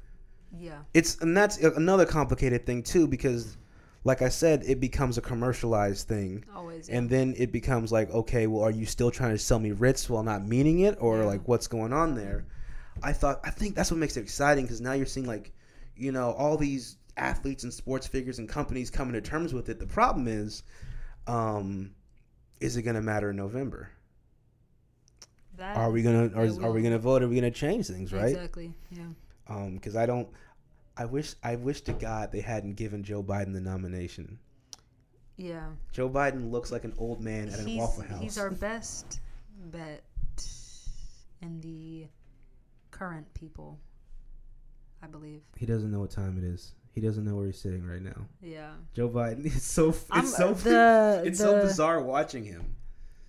Yeah. 0.59 0.79
It's 0.93 1.19
and 1.21 1.35
that's 1.35 1.57
another 1.57 2.05
complicated 2.05 2.65
thing 2.65 2.83
too 2.83 3.07
because, 3.07 3.57
like 4.03 4.21
I 4.21 4.29
said, 4.29 4.63
it 4.65 4.79
becomes 4.79 5.17
a 5.17 5.21
commercialized 5.21 6.07
thing. 6.07 6.43
Always. 6.55 6.89
Yeah. 6.89 6.97
and 6.97 7.09
then 7.09 7.33
it 7.37 7.51
becomes 7.51 7.91
like 7.91 8.09
okay 8.11 8.47
well 8.47 8.63
are 8.63 8.71
you 8.71 8.85
still 8.85 9.09
trying 9.11 9.31
to 9.31 9.37
sell 9.39 9.59
me 9.59 9.71
ritz 9.71 10.09
while 10.09 10.23
not 10.23 10.45
meaning 10.45 10.79
it 10.81 10.97
or 10.99 11.19
Yeah. 11.19 11.25
like 11.25 11.47
what's 11.47 11.67
going 11.67 11.93
on 11.93 12.15
there 12.15 12.45
i 13.01 13.11
thought 13.13 13.39
i 13.43 13.49
think 13.49 13.75
that's 13.75 13.89
what 13.91 13.97
makes 13.99 14.15
it 14.17 14.21
exciting 14.21 14.65
because 14.65 14.81
now 14.81 14.93
you're 14.93 15.05
seeing 15.05 15.25
like 15.25 15.51
you 15.95 16.11
know 16.11 16.31
all 16.33 16.57
these 16.57 16.97
athletes 17.17 17.63
and 17.63 17.73
sports 17.73 18.05
figures 18.07 18.39
and 18.39 18.47
companies 18.49 18.89
coming 18.89 19.13
to 19.13 19.21
terms 19.21 19.53
with 19.53 19.69
it 19.69 19.79
the 19.79 19.87
problem 19.87 20.27
is 20.27 20.63
um 21.27 21.91
is 22.59 22.75
it 22.77 22.83
going 22.83 22.95
to 22.95 23.01
matter 23.01 23.29
in 23.31 23.35
november 23.37 23.89
that, 25.57 25.77
are 25.77 25.89
we 25.91 26.01
going 26.03 26.29
to 26.29 26.35
are, 26.37 26.67
are 26.67 26.71
we 26.71 26.81
going 26.81 26.93
to 26.93 26.99
vote 26.99 27.23
are 27.23 27.27
we 27.29 27.39
going 27.39 27.51
to 27.51 27.57
change 27.59 27.87
things 27.87 28.11
right 28.11 28.29
Exactly. 28.29 28.73
Yeah. 28.91 29.03
Um 29.47 29.75
because 29.75 29.95
i 29.95 30.05
don't 30.05 30.27
i 30.97 31.05
wish 31.05 31.33
i 31.43 31.55
wish 31.55 31.81
to 31.81 31.93
god 31.93 32.31
they 32.31 32.41
hadn't 32.41 32.73
given 32.75 33.03
joe 33.03 33.21
biden 33.23 33.53
the 33.53 33.61
nomination 33.61 34.39
Yeah. 35.37 35.67
joe 35.91 36.09
biden 36.09 36.51
looks 36.51 36.71
like 36.71 36.83
an 36.83 36.93
old 36.97 37.21
man 37.21 37.49
at 37.49 37.59
a 37.59 37.63
He's, 37.63 37.77
waffle 37.79 38.03
house 38.03 38.21
he's 38.21 38.37
our 38.37 38.49
best 38.51 39.19
bet 39.71 40.03
in 41.41 41.59
the 41.61 42.07
current 42.91 43.31
people, 43.33 43.77
I 45.03 45.07
believe. 45.07 45.41
He 45.57 45.65
doesn't 45.65 45.91
know 45.91 45.99
what 45.99 46.11
time 46.11 46.37
it 46.37 46.43
is. 46.43 46.71
He 46.93 47.01
doesn't 47.01 47.25
know 47.25 47.35
where 47.35 47.45
he's 47.47 47.59
sitting 47.59 47.85
right 47.85 48.01
now. 48.01 48.25
Yeah. 48.41 48.71
Joe 48.93 49.09
Biden. 49.09 49.45
It's 49.55 49.65
so. 49.65 49.89
It's 49.93 50.09
I'm- 50.11 50.25
so. 50.25 50.53
the- 50.53 51.23
it's 51.25 51.39
so 51.39 51.61
bizarre 51.61 52.01
watching 52.01 52.45
him. 52.45 52.75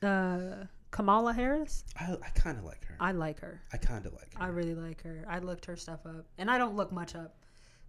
Uh, 0.02 0.66
Kamala 0.96 1.32
Harris. 1.34 1.84
I, 2.00 2.12
I 2.22 2.28
kind 2.34 2.56
of 2.58 2.64
like 2.64 2.82
her. 2.86 2.96
I 2.98 3.12
like 3.12 3.38
her. 3.40 3.60
I 3.72 3.76
kind 3.76 4.06
of 4.06 4.14
like 4.14 4.32
her. 4.34 4.42
I 4.42 4.46
really 4.48 4.74
like 4.74 5.02
her. 5.02 5.24
I 5.28 5.40
looked 5.40 5.66
her 5.66 5.76
stuff 5.76 6.00
up, 6.06 6.24
and 6.38 6.50
I 6.50 6.56
don't 6.56 6.74
look 6.74 6.90
much 6.90 7.14
up. 7.14 7.34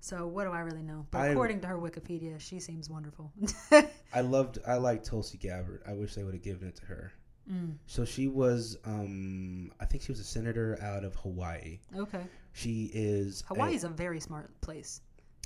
So 0.02 0.28
what 0.28 0.44
do 0.44 0.52
I 0.52 0.60
really 0.60 0.84
know? 0.84 1.06
But 1.12 1.20
I- 1.20 1.28
according 1.28 1.62
to 1.62 1.68
her 1.68 1.78
Wikipedia, 1.78 2.40
she 2.40 2.60
seems 2.60 2.90
wonderful. 2.90 3.32
I 4.14 4.22
loved. 4.22 4.60
I 4.68 4.76
liked 4.76 5.06
Tulsi 5.06 5.38
Gabbard. 5.38 5.84
I 5.88 5.94
wish 5.94 6.16
they 6.16 6.24
would 6.24 6.34
have 6.34 6.44
given 6.44 6.68
it 6.68 6.76
to 6.78 6.86
her. 6.86 7.12
Mm, 7.50 7.76
So 7.86 8.04
she 8.04 8.28
was. 8.28 8.78
Um, 8.86 9.72
I 9.80 9.86
think 9.86 10.04
she 10.04 10.12
was 10.12 10.20
a 10.20 10.24
senator 10.26 10.78
out 10.82 11.06
of 11.06 11.16
Hawaii. 11.16 11.80
okay. 11.96 12.24
She 12.52 12.92
is. 12.94 13.42
a- 13.50 13.54
Hawaii's 13.54 13.86
a 13.86 13.90
very 13.90 14.20
smart 14.20 14.50
place. 14.60 15.00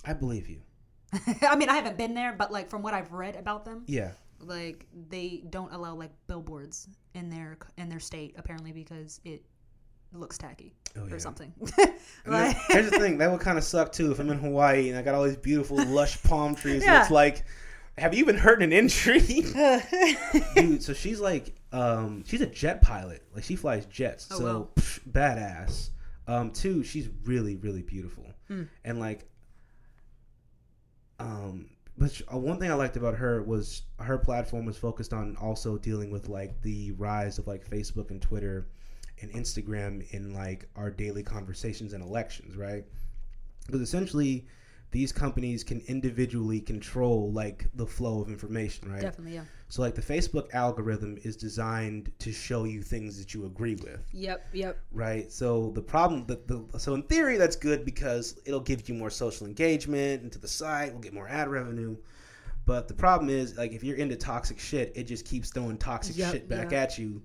I 0.03 0.13
believe 0.13 0.49
you. 0.49 0.61
I 1.47 1.55
mean, 1.57 1.69
I 1.69 1.75
haven't 1.75 1.97
been 1.97 2.15
there, 2.15 2.33
but 2.33 2.51
like 2.51 2.69
from 2.69 2.81
what 2.81 2.93
I've 2.95 3.11
read 3.11 3.35
about 3.35 3.65
them, 3.65 3.83
Yeah. 3.85 4.11
Like 4.45 4.85
they 5.09 5.43
don't 5.49 5.71
allow 5.73 5.95
like 5.95 6.11
billboards 6.27 6.87
in 7.13 7.29
their 7.29 7.57
in 7.77 7.89
their 7.89 7.99
state 7.99 8.35
apparently 8.37 8.71
because 8.71 9.19
it 9.25 9.43
looks 10.13 10.37
tacky 10.37 10.73
Oh 10.97 11.05
yeah. 11.07 11.13
or 11.15 11.19
something. 11.19 11.53
Like, 12.25 12.55
here's 12.67 12.91
the 12.91 12.99
thing. 12.99 13.17
That 13.17 13.31
would 13.31 13.39
kind 13.41 13.57
of 13.57 13.63
suck 13.63 13.91
too 13.91 14.11
if 14.11 14.19
I'm 14.19 14.29
in 14.29 14.37
Hawaii 14.39 14.89
and 14.89 14.97
I 14.97 15.01
got 15.01 15.15
all 15.15 15.23
these 15.23 15.37
beautiful, 15.37 15.77
lush 15.85 16.21
palm 16.23 16.53
trees. 16.53 16.83
Yeah. 16.83 17.01
it's 17.01 17.09
like, 17.09 17.43
have 17.97 18.13
you 18.13 18.25
been 18.25 18.37
hurt 18.37 18.61
an 18.61 18.71
injury? 18.73 19.19
dude 20.55 20.83
so 20.83 20.93
she's 20.93 21.19
like 21.19 21.55
um 21.71 22.23
she's 22.27 22.41
a 22.41 22.45
jet 22.45 22.81
pilot 22.81 23.23
like 23.33 23.43
she 23.43 23.55
flies 23.55 23.85
jets 23.87 24.27
Oh, 24.31 24.37
so 24.39 24.43
wow. 24.45 24.69
psh, 24.75 24.99
badass 25.09 25.89
um 26.27 26.51
two 26.51 26.83
she's 26.83 27.09
really 27.23 27.55
really 27.55 27.81
beautiful 27.81 28.25
Hmm. 28.47 28.63
and 28.83 28.99
like 28.99 29.25
um 31.19 31.69
but 32.01 32.11
sh- 32.11 32.21
uh, 32.33 32.37
one 32.37 32.59
thing 32.59 32.69
i 32.69 32.73
liked 32.73 32.97
about 32.97 33.15
her 33.15 33.43
was 33.43 33.83
her 33.99 34.17
platform 34.17 34.65
was 34.65 34.77
focused 34.77 35.13
on 35.13 35.37
also 35.37 35.77
dealing 35.77 36.11
with 36.11 36.27
like 36.27 36.59
the 36.61 36.91
rise 36.93 37.37
of 37.37 37.47
like 37.47 37.69
facebook 37.69 38.11
and 38.11 38.21
twitter 38.21 38.67
and 39.21 39.31
instagram 39.31 40.03
in 40.11 40.33
like 40.33 40.67
our 40.75 40.89
daily 40.89 41.23
conversations 41.23 41.93
and 41.93 42.03
elections 42.03 42.57
right? 42.57 42.83
Because 43.65 43.81
essentially 43.81 44.45
these 44.91 45.11
companies 45.13 45.63
can 45.63 45.81
individually 45.87 46.59
control 46.59 47.31
like 47.31 47.65
the 47.75 47.85
flow 47.87 48.21
of 48.21 48.27
information, 48.27 48.91
right? 48.91 49.01
Definitely, 49.01 49.35
yeah. 49.35 49.45
So 49.69 49.81
like 49.81 49.95
the 49.95 50.01
Facebook 50.01 50.53
algorithm 50.53 51.17
is 51.23 51.37
designed 51.37 52.11
to 52.19 52.31
show 52.33 52.65
you 52.65 52.81
things 52.81 53.17
that 53.17 53.33
you 53.33 53.45
agree 53.45 53.75
with, 53.75 54.01
Yep, 54.11 54.47
yep. 54.51 54.77
right? 54.91 55.31
So 55.31 55.71
the 55.75 55.81
problem 55.81 56.25
that 56.27 56.45
the 56.47 56.65
so 56.77 56.93
in 56.93 57.03
theory 57.03 57.37
that's 57.37 57.55
good 57.55 57.85
because 57.85 58.37
it'll 58.45 58.59
give 58.59 58.89
you 58.89 58.95
more 58.95 59.09
social 59.09 59.47
engagement 59.47 60.23
into 60.23 60.39
the 60.39 60.47
site, 60.47 60.91
we'll 60.91 61.01
get 61.01 61.13
more 61.13 61.29
ad 61.29 61.47
revenue. 61.47 61.95
But 62.65 62.87
the 62.89 62.93
problem 62.93 63.29
is 63.29 63.57
like 63.57 63.71
if 63.71 63.83
you're 63.85 63.97
into 63.97 64.17
toxic 64.17 64.59
shit, 64.59 64.91
it 64.95 65.03
just 65.05 65.25
keeps 65.25 65.49
throwing 65.51 65.77
toxic 65.77 66.17
Yep, 66.17 66.31
shit 66.33 66.49
back 66.49 66.71
yeah. 66.71 66.81
at 66.83 66.97
you. 66.97 67.21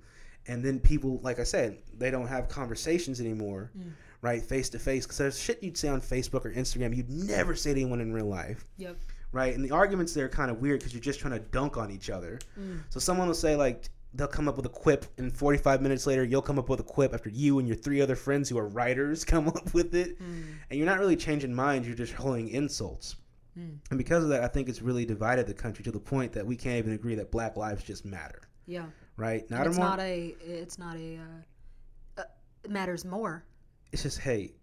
And 0.48 0.64
then 0.64 0.78
people, 0.78 1.18
like 1.24 1.40
I 1.40 1.44
said, 1.44 1.82
they 1.98 2.12
don't 2.12 2.28
have 2.28 2.48
conversations 2.48 3.20
anymore, 3.20 3.72
Mm. 3.76 3.90
Right? 4.26 4.42
Face 4.42 4.68
to 4.70 4.78
face. 4.78 5.04
Because 5.06 5.18
there's 5.18 5.38
shit 5.40 5.62
you'd 5.62 5.76
say 5.78 5.88
on 5.88 6.00
Facebook 6.00 6.44
or 6.44 6.52
Instagram 6.52 6.94
you'd 6.96 7.08
never 7.10 7.54
say 7.54 7.72
to 7.74 7.80
anyone 7.80 8.00
in 8.00 8.12
real 8.12 8.26
life 8.26 8.64
Yep. 8.78 8.96
right? 9.32 9.54
And 9.54 9.64
the 9.64 9.70
arguments 9.70 10.12
there 10.14 10.24
are 10.26 10.28
kind 10.28 10.50
of 10.50 10.60
weird 10.60 10.80
because 10.80 10.92
you're 10.92 11.00
just 11.10 11.20
trying 11.20 11.34
to 11.34 11.38
dunk 11.38 11.76
on 11.76 11.90
each 11.92 12.10
other. 12.10 12.38
Mm. 12.60 12.80
So 12.90 12.98
someone 12.98 13.28
will 13.28 13.34
say 13.34 13.54
like 13.54 13.88
they'll 14.14 14.26
come 14.26 14.48
up 14.48 14.56
with 14.56 14.66
a 14.66 14.70
quip, 14.70 15.04
and 15.18 15.32
45 15.32 15.80
minutes 15.82 16.06
later 16.06 16.24
you'll 16.24 16.42
come 16.42 16.58
up 16.58 16.68
with 16.68 16.80
a 16.80 16.84
quip 16.96 17.12
after 17.14 17.28
you 17.30 17.58
and 17.60 17.68
your 17.68 17.76
three 17.76 18.00
other 18.00 18.16
friends 18.16 18.48
who 18.48 18.58
are 18.58 18.66
writers 18.68 19.24
come 19.32 19.46
up 19.48 19.72
with 19.74 19.94
it, 19.94 20.18
Mm. 20.20 20.44
and 20.70 20.78
you're 20.78 20.86
not 20.86 20.98
really 20.98 21.16
changing 21.16 21.54
minds. 21.54 21.86
You're 21.86 21.96
just 21.96 22.12
hurling 22.14 22.48
insults. 22.48 23.16
Mm. 23.58 23.78
And 23.90 23.98
because 23.98 24.22
of 24.24 24.30
that, 24.30 24.42
I 24.42 24.48
think 24.48 24.68
it's 24.68 24.82
really 24.82 25.04
divided 25.04 25.46
the 25.46 25.54
country 25.54 25.84
to 25.84 25.92
the 25.92 26.00
point 26.00 26.32
that 26.32 26.44
we 26.46 26.56
can't 26.56 26.76
even 26.78 26.92
agree 26.94 27.14
that 27.14 27.30
Black 27.30 27.56
lives 27.56 27.82
just 27.84 28.04
matter, 28.04 28.42
Yeah. 28.66 28.86
right? 29.16 29.48
Not 29.50 29.66
it's 29.66 29.76
a 29.76 29.80
more, 29.80 29.88
not 29.90 30.00
a. 30.00 30.34
It's 30.44 30.78
not 30.78 30.96
a. 30.96 31.16
Uh, 31.18 32.20
uh, 32.20 32.24
it 32.64 32.70
matters 32.70 33.04
more. 33.04 33.44
It's 33.93 34.03
just 34.03 34.18
hate 34.18 34.57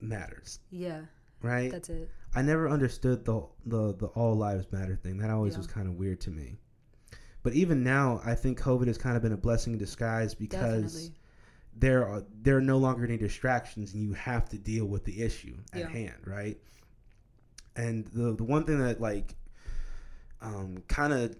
matters, 0.00 0.60
Yeah, 0.70 1.02
right? 1.42 1.70
that's 1.70 1.88
it. 1.88 2.10
I 2.34 2.42
never 2.42 2.68
understood 2.68 3.24
the 3.24 3.42
the 3.66 3.94
the 3.94 4.06
all 4.06 4.34
lives 4.36 4.70
matter 4.72 4.96
thing. 4.96 5.18
That 5.18 5.30
always 5.30 5.54
Yeah. 5.54 5.58
was 5.58 5.66
kind 5.66 5.88
of 5.88 5.94
weird 5.94 6.20
to 6.22 6.30
me. 6.30 6.56
But 7.42 7.54
even 7.54 7.82
now, 7.82 8.20
I 8.24 8.34
think 8.34 8.60
COVID 8.60 8.86
has 8.86 8.98
kind 8.98 9.16
of 9.16 9.22
been 9.22 9.32
a 9.32 9.36
blessing 9.36 9.72
in 9.72 9.78
disguise 9.78 10.34
because 10.34 10.92
Definitely. 10.94 11.14
there 11.74 12.06
are 12.06 12.24
there 12.42 12.56
are 12.58 12.60
no 12.62 12.78
longer 12.78 13.04
any 13.04 13.16
distractions, 13.16 13.94
and 13.94 14.02
you 14.02 14.12
have 14.12 14.48
to 14.50 14.58
deal 14.58 14.86
with 14.86 15.04
the 15.04 15.22
issue 15.22 15.56
at 15.72 15.80
Yeah. 15.80 15.88
hand, 15.88 16.22
right? 16.26 16.58
And 17.76 18.06
the 18.08 18.34
the 18.34 18.44
one 18.44 18.64
thing 18.64 18.78
that 18.80 19.00
like 19.00 19.34
um 20.40 20.82
kind 20.88 21.12
of 21.12 21.36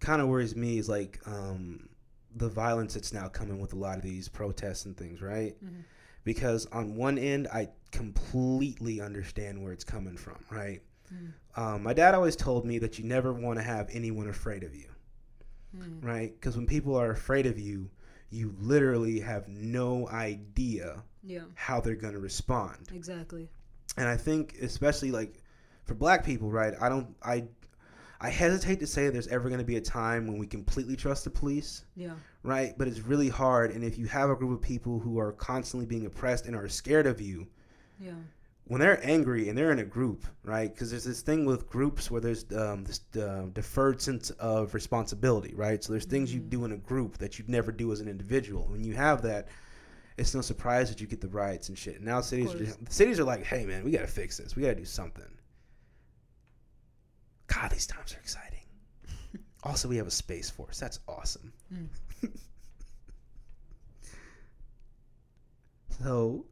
kind 0.00 0.20
of 0.20 0.28
worries 0.28 0.54
me 0.56 0.78
is 0.78 0.88
like 0.88 1.20
um 1.26 1.88
the 2.36 2.48
violence 2.48 2.94
that's 2.94 3.12
now 3.12 3.28
coming 3.28 3.60
with 3.60 3.72
a 3.74 3.76
lot 3.76 3.96
of 3.96 4.02
these 4.02 4.28
protests 4.28 4.86
and 4.86 4.96
things, 4.96 5.22
right? 5.22 5.56
Mhm. 5.64 5.84
Because 6.24 6.66
on 6.66 6.96
one 6.96 7.18
end, 7.18 7.48
I 7.52 7.68
completely 7.92 9.00
understand 9.00 9.62
where 9.62 9.72
it's 9.72 9.84
coming 9.84 10.16
from, 10.16 10.38
right? 10.50 10.80
Mm. 11.12 11.32
Um, 11.56 11.82
my 11.82 11.92
dad 11.92 12.14
always 12.14 12.34
told 12.36 12.64
me 12.64 12.78
that 12.78 12.98
you 12.98 13.04
never 13.04 13.32
want 13.32 13.58
to 13.58 13.62
have 13.62 13.88
anyone 13.92 14.28
afraid 14.28 14.62
of 14.64 14.74
you, 14.74 14.88
Mm. 15.76 16.02
right? 16.02 16.34
Because 16.34 16.56
when 16.56 16.66
people 16.66 16.96
are 16.96 17.10
afraid 17.10 17.46
of 17.46 17.58
you, 17.58 17.90
you 18.30 18.54
literally 18.58 19.20
have 19.20 19.46
no 19.48 20.08
idea 20.08 21.02
Yeah, 21.22 21.44
how 21.54 21.80
they're 21.80 21.94
going 21.94 22.14
to 22.14 22.20
respond. 22.20 22.88
exactly. 22.92 23.48
And 23.96 24.08
I 24.08 24.16
think, 24.16 24.56
especially 24.60 25.10
like 25.12 25.40
for 25.84 25.94
black 25.94 26.24
people, 26.24 26.50
right? 26.50 26.74
I 26.80 26.88
don't, 26.88 27.14
I, 27.22 27.44
I 28.24 28.30
hesitate 28.30 28.80
to 28.80 28.86
say 28.86 29.10
there's 29.10 29.28
ever 29.28 29.48
going 29.50 29.58
to 29.60 29.66
be 29.66 29.76
a 29.76 29.80
time 29.82 30.26
when 30.26 30.38
we 30.38 30.46
completely 30.46 30.96
trust 30.96 31.24
the 31.24 31.30
police, 31.30 31.84
Yeah, 31.94 32.14
right? 32.42 32.72
But 32.78 32.88
it's 32.88 33.00
really 33.00 33.28
hard. 33.28 33.70
And 33.72 33.84
if 33.84 33.98
you 33.98 34.06
have 34.06 34.30
a 34.30 34.34
group 34.34 34.52
of 34.52 34.62
people 34.62 34.98
who 34.98 35.18
are 35.18 35.32
constantly 35.32 35.84
being 35.84 36.06
oppressed 36.06 36.46
and 36.46 36.56
are 36.56 36.66
scared 36.68 37.06
of 37.06 37.20
you, 37.20 37.46
yeah, 38.00 38.12
when 38.66 38.80
they're 38.80 38.98
angry 39.06 39.50
and 39.50 39.58
they're 39.58 39.72
in 39.72 39.80
a 39.80 39.84
group, 39.84 40.24
right? 40.42 40.72
Because 40.72 40.90
there's 40.90 41.04
this 41.04 41.20
thing 41.20 41.44
with 41.44 41.68
groups 41.68 42.10
where 42.10 42.22
there's 42.22 42.46
um, 42.56 42.82
this 42.84 43.00
uh, 43.20 43.42
deferred 43.52 44.00
sense 44.00 44.30
of 44.30 44.72
responsibility, 44.72 45.52
right? 45.54 45.84
So 45.84 45.92
there's 45.92 46.06
things 46.06 46.32
you 46.34 46.40
Mhm. 46.40 46.48
do 46.48 46.64
in 46.64 46.72
a 46.72 46.78
group 46.78 47.18
that 47.18 47.38
you'd 47.38 47.50
never 47.50 47.70
do 47.72 47.92
as 47.92 48.00
an 48.00 48.08
individual. 48.08 48.66
When 48.70 48.82
you 48.82 48.94
have 48.94 49.20
that, 49.22 49.48
it's 50.16 50.34
no 50.34 50.40
surprise 50.40 50.88
that 50.88 50.98
you 50.98 51.06
get 51.06 51.20
the 51.20 51.28
riots 51.28 51.68
and 51.68 51.76
shit. 51.76 52.00
Now 52.00 52.22
cities, 52.22 52.54
are 52.54 52.58
just, 52.58 52.90
cities 52.90 53.20
are 53.20 53.24
like, 53.24 53.44
hey 53.44 53.66
man, 53.66 53.84
we 53.84 53.90
gotta 53.90 54.06
fix 54.06 54.38
this. 54.38 54.56
We 54.56 54.62
gotta 54.62 54.76
do 54.76 54.86
something. 54.86 55.30
God, 57.54 57.70
these 57.70 57.86
times 57.86 58.14
are 58.14 58.18
exciting. 58.18 58.64
also, 59.62 59.88
we 59.88 59.96
have 59.96 60.06
a 60.06 60.10
space 60.10 60.50
force. 60.50 60.78
That's 60.78 61.00
awesome. 61.08 61.52
Mm. 61.72 61.88
so, 66.02 66.46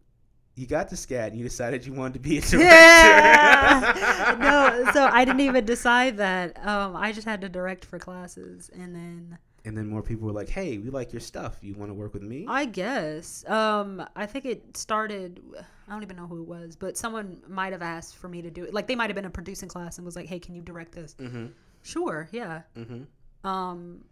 you 0.54 0.66
got 0.66 0.90
the 0.90 0.96
SCAD 0.96 1.28
and 1.28 1.36
you 1.36 1.44
decided 1.44 1.86
you 1.86 1.92
wanted 1.94 2.14
to 2.14 2.18
be 2.20 2.38
a 2.38 2.40
director. 2.40 2.58
Yeah. 2.58 4.36
no, 4.38 4.92
so 4.92 5.06
I 5.06 5.24
didn't 5.24 5.40
even 5.40 5.64
decide 5.66 6.18
that. 6.18 6.64
Um, 6.66 6.94
I 6.94 7.12
just 7.12 7.26
had 7.26 7.40
to 7.40 7.48
direct 7.48 7.84
for 7.84 7.98
classes, 7.98 8.70
and 8.72 8.94
then 8.94 9.38
And 9.64 9.76
then 9.78 9.86
more 9.86 10.02
people 10.02 10.26
were 10.26 10.32
like, 10.32 10.48
"Hey, 10.48 10.78
we 10.78 10.90
like 10.90 11.12
your 11.12 11.20
stuff. 11.20 11.58
You 11.62 11.74
want 11.74 11.90
to 11.90 11.94
work 11.94 12.14
with 12.14 12.22
me?" 12.24 12.46
I 12.48 12.64
guess 12.64 13.44
um, 13.48 14.04
I 14.16 14.26
think 14.26 14.44
it 14.44 14.76
started. 14.76 15.40
I 15.88 15.92
don't 15.92 16.02
even 16.02 16.16
know 16.16 16.26
who 16.26 16.42
it 16.42 16.48
was, 16.48 16.74
but 16.74 16.96
someone 16.96 17.38
might 17.48 17.72
have 17.72 17.82
asked 17.82 18.16
for 18.16 18.28
me 18.28 18.42
to 18.42 18.50
do 18.50 18.64
it. 18.64 18.74
Like 18.74 18.88
they 18.88 18.96
might 18.96 19.08
have 19.10 19.14
been 19.14 19.24
a 19.24 19.30
producing 19.30 19.68
class 19.68 19.98
and 19.98 20.04
was 20.04 20.16
like, 20.16 20.26
"Hey, 20.26 20.40
can 20.40 20.54
you 20.56 20.62
direct 20.62 20.92
this?" 20.92 21.14
mm-hmm. 21.14 21.46
Sure, 21.82 22.28
yeah. 22.32 22.62
Mm-hmm. 22.76 23.48
Um, 23.48 24.04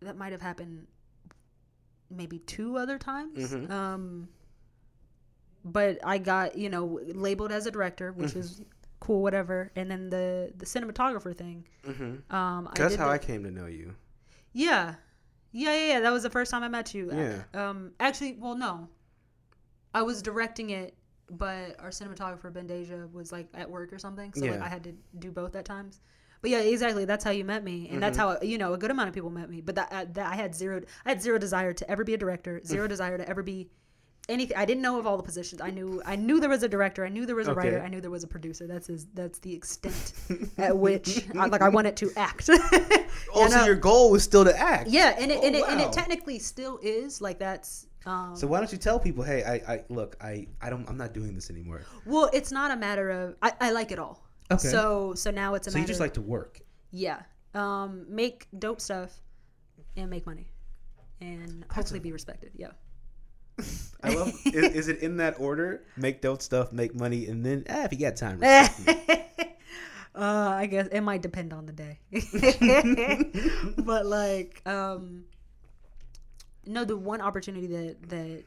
that 0.00 0.16
might 0.16 0.32
have 0.32 0.42
happened 0.42 0.86
maybe 2.10 2.38
two 2.40 2.76
other 2.76 2.98
times. 2.98 3.52
Mhm. 3.52 3.70
Um, 3.70 4.28
but 5.64 5.98
I 6.04 6.18
got 6.18 6.56
you 6.56 6.68
know 6.70 7.00
labeled 7.14 7.52
as 7.52 7.66
a 7.66 7.70
director, 7.70 8.12
which 8.12 8.30
Mm-hmm. 8.30 8.38
is 8.40 8.62
cool, 9.00 9.22
whatever. 9.22 9.70
And 9.76 9.90
then 9.90 10.10
the 10.10 10.52
the 10.56 10.66
cinematographer 10.66 11.36
thing. 11.36 11.66
Mm-hmm. 11.86 12.34
Um, 12.34 12.68
I 12.68 12.72
That's 12.74 12.96
how 12.96 13.06
the- 13.06 13.12
I 13.12 13.18
came 13.18 13.42
to 13.44 13.50
know 13.50 13.66
you. 13.66 13.94
Yeah, 14.52 14.94
yeah, 15.52 15.72
yeah, 15.74 15.86
yeah. 15.94 16.00
That 16.00 16.12
was 16.12 16.22
the 16.22 16.30
first 16.30 16.50
time 16.50 16.62
I 16.62 16.68
met 16.68 16.94
you. 16.94 17.10
Yeah. 17.12 17.42
Um, 17.54 17.92
actually, 18.00 18.36
well, 18.40 18.56
no, 18.56 18.88
I 19.94 20.02
was 20.02 20.22
directing 20.22 20.70
it, 20.70 20.94
but 21.30 21.78
our 21.80 21.90
cinematographer 21.90 22.52
Ben 22.52 22.66
Deja 22.66 23.06
was 23.12 23.32
like 23.32 23.48
at 23.54 23.70
work 23.70 23.92
or 23.92 23.98
something, 23.98 24.32
so 24.34 24.44
like 24.46 24.60
I 24.60 24.68
had 24.68 24.84
to 24.84 24.92
do 25.18 25.30
both 25.30 25.54
at 25.56 25.64
times. 25.64 26.00
But 26.42 26.50
yeah, 26.50 26.58
exactly. 26.60 27.04
That's 27.06 27.24
how 27.24 27.30
you 27.32 27.44
met 27.44 27.64
me, 27.64 27.88
and 27.90 28.02
that's 28.02 28.16
Mm-hmm. 28.18 28.28
how 28.36 28.42
you 28.42 28.58
know 28.58 28.72
a 28.74 28.78
good 28.78 28.90
amount 28.90 29.08
of 29.08 29.14
people 29.14 29.30
met 29.30 29.48
me. 29.50 29.60
But 29.62 29.74
that, 29.76 29.92
uh, 29.92 30.04
that 30.12 30.32
I 30.32 30.36
had 30.36 30.54
zero, 30.54 30.80
I 31.04 31.08
had 31.10 31.22
zero 31.22 31.38
desire 31.38 31.72
to 31.72 31.90
ever 31.90 32.04
be 32.04 32.14
a 32.14 32.18
director, 32.18 32.60
zero 32.64 32.86
desire 32.94 33.18
to 33.18 33.28
ever 33.28 33.42
be 33.42 33.68
anything. 34.28 34.56
I 34.56 34.64
didn't 34.64 34.82
know 34.82 34.98
of 34.98 35.06
all 35.06 35.16
the 35.16 35.22
positions. 35.22 35.60
I 35.60 35.70
knew, 35.70 36.02
I 36.04 36.16
knew 36.16 36.40
there 36.40 36.50
was 36.50 36.62
a 36.62 36.68
director, 36.68 37.04
I 37.04 37.08
knew 37.08 37.26
there 37.26 37.36
was 37.36 37.48
a 37.48 37.52
Okay. 37.52 37.58
writer, 37.70 37.82
I 37.82 37.88
knew 37.88 38.00
there 38.00 38.10
was 38.10 38.24
a 38.24 38.28
producer. 38.28 38.66
That's 38.66 38.86
his, 38.86 39.06
that's 39.14 39.38
the 39.40 39.54
extent 39.54 40.12
at 40.58 40.76
which, 40.76 41.26
I, 41.36 41.46
like, 41.46 41.62
I 41.62 41.68
wanted 41.68 41.96
to 41.98 42.10
act. 42.16 42.48
Also, 43.34 43.58
know- 43.58 43.64
your 43.66 43.76
goal 43.76 44.10
was 44.10 44.22
still 44.22 44.44
to 44.44 44.56
act. 44.58 44.88
yeah, 44.88 45.14
and 45.18 45.30
it, 45.30 45.42
and, 45.42 45.56
Oh, 45.56 45.58
it, 45.58 45.68
and 45.70 45.80
it 45.80 45.92
technically 45.92 46.38
still 46.38 46.78
is 46.82 47.20
like 47.20 47.38
that's. 47.38 47.86
Um, 48.04 48.36
So 48.36 48.46
why 48.46 48.60
don't 48.60 48.70
you 48.70 48.78
tell 48.78 49.00
people, 49.00 49.24
"Hey, 49.24 49.42
I, 49.42 49.74
I 49.74 49.84
look, 49.88 50.16
I, 50.20 50.46
I 50.60 50.70
don't, 50.70 50.88
I'm 50.88 50.96
not 50.96 51.12
doing 51.12 51.34
this 51.34 51.50
anymore." 51.50 51.82
well, 52.06 52.30
it's 52.32 52.52
not 52.52 52.70
a 52.70 52.76
matter 52.76 53.10
of 53.10 53.36
I, 53.42 53.52
I 53.60 53.70
like 53.72 53.90
it 53.90 53.98
all. 53.98 54.22
Okay. 54.50 54.68
So 54.68 55.14
so 55.14 55.30
now 55.30 55.54
it's 55.54 55.66
a 55.66 55.70
So 55.70 55.78
you 55.78 55.84
just 55.86 55.98
like 56.00 56.14
to 56.14 56.20
work. 56.22 56.60
yeah, 56.92 57.22
um, 57.54 58.06
make 58.08 58.46
dope 58.58 58.80
stuff, 58.80 59.12
and 59.96 60.08
make 60.08 60.24
money, 60.26 60.48
and 61.20 61.64
hopefully 61.70 61.98
be 62.00 62.12
respected. 62.12 62.52
Yeah. 62.54 62.68
I 64.02 64.10
love. 64.14 64.32
is, 64.46 64.64
is 64.74 64.88
it 64.88 64.98
in 65.00 65.16
that 65.18 65.40
order? 65.40 65.82
Make 65.96 66.20
dope 66.20 66.42
stuff, 66.42 66.72
make 66.72 66.94
money, 66.94 67.26
and 67.26 67.44
then, 67.44 67.64
eh, 67.66 67.84
if 67.84 67.92
you 67.92 67.98
got 67.98 68.16
time, 68.16 68.40
uh, 68.44 68.58
I 70.14 70.66
guess 70.66 70.86
it 70.88 71.00
might 71.00 71.22
depend 71.22 71.52
on 71.52 71.66
the 71.66 71.72
day, 71.72 71.98
but 73.78 74.06
like, 74.06 74.62
um, 74.66 75.24
no, 76.66 76.84
the 76.84 76.96
one 76.96 77.20
opportunity 77.20 77.66
that 77.68 78.08
that 78.08 78.44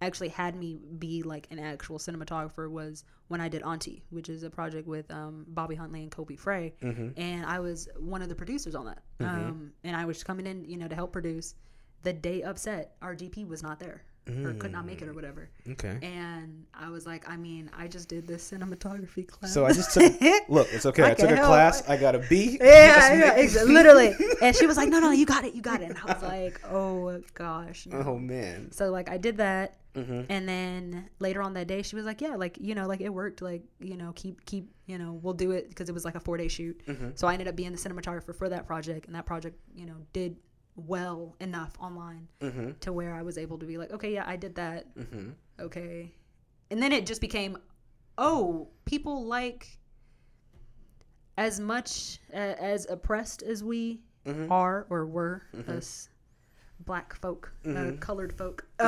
actually 0.00 0.28
had 0.28 0.54
me 0.54 0.78
be 0.98 1.22
like 1.24 1.48
an 1.50 1.58
actual 1.58 1.98
cinematographer 1.98 2.70
was 2.70 3.04
when 3.26 3.40
I 3.40 3.48
did 3.48 3.62
Auntie, 3.62 4.04
which 4.10 4.28
is 4.28 4.42
a 4.44 4.50
project 4.50 4.86
with 4.86 5.10
um, 5.10 5.44
Bobby 5.48 5.74
Huntley 5.74 6.02
and 6.02 6.10
Kobe 6.10 6.36
Frey, 6.36 6.72
Mm-hmm. 6.82 7.20
and 7.20 7.44
I 7.44 7.58
was 7.60 7.88
one 7.98 8.22
of 8.22 8.28
the 8.28 8.34
producers 8.34 8.74
on 8.74 8.86
that. 8.86 9.02
Um, 9.20 9.72
and 9.84 9.96
I 9.96 10.04
was 10.04 10.22
coming 10.22 10.46
in, 10.46 10.64
you 10.64 10.76
know, 10.76 10.88
to 10.88 10.94
help 10.94 11.12
produce. 11.12 11.54
The 12.04 12.12
day 12.12 12.42
of 12.42 12.58
set, 12.58 12.94
our 13.02 13.14
DP 13.16 13.46
was 13.46 13.60
not 13.62 13.80
there 13.80 14.04
or 14.28 14.52
could 14.54 14.72
not 14.72 14.84
make 14.86 15.00
it 15.02 15.08
or 15.08 15.12
whatever. 15.14 15.48
Okay. 15.70 15.98
And 16.02 16.64
I 16.74 16.90
was 16.90 17.06
like, 17.06 17.28
I 17.28 17.36
mean, 17.36 17.70
I 17.76 17.88
just 17.88 18.08
did 18.08 18.26
this 18.26 18.50
cinematography 18.50 19.26
class. 19.26 19.52
So 19.54 19.64
I 19.66 19.72
just 19.72 19.92
took. 19.94 20.12
look, 20.48 20.68
it's 20.72 20.86
okay. 20.86 21.02
I, 21.04 21.10
I 21.10 21.14
took 21.14 21.30
a 21.30 21.36
help. 21.36 21.48
class. 21.48 21.88
I 21.88 21.96
got 21.96 22.14
a 22.14 22.18
B. 22.20 22.58
yeah, 22.60 22.66
yeah, 23.14 23.36
Yes, 23.36 23.56
exa- 23.56 23.66
literally. 23.66 24.14
And 24.42 24.54
she 24.54 24.66
was 24.66 24.76
like, 24.76 24.88
no, 24.88 25.00
no, 25.00 25.10
you 25.10 25.26
got 25.26 25.44
it, 25.44 25.54
you 25.54 25.62
got 25.62 25.80
it. 25.82 25.90
And 25.90 25.98
I 25.98 26.12
was 26.12 26.22
like, 26.22 26.60
oh 26.70 27.20
gosh. 27.34 27.86
no. 27.86 27.98
Oh 28.06 28.18
man. 28.18 28.70
So 28.72 28.90
like 28.90 29.08
I 29.10 29.16
did 29.18 29.38
that, 29.38 29.76
Mm-hmm. 29.94 30.30
and 30.30 30.48
then 30.48 31.08
later 31.18 31.42
on 31.42 31.54
that 31.54 31.66
day, 31.66 31.82
she 31.82 31.96
was 31.96 32.04
like, 32.04 32.20
yeah, 32.20 32.36
like 32.36 32.56
you 32.60 32.76
know, 32.76 32.86
like 32.86 33.00
it 33.00 33.08
worked. 33.12 33.42
Like 33.42 33.62
you 33.80 33.96
know, 33.96 34.12
keep 34.14 34.44
keep 34.44 34.70
you 34.86 34.96
know, 34.96 35.18
we'll 35.22 35.34
do 35.34 35.50
it 35.50 35.68
because 35.70 35.88
it 35.88 35.92
was 35.92 36.04
like 36.04 36.14
a 36.14 36.20
four 36.20 36.36
day 36.36 36.46
shoot. 36.46 36.80
Mm-hmm. 36.86 37.08
So 37.16 37.26
I 37.26 37.32
ended 37.32 37.48
up 37.48 37.56
being 37.56 37.72
the 37.72 37.78
cinematographer 37.78 38.32
for 38.36 38.48
that 38.48 38.64
project, 38.66 39.06
and 39.06 39.14
that 39.16 39.26
project, 39.26 39.58
you 39.74 39.86
know, 39.86 39.96
did 40.12 40.36
well 40.86 41.34
enough 41.40 41.76
online 41.80 42.28
Mm-hmm. 42.40 42.70
to 42.80 42.92
where 42.92 43.14
I 43.14 43.22
was 43.22 43.36
able 43.38 43.58
to 43.58 43.66
be 43.66 43.76
like, 43.78 43.90
okay, 43.92 44.12
yeah, 44.14 44.24
I 44.26 44.36
did 44.36 44.54
that. 44.56 44.94
Mm-hmm. 44.96 45.30
Okay, 45.60 46.12
and 46.70 46.82
then 46.82 46.92
it 46.92 47.04
just 47.06 47.20
became 47.20 47.58
oh, 48.16 48.68
people 48.84 49.26
like 49.26 49.78
as 51.36 51.60
much 51.60 52.18
uh, 52.32 52.36
as 52.36 52.86
oppressed 52.90 53.42
as 53.42 53.62
we 53.62 54.00
Mhm. 54.26 54.50
are 54.50 54.86
or 54.90 55.06
were 55.06 55.42
Mm-hmm. 55.54 55.70
us 55.70 56.08
black 56.80 57.14
folk, 57.14 57.52
uh, 57.64 57.68
Mhm. 57.68 58.00
colored 58.00 58.32
folk. 58.36 58.66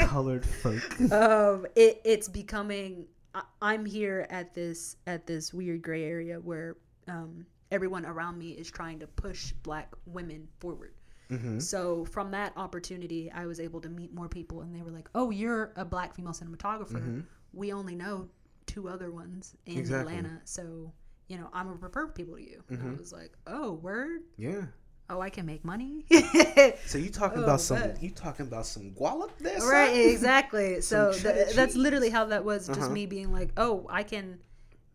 Colored 0.00 0.44
folk. 0.46 1.00
um, 1.12 1.66
it, 1.76 2.00
it's 2.04 2.28
becoming. 2.28 3.06
I, 3.34 3.42
I'm 3.60 3.84
here 3.84 4.26
at 4.30 4.52
this 4.54 4.96
at 5.06 5.26
this 5.26 5.52
weird 5.54 5.82
gray 5.82 6.04
area 6.04 6.38
where 6.40 6.76
um, 7.08 7.46
everyone 7.72 8.04
around 8.06 8.38
me 8.38 8.50
is 8.62 8.70
trying 8.70 8.98
to 9.00 9.06
push 9.08 9.52
black 9.64 9.88
women 10.06 10.48
forward. 10.60 10.94
hmm 11.28 11.58
So 11.58 12.04
from 12.04 12.30
that 12.32 12.52
opportunity, 12.56 13.30
I 13.32 13.46
was 13.46 13.58
able 13.60 13.80
to 13.80 13.88
meet 13.88 14.12
more 14.14 14.28
people, 14.28 14.60
and 14.62 14.74
they 14.76 14.82
were 14.82 14.90
like, 15.00 15.08
"Oh, 15.14 15.30
you're 15.30 15.72
a 15.76 15.84
black 15.84 16.14
female 16.14 16.34
cinematographer. 16.34 17.24
We 17.52 17.72
only 17.72 17.94
know 17.94 18.28
two 18.66 18.88
other 18.94 19.10
ones 19.10 19.56
in 19.66 19.72
Mm-hmm. 19.72 19.80
Exactly. 19.80 20.14
Atlanta, 20.16 20.40
so 20.44 20.92
you 21.28 21.36
know 21.38 21.48
I'm 21.52 21.66
gonna 21.66 21.78
refer 21.80 22.06
people 22.08 22.36
to 22.36 22.42
you." 22.52 22.62
Mm-hmm. 22.70 22.90
I 22.94 22.98
was 22.98 23.12
like, 23.12 23.32
"Oh, 23.46 23.72
word! 23.88 24.20
Yeah. 24.36 24.64
Oh, 25.10 25.20
I 25.20 25.30
can 25.30 25.46
make 25.46 25.64
money." 25.64 26.04
So 26.86 26.98
you 26.98 27.10
talking 27.10 27.40
Oh, 27.40 27.44
about 27.48 27.60
some? 27.60 27.80
You 28.00 28.10
talking 28.10 28.46
about 28.46 28.66
some 28.66 28.92
guala 28.98 29.28
there? 29.40 29.60
right? 29.76 29.94
Exactly. 30.14 30.80
So 30.92 31.12
th- 31.12 31.54
that's 31.56 31.76
literally 31.76 32.10
how 32.10 32.24
that 32.26 32.44
was. 32.44 32.66
Just 32.66 32.80
Uh-huh. 32.80 32.90
me 33.00 33.06
being 33.06 33.32
like, 33.32 33.50
"Oh, 33.56 33.86
I 33.88 34.02
can." 34.02 34.38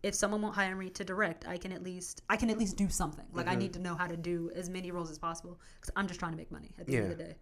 If 0.03 0.15
someone 0.15 0.41
won't 0.41 0.55
hire 0.55 0.75
me 0.75 0.89
to 0.91 1.03
direct, 1.03 1.47
I 1.47 1.57
can 1.57 1.71
at 1.71 1.83
least 1.83 2.21
I 2.29 2.37
can 2.37 2.49
at 2.49 2.57
least 2.57 2.77
do 2.77 2.89
something. 2.89 3.25
Like 3.33 3.47
I 3.47 3.55
Mm-hmm. 3.55 3.59
need 3.59 3.73
to 3.73 3.79
know 3.79 3.95
how 3.95 4.07
to 4.07 4.17
do 4.17 4.51
as 4.55 4.69
many 4.69 4.91
roles 4.91 5.09
as 5.11 5.17
possible 5.19 5.59
because 5.79 5.91
I'm 5.95 6.07
just 6.07 6.19
trying 6.19 6.31
to 6.31 6.37
make 6.37 6.51
money 6.51 6.73
at 6.79 6.87
the 6.87 6.95
end 6.95 7.03
of 7.03 7.09
the 7.09 7.23
day. 7.23 7.35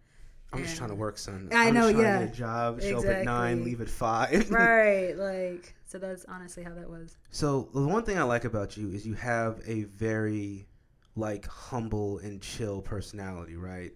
I'm 0.52 0.62
just 0.62 0.76
trying 0.76 0.90
to 0.90 0.94
work, 0.96 1.18
son. 1.18 1.52
I 1.52 1.68
I'm 1.68 1.74
know, 1.74 1.82
just 1.82 1.90
trying 1.90 2.04
yeah. 2.04 2.12
To 2.18 2.18
get 2.18 2.28
a 2.28 2.32
job. 2.32 2.80
Show 2.80 2.98
up 3.00 3.08
at 3.08 3.20
nine, 3.22 3.64
leave 3.64 3.80
at 3.80 3.88
five. 3.90 4.50
right 4.50 5.16
like 5.16 5.74
so 5.84 5.98
that's 5.98 6.24
honestly 6.26 6.62
how 6.62 6.74
that 6.74 6.88
was 6.88 7.16
So 7.30 7.68
the 7.74 7.86
one 7.86 8.02
thing 8.04 8.18
I 8.18 8.22
like 8.24 8.44
about 8.44 8.76
you 8.76 8.90
is 8.90 9.06
you 9.06 9.14
have 9.14 9.60
a 9.66 9.84
very 9.84 10.66
like 11.14 11.46
humble 11.46 12.18
and 12.18 12.40
chill 12.42 12.82
personality, 12.82 13.56
right? 13.56 13.92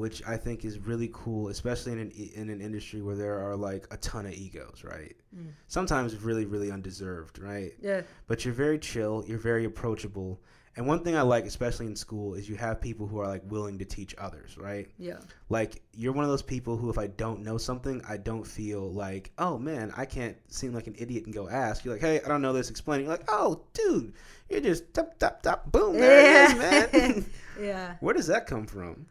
Which 0.00 0.22
I 0.26 0.36
think 0.38 0.64
is 0.64 0.78
really 0.78 1.10
cool, 1.12 1.48
especially 1.48 1.92
in 1.92 1.98
an 1.98 2.10
in 2.10 2.48
an 2.48 2.60
industry 2.60 3.02
where 3.02 3.16
there 3.16 3.38
are 3.38 3.54
like 3.54 3.86
a 3.90 3.98
ton 3.98 4.24
of 4.26 4.32
egos, 4.32 4.82
right? 4.82 5.14
Mm. 5.36 5.52
Sometimes 5.66 6.16
really 6.16 6.46
really 6.46 6.70
undeserved, 6.70 7.38
right? 7.38 7.72
yeah 7.80 8.00
But 8.26 8.44
you're 8.44 8.54
very 8.54 8.78
chill, 8.78 9.24
you're 9.26 9.38
very 9.38 9.66
approachable. 9.66 10.40
And 10.76 10.86
one 10.86 11.02
thing 11.04 11.16
I 11.16 11.22
like 11.22 11.44
especially 11.46 11.86
in 11.86 11.96
school 11.96 12.34
is 12.34 12.48
you 12.48 12.56
have 12.56 12.80
people 12.80 13.06
who 13.06 13.18
are 13.18 13.26
like 13.28 13.42
willing 13.50 13.78
to 13.78 13.84
teach 13.84 14.14
others, 14.16 14.56
right? 14.56 14.88
yeah 14.98 15.18
Like 15.50 15.82
you're 15.92 16.12
one 16.14 16.24
of 16.24 16.30
those 16.30 16.42
people 16.54 16.76
who 16.78 16.88
if 16.88 16.96
I 16.96 17.08
don't 17.08 17.42
know 17.42 17.58
something, 17.58 18.00
I 18.08 18.16
don't 18.16 18.46
feel 18.46 18.90
like, 18.90 19.32
oh 19.36 19.58
man, 19.58 19.92
I 19.96 20.06
can't 20.06 20.36
seem 20.48 20.72
like 20.72 20.86
an 20.86 20.94
idiot 20.98 21.26
and 21.26 21.34
go 21.34 21.48
ask. 21.48 21.84
You're 21.84 21.94
like, 21.94 22.00
hey, 22.08 22.20
I 22.24 22.28
don't 22.28 22.40
know 22.40 22.54
this. 22.54 22.70
Explain. 22.70 23.00
You're 23.00 23.10
like, 23.10 23.28
oh, 23.28 23.62
dude, 23.74 24.14
you're 24.48 24.60
just 24.60 24.94
tap 24.94 25.18
tap 25.18 25.42
tap, 25.42 25.70
boom, 25.70 25.98
there 25.98 26.20
it 26.20 26.50
is, 26.50 26.58
man. 26.58 27.24
yeah 27.60 27.96
Where 28.00 28.14
does 28.14 28.28
that 28.28 28.46
come 28.46 28.66
from? 28.66 29.06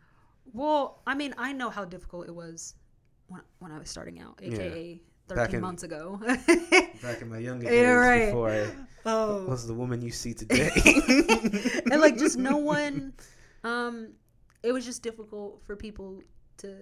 Well 0.54 1.02
i 1.08 1.14
mean 1.16 1.34
i 1.38 1.52
know 1.52 1.70
how 1.70 1.86
difficult 1.86 2.28
it 2.28 2.34
was 2.36 2.76
when, 3.28 3.42
when 3.60 3.72
i 3.72 3.78
was 3.80 3.90
starting 3.90 4.20
out 4.20 4.40
aka 4.42 5.00
Back 5.28 5.38
13 5.52 5.56
in- 5.56 5.62
months 5.62 5.84
ago 5.84 6.20
Back 7.04 7.22
in 7.22 7.30
my 7.30 7.38
younger 7.50 7.66
Yeah, 7.72 7.94
days, 7.94 7.98
right. 7.98 8.26
before 8.26 8.50
I 8.50 8.68
oh 9.06 9.46
was 9.46 9.68
the 9.68 9.74
woman 9.74 10.02
you 10.02 10.10
see 10.12 10.34
today. 10.42 10.70
and 11.92 12.02
like 12.02 12.18
just 12.18 12.38
no 12.38 12.58
one 12.76 13.14
um 13.64 14.14
it 14.64 14.72
was 14.72 14.86
just 14.86 15.04
difficult 15.04 15.62
for 15.66 15.76
people 15.76 16.22
to 16.58 16.76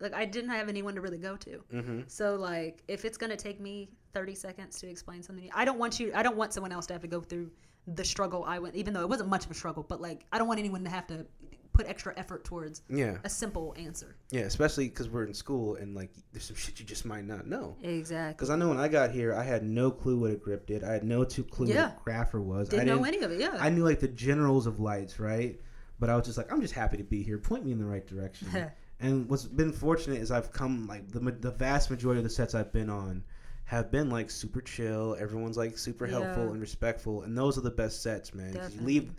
like 0.00 0.14
i 0.14 0.24
didn't 0.24 0.50
have 0.50 0.68
anyone 0.68 0.94
to 0.94 1.00
really 1.00 1.18
go 1.18 1.36
to 1.36 1.58
hmm 1.70 2.00
So 2.06 2.36
like 2.36 2.82
if 2.88 3.04
it's 3.04 3.18
gonna 3.18 3.36
take 3.36 3.60
me 3.60 3.90
thirty 4.14 4.34
seconds 4.34 4.78
to 4.80 4.88
explain 4.88 5.22
something, 5.22 5.50
I 5.54 5.64
don't 5.66 5.78
want 5.78 6.00
you. 6.00 6.10
I 6.14 6.22
don't 6.22 6.36
want 6.36 6.52
someone 6.54 6.72
else 6.72 6.86
to 6.86 6.94
have 6.94 7.02
to 7.02 7.08
go 7.08 7.20
through 7.20 7.50
the 7.86 8.04
struggle 8.04 8.42
I 8.46 8.58
went. 8.58 8.74
Even 8.74 8.94
though 8.94 9.02
it 9.02 9.08
wasn't 9.08 9.28
much 9.28 9.44
of 9.44 9.50
a 9.50 9.54
struggle, 9.54 9.82
but 9.82 10.00
like 10.00 10.24
I 10.32 10.38
don't 10.38 10.48
want 10.48 10.58
anyone 10.60 10.82
to 10.84 10.90
have 10.90 11.06
to 11.08 11.26
put 11.72 11.86
extra 11.86 12.12
effort 12.16 12.44
towards 12.44 12.82
Yeah, 12.88 13.18
a 13.24 13.28
simple 13.30 13.74
answer. 13.78 14.16
yeah, 14.30 14.42
especially 14.42 14.88
because 14.88 15.08
we're 15.08 15.24
in 15.24 15.34
school 15.34 15.76
and 15.76 15.94
like 15.94 16.10
there's 16.32 16.44
some 16.44 16.56
shit 16.56 16.80
you 16.80 16.84
just 16.86 17.04
might 17.04 17.24
not 17.24 17.46
know. 17.46 17.76
Exactly. 17.82 18.32
Because 18.34 18.50
I 18.50 18.56
know 18.56 18.68
when 18.68 18.78
I 18.80 18.88
got 18.88 19.10
here, 19.12 19.34
I 19.34 19.42
had 19.44 19.62
no 19.62 19.90
clue 19.90 20.18
what 20.18 20.30
a 20.30 20.36
grip 20.36 20.66
did. 20.66 20.82
I 20.84 20.92
had 20.92 21.04
no 21.04 21.24
two 21.24 21.44
clue 21.44 21.66
Yeah. 21.68 21.92
what 21.92 21.98
a 22.06 22.10
grapher 22.10 22.42
was. 22.42 22.68
Didn't 22.68 22.88
I 22.88 22.94
know 22.94 23.04
any 23.04 23.18
of 23.20 23.30
it. 23.30 23.40
Yeah. 23.40 23.56
I 23.60 23.70
knew 23.70 23.84
like 23.84 24.00
the 24.00 24.08
generals 24.08 24.66
of 24.66 24.80
lights, 24.80 25.20
right? 25.20 25.60
But 26.00 26.10
I 26.10 26.16
was 26.16 26.24
just 26.26 26.38
like, 26.38 26.52
I'm 26.52 26.60
just 26.60 26.74
happy 26.74 26.96
to 26.96 27.04
be 27.04 27.22
here. 27.22 27.38
Point 27.38 27.64
me 27.64 27.72
in 27.72 27.78
the 27.78 27.84
right 27.84 28.06
direction. 28.06 28.48
and 29.00 29.28
what's 29.28 29.44
been 29.44 29.72
fortunate 29.72 30.18
is 30.20 30.30
I've 30.30 30.52
come 30.52 30.86
like 30.88 31.08
the 31.10 31.20
the 31.20 31.50
vast 31.52 31.90
majority 31.90 32.18
of 32.18 32.24
the 32.24 32.30
sets 32.30 32.54
I've 32.54 32.72
been 32.72 32.90
on 32.90 33.22
have 33.64 33.90
been 33.90 34.08
like 34.08 34.30
super 34.30 34.60
chill. 34.62 35.16
Everyone's 35.20 35.56
like 35.56 35.76
super 35.76 36.06
helpful 36.06 36.44
Yeah. 36.44 36.50
and 36.52 36.60
respectful, 36.60 37.22
and 37.22 37.36
those 37.36 37.58
are 37.58 37.60
the 37.60 37.70
best 37.70 38.02
sets, 38.02 38.32
man. 38.34 38.54
You 38.72 38.80
leave, 38.80 39.12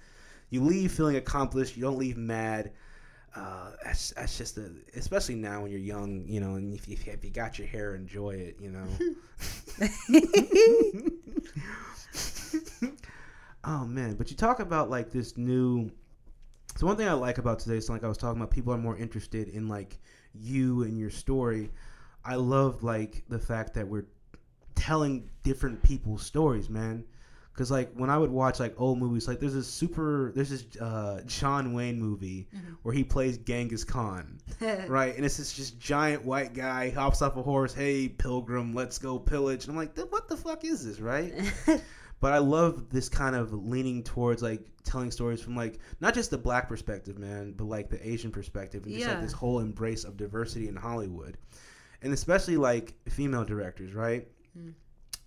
you 0.49 0.61
leave 0.61 0.91
feeling 0.91 1.15
accomplished. 1.15 1.75
You 1.77 1.83
don't 1.83 1.97
leave 1.97 2.17
mad. 2.17 2.71
Uh, 3.35 3.71
that's 3.83 4.11
that's 4.11 4.37
just 4.37 4.57
a, 4.57 4.71
especially 4.95 5.35
now 5.35 5.61
when 5.61 5.71
you're 5.71 5.79
young, 5.79 6.23
you 6.27 6.39
know, 6.39 6.55
and 6.55 6.73
if 6.73 6.87
you, 6.87 6.97
if 7.05 7.23
you 7.23 7.29
got 7.29 7.59
your 7.59 7.67
hair, 7.67 7.95
enjoy 7.95 8.31
it, 8.31 8.57
you 8.59 8.71
know. 8.71 8.87
oh 13.63 13.85
man, 13.85 14.15
but 14.15 14.31
you 14.31 14.37
talk 14.37 14.59
about 14.59 14.89
like 14.89 15.11
this 15.11 15.37
new. 15.37 15.91
So 16.75 16.87
one 16.87 16.97
thing 16.97 17.07
I 17.07 17.13
like 17.13 17.37
about 17.37 17.59
today, 17.59 17.79
so 17.79 17.93
like 17.93 18.03
I 18.03 18.07
was 18.07 18.17
talking 18.17 18.41
about, 18.41 18.51
people 18.51 18.73
are 18.73 18.77
more 18.77 18.97
interested 18.97 19.49
in 19.49 19.67
like 19.67 19.99
you 20.33 20.83
and 20.83 20.97
your 20.97 21.09
story. 21.09 21.71
I 22.25 22.35
love 22.35 22.83
like 22.83 23.23
the 23.29 23.39
fact 23.39 23.73
that 23.75 23.87
we're 23.87 24.05
telling 24.75 25.29
different 25.43 25.83
people's 25.83 26.25
stories, 26.25 26.69
man. 26.69 27.03
Cause 27.59 27.69
like 27.69 27.91
when 27.93 28.09
I 28.09 28.17
would 28.17 28.31
watch 28.31 28.61
like 28.61 28.73
old 28.79 28.99
movies, 28.99 29.27
like 29.27 29.41
there's 29.41 29.53
this 29.53 29.67
super, 29.67 30.31
there's 30.33 30.49
this 30.49 30.81
uh, 30.81 31.19
John 31.25 31.73
Wayne 31.73 31.99
movie 31.99 32.47
where 32.83 32.95
he 32.95 33.03
plays 33.03 33.37
Genghis 33.37 33.83
Khan, 33.83 34.39
right? 34.87 35.13
And 35.13 35.25
it's 35.25 35.35
this 35.35 35.51
just 35.51 35.77
giant 35.77 36.23
white 36.23 36.53
guy 36.53 36.89
hops 36.89 37.21
off 37.21 37.35
a 37.35 37.43
horse. 37.43 37.73
Hey, 37.73 38.07
pilgrim, 38.07 38.73
let's 38.73 38.97
go 38.97 39.19
pillage. 39.19 39.65
And 39.65 39.71
I'm 39.71 39.75
like, 39.75 39.97
what 40.09 40.29
the 40.29 40.37
fuck 40.37 40.63
is 40.63 40.85
this, 40.85 41.01
right? 41.01 41.33
but 42.21 42.31
I 42.31 42.37
love 42.37 42.89
this 42.89 43.09
kind 43.09 43.35
of 43.35 43.51
leaning 43.51 44.03
towards 44.03 44.41
like 44.41 44.65
telling 44.85 45.11
stories 45.11 45.41
from 45.41 45.57
like 45.57 45.79
not 45.99 46.13
just 46.13 46.31
the 46.31 46.37
black 46.37 46.69
perspective, 46.69 47.19
man, 47.19 47.51
but 47.57 47.65
like 47.65 47.89
the 47.89 48.09
Asian 48.09 48.31
perspective, 48.31 48.85
and 48.85 48.95
just 48.95 49.05
like 49.05 49.19
this 49.19 49.33
whole 49.33 49.59
embrace 49.59 50.05
of 50.05 50.15
diversity 50.15 50.69
in 50.69 50.77
Hollywood, 50.77 51.37
and 52.03 52.13
especially 52.13 52.55
like 52.55 52.93
female 53.09 53.43
directors, 53.43 53.93
right? 53.93 54.29
Mm. 54.57 54.75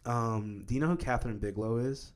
Um, 0.07 0.64
do 0.64 0.72
you 0.72 0.80
know 0.80 0.89
who 0.89 0.97
Kathryn 0.97 1.39
Bigelow 1.39 1.76
is? 1.76 2.14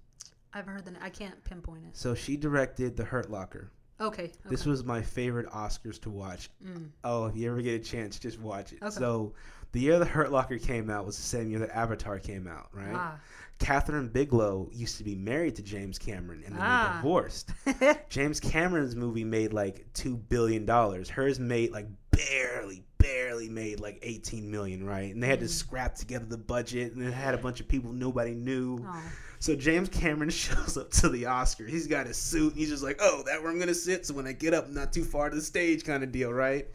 I've 0.57 0.67
heard 0.67 0.85
that. 0.87 0.95
I 1.03 1.11
can't 1.11 1.43
pinpoint 1.45 1.85
it. 1.85 1.97
So 1.97 2.15
she 2.15 2.37
directed 2.37 2.97
The 2.97 3.05
Hurt 3.05 3.31
Locker. 3.31 3.71
Okay. 4.01 4.25
okay. 4.25 4.33
This 4.49 4.65
was 4.67 4.85
my 4.85 5.01
favorite 5.03 5.47
Oscars 5.51 6.01
to 6.03 6.11
watch. 6.11 6.51
Mm. 6.65 6.89
Oh, 7.05 7.27
if 7.27 7.37
you 7.37 7.51
ever 7.51 7.61
get 7.63 7.81
a 7.81 7.85
chance, 7.85 8.19
just 8.19 8.41
watch 8.41 8.73
it. 8.73 8.79
Okay. 8.83 8.91
So, 8.91 9.33
the 9.73 9.81
year 9.81 9.99
The 9.99 10.05
Hurt 10.07 10.31
Locker 10.33 10.59
came 10.59 10.89
out 10.91 11.05
was 11.07 11.17
the 11.17 11.23
same 11.23 11.51
year 11.51 11.59
that 11.61 11.77
Avatar 11.77 12.19
came 12.19 12.47
out, 12.47 12.69
right? 12.73 12.95
Ah. 12.95 13.19
Kathryn 13.59 14.13
Bigelow 14.13 14.69
used 14.73 14.99
to 14.99 15.05
be 15.05 15.15
married 15.15 15.57
to 15.57 15.63
James 15.63 15.99
Cameron 15.99 16.43
and 16.45 16.55
then 16.55 16.61
they 16.61 16.67
Ah. 16.67 16.99
divorced. 17.03 17.51
James 18.11 18.39
Cameron's 18.41 18.95
movie 18.95 19.25
made 19.25 19.53
like 19.55 19.87
two 19.95 20.17
billion 20.17 20.65
dollars. 20.67 21.09
Hers 21.09 21.39
made 21.41 21.73
like 21.73 21.87
barely, 22.11 22.85
barely 22.99 23.49
made 23.49 23.81
like 23.81 23.99
eighteen 24.03 24.51
million, 24.51 24.85
right? 24.85 25.13
And 25.13 25.23
they 25.23 25.27
had 25.27 25.41
to 25.41 25.47
Mm. 25.47 25.51
scrap 25.51 25.95
together 25.95 26.27
the 26.27 26.37
budget, 26.39 26.93
and 26.95 27.03
it 27.03 27.13
had 27.13 27.35
a 27.35 27.39
bunch 27.39 27.61
of 27.61 27.69
people 27.69 27.93
nobody 27.93 28.35
knew. 28.35 28.79
Oh. 28.87 29.03
So 29.47 29.55
James 29.55 29.89
Cameron 29.89 30.31
shows 30.31 30.77
up 30.77 30.91
to 30.91 31.09
the 31.09 31.27
Oscar. 31.27 31.67
He's 31.67 31.87
got 31.87 32.09
his 32.09 32.17
suit. 32.17 32.55
And 32.55 32.59
he's 32.59 32.69
just 32.69 32.83
like, 32.83 32.99
"Oh, 33.01 33.23
that 33.27 33.41
where 33.41 33.53
I'm 33.53 33.61
gonna 33.61 33.75
sit. 33.75 34.05
So 34.05 34.13
when 34.13 34.27
I 34.27 34.33
get 34.33 34.53
up, 34.53 34.67
I'm 34.67 34.75
not 34.75 34.93
too 34.93 35.05
far 35.05 35.31
to 35.31 35.37
the 35.37 35.41
stage, 35.41 35.85
kind 35.85 36.03
of 36.03 36.11
deal, 36.11 36.33
right?" 36.33 36.67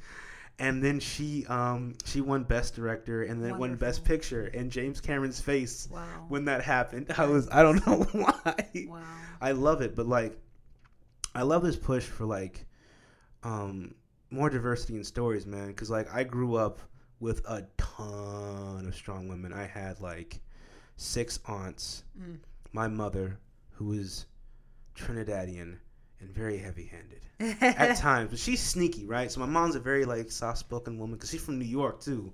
And 0.57 0.81
then 0.81 1.01
she, 1.01 1.45
um, 1.47 1.95
she 2.05 2.21
won 2.21 2.43
Best 2.45 2.73
Director, 2.73 3.23
and 3.23 3.43
then 3.43 3.57
won 3.57 3.75
Best 3.75 4.05
Picture. 4.05 4.45
And 4.53 4.71
James 4.71 5.01
Cameron's 5.01 5.41
face 5.41 5.89
Wow. 5.91 6.05
when 6.29 6.45
that 6.45 6.63
happened, 6.63 7.07
I 7.17 7.25
was, 7.25 7.49
I 7.51 7.61
don't 7.61 7.85
know 7.85 8.03
why. 8.13 8.85
wow. 8.87 9.01
I 9.41 9.51
love 9.51 9.81
it, 9.81 9.93
but 9.93 10.07
like, 10.07 10.39
I 11.35 11.41
love 11.41 11.63
this 11.63 11.75
push 11.75 12.05
for 12.05 12.23
like, 12.25 12.65
um, 13.43 13.95
more 14.29 14.49
diversity 14.49 14.95
in 14.95 15.03
stories, 15.03 15.45
man. 15.45 15.67
Because 15.67 15.89
like, 15.89 16.13
I 16.13 16.23
grew 16.23 16.55
up 16.55 16.79
with 17.19 17.43
a 17.49 17.65
ton 17.75 18.85
of 18.87 18.95
strong 18.95 19.27
women. 19.27 19.51
I 19.51 19.65
had 19.65 19.99
like 19.99 20.39
six 20.95 21.37
aunts. 21.45 22.03
Mm. 22.17 22.37
My 22.73 22.87
mother, 22.87 23.39
who 23.71 23.93
is 23.93 24.25
Trinidadian 24.95 25.77
and 26.19 26.29
very 26.29 26.57
heavy-handed 26.57 27.21
at 27.61 27.97
times, 27.97 28.29
but 28.29 28.39
she's 28.39 28.61
sneaky, 28.61 29.05
right? 29.05 29.31
So 29.31 29.39
my 29.39 29.45
mom's 29.45 29.75
a 29.75 29.79
very 29.79 30.05
like 30.05 30.31
soft-spoken 30.31 30.97
woman 30.97 31.15
because 31.15 31.29
she's 31.29 31.43
from 31.43 31.59
New 31.59 31.65
York 31.65 32.01
too. 32.01 32.33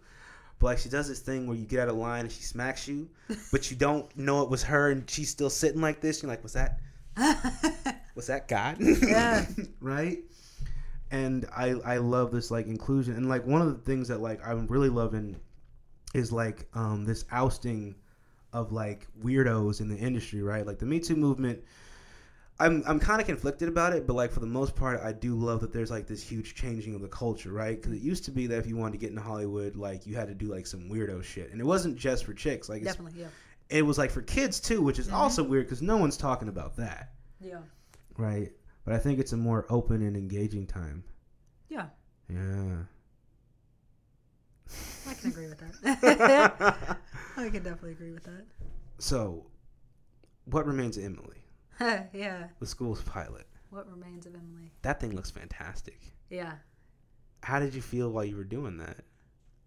But 0.60 0.68
like 0.68 0.78
she 0.80 0.90
does 0.90 1.08
this 1.08 1.20
thing 1.20 1.48
where 1.48 1.56
you 1.56 1.66
get 1.66 1.82
out 1.82 1.90
of 1.90 1.96
line 1.96 2.22
and 2.22 2.32
she 2.32 2.42
smacks 2.42 2.88
you, 2.88 3.10
but 3.52 3.70
you 3.70 3.78
don't 3.78 4.16
know 4.18 4.42
it 4.42 4.50
was 4.50 4.64
her, 4.64 4.92
and 4.92 5.10
she's 5.10 5.30
still 5.30 5.50
sitting 5.50 5.82
like 5.82 6.02
this. 6.02 6.22
You're 6.22 6.30
like, 6.30 6.44
was 6.44 6.54
that 6.54 6.80
was 8.16 8.28
that 8.28 8.48
God? 8.48 8.78
Yeah. 8.80 9.46
right. 9.80 10.20
And 11.12 11.46
I 11.56 11.70
I 11.86 11.98
love 11.98 12.32
this 12.32 12.52
like 12.52 12.68
inclusion 12.68 13.16
and 13.16 13.30
like 13.30 13.46
one 13.46 13.62
of 13.62 13.68
the 13.68 13.82
things 13.92 14.08
that 14.10 14.20
like 14.20 14.46
I'm 14.46 14.68
really 14.68 14.90
loving 14.90 15.40
is 16.14 16.32
like 16.32 16.68
um 16.74 17.06
this 17.06 17.26
ousting 17.32 17.96
of 18.58 18.72
like 18.72 19.08
weirdos 19.24 19.82
in 19.82 19.88
the 19.88 19.96
industry, 19.96 20.42
right? 20.42 20.66
Like 20.66 20.80
the 20.80 20.86
Me 20.86 21.00
Too 21.00 21.16
movement. 21.16 21.60
I'm 22.60 22.84
I'm 22.88 23.00
kind 23.00 23.22
of 23.22 23.28
conflicted 23.28 23.70
about 23.70 23.94
it, 23.94 24.08
but 24.08 24.16
like 24.16 24.32
for 24.32 24.40
the 24.40 24.48
most 24.48 24.76
part, 24.76 25.00
I 25.04 25.14
do 25.14 25.36
love 25.36 25.62
that 25.62 25.72
there's 25.72 25.92
like 25.92 26.08
this 26.08 26.24
huge 26.24 26.56
changing 26.56 26.96
of 26.96 27.02
the 27.02 27.08
culture, 27.08 27.52
right? 27.52 27.80
Because 27.80 27.94
it 27.96 28.02
used 28.02 28.26
to 28.26 28.32
be 28.32 28.48
that 28.48 28.58
if 28.58 28.66
you 28.66 28.76
wanted 28.76 28.94
to 28.94 28.98
get 28.98 29.12
into 29.12 29.22
Hollywood, 29.22 29.76
like 29.76 30.08
you 30.08 30.16
had 30.16 30.28
to 30.28 30.34
do 30.34 30.48
like 30.48 30.66
some 30.66 30.90
weirdo 30.90 31.24
shit, 31.24 31.52
and 31.52 31.62
it 31.62 31.66
wasn't 31.66 31.98
just 31.98 32.26
for 32.26 32.34
chicks. 32.34 32.68
Like 32.68 32.82
it's, 32.82 32.94
Definitely, 32.94 33.22
yeah. 33.22 33.28
it 33.70 33.84
was 33.84 34.00
like 34.00 34.10
for 34.10 34.24
kids 34.24 34.60
too, 34.60 34.82
which 34.82 34.98
is 34.98 35.08
mm-hmm. 35.08 35.18
also 35.18 35.44
weird 35.44 35.68
because 35.68 35.84
no 35.84 35.98
one's 35.98 36.18
talking 36.18 36.48
about 36.48 36.76
that, 36.78 37.12
Yeah. 37.40 37.60
right? 38.18 38.52
But 38.86 38.96
I 38.96 38.98
think 38.98 39.20
it's 39.20 39.34
a 39.34 39.38
more 39.38 39.68
open 39.70 40.02
and 40.02 40.18
engaging 40.18 40.66
time. 40.66 41.04
Yeah. 41.70 41.88
Yeah. 42.28 42.78
I 45.08 45.14
can 45.14 45.30
agree 45.32 45.48
with 45.48 45.60
that. 45.60 46.98
I 47.38 47.50
can 47.50 47.64
definitely 47.64 47.92
agree 47.92 48.12
with 48.12 48.24
that. 48.24 48.46
so, 49.00 49.46
what 50.46 50.66
remains 50.66 50.98
of 50.98 51.04
Emily? 51.06 51.44
yeah. 52.14 52.48
The 52.60 52.66
school's 52.66 53.02
pilot. 53.04 53.46
What 53.70 53.90
remains 53.90 54.26
of 54.26 54.34
Emily? 54.34 54.72
That 54.82 55.00
thing 55.00 55.16
looks 55.16 55.30
fantastic. 55.30 56.00
Yeah. 56.30 56.54
How 57.44 57.60
did 57.60 57.74
you 57.74 57.82
feel 57.82 58.10
while 58.12 58.26
you 58.26 58.36
were 58.36 58.44
doing 58.44 58.78
that? 58.78 58.98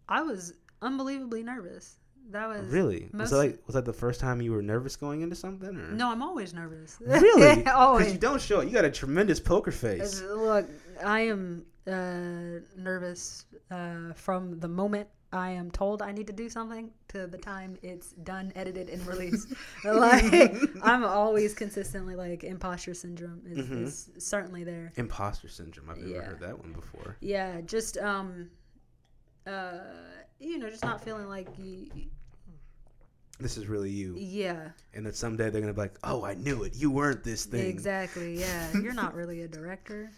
I 0.08 0.22
was 0.22 0.54
unbelievably 0.82 1.42
nervous. 1.42 1.96
That 2.30 2.48
was 2.48 2.66
Really? 2.68 3.08
Was 3.12 3.30
that 3.30 3.36
like 3.36 3.58
was 3.66 3.74
that 3.74 3.84
the 3.84 3.92
first 3.92 4.20
time 4.20 4.40
you 4.40 4.52
were 4.52 4.62
nervous 4.62 4.94
going 4.96 5.22
into 5.22 5.34
something 5.34 5.76
or 5.76 5.90
No, 5.92 6.10
I'm 6.10 6.22
always 6.22 6.52
nervous. 6.54 6.96
Really? 7.00 7.66
always. 7.66 8.00
Because 8.06 8.12
you 8.12 8.18
don't 8.18 8.40
show 8.40 8.60
it. 8.60 8.68
You 8.68 8.74
got 8.74 8.84
a 8.84 8.90
tremendous 8.90 9.40
poker 9.40 9.70
face. 9.72 10.20
Look, 10.22 10.68
I 11.04 11.20
am 11.20 11.64
uh, 11.90 12.60
nervous 12.76 13.44
uh, 13.70 14.12
from 14.14 14.58
the 14.60 14.68
moment 14.68 15.08
I 15.32 15.50
am 15.50 15.70
told 15.70 16.02
I 16.02 16.10
need 16.10 16.26
to 16.26 16.32
do 16.32 16.48
something 16.48 16.90
to 17.08 17.26
the 17.28 17.38
time 17.38 17.76
it's 17.82 18.10
done, 18.12 18.52
edited, 18.56 18.88
and 18.88 19.06
released. 19.06 19.48
like 19.84 20.60
I'm 20.82 21.04
always 21.04 21.54
consistently 21.54 22.16
like 22.16 22.42
imposter 22.42 22.94
syndrome 22.94 23.42
is, 23.46 23.58
Mhm. 23.66 23.82
is 23.84 24.10
certainly 24.18 24.64
there. 24.64 24.90
Imposter 24.96 25.48
syndrome. 25.48 25.88
I've 25.90 25.98
never 25.98 26.08
Yeah. 26.10 26.22
heard 26.22 26.40
that 26.40 26.58
one 26.58 26.72
before. 26.72 27.16
Yeah, 27.20 27.60
just 27.60 27.96
um, 27.98 28.50
uh, 29.46 29.78
you 30.40 30.58
know, 30.58 30.68
just 30.68 30.82
not 30.84 31.02
feeling 31.04 31.28
like 31.28 31.46
you. 31.58 31.86
This 33.38 33.56
is 33.56 33.68
really 33.68 33.90
you. 33.90 34.14
Yeah, 34.18 34.68
And 34.92 35.06
that 35.06 35.16
someday 35.16 35.48
they're 35.48 35.62
gonna 35.62 35.72
be 35.72 35.80
like, 35.80 35.96
"Oh, 36.04 36.24
I 36.24 36.34
knew 36.34 36.64
it. 36.64 36.74
You 36.76 36.90
weren't 36.90 37.24
this 37.24 37.46
thing. 37.46 37.66
exactly. 37.68 38.38
Yeah, 38.38 38.70
you're 38.78 38.92
not 38.94 39.14
really 39.14 39.42
a 39.42 39.48
director. 39.48 40.10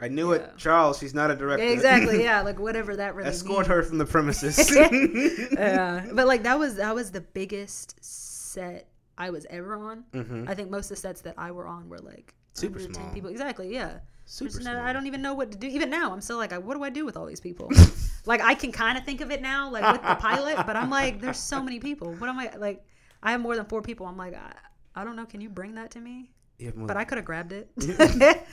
I 0.00 0.08
knew 0.08 0.32
Yeah. 0.32 0.40
it, 0.40 0.56
Charles. 0.56 0.98
She's 0.98 1.14
not 1.14 1.30
a 1.30 1.36
director. 1.36 1.64
exactly. 1.64 2.22
Yeah, 2.24 2.42
like 2.42 2.58
whatever 2.58 2.96
that 2.96 3.14
really 3.14 3.28
Escort 3.28 3.58
means. 3.58 3.66
her 3.68 3.82
from 3.82 3.98
the 3.98 4.06
premises. 4.06 4.70
yeah, 5.52 6.06
but 6.12 6.26
like 6.26 6.42
that 6.44 6.58
was 6.58 6.76
that 6.76 6.94
was 6.94 7.10
the 7.10 7.20
biggest 7.20 8.02
set 8.04 8.86
I 9.18 9.30
was 9.30 9.46
ever 9.50 9.74
on. 9.76 10.04
hmm 10.12 10.44
I 10.48 10.54
think 10.54 10.70
most 10.70 10.86
of 10.86 10.96
the 10.96 11.00
sets 11.00 11.20
that 11.22 11.34
I 11.38 11.50
were 11.52 11.66
on 11.66 11.88
were 11.88 11.98
like 11.98 12.34
Super 12.54 12.78
small. 12.80 13.10
people. 13.12 13.30
Exactly, 13.30 13.72
yeah. 13.72 13.98
Super 14.26 14.58
no- 14.58 14.62
small. 14.72 14.76
I 14.78 14.92
don't 14.92 15.06
even 15.06 15.22
know 15.22 15.34
what 15.34 15.50
to 15.52 15.58
do. 15.58 15.66
Even 15.66 15.90
now, 15.90 16.12
I'm 16.12 16.20
still 16.20 16.36
like, 16.36 16.52
what 16.52 16.74
do 16.76 16.82
I 16.82 16.90
do 16.90 17.04
with 17.04 17.16
all 17.16 17.26
these 17.26 17.40
people? 17.40 17.70
like, 18.26 18.40
I 18.40 18.54
can 18.54 18.70
kind 18.72 18.96
of 18.96 19.04
think 19.04 19.20
of 19.20 19.30
it 19.30 19.42
now, 19.42 19.70
like 19.70 19.84
with 19.92 20.02
the 20.02 20.14
pilot, 20.16 20.56
but 20.66 20.76
I'm 20.76 20.88
like, 20.90 21.20
there's 21.20 21.38
so 21.38 21.62
many 21.62 21.78
people. 21.80 22.12
What 22.14 22.28
am 22.30 22.38
I 22.38 22.52
like? 22.56 22.84
I 23.22 23.32
have 23.32 23.40
more 23.40 23.56
than 23.56 23.66
four 23.66 23.82
people. 23.82 24.06
I'm 24.06 24.16
like, 24.16 24.34
I, 24.34 24.52
I 24.94 25.04
don't 25.04 25.16
know. 25.16 25.26
Can 25.26 25.40
you 25.40 25.48
bring 25.48 25.74
that 25.74 25.90
to 25.92 26.00
me? 26.00 26.30
But 26.76 26.96
I 26.96 27.04
could 27.04 27.18
have 27.18 27.24
grabbed 27.24 27.52
it. 27.52 27.70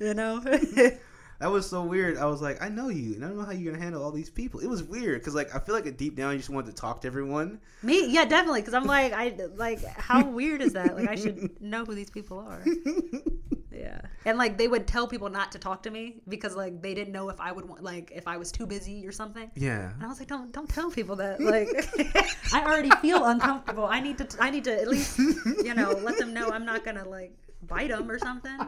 you 0.00 0.14
know? 0.14 0.42
That 1.42 1.50
was 1.50 1.68
so 1.68 1.82
weird. 1.82 2.18
I 2.18 2.26
was 2.26 2.40
like, 2.40 2.62
I 2.62 2.68
know 2.68 2.88
you, 2.88 3.14
and 3.14 3.24
I 3.24 3.26
don't 3.26 3.36
know 3.36 3.44
how 3.44 3.50
you're 3.50 3.72
gonna 3.72 3.82
handle 3.82 4.04
all 4.04 4.12
these 4.12 4.30
people. 4.30 4.60
It 4.60 4.68
was 4.68 4.84
weird 4.84 5.20
because, 5.20 5.34
like, 5.34 5.52
I 5.52 5.58
feel 5.58 5.74
like 5.74 5.96
deep 5.96 6.14
down 6.14 6.30
you 6.30 6.38
just 6.38 6.50
wanted 6.50 6.68
to 6.68 6.80
talk 6.80 7.00
to 7.00 7.08
everyone. 7.08 7.58
me, 7.82 8.08
yeah, 8.12 8.24
definitely. 8.24 8.60
Because 8.60 8.74
I'm 8.74 8.84
like, 8.84 9.12
I 9.12 9.34
like, 9.56 9.84
how 9.84 10.24
weird 10.24 10.62
is 10.62 10.74
that? 10.74 10.94
Like, 10.94 11.08
I 11.08 11.16
should 11.16 11.60
know 11.60 11.84
who 11.84 11.96
these 11.96 12.10
people 12.10 12.38
are. 12.38 12.64
Yeah, 13.74 14.02
and 14.26 14.36
like 14.36 14.58
they 14.58 14.68
would 14.68 14.86
tell 14.86 15.08
people 15.08 15.30
not 15.30 15.52
to 15.52 15.58
talk 15.58 15.82
to 15.84 15.90
me 15.90 16.20
because 16.28 16.54
like 16.54 16.82
they 16.82 16.92
didn't 16.92 17.12
know 17.12 17.30
if 17.30 17.40
I 17.40 17.50
would 17.50 17.66
want, 17.66 17.82
like, 17.82 18.12
if 18.14 18.28
I 18.28 18.36
was 18.36 18.52
too 18.52 18.66
busy 18.66 19.06
or 19.06 19.12
something. 19.12 19.50
Yeah. 19.56 19.92
And 19.94 20.04
I 20.04 20.08
was 20.08 20.18
like, 20.18 20.28
don't 20.28 20.52
don't 20.52 20.68
tell 20.68 20.90
people 20.90 21.16
that. 21.16 21.40
Like, 21.40 21.68
I 22.52 22.64
already 22.64 22.90
feel 23.00 23.24
uncomfortable. 23.24 23.86
I 23.86 24.00
need 24.00 24.18
to 24.18 24.28
I 24.38 24.50
need 24.50 24.64
to 24.64 24.78
at 24.78 24.88
least 24.88 25.18
you 25.18 25.74
know 25.74 25.90
let 25.90 26.18
them 26.18 26.34
know 26.34 26.50
I'm 26.50 26.66
not 26.66 26.84
gonna 26.84 27.08
like 27.08 27.34
bite 27.62 27.88
them 27.88 28.10
or 28.10 28.18
something. 28.18 28.58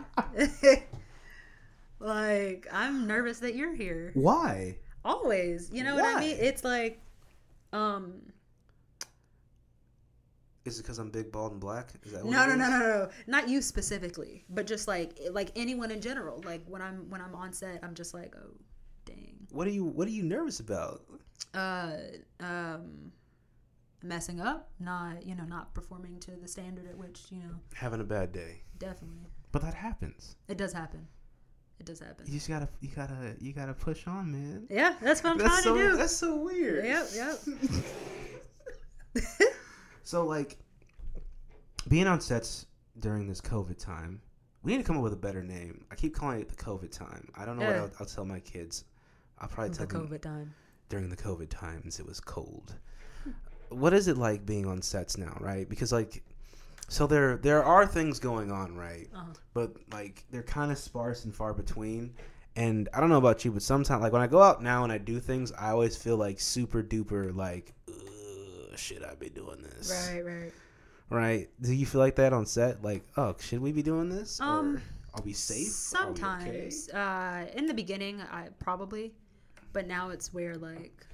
Like, 2.05 2.67
I'm 2.73 3.07
nervous 3.07 3.39
that 3.41 3.55
you're 3.55 3.75
here. 3.75 4.11
Why? 4.15 4.77
Always, 5.05 5.71
you 5.73 5.83
know 5.85 5.95
what 5.97 6.05
I 6.17 6.21
mean? 6.21 6.37
It's 6.41 6.65
like, 6.65 7.01
um, 7.73 8.23
Is 10.65 10.79
it 10.79 10.83
because 10.83 10.99
I'm 10.99 11.11
big, 11.11 11.31
bald, 11.31 11.53
and 11.53 11.61
black? 11.61 11.91
Is 12.05 12.13
that 12.13 12.25
what 12.25 12.33
no, 12.33 12.47
no, 12.47 12.55
no, 12.55 12.69
no, 12.71 12.79
no, 12.79 13.09
not 13.27 13.49
you 13.49 13.61
specifically, 13.61 14.45
but 14.49 14.67
just 14.67 14.89
like 14.89 15.19
like 15.31 15.51
anyone 15.57 15.91
in 15.91 16.01
general. 16.01 16.43
Like 16.47 16.63
when 16.67 16.81
I'm 16.81 17.11
when 17.11 17.21
I'm 17.21 17.35
on 17.35 17.53
set, 17.53 17.81
I'm 17.83 17.95
just 17.95 18.15
like, 18.15 18.35
oh, 18.39 18.53
dang. 19.05 19.47
What 19.51 19.67
are 19.67 19.71
you 19.71 19.85
What 19.85 20.09
are 20.09 20.13
you 20.13 20.23
nervous 20.23 20.61
about? 20.61 21.03
uh, 21.53 21.97
um, 22.41 23.13
messing 24.03 24.41
up, 24.41 24.71
not 24.81 25.27
you 25.27 25.35
know, 25.35 25.45
not 25.45 25.75
performing 25.75 26.19
to 26.21 26.31
the 26.31 26.49
standard 26.49 26.87
at 26.89 26.97
which 26.97 27.25
you 27.31 27.41
know, 27.41 27.57
Having 27.75 28.01
a 28.01 28.05
bad 28.05 28.33
day. 28.33 28.63
definitely, 28.79 29.27
But 29.53 29.61
that 29.63 29.75
happens. 29.75 30.37
it 30.49 30.57
does 30.57 30.73
happen. 30.73 31.07
It 31.81 31.87
does 31.87 32.01
happen. 32.01 32.25
You 32.27 32.35
just 32.35 32.49
gotta, 32.49 32.69
you 32.81 32.89
gotta, 32.95 33.35
you 33.41 33.53
gotta 33.53 33.75
push 33.75 34.07
on, 34.07 34.31
man. 34.33 34.67
Yeah, 34.71 34.95
that's 35.03 35.23
what 35.23 35.33
I'm 35.33 35.39
That's 35.39 35.63
trying 35.63 35.63
so, 35.63 35.75
to 35.77 35.91
do. 35.91 35.97
that's 35.97 36.17
so 36.17 36.37
weird. 36.37 36.85
Yep, 36.85 37.07
yep. 37.15 37.39
So 40.05 40.25
like, 40.25 40.59
being 41.89 42.07
on 42.07 42.21
sets 42.21 42.67
during 43.01 43.27
this 43.27 43.41
COVID 43.41 43.79
time, 43.79 44.21
we 44.63 44.73
need 44.73 44.79
to 44.79 44.85
come 44.85 44.97
up 44.99 45.03
with 45.03 45.15
a 45.15 45.17
better 45.17 45.43
name. 45.43 45.85
I 45.91 45.95
keep 45.95 46.15
calling 46.15 46.41
it 46.41 46.49
the 46.49 46.57
COVID 46.57 46.91
time. 46.91 47.29
I 47.35 47.45
don't 47.45 47.59
know 47.59 47.67
what 47.67 47.75
I'll, 47.77 47.91
I'll 48.01 48.07
tell 48.07 48.25
my 48.25 48.41
kids. 48.41 48.85
I'll 49.39 49.49
probably 49.49 49.71
the 49.71 49.87
tell 49.87 49.87
them 49.87 50.09
COVID 50.09 50.21
time. 50.21 50.55
during 50.91 51.09
the 51.09 51.17
COVID 51.17 51.49
times 51.49 51.99
it 51.99 52.07
was 52.07 52.21
cold. 52.21 52.75
What 53.71 53.93
is 53.95 54.07
it 54.07 54.17
like 54.19 54.47
being 54.47 54.67
on 54.67 54.83
sets 54.83 55.17
now, 55.19 55.37
right? 55.41 55.69
Because 55.69 55.91
like 55.91 56.23
so 56.89 57.06
there 57.06 57.36
there 57.36 57.65
are 57.65 57.86
things 57.86 58.19
going 58.19 58.51
on, 58.51 58.77
right? 58.77 59.09
Uh-huh. 59.15 59.32
But 59.52 59.74
like 59.93 60.24
they're 60.31 60.43
kind 60.43 60.70
of 60.70 60.78
sparse 60.78 61.24
and 61.24 61.35
far 61.35 61.52
between. 61.52 62.15
And 62.56 62.89
I 62.94 63.01
don't 63.01 63.09
know 63.09 63.19
about 63.19 63.44
you, 63.44 63.51
but 63.51 63.62
sometimes 63.62 64.01
like 64.01 64.12
when 64.12 64.23
I 64.23 64.28
go 64.28 64.40
out 64.40 64.62
now 64.62 64.85
and 64.85 64.93
I 64.93 64.98
do 64.98 65.19
things, 65.19 65.51
I 65.52 65.70
always 65.70 65.97
feel 65.97 66.16
like 66.16 66.39
super 66.39 66.82
duper 66.85 67.35
like 67.35 67.74
should 68.77 69.05
I 69.05 69.15
be 69.15 69.28
doing 69.28 69.62
this? 69.62 70.09
Right, 70.11 70.24
right. 70.24 70.52
Right? 71.11 71.48
Do 71.61 71.73
you 71.73 71.86
feel 71.86 72.01
like 72.01 72.16
that 72.16 72.32
on 72.32 72.47
set? 72.47 72.82
Like, 72.82 73.05
oh, 73.16 73.36
should 73.39 73.61
we 73.61 73.73
be 73.73 73.82
doing 73.82 74.09
this? 74.09 74.40
Um, 74.40 74.77
or 74.77 75.20
are 75.20 75.23
we 75.24 75.32
safe? 75.32 75.94
Are 75.98 76.06
we 76.06 76.11
okay? 76.12 76.70
Sometimes, 76.70 76.89
uh, 76.90 77.47
in 77.55 77.66
the 77.66 77.74
beginning, 77.74 78.20
I 78.20 78.48
probably, 78.59 79.12
but 79.73 79.86
now 79.86 80.11
it's 80.11 80.32
where 80.32 80.55
like. 80.56 81.06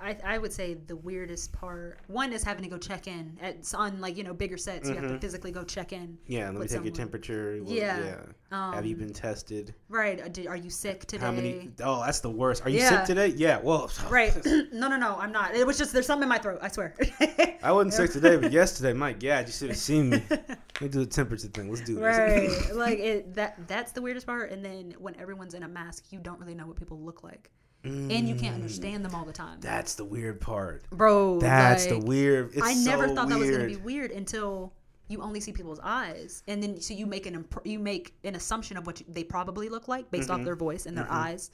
I, 0.00 0.16
I 0.24 0.38
would 0.38 0.52
say 0.52 0.74
the 0.74 0.96
weirdest 0.96 1.52
part 1.52 1.98
one 2.06 2.32
is 2.32 2.42
having 2.44 2.62
to 2.64 2.68
go 2.70 2.78
check 2.78 3.06
in 3.08 3.36
at 3.42 3.56
on 3.74 4.00
like 4.00 4.16
you 4.16 4.24
know 4.24 4.32
bigger 4.34 4.56
sets 4.56 4.88
you 4.88 4.94
have 4.94 5.04
to 5.08 5.14
Mhm. 5.14 5.20
physically 5.20 5.50
go 5.50 5.64
check 5.64 5.92
in 5.92 6.16
Yeah, 6.26 6.50
let 6.50 6.60
me 6.60 6.66
take 6.68 6.84
your 6.84 6.92
temperature. 6.92 7.58
Well, 7.62 7.74
Yeah. 7.74 8.16
um, 8.52 8.72
Have 8.74 8.86
you 8.86 8.96
been 8.96 9.12
tested? 9.12 9.74
right 9.88 10.20
uh, 10.20 10.28
did, 10.28 10.46
are 10.46 10.56
you 10.56 10.70
sick 10.70 11.04
today 11.06 11.24
How 11.26 11.32
many? 11.32 11.70
Oh, 11.82 12.02
that's 12.04 12.20
the 12.20 12.30
worst. 12.30 12.64
Are 12.64 12.70
you 12.70 12.78
Yeah. 12.78 12.90
sick 12.90 13.04
today? 13.06 13.28
Yeah. 13.28 13.58
Well, 13.60 13.90
right 14.10 14.34
no 14.72 14.88
no 14.88 14.96
no 14.96 15.16
i'm 15.18 15.32
not 15.32 15.54
it 15.54 15.66
was 15.66 15.76
just 15.78 15.92
there's 15.92 16.06
something 16.06 16.24
in 16.24 16.28
my 16.28 16.38
throat 16.38 16.58
i 16.62 16.68
swear 16.68 16.94
I 17.62 17.72
wasn't 17.72 17.94
sick 17.94 18.12
today, 18.12 18.36
but 18.36 18.52
yesterday, 18.62 18.92
my 18.92 19.12
God, 19.12 19.46
you 19.48 19.52
should 19.52 19.70
have 19.70 19.76
seen 19.78 20.10
me. 20.10 20.22
Let 20.30 20.80
me 20.80 20.88
do 20.88 21.00
the 21.00 21.06
temperature 21.06 21.48
thing. 21.48 21.68
Let's 21.68 21.82
do 21.82 21.96
this. 21.96 22.02
right 22.04 22.76
like 22.76 22.98
it 23.00 23.34
that 23.34 23.66
that's 23.66 23.90
the 23.92 24.00
weirdest 24.00 24.26
part 24.26 24.52
and 24.52 24.64
then 24.64 24.94
when 24.98 25.16
everyone's 25.18 25.54
in 25.54 25.64
a 25.64 25.68
mask 25.68 26.04
you 26.12 26.20
don't 26.20 26.38
really 26.38 26.54
know 26.54 26.66
what 26.68 26.76
people 26.76 27.00
look 27.00 27.24
like 27.24 27.50
and 27.84 28.28
you 28.28 28.34
can't 28.34 28.54
understand 28.54 29.04
them 29.04 29.14
all 29.14 29.24
the 29.24 29.32
time 29.32 29.58
Mm. 29.58 29.62
That's 29.62 29.94
the 29.94 30.04
weird 30.04 30.40
part. 30.40 30.84
bro 30.90 31.38
That's 31.40 31.86
the 31.86 31.98
weird. 31.98 32.50
It's 32.54 32.62
i 32.62 32.74
never 32.74 33.08
so 33.08 33.14
thought 33.14 33.28
that 33.28 33.38
was 33.38 33.48
going 33.50 33.62
to 33.62 33.66
be 33.68 33.76
weird 33.76 34.10
until 34.10 34.72
you 35.10 35.22
only 35.22 35.40
see 35.40 35.52
people's 35.52 35.80
eyes 35.82 36.42
and 36.48 36.62
then 36.62 36.80
so 36.82 36.92
you 36.92 37.06
make 37.06 37.24
an 37.24 37.34
imp- 37.34 37.62
you 37.64 37.78
make 37.78 38.14
an 38.24 38.34
assumption 38.34 38.76
of 38.76 38.86
what 38.86 39.00
you, 39.00 39.06
they 39.08 39.24
probably 39.24 39.68
look 39.70 39.88
like 39.88 40.10
based 40.10 40.28
Mm-hmm. 40.28 40.40
off 40.40 40.44
their 40.44 40.56
voice 40.56 40.84
and 40.84 40.94
their 40.98 41.10
eyes 41.10 41.50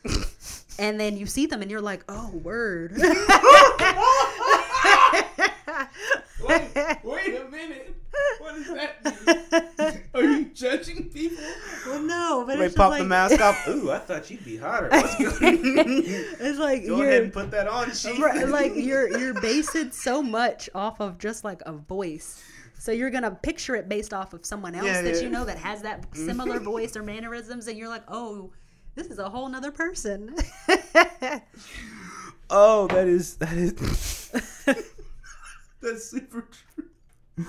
and 0.80 0.98
then 0.98 1.16
you 1.16 1.24
see 1.26 1.46
them 1.46 1.62
and 1.62 1.70
you're 1.70 1.80
like 1.80 2.02
oh 2.08 2.30
word 2.42 2.94
Wait, 6.46 6.62
wait 7.04 7.40
a 7.40 7.48
minute. 7.50 7.94
What 8.38 8.54
does 8.56 8.66
that 8.74 9.26
mean? 9.26 9.43
Are 10.62 10.66
you 10.66 10.76
judging 10.76 11.08
people? 11.10 11.44
well 11.86 12.00
no 12.02 12.44
but 12.46 12.58
They 12.58 12.64
it's 12.66 12.74
just 12.74 12.76
pop 12.76 12.90
like, 12.90 13.02
the 13.02 13.08
mask 13.08 13.40
off. 13.40 13.66
Ooh, 13.68 13.90
I 13.90 13.98
thought 13.98 14.30
you'd 14.30 14.44
be 14.44 14.56
hotter. 14.56 14.88
It's 14.92 16.58
like 16.58 16.86
Go 16.86 16.96
you're 16.98 17.08
ahead 17.08 17.22
and 17.24 17.32
put 17.32 17.50
that 17.50 17.68
on, 17.68 17.92
Chief. 17.92 18.18
Right, 18.20 18.48
like 18.48 18.72
you're 18.74 19.16
you're 19.18 19.40
basing 19.40 19.90
so 19.90 20.22
much 20.22 20.68
off 20.74 21.00
of 21.00 21.18
just 21.18 21.44
like 21.44 21.60
a 21.66 21.72
voice. 21.72 22.42
So 22.78 22.92
you're 22.92 23.10
gonna 23.10 23.30
picture 23.30 23.76
it 23.76 23.88
based 23.88 24.12
off 24.12 24.34
of 24.34 24.44
someone 24.44 24.74
else 24.74 24.86
Yeah, 24.86 25.02
that 25.02 25.14
yeah. 25.16 25.20
you 25.22 25.28
know 25.30 25.44
that 25.44 25.58
has 25.58 25.82
that 25.82 26.02
mm-hmm. 26.02 26.26
similar 26.26 26.60
voice 26.60 26.96
or 26.96 27.02
mannerisms, 27.02 27.66
and 27.68 27.78
you're 27.78 27.88
like, 27.88 28.04
oh, 28.08 28.52
this 28.94 29.06
is 29.08 29.18
a 29.18 29.28
whole 29.28 29.48
nother 29.48 29.72
person. 29.72 30.34
Oh, 32.50 32.86
that 32.88 33.08
is 33.08 33.36
that 33.36 33.52
is 33.54 33.72
That's 35.80 36.04
super 36.04 36.48
true. 36.76 37.46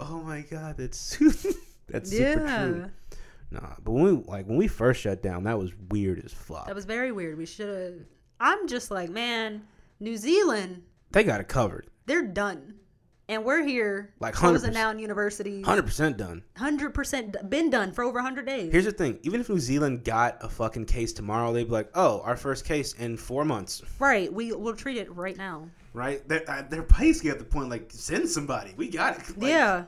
Oh 0.00 0.20
my 0.22 0.40
god, 0.40 0.76
that's 0.78 1.16
that's 1.88 2.10
super 2.10 2.44
yeah. 2.44 2.64
true. 2.66 2.90
Nah, 3.50 3.74
but 3.84 3.92
when 3.92 4.04
we 4.04 4.10
like 4.26 4.46
when 4.46 4.56
we 4.56 4.66
first 4.66 5.00
shut 5.02 5.22
down, 5.22 5.44
that 5.44 5.58
was 5.58 5.72
weird 5.90 6.22
as 6.24 6.32
fuck. 6.32 6.66
That 6.66 6.74
was 6.74 6.86
very 6.86 7.12
weird. 7.12 7.36
We 7.36 7.46
should 7.46 7.68
have. 7.68 7.94
I'm 8.40 8.66
just 8.66 8.90
like, 8.90 9.10
man, 9.10 9.62
New 10.00 10.16
Zealand, 10.16 10.82
they 11.10 11.22
got 11.22 11.40
it 11.40 11.48
covered, 11.48 11.88
they're 12.06 12.22
done. 12.26 12.74
And 13.28 13.44
we're 13.44 13.62
here 13.62 14.12
Like 14.20 14.34
closing 14.34 14.72
100%. 14.72 14.74
down 14.74 14.98
universities. 14.98 15.64
hundred 15.64 15.84
percent 15.84 16.16
done. 16.18 16.42
100% 16.56 17.48
been 17.48 17.70
done 17.70 17.92
for 17.92 18.02
over 18.04 18.16
100 18.16 18.44
days. 18.44 18.72
Here's 18.72 18.84
the 18.84 18.92
thing: 18.92 19.18
even 19.22 19.40
if 19.40 19.48
New 19.48 19.60
Zealand 19.60 20.04
got 20.04 20.38
a 20.40 20.48
fucking 20.48 20.86
case 20.86 21.12
tomorrow, 21.12 21.52
they'd 21.52 21.64
be 21.64 21.70
like, 21.70 21.90
"Oh, 21.94 22.20
our 22.22 22.36
first 22.36 22.64
case 22.64 22.94
in 22.94 23.16
four 23.16 23.44
months." 23.44 23.82
right. 24.00 24.30
We 24.32 24.52
will 24.52 24.74
treat 24.74 24.96
it 24.96 25.14
right 25.14 25.36
now. 25.36 25.68
Right? 25.94 26.26
They're, 26.28 26.42
uh, 26.50 26.62
they're 26.68 26.82
basically 26.82 27.30
at 27.30 27.38
the 27.38 27.44
point 27.44 27.68
like, 27.70 27.90
send 27.92 28.28
somebody. 28.28 28.74
We 28.76 28.88
got 28.88 29.18
it. 29.18 29.38
Like, 29.38 29.48
yeah. 29.50 29.84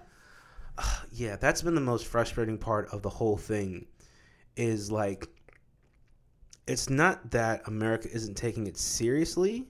yeah, 1.12 1.36
that's 1.36 1.62
been 1.62 1.74
the 1.74 1.80
most 1.80 2.06
frustrating 2.06 2.58
part 2.58 2.88
of 2.90 3.02
the 3.02 3.10
whole 3.10 3.36
thing 3.36 3.86
is 4.56 4.90
like 4.90 5.26
it's 6.66 6.88
not 6.88 7.30
that 7.32 7.62
America 7.66 8.08
isn't 8.12 8.34
taking 8.36 8.66
it 8.66 8.76
seriously. 8.78 9.66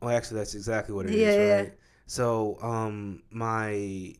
Well, 0.00 0.14
actually 0.16 0.38
that's 0.38 0.54
exactly 0.54 0.94
what 0.94 1.06
it 1.06 1.14
is, 1.14 1.20
Yeah, 1.36 1.44
yeah. 1.46 1.54
right? 1.60 1.74
So, 2.06 2.58
um 2.62 3.22
my 3.30 4.14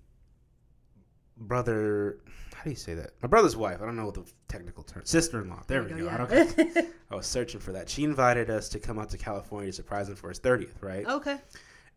brother 1.37 2.19
how 2.55 2.63
do 2.65 2.71
you 2.71 2.77
say 2.77 2.95
that? 2.95 3.11
My 3.21 3.29
brother's 3.29 3.57
wife, 3.57 3.83
I 3.83 3.85
don't 3.85 3.97
know 3.97 4.07
what 4.07 4.15
the 4.15 4.25
technical 4.49 4.83
term. 4.85 5.05
Sister-in-law. 5.05 5.65
There, 5.67 5.83
we 5.83 5.91
go. 5.91 6.09
I, 6.09 6.17
don't, 6.17 6.33
I 7.11 7.15
was 7.15 7.27
searching 7.27 7.61
for 7.61 7.73
that. 7.73 7.91
She 7.91 8.05
invited 8.05 8.49
us 8.49 8.71
to 8.71 8.79
come 8.79 8.99
out 8.99 9.11
to 9.11 9.19
California 9.19 9.71
to 9.71 9.73
surprise 9.75 10.09
him 10.09 10.15
for 10.15 10.31
his 10.31 10.41
30th, 10.41 10.81
right? 10.81 11.07
okay. 11.07 11.37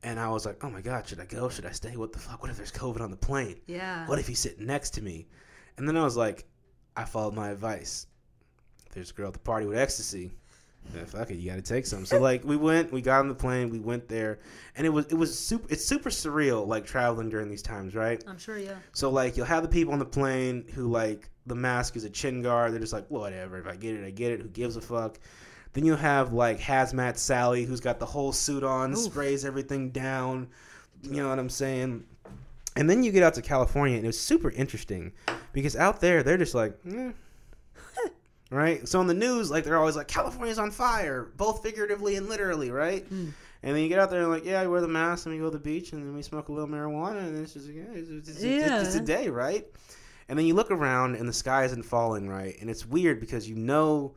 And 0.04 0.20
I 0.20 0.30
was 0.30 0.46
like, 0.46 0.64
"Oh 0.64 0.70
my 0.70 0.82
god, 0.82 1.08
should 1.08 1.20
I 1.20 1.26
go? 1.26 1.50
Should 1.50 1.66
I 1.66 1.72
stay? 1.72 1.98
What 1.98 2.14
the 2.14 2.20
fuck? 2.20 2.42
What 2.42 2.52
if 2.52 2.58
there's 2.58 2.72
COVID 2.72 3.02
on 3.02 3.12
the 3.12 3.18
plane?" 3.18 3.60
Yeah. 3.66 4.08
What 4.08 4.20
if 4.20 4.28
he's 4.28 4.40
sitting 4.40 4.66
next 4.66 4.92
to 4.92 5.02
me? 5.02 5.28
And 5.78 5.88
then 5.88 5.98
I 5.98 6.04
was 6.04 6.18
like, 6.18 6.46
I 6.96 7.04
followed 7.06 7.34
my 7.34 7.50
advice. 7.50 8.08
If 8.88 8.94
there's 8.94 9.12
a 9.12 9.14
girl 9.14 9.28
at 9.28 9.34
the 9.34 9.40
party 9.40 9.66
with 9.66 9.78
ecstasy, 9.78 10.32
then 10.94 11.06
fuck 11.06 11.30
it, 11.32 11.36
you 11.36 11.50
gotta 11.50 11.62
take 11.62 11.86
some. 11.86 12.06
So 12.06 12.20
like 12.30 12.44
we 12.44 12.56
went, 12.56 12.92
we 12.92 13.02
got 13.02 13.20
on 13.20 13.28
the 13.28 13.36
plane, 13.36 13.70
we 13.70 13.80
went 13.80 14.08
there, 14.08 14.40
and 14.76 14.86
it 14.86 14.90
was 14.90 15.06
it 15.08 15.16
was 15.16 15.38
super 15.38 15.68
it's 15.70 15.86
super 15.86 16.10
surreal 16.10 16.66
like 16.68 16.86
traveling 16.86 17.30
during 17.30 17.50
these 17.50 17.62
times, 17.62 17.96
right? 17.96 18.24
I'm 18.28 18.38
sure, 18.38 18.58
yeah. 18.58 18.76
So 18.94 19.10
like 19.10 19.38
you'll 19.38 19.46
have 19.46 19.64
the 19.64 19.70
people 19.70 19.94
on 19.94 20.00
the 20.00 20.06
plane 20.06 20.66
who 20.74 20.88
like 20.88 21.30
the 21.46 21.56
mask 21.56 21.96
is 21.96 22.04
a 22.04 22.10
chin 22.10 22.42
guard, 22.42 22.74
they're 22.74 22.80
just 22.80 22.94
like, 22.94 23.08
whatever, 23.10 23.58
if 23.58 23.68
I 23.68 23.76
get 23.76 23.96
it, 23.96 24.06
I 24.06 24.12
get 24.12 24.32
it, 24.32 24.42
who 24.42 24.50
gives 24.50 24.76
a 24.76 24.82
fuck? 24.82 25.20
Then 25.78 25.86
you'll 25.86 25.96
have 25.98 26.34
like 26.34 26.60
hazmat 26.60 27.18
Sally 27.20 27.64
who's 27.64 27.82
got 27.82 28.00
the 28.00 28.06
whole 28.08 28.32
suit 28.34 28.64
on, 28.64 28.94
Oof. 28.94 28.98
sprays 28.98 29.46
everything 29.46 29.92
down. 29.92 30.48
You 31.04 31.22
know 31.22 31.30
what 31.30 31.38
I'm 31.38 31.52
saying? 31.52 32.04
And 32.76 32.90
then 32.90 33.04
you 33.04 33.12
get 33.12 33.22
out 33.22 33.36
to 33.36 33.44
California, 33.44 33.96
and 33.96 34.04
it 34.04 34.08
was 34.08 34.20
super 34.20 34.50
interesting 34.50 35.12
because 35.54 35.76
out 35.76 36.02
there 36.02 36.24
they're 36.24 36.36
just 36.40 36.56
like, 36.56 36.74
eh. 36.92 37.12
right? 38.50 38.88
So 38.88 39.00
in 39.02 39.06
the 39.06 39.14
news, 39.14 39.52
like 39.52 39.66
they're 39.66 39.78
always 39.78 39.96
like, 39.96 40.08
California's 40.08 40.58
on 40.58 40.72
fire, 40.72 41.28
both 41.38 41.62
figuratively 41.62 42.16
and 42.16 42.28
literally, 42.28 42.72
right? 42.72 43.06
And 43.12 43.32
then 43.62 43.78
you 43.78 43.88
get 43.88 44.00
out 44.00 44.10
there 44.10 44.22
and 44.24 44.32
like, 44.32 44.46
yeah, 44.46 44.62
I 44.62 44.66
wear 44.66 44.82
the 44.82 44.88
mask, 44.88 45.28
and 45.28 45.36
we 45.36 45.40
go 45.40 45.46
to 45.46 45.52
the 45.60 45.64
beach, 45.64 45.92
and 45.94 46.02
then 46.02 46.16
we 46.16 46.24
smoke 46.24 46.48
a 46.48 46.52
little 46.52 46.68
marijuana, 46.68 47.20
and 47.20 47.38
it's 47.38 47.54
just, 47.54 47.68
yeah, 47.68 47.84
it's, 47.94 48.10
it's, 48.10 48.30
it's, 48.30 48.44
Yeah. 48.44 48.82
it's 48.82 48.96
a 48.96 49.00
day, 49.00 49.30
right? 49.30 49.64
And 50.28 50.40
then 50.40 50.48
you 50.48 50.56
look 50.56 50.72
around, 50.72 51.18
and 51.18 51.30
the 51.30 51.34
sky 51.34 51.66
isn't 51.66 51.84
falling, 51.84 52.28
right? 52.28 52.56
And 52.62 52.68
it's 52.68 52.84
weird 52.84 53.20
because 53.20 53.48
you 53.48 53.56
know 53.56 54.16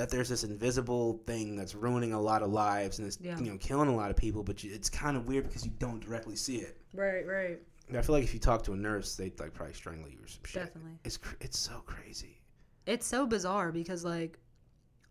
that 0.00 0.08
there's 0.08 0.30
this 0.30 0.44
invisible 0.44 1.20
thing 1.26 1.56
that's 1.56 1.74
ruining 1.74 2.14
a 2.14 2.20
lot 2.20 2.42
of 2.42 2.50
lives 2.50 2.98
and 2.98 3.06
it's 3.06 3.18
Yeah. 3.20 3.38
you 3.38 3.50
know 3.50 3.58
killing 3.58 3.90
a 3.90 3.94
lot 3.94 4.10
of 4.10 4.16
people, 4.16 4.42
but 4.42 4.64
you, 4.64 4.72
it's 4.72 4.88
kind 4.88 5.14
of 5.14 5.28
weird 5.28 5.44
because 5.46 5.66
you 5.66 5.72
don't 5.78 6.00
directly 6.00 6.36
see 6.36 6.56
it. 6.56 6.80
Right, 6.94 7.26
right. 7.26 7.58
I 7.94 8.00
feel 8.00 8.14
like 8.14 8.24
if 8.24 8.32
you 8.32 8.40
talk 8.40 8.62
to 8.64 8.72
a 8.72 8.76
nurse, 8.76 9.14
they'd 9.16 9.38
like 9.38 9.52
probably 9.52 9.74
strangle 9.74 10.08
you 10.08 10.16
or 10.22 10.26
some 10.26 10.40
shit. 10.46 10.62
Definitely. 10.64 10.92
It's 11.04 11.18
cr- 11.18 11.34
it's 11.42 11.58
so 11.58 11.82
crazy. 11.84 12.40
It's 12.86 13.06
so 13.06 13.26
bizarre 13.26 13.72
because, 13.72 14.02
like, 14.02 14.38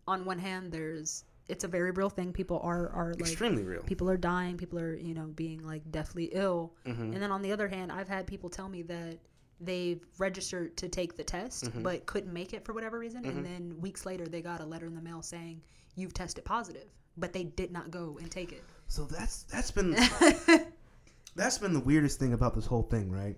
on 0.08 0.24
one 0.24 0.38
hand, 0.40 0.72
there's 0.72 1.22
it's 1.48 1.62
a 1.64 1.68
very 1.68 1.92
real 1.92 2.10
thing. 2.10 2.32
People 2.32 2.58
are 2.64 2.88
are 2.88 3.10
like 3.12 3.20
Extremely 3.20 3.62
real. 3.62 3.82
people 3.82 4.10
are 4.10 4.16
dying. 4.16 4.56
People 4.56 4.80
are 4.80 4.94
you 4.96 5.14
know 5.14 5.26
being 5.36 5.64
like 5.64 5.82
deathly 5.92 6.30
ill. 6.32 6.74
Mhm. 6.84 7.12
And 7.14 7.22
then 7.22 7.30
on 7.30 7.42
the 7.42 7.52
other 7.52 7.68
hand, 7.68 7.92
I've 7.92 8.08
had 8.08 8.26
people 8.26 8.50
tell 8.50 8.68
me 8.68 8.82
that 8.82 9.18
they've 9.60 10.00
registered 10.18 10.76
to 10.78 10.88
take 10.88 11.16
the 11.16 11.24
test 11.24 11.64
Mm-hmm. 11.64 11.82
but 11.82 12.06
couldn't 12.06 12.32
make 12.32 12.52
it 12.54 12.64
for 12.64 12.72
whatever 12.72 12.98
reason, 12.98 13.24
and 13.26 13.44
then 13.44 13.76
weeks 13.80 14.06
later 14.06 14.26
they 14.26 14.40
got 14.42 14.60
a 14.60 14.64
letter 14.66 14.86
in 14.86 14.94
the 14.94 15.02
mail 15.02 15.22
saying 15.22 15.60
you've 15.96 16.14
tested 16.14 16.44
positive, 16.44 16.88
but 17.16 17.32
they 17.32 17.44
did 17.44 17.70
not 17.72 17.90
go 17.90 18.18
and 18.20 18.30
take 18.30 18.52
it. 18.52 18.64
So 18.88 19.04
that's 19.04 19.44
that's 19.44 19.70
been 19.70 19.92
that's 21.36 21.58
been 21.58 21.72
the 21.74 21.80
weirdest 21.80 22.18
thing 22.18 22.32
about 22.32 22.54
this 22.54 22.66
whole 22.66 22.82
thing, 22.82 23.10
right? 23.10 23.36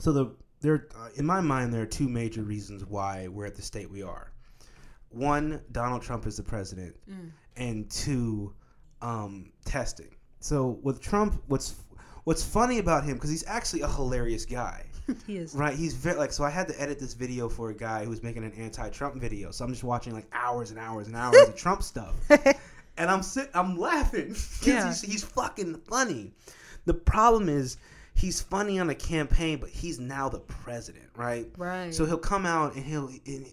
So 0.00 0.12
the 0.12 0.34
there 0.60 0.88
uh, 0.96 1.08
in 1.16 1.26
my 1.26 1.40
mind 1.40 1.72
there 1.72 1.82
are 1.82 1.86
two 1.86 2.08
major 2.08 2.42
reasons 2.42 2.84
why 2.84 3.28
we're 3.28 3.46
at 3.46 3.54
the 3.56 3.62
state 3.62 3.90
we 3.90 4.02
are. 4.02 4.32
One, 5.10 5.60
Donald 5.70 6.02
Trump 6.02 6.26
is 6.26 6.36
the 6.36 6.42
president, 6.42 6.96
and 7.56 7.88
two, 7.90 8.52
um, 9.00 9.52
testing. 9.64 10.16
So 10.40 10.80
with 10.82 11.00
Trump, 11.00 11.42
what's 11.46 11.76
what's 12.24 12.42
funny 12.42 12.78
about 12.78 13.04
him 13.04 13.14
because 13.14 13.30
he's 13.30 13.46
actually 13.46 13.82
a 13.82 13.88
hilarious 13.88 14.44
guy. 14.44 14.86
he 15.26 15.36
is. 15.36 15.54
Right, 15.54 15.74
he's 15.76 15.94
very 15.94 16.16
like 16.16 16.32
so. 16.32 16.44
I 16.44 16.50
had 16.50 16.68
to 16.68 16.80
edit 16.80 16.98
this 16.98 17.14
video 17.14 17.48
for 17.48 17.70
a 17.70 17.74
guy 17.74 18.04
who 18.04 18.10
was 18.10 18.22
making 18.22 18.44
an 18.44 18.52
anti-Trump 18.52 19.16
video, 19.20 19.50
so 19.50 19.64
I'm 19.64 19.70
just 19.70 19.84
watching 19.84 20.12
like 20.12 20.26
hours 20.32 20.70
and 20.70 20.78
hours 20.78 21.06
and 21.08 21.16
hours 21.16 21.36
of 21.48 21.56
Trump 21.56 21.82
stuff, 21.82 22.14
and 22.96 23.10
I'm 23.10 23.22
sit, 23.22 23.50
I'm 23.54 23.76
laughing 23.76 24.28
because 24.28 24.66
Yeah. 24.66 24.86
he's, 24.88 25.00
he's 25.02 25.24
fucking 25.24 25.76
funny. 25.88 26.32
The 26.86 26.94
problem 26.94 27.48
is 27.48 27.76
he's 28.14 28.40
funny 28.40 28.78
on 28.78 28.90
a 28.90 28.94
campaign, 28.94 29.58
but 29.58 29.70
he's 29.70 29.98
now 29.98 30.28
the 30.28 30.40
president, 30.40 31.06
right? 31.16 31.46
Right. 31.56 31.92
So 31.94 32.04
he'll 32.06 32.18
come 32.18 32.46
out 32.46 32.74
and 32.74 32.84
he'll. 32.84 33.08
And, 33.26 33.46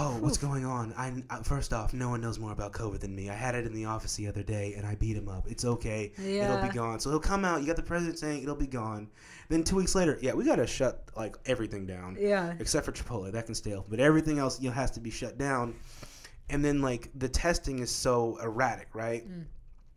Oh, 0.00 0.16
what's 0.20 0.38
going 0.38 0.64
on? 0.64 0.94
I, 0.96 1.12
I 1.28 1.42
first 1.42 1.72
off, 1.72 1.92
no 1.92 2.08
one 2.08 2.20
knows 2.20 2.38
more 2.38 2.52
about 2.52 2.72
COVID 2.72 3.00
than 3.00 3.16
me. 3.16 3.30
I 3.30 3.34
had 3.34 3.56
it 3.56 3.66
in 3.66 3.74
the 3.74 3.86
office 3.86 4.14
the 4.14 4.28
other 4.28 4.44
day, 4.44 4.74
and 4.76 4.86
I 4.86 4.94
beat 4.94 5.16
him 5.16 5.28
up. 5.28 5.46
It's 5.50 5.64
okay. 5.64 6.12
It'll 6.16 6.62
be 6.62 6.68
gone. 6.68 7.00
So 7.00 7.10
he'll 7.10 7.18
come 7.18 7.44
out. 7.44 7.60
You 7.62 7.66
got 7.66 7.74
the 7.74 7.82
president 7.82 8.16
saying 8.16 8.44
it'll 8.44 8.54
be 8.54 8.68
gone. 8.68 9.08
Then 9.48 9.64
two 9.64 9.74
weeks 9.74 9.96
later, 9.96 10.16
yeah, 10.22 10.34
we 10.34 10.44
gotta 10.44 10.68
shut 10.68 11.08
like 11.16 11.36
everything 11.46 11.84
down, 11.84 12.16
Yeah. 12.20 12.54
except 12.60 12.86
for 12.86 12.92
Chipotle. 12.92 13.32
That 13.32 13.46
can 13.46 13.56
stay 13.56 13.72
open, 13.74 13.90
but 13.90 13.98
everything 13.98 14.38
else 14.38 14.60
you 14.60 14.68
know 14.68 14.74
has 14.74 14.92
to 14.92 15.00
be 15.00 15.10
shut 15.10 15.36
down. 15.36 15.74
And 16.48 16.64
then 16.64 16.80
like 16.80 17.10
the 17.16 17.28
testing 17.28 17.80
is 17.80 17.90
so 17.90 18.38
erratic, 18.40 18.94
right? 18.94 19.28
Mm. 19.28 19.46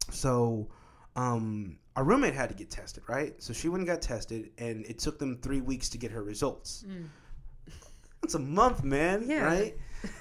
So, 0.10 0.68
um, 1.16 1.78
our 1.96 2.04
roommate 2.04 2.34
had 2.34 2.50
to 2.50 2.56
get 2.56 2.72
tested, 2.72 3.04
right? 3.08 3.36
So 3.42 3.54
she 3.54 3.70
went 3.70 3.82
and 3.82 3.88
got 3.88 4.02
tested, 4.02 4.50
and 4.58 4.84
it 4.88 4.98
took 4.98 5.20
them 5.20 5.38
three 5.44 5.62
weeks 5.62 5.90
to 5.90 6.00
get 6.00 6.10
her 6.12 6.24
results. 6.24 6.86
Mm. 6.88 7.06
That's 8.22 8.34
a 8.36 8.40
month, 8.40 8.84
man. 8.84 9.26
Yeah. 9.28 9.44
Right. 9.44 9.76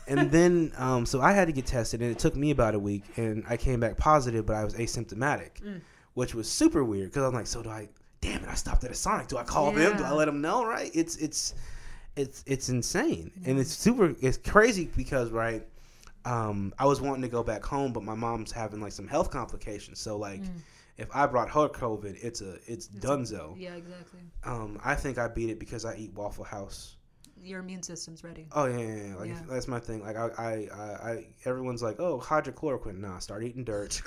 And 0.07 0.31
then, 0.31 0.73
um, 0.77 1.07
so 1.07 1.21
I 1.21 1.33
had 1.33 1.47
to 1.47 1.53
get 1.53 1.67
tested, 1.67 2.03
and 2.03 2.11
it 2.11 2.19
took 2.19 2.37
me 2.37 2.51
about 2.51 2.75
a 2.75 2.79
week, 2.79 3.05
and 3.17 3.45
I 3.49 3.57
came 3.57 3.81
back 3.81 3.97
positive, 3.97 4.45
but 4.47 4.57
I 4.57 4.65
was 4.65 4.75
asymptomatic, 4.75 5.63
Mm. 5.65 5.81
which 6.15 6.35
was 6.35 6.49
super 6.51 6.85
weird 6.85 7.11
because 7.11 7.23
I'm 7.25 7.33
like, 7.35 7.47
so 7.47 7.63
do 7.63 7.71
I? 7.71 7.89
Damn 8.21 8.43
it! 8.43 8.49
I 8.51 8.55
stopped 8.55 8.85
at 8.85 8.91
a 8.91 8.95
Sonic. 8.95 9.29
Do 9.29 9.39
I 9.39 9.45
call 9.45 9.73
them? 9.73 9.97
Do 9.97 10.05
I 10.05 10.13
let 10.13 10.27
them 10.27 10.41
know? 10.43 10.65
Right? 10.65 10.91
It's 10.95 11.17
it's 11.17 11.55
it's 12.17 12.43
it's 12.47 12.69
insane, 12.69 13.31
and 13.47 13.59
it's 13.59 13.71
super. 13.71 14.15
It's 14.21 14.37
crazy 14.37 14.91
because 14.97 15.31
right. 15.31 15.67
Um, 16.27 16.75
I 16.79 16.85
was 16.85 17.01
wanting 17.01 17.23
to 17.23 17.29
go 17.29 17.43
back 17.43 17.65
home, 17.65 17.95
but 17.95 18.03
my 18.03 18.15
mom's 18.15 18.53
having 18.53 18.81
like 18.83 18.93
some 18.93 19.09
health 19.09 19.31
complications. 19.31 20.01
So 20.01 20.19
like, 20.19 20.43
if 20.99 21.09
I 21.15 21.25
brought 21.27 21.49
her 21.51 21.67
COVID, 21.71 22.19
it's 22.23 22.43
a 22.43 22.59
it's 22.67 22.89
Dunzo. 22.89 23.55
Yeah, 23.59 23.75
exactly. 23.77 24.21
Um, 24.45 24.79
I 24.85 24.95
think 24.97 25.17
I 25.17 25.29
beat 25.29 25.49
it 25.49 25.59
because 25.59 25.87
I 25.87 25.95
eat 25.97 26.13
Waffle 26.13 26.45
House. 26.45 26.97
Your 27.43 27.61
immune 27.61 27.83
system's 27.83 28.23
ready. 28.23 28.47
Oh 28.53 28.67
yeah, 28.67 28.79
yeah, 28.79 28.95
yeah. 29.09 29.15
like 29.17 29.29
Yeah. 29.31 29.41
that's 29.49 29.67
my 29.69 29.81
thing. 29.81 30.03
Like 30.03 30.17
I, 30.17 30.29
I, 30.39 30.53
I, 30.75 31.11
I, 31.11 31.27
everyone's 31.47 31.83
like, 31.83 31.99
oh, 31.99 32.19
hydrochloroquine. 32.21 32.99
Nah, 32.99 33.19
start 33.19 33.43
eating 33.43 33.65
dirt. 33.65 34.01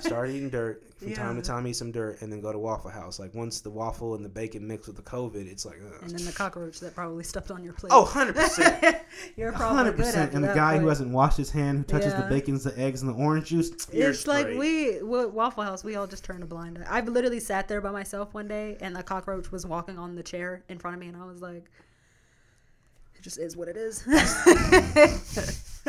start 0.00 0.30
eating 0.30 0.50
dirt 0.50 0.82
from 0.98 1.12
time 1.14 1.36
to 1.36 1.42
time. 1.42 1.66
Eat 1.66 1.74
some 1.76 1.92
dirt, 1.92 2.20
and 2.22 2.32
then 2.32 2.40
go 2.40 2.52
to 2.52 2.58
Waffle 2.58 2.90
House. 2.90 3.18
Like 3.18 3.34
once 3.34 3.60
the 3.60 3.70
waffle 3.70 4.14
and 4.14 4.24
the 4.24 4.28
bacon 4.28 4.66
mix 4.66 4.86
with 4.86 4.96
the 4.96 5.02
COVID, 5.02 5.46
it's 5.50 5.64
like, 5.64 5.76
ugh. 5.86 6.00
and 6.02 6.10
then 6.10 6.24
the 6.26 6.32
cockroach 6.32 6.80
that 6.80 6.94
probably 6.94 7.24
stepped 7.24 7.50
on 7.50 7.62
your 7.62 7.72
plate. 7.72 7.92
oh, 7.92 8.02
100 8.02 8.34
percent. 8.34 8.96
You're 9.36 9.52
probably 9.52 9.76
Hundred 9.76 9.96
good 9.96 10.04
percent, 10.06 10.34
and 10.34 10.42
the 10.44 10.54
guy 10.54 10.78
who 10.78 10.88
hasn't 10.88 11.10
washed 11.12 11.36
his 11.36 11.50
hand, 11.50 11.78
who 11.78 11.84
touches 11.84 12.12
the 12.14 12.20
Yeah. 12.20 12.28
bacons, 12.28 12.64
the 12.64 12.78
eggs, 12.78 13.02
and 13.02 13.10
the 13.10 13.14
orange 13.22 13.46
juice. 13.48 13.70
It's 13.92 14.26
like 14.26 14.48
we 14.48 15.00
Waffle 15.02 15.62
House. 15.62 15.84
We 15.84 15.96
all 15.96 16.06
just 16.06 16.24
turn 16.24 16.42
a 16.42 16.46
blind 16.46 16.78
eye. 16.78 16.86
I've 16.88 17.08
literally 17.08 17.40
sat 17.40 17.68
there 17.68 17.80
by 17.80 17.90
myself 17.90 18.34
one 18.34 18.48
day, 18.48 18.76
and 18.80 18.96
a 18.96 19.02
cockroach 19.02 19.52
was 19.52 19.64
walking 19.66 19.98
on 19.98 20.14
the 20.14 20.22
chair 20.22 20.64
in 20.68 20.78
front 20.78 20.94
of 20.96 21.00
me, 21.00 21.08
and 21.08 21.16
I 21.16 21.24
was 21.24 21.40
like, 21.40 21.64
"It 21.64 21.70
just 23.26 23.38
is 23.38 23.56
what 23.56 23.66
it 23.66 23.76
is." 23.76 24.04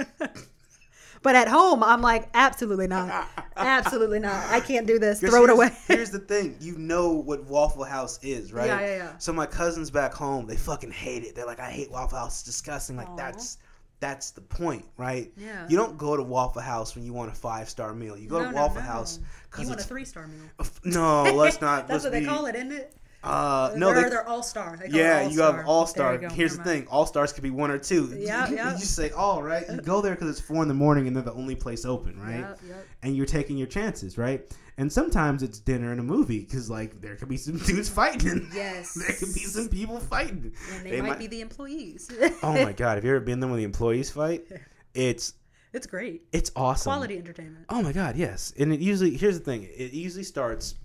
but 1.23 1.35
at 1.35 1.47
home, 1.47 1.83
I'm 1.83 2.01
like, 2.01 2.29
"Absolutely 2.33 2.87
not, 2.87 3.27
absolutely 3.55 4.19
not. 4.19 4.43
I 4.49 4.59
can't 4.59 4.87
do 4.87 4.97
this. 4.99 5.19
'Cause 5.19 5.29
Throw 5.29 5.43
it 5.43 5.49
away." 5.51 5.69
here's 5.87 6.09
the 6.09 6.19
thing: 6.19 6.57
you 6.59 6.77
know 6.77 7.09
what 7.13 7.43
Waffle 7.45 7.83
House 7.83 8.19
is, 8.23 8.51
right? 8.53 8.67
Yeah, 8.67 8.79
yeah, 8.81 8.95
yeah. 8.97 9.17
So 9.19 9.31
my 9.33 9.45
cousins 9.45 9.91
back 9.91 10.13
home, 10.13 10.47
they 10.47 10.55
fucking 10.57 10.91
hate 10.91 11.23
it. 11.23 11.35
They're 11.35 11.45
like, 11.45 11.59
"I 11.59 11.69
hate 11.69 11.91
Waffle 11.91 12.17
House. 12.17 12.35
It's 12.39 12.43
disgusting." 12.43 12.97
Like 12.97 13.09
Aw. 13.09 13.15
that's 13.15 13.57
that's 13.99 14.31
the 14.31 14.41
point, 14.41 14.85
right? 14.97 15.31
Yeah. 15.37 15.67
You 15.69 15.77
don't 15.77 15.97
go 15.97 16.15
to 16.17 16.23
Waffle 16.23 16.61
House 16.61 16.95
when 16.95 17.03
you 17.03 17.13
want 17.13 17.31
a 17.31 17.35
five 17.35 17.69
star 17.69 17.93
meal. 17.93 18.17
You 18.17 18.29
go 18.29 18.39
No, 18.41 18.49
to 18.49 18.55
Waffle 18.55 18.81
no. 18.81 18.87
House 18.87 19.17
You 19.19 19.25
because 19.51 19.67
want 19.67 19.79
a 19.79 19.83
three 19.83 20.05
star 20.05 20.27
meal. 20.27 20.67
no. 20.85 21.23
Let's 21.33 21.61
not. 21.61 21.87
That's 21.87 22.03
let's 22.03 22.03
what 22.05 22.13
they 22.13 22.25
call 22.25 22.45
it, 22.45 22.55
isn't 22.55 22.71
it? 22.71 22.95
Uh, 23.23 23.73
no, 23.75 23.89
or 23.89 23.95
they, 23.95 24.09
they're 24.09 24.27
all 24.27 24.43
star. 24.43 24.79
yeah, 24.89 25.27
you 25.27 25.41
have 25.41 25.65
all 25.67 25.85
star. 25.87 26.17
Here's 26.29 26.55
the 26.57 26.63
thing: 26.63 26.87
all 26.87 27.05
stars 27.05 27.33
could 27.33 27.43
be 27.43 27.49
one 27.49 27.71
or 27.71 27.77
two. 27.79 28.13
Yeah, 28.17 28.47
you, 28.47 28.55
yeah. 28.55 28.73
You 28.73 28.79
just 28.79 28.95
say 28.95 29.09
all 29.11 29.41
right. 29.43 29.65
You 29.69 29.81
go 29.81 30.01
there 30.01 30.13
because 30.13 30.29
it's 30.29 30.39
four 30.39 30.61
in 30.61 30.67
the 30.67 30.73
morning 30.75 31.07
and 31.07 31.15
they're 31.15 31.23
the 31.23 31.33
only 31.33 31.55
place 31.55 31.83
open, 31.83 32.19
right? 32.21 32.39
Yep, 32.39 32.59
yep. 32.67 32.85
And 33.03 33.15
you're 33.17 33.25
taking 33.25 33.57
your 33.57 33.67
chances, 33.67 34.17
right? 34.17 34.49
And 34.77 34.93
sometimes 34.93 35.41
it's 35.41 35.57
dinner 35.57 35.91
and 35.91 35.99
a 35.99 36.03
movie 36.03 36.41
because 36.41 36.69
like 36.69 37.01
there 37.01 37.15
could 37.15 37.27
be 37.27 37.37
some 37.37 37.57
dudes 37.65 37.89
fighting. 37.89 38.47
Yes. 38.53 38.93
there 38.93 39.15
could 39.17 39.33
be 39.33 39.41
some 39.41 39.67
people 39.69 39.99
fighting. 39.99 40.53
And 40.73 40.85
they, 40.85 40.91
They 40.91 41.01
might, 41.01 41.07
might- 41.09 41.19
be 41.19 41.27
the 41.27 41.41
employees. 41.41 42.09
Oh 42.43 42.53
my 42.63 42.71
god, 42.71 42.95
have 42.95 43.03
you 43.03 43.09
ever 43.09 43.19
been 43.19 43.39
there 43.39 43.49
when 43.49 43.57
the 43.57 43.65
employees 43.65 44.09
fight? 44.11 44.45
It's 44.93 45.33
It's 45.73 45.85
great. 45.87 46.21
it's 46.31 46.51
awesome. 46.55 46.91
Quality 46.91 47.17
entertainment. 47.17 47.65
Oh 47.69 47.81
my 47.81 47.91
god, 47.91 48.15
yes. 48.15 48.53
And 48.57 48.71
it 48.71 48.79
usually 48.79 49.17
here's 49.17 49.37
the 49.39 49.43
thing: 49.43 49.63
it 49.63 49.91
usually 49.93 50.23
starts 50.23 50.75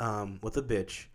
um, 0.00 0.38
with 0.42 0.56
a 0.56 0.62
bitch, 0.62 1.06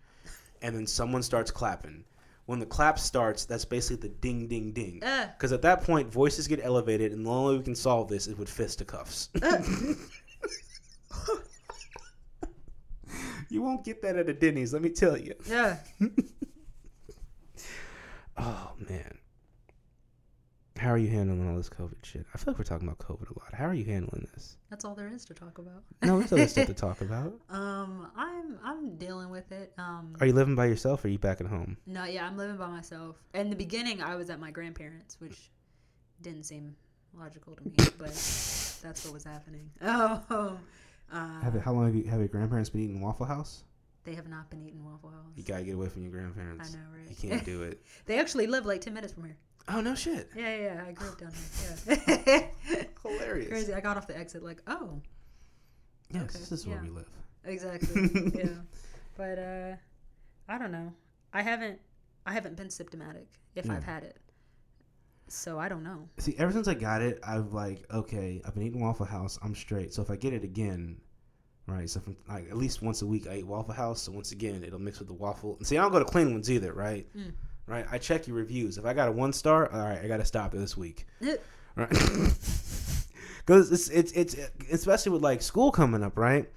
and 0.63 0.75
then 0.75 0.87
someone 0.87 1.21
starts 1.21 1.51
clapping. 1.51 2.03
When 2.45 2.59
the 2.59 2.65
clap 2.65 2.97
starts, 2.99 3.45
that's 3.45 3.63
basically 3.63 4.09
the 4.09 4.15
ding, 4.15 4.47
ding, 4.47 4.71
ding. 4.73 5.03
Uh. 5.03 5.27
Because 5.37 5.51
at 5.51 5.61
that 5.61 5.83
point, 5.83 6.11
voices 6.11 6.47
get 6.47 6.59
elevated, 6.63 7.11
and 7.11 7.25
the 7.25 7.29
only 7.29 7.53
way 7.53 7.59
we 7.59 7.63
can 7.63 7.75
solve 7.75 8.09
this 8.09 8.25
is 8.27 8.35
with 8.35 8.49
fisticuffs. 8.49 9.29
you 13.49 13.61
won't 13.61 13.85
get 13.85 14.01
that 14.01 14.15
at 14.17 14.27
a 14.27 14.33
Denny's, 14.33 14.73
let 14.73 14.81
me 14.81 14.89
tell 14.89 15.15
you. 15.17 15.35
Yeah. 15.47 15.77
Oh 18.37 18.71
man, 18.89 19.17
how 20.83 20.91
are 20.91 20.97
you 20.97 21.07
handling 21.09 21.49
all 21.49 21.55
this 21.55 21.69
COVID 21.69 22.03
shit? 22.03 22.25
I 22.33 22.37
feel 22.37 22.51
like 22.53 22.59
we're 22.59 22.65
talking 22.65 22.87
about 22.87 22.99
COVID 22.99 23.29
a 23.33 23.39
lot. 23.39 23.53
How 23.53 23.65
are 23.65 23.73
you 23.73 23.85
handling 23.85 24.27
this? 24.33 24.57
That's 24.69 24.83
all 24.83 24.93
there 24.95 25.07
is 25.07 25.23
to 25.25 25.33
talk 25.33 25.57
about. 25.57 25.83
No, 26.01 26.19
there's 26.19 26.33
other 26.33 26.47
stuff 26.47 26.67
to 26.67 26.73
talk 26.87 27.01
about. 27.01 27.33
Um, 27.49 28.07
I'm 28.17 28.59
I'm 28.63 28.97
dealing 28.97 29.29
with 29.29 29.51
it. 29.51 29.73
Um, 29.77 30.15
Are 30.19 30.25
you 30.27 30.33
living 30.33 30.55
by 30.55 30.65
yourself 30.65 31.03
or 31.03 31.07
are 31.07 31.11
you 31.11 31.17
back 31.19 31.39
at 31.41 31.47
home? 31.47 31.77
no, 31.87 32.03
yeah, 32.03 32.25
I'm 32.27 32.37
living 32.37 32.57
by 32.57 32.67
myself. 32.67 33.15
In 33.33 33.49
the 33.49 33.55
beginning, 33.55 34.01
I 34.01 34.15
was 34.15 34.29
at 34.29 34.39
my 34.39 34.51
grandparents, 34.51 35.19
which 35.19 35.49
didn't 36.21 36.43
seem 36.43 36.75
logical 37.17 37.55
to 37.55 37.63
me, 37.63 37.73
but 37.97 38.07
that's 38.83 39.05
what 39.05 39.13
was 39.13 39.23
happening. 39.23 39.69
Oh, 39.81 40.21
uh, 41.11 41.41
Have 41.41 41.55
it, 41.55 41.61
how 41.61 41.71
long 41.71 41.85
have 41.85 41.95
you 41.95 42.03
have 42.09 42.19
your 42.19 42.27
grandparents 42.27 42.69
been 42.69 42.81
eating 42.81 43.01
Waffle 43.01 43.25
House? 43.25 43.63
they 44.05 44.15
have 44.15 44.27
not 44.27 44.49
been 44.49 44.61
eating 44.61 44.83
Waffle 44.83 45.11
House. 45.11 45.31
You 45.37 45.43
gotta 45.43 45.63
get 45.63 45.75
away 45.75 45.87
from 45.87 46.01
your 46.03 46.11
grandparents. 46.11 46.73
I 46.73 46.77
know, 46.77 46.83
right? 46.93 47.09
You 47.09 47.29
can't 47.29 47.45
do 47.45 47.63
it. 47.63 47.81
they 48.05 48.19
actually 48.19 48.47
live 48.47 48.65
like 48.65 48.81
ten 48.81 48.93
minutes 48.93 49.13
from 49.13 49.23
here. 49.23 49.37
Oh 49.67 49.79
no 49.81 49.95
shit! 49.95 50.29
Yeah, 50.35 50.55
yeah, 50.55 50.63
yeah, 50.75 50.83
I 50.87 50.91
grew 50.91 51.07
up 51.09 51.17
down 51.19 51.31
here. 51.85 51.99
Yeah. 52.27 52.85
Hilarious. 53.03 53.49
Crazy. 53.49 53.73
I 53.73 53.79
got 53.79 53.95
off 53.97 54.07
the 54.07 54.17
exit 54.17 54.43
like, 54.43 54.61
oh, 54.67 55.01
Yes, 56.11 56.23
Okay, 56.23 56.39
this 56.39 56.51
is 56.51 56.67
where 56.67 56.77
yeah. 56.77 56.83
we 56.83 56.89
live. 56.89 57.09
exactly. 57.45 58.31
yeah. 58.35 58.49
But 59.15 59.39
uh 59.39 59.75
I 60.49 60.57
don't 60.57 60.71
know. 60.71 60.93
I 61.33 61.41
haven't 61.41 61.79
I 62.25 62.33
haven't 62.33 62.57
been 62.57 62.69
symptomatic 62.69 63.27
if 63.55 63.65
Yeah. 63.65 63.73
I've 63.75 63.83
had 63.83 64.03
it. 64.03 64.17
So 65.29 65.57
I 65.57 65.69
don't 65.69 65.83
know. 65.83 66.07
See, 66.17 66.35
ever 66.37 66.51
since 66.51 66.67
I 66.67 66.73
got 66.73 67.01
it, 67.01 67.19
I've 67.23 67.53
like, 67.53 67.85
okay, 67.91 68.41
I've 68.45 68.53
been 68.53 68.63
eating 68.63 68.81
Waffle 68.81 69.05
House. 69.05 69.39
I'm 69.41 69.55
straight. 69.55 69.93
So 69.93 70.01
if 70.01 70.11
I 70.11 70.15
get 70.17 70.33
it 70.33 70.43
again, 70.43 70.97
right? 71.67 71.89
So 71.89 72.01
from 72.01 72.17
like 72.27 72.49
at 72.49 72.57
least 72.57 72.81
once 72.81 73.01
a 73.01 73.05
week, 73.07 73.27
I 73.27 73.37
eat 73.37 73.47
Waffle 73.47 73.73
House. 73.73 74.01
So 74.03 74.11
once 74.11 74.31
again, 74.33 74.63
it'll 74.63 74.79
mix 74.79 74.99
with 74.99 75.07
the 75.07 75.13
waffle. 75.13 75.55
And 75.57 75.65
see, 75.65 75.77
I 75.77 75.81
don't 75.81 75.91
go 75.93 75.99
to 75.99 76.05
clean 76.05 76.31
ones 76.33 76.51
either, 76.51 76.73
right? 76.73 77.07
Mm. 77.17 77.31
Right. 77.65 77.85
I 77.91 77.97
check 77.97 78.27
your 78.27 78.35
reviews. 78.35 78.77
If 78.77 78.85
I 78.85 78.93
got 78.93 79.07
a 79.07 79.11
one 79.11 79.31
star, 79.33 79.71
all 79.71 79.79
right, 79.79 79.99
I 80.03 80.07
gotta 80.07 80.25
stop 80.25 80.53
it 80.53 80.57
this 80.57 80.75
week. 80.77 81.05
Right? 81.75 81.89
Because 83.45 83.71
it's, 83.73 83.89
it's 83.89 84.13
it's 84.13 84.51
especially 84.71 85.11
with 85.11 85.21
like 85.21 85.41
school 85.41 85.69
coming 85.69 86.01
up, 86.01 86.17
right? 86.17 86.49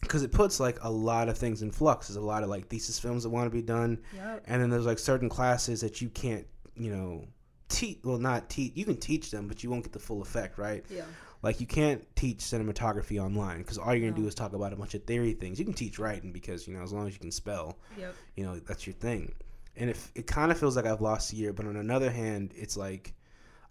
Because 0.00 0.22
it 0.22 0.32
puts 0.32 0.58
like 0.58 0.82
a 0.82 0.90
lot 0.90 1.28
of 1.28 1.36
things 1.36 1.60
in 1.60 1.70
flux. 1.70 2.08
There's 2.08 2.16
a 2.16 2.22
lot 2.22 2.42
of 2.42 2.48
like 2.48 2.68
thesis 2.68 2.98
films 2.98 3.22
that 3.24 3.28
want 3.28 3.46
to 3.46 3.50
be 3.50 3.60
done, 3.60 3.98
Yep. 4.14 4.44
and 4.46 4.62
then 4.62 4.70
there's 4.70 4.86
like 4.86 4.98
certain 4.98 5.28
classes 5.28 5.82
that 5.82 6.00
you 6.00 6.08
can't, 6.08 6.46
you 6.74 6.90
know, 6.90 7.26
teach. 7.68 7.98
Well, 8.02 8.16
not 8.16 8.48
teach. 8.48 8.72
You 8.74 8.86
can 8.86 8.96
teach 8.96 9.30
them, 9.30 9.46
but 9.46 9.62
you 9.62 9.68
won't 9.70 9.82
get 9.82 9.92
the 9.92 9.98
full 9.98 10.22
effect, 10.22 10.56
right? 10.56 10.82
Yeah. 10.88 11.02
Like 11.42 11.60
you 11.60 11.66
can't 11.66 12.02
teach 12.16 12.38
cinematography 12.38 13.22
online 13.22 13.58
because 13.58 13.76
all 13.76 13.94
you're 13.94 14.08
gonna 14.10 14.18
do 14.22 14.26
is 14.26 14.34
talk 14.34 14.54
about 14.54 14.72
a 14.72 14.76
bunch 14.76 14.94
of 14.94 15.04
theory 15.04 15.34
things. 15.34 15.58
You 15.58 15.66
can 15.66 15.74
teach 15.74 15.98
writing 15.98 16.32
because 16.32 16.66
you 16.66 16.74
know 16.74 16.82
as 16.82 16.94
long 16.94 17.06
as 17.06 17.12
you 17.12 17.20
can 17.20 17.30
spell, 17.30 17.76
Yep. 17.98 18.14
you 18.36 18.44
know 18.44 18.58
that's 18.58 18.86
your 18.86 18.94
thing 18.94 19.34
and 19.76 19.90
if 19.90 20.10
it 20.14 20.26
kind 20.26 20.50
of 20.50 20.58
feels 20.58 20.76
like 20.76 20.86
i've 20.86 21.00
lost 21.00 21.32
a 21.32 21.36
year 21.36 21.52
but 21.52 21.66
on 21.66 21.76
another 21.76 22.10
hand 22.10 22.52
it's 22.54 22.76
like 22.76 23.14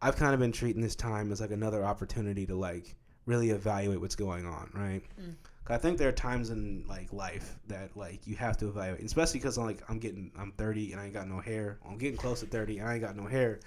i've 0.02 0.16
kind 0.16 0.34
of 0.34 0.40
been 0.40 0.52
treating 0.52 0.82
this 0.82 0.96
time 0.96 1.32
as 1.32 1.42
like 1.42 1.52
another 1.52 1.84
opportunity 1.86 2.46
to 2.46 2.56
like 2.56 2.96
really 3.26 3.52
evaluate 3.52 4.02
what's 4.02 4.16
going 4.16 4.46
on 4.46 4.70
right? 4.74 5.02
Mm. 5.22 5.36
i 5.68 5.78
think 5.78 5.98
there 5.98 6.10
are 6.10 6.14
times 6.14 6.50
in 6.50 6.84
like 6.88 7.12
life 7.14 7.58
that 7.68 7.96
like 7.96 8.26
you 8.28 8.36
have 8.36 8.58
to 8.58 8.68
evaluate 8.68 9.02
especially 9.04 9.40
because 9.40 9.58
i'm 9.58 9.66
like 9.66 9.82
i'm 9.90 10.00
getting 10.00 10.32
i'm 10.38 10.52
30 10.58 10.92
and 10.92 11.02
i 11.02 11.06
ain't 11.06 11.14
got 11.14 11.28
no 11.28 11.40
hair. 11.40 11.80
I'm 11.88 11.98
getting 11.98 12.18
close 12.18 12.42
to 12.42 12.46
30 12.46 12.80
and 12.80 12.90
i 12.90 12.94
ain't 12.94 13.02
got 13.02 13.16
no 13.16 13.26
hair. 13.26 13.60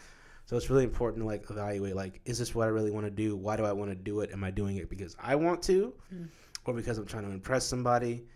So 0.45 0.57
it's 0.57 0.71
really 0.71 0.85
important 0.85 1.25
to 1.25 1.27
like 1.27 1.51
evaluate 1.51 1.97
like 1.97 2.21
is 2.25 2.39
this 2.39 2.55
what 2.55 2.65
i 2.65 2.69
really 2.69 2.91
want 2.91 3.07
to 3.07 3.11
do? 3.11 3.35
Why 3.35 3.57
do 3.57 3.65
i 3.65 3.73
want 3.73 3.91
to 3.91 3.97
do 3.97 4.21
it? 4.21 4.31
Am 4.33 4.45
i 4.45 4.51
doing 4.51 4.77
it 4.77 4.89
because 4.89 5.17
i 5.21 5.35
want 5.35 5.63
to? 5.65 5.93
Mm. 6.15 6.29
or 6.67 6.75
because 6.75 6.99
i'm 6.99 7.07
trying 7.07 7.25
to 7.25 7.31
impress 7.31 7.67
somebody 7.67 8.27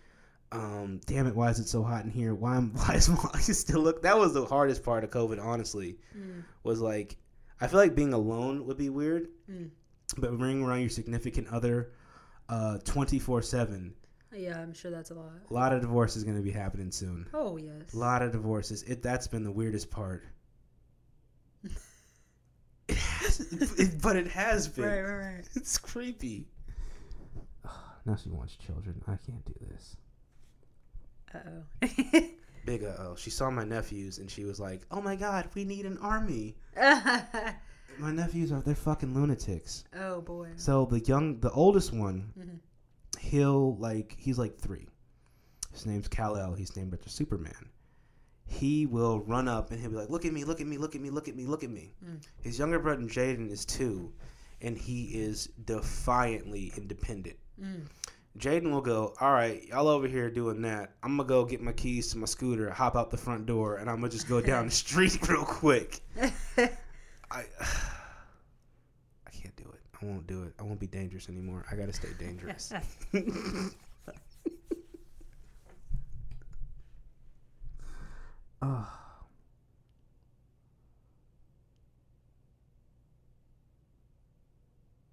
um, 0.51 0.99
damn 1.05 1.27
it, 1.27 1.35
why 1.35 1.49
is 1.49 1.59
it 1.59 1.67
so 1.67 1.81
hot 1.83 2.03
in 2.03 2.11
here? 2.11 2.33
Why 2.35 2.57
am 2.57 2.71
why 2.75 2.95
is 2.95 3.09
my 3.09 3.17
eyes 3.33 3.57
still 3.59 3.81
look? 3.81 4.01
That 4.03 4.17
was 4.17 4.33
the 4.33 4.45
hardest 4.45 4.83
part 4.83 5.03
of 5.03 5.09
COVID, 5.09 5.41
honestly. 5.43 5.97
Mm. 6.17 6.43
Was 6.63 6.81
like, 6.81 7.15
I 7.59 7.67
feel 7.67 7.79
like 7.79 7.95
being 7.95 8.13
alone 8.13 8.65
would 8.67 8.77
be 8.77 8.89
weird, 8.89 9.27
Mm. 9.49 9.69
but 10.17 10.37
being 10.39 10.63
around 10.63 10.81
your 10.81 10.89
significant 10.89 11.47
other, 11.49 11.91
twenty 12.83 13.19
four 13.19 13.41
seven. 13.41 13.93
Yeah, 14.33 14.59
I'm 14.61 14.73
sure 14.73 14.91
that's 14.91 15.11
a 15.11 15.13
lot. 15.13 15.31
A 15.49 15.53
lot 15.53 15.73
of 15.73 15.81
divorce 15.81 16.15
is 16.15 16.23
going 16.23 16.37
to 16.37 16.41
be 16.43 16.51
happening 16.51 16.89
soon. 16.91 17.27
Oh 17.33 17.57
yes. 17.57 17.93
A 17.93 17.97
lot 17.97 18.21
of 18.21 18.31
divorces. 18.31 18.83
It 18.83 19.01
that's 19.03 19.27
been 19.27 19.43
the 19.43 19.51
weirdest 19.51 19.91
part. 19.91 20.23
it 22.87 22.97
has, 22.97 23.39
it, 23.79 24.01
but 24.01 24.15
it 24.15 24.27
has 24.27 24.67
been. 24.75 24.85
Right, 24.85 25.01
right, 25.01 25.15
right. 25.35 25.49
It's 25.55 25.77
creepy. 25.77 26.47
now 28.05 28.15
she 28.15 28.29
wants 28.29 28.55
children. 28.55 29.01
I 29.07 29.15
can't 29.25 29.43
do 29.45 29.53
this. 29.69 29.95
Uh 31.33 31.37
oh. 31.47 31.87
Big 32.65 32.83
uh 32.83 32.93
oh. 32.99 33.15
She 33.17 33.29
saw 33.29 33.49
my 33.49 33.63
nephews 33.63 34.17
and 34.19 34.29
she 34.29 34.45
was 34.45 34.59
like, 34.59 34.81
"Oh 34.91 35.01
my 35.01 35.15
god, 35.15 35.49
we 35.55 35.63
need 35.65 35.85
an 35.85 35.97
army." 35.99 36.55
My 37.99 38.09
nephews 38.11 38.51
are 38.51 38.61
they're 38.61 38.73
fucking 38.73 39.13
lunatics. 39.13 39.83
oh 39.99 40.21
boy. 40.21 40.47
So 40.55 40.85
the 40.85 40.99
young, 41.01 41.39
the 41.39 41.51
oldest 41.51 41.93
one, 41.93 42.31
Mhm. 42.39 42.59
he'll 43.19 43.75
like 43.77 44.15
he's 44.17 44.37
like 44.39 44.57
three. 44.57 44.87
His 45.73 45.85
name's 45.85 46.07
Kal 46.07 46.37
El. 46.37 46.53
He's 46.53 46.75
named 46.77 46.93
after 46.93 47.09
Superman. 47.09 47.69
He 48.45 48.85
will 48.85 49.19
run 49.19 49.47
up 49.47 49.71
and 49.71 49.79
he'll 49.79 49.89
be 49.91 49.97
like, 49.97 50.09
"Look 50.09 50.25
at 50.25 50.33
me! 50.33 50.43
Look 50.45 50.61
at 50.61 50.67
me! 50.67 50.77
Look 50.77 50.95
at 50.95 51.01
me! 51.01 51.09
Look 51.09 51.27
at 51.27 51.35
me! 51.35 51.45
Look 51.45 51.63
at 51.63 51.69
me!" 51.69 51.93
Mm. 52.05 52.21
His 52.41 52.57
younger 52.59 52.79
brother 52.79 53.03
Jaden 53.03 53.49
is 53.51 53.65
two, 53.65 54.11
and 54.61 54.77
he 54.77 55.05
is 55.05 55.47
defiantly 55.65 56.71
independent. 56.77 57.37
Mm. 57.61 57.85
Jaden 58.37 58.71
will 58.71 58.81
go, 58.81 59.13
all 59.19 59.33
right, 59.33 59.63
y'all 59.67 59.87
over 59.87 60.07
here 60.07 60.29
doing 60.29 60.61
that. 60.61 60.93
I'm 61.03 61.17
gonna 61.17 61.27
go 61.27 61.43
get 61.43 61.61
my 61.61 61.73
keys 61.73 62.11
to 62.11 62.17
my 62.17 62.25
scooter, 62.25 62.69
hop 62.69 62.95
out 62.95 63.11
the 63.11 63.17
front 63.17 63.45
door, 63.45 63.77
and 63.77 63.89
I'm 63.89 63.97
gonna 63.97 64.09
just 64.09 64.27
go 64.27 64.39
down 64.41 64.65
the 64.65 64.71
street 64.83 65.19
real 65.29 65.43
quick. 65.43 66.01
I, 66.57 66.69
I 67.31 67.45
can't 69.31 69.55
do 69.57 69.65
it. 69.65 69.81
I 70.01 70.05
won't 70.05 70.27
do 70.27 70.43
it. 70.43 70.53
I 70.59 70.63
won't 70.63 70.79
be 70.79 70.87
dangerous 70.87 71.27
anymore. 71.29 71.65
I 71.71 71.75
gotta 71.75 71.93
stay 71.93 72.09
dangerous. 72.17 72.73
oh, 78.61 78.87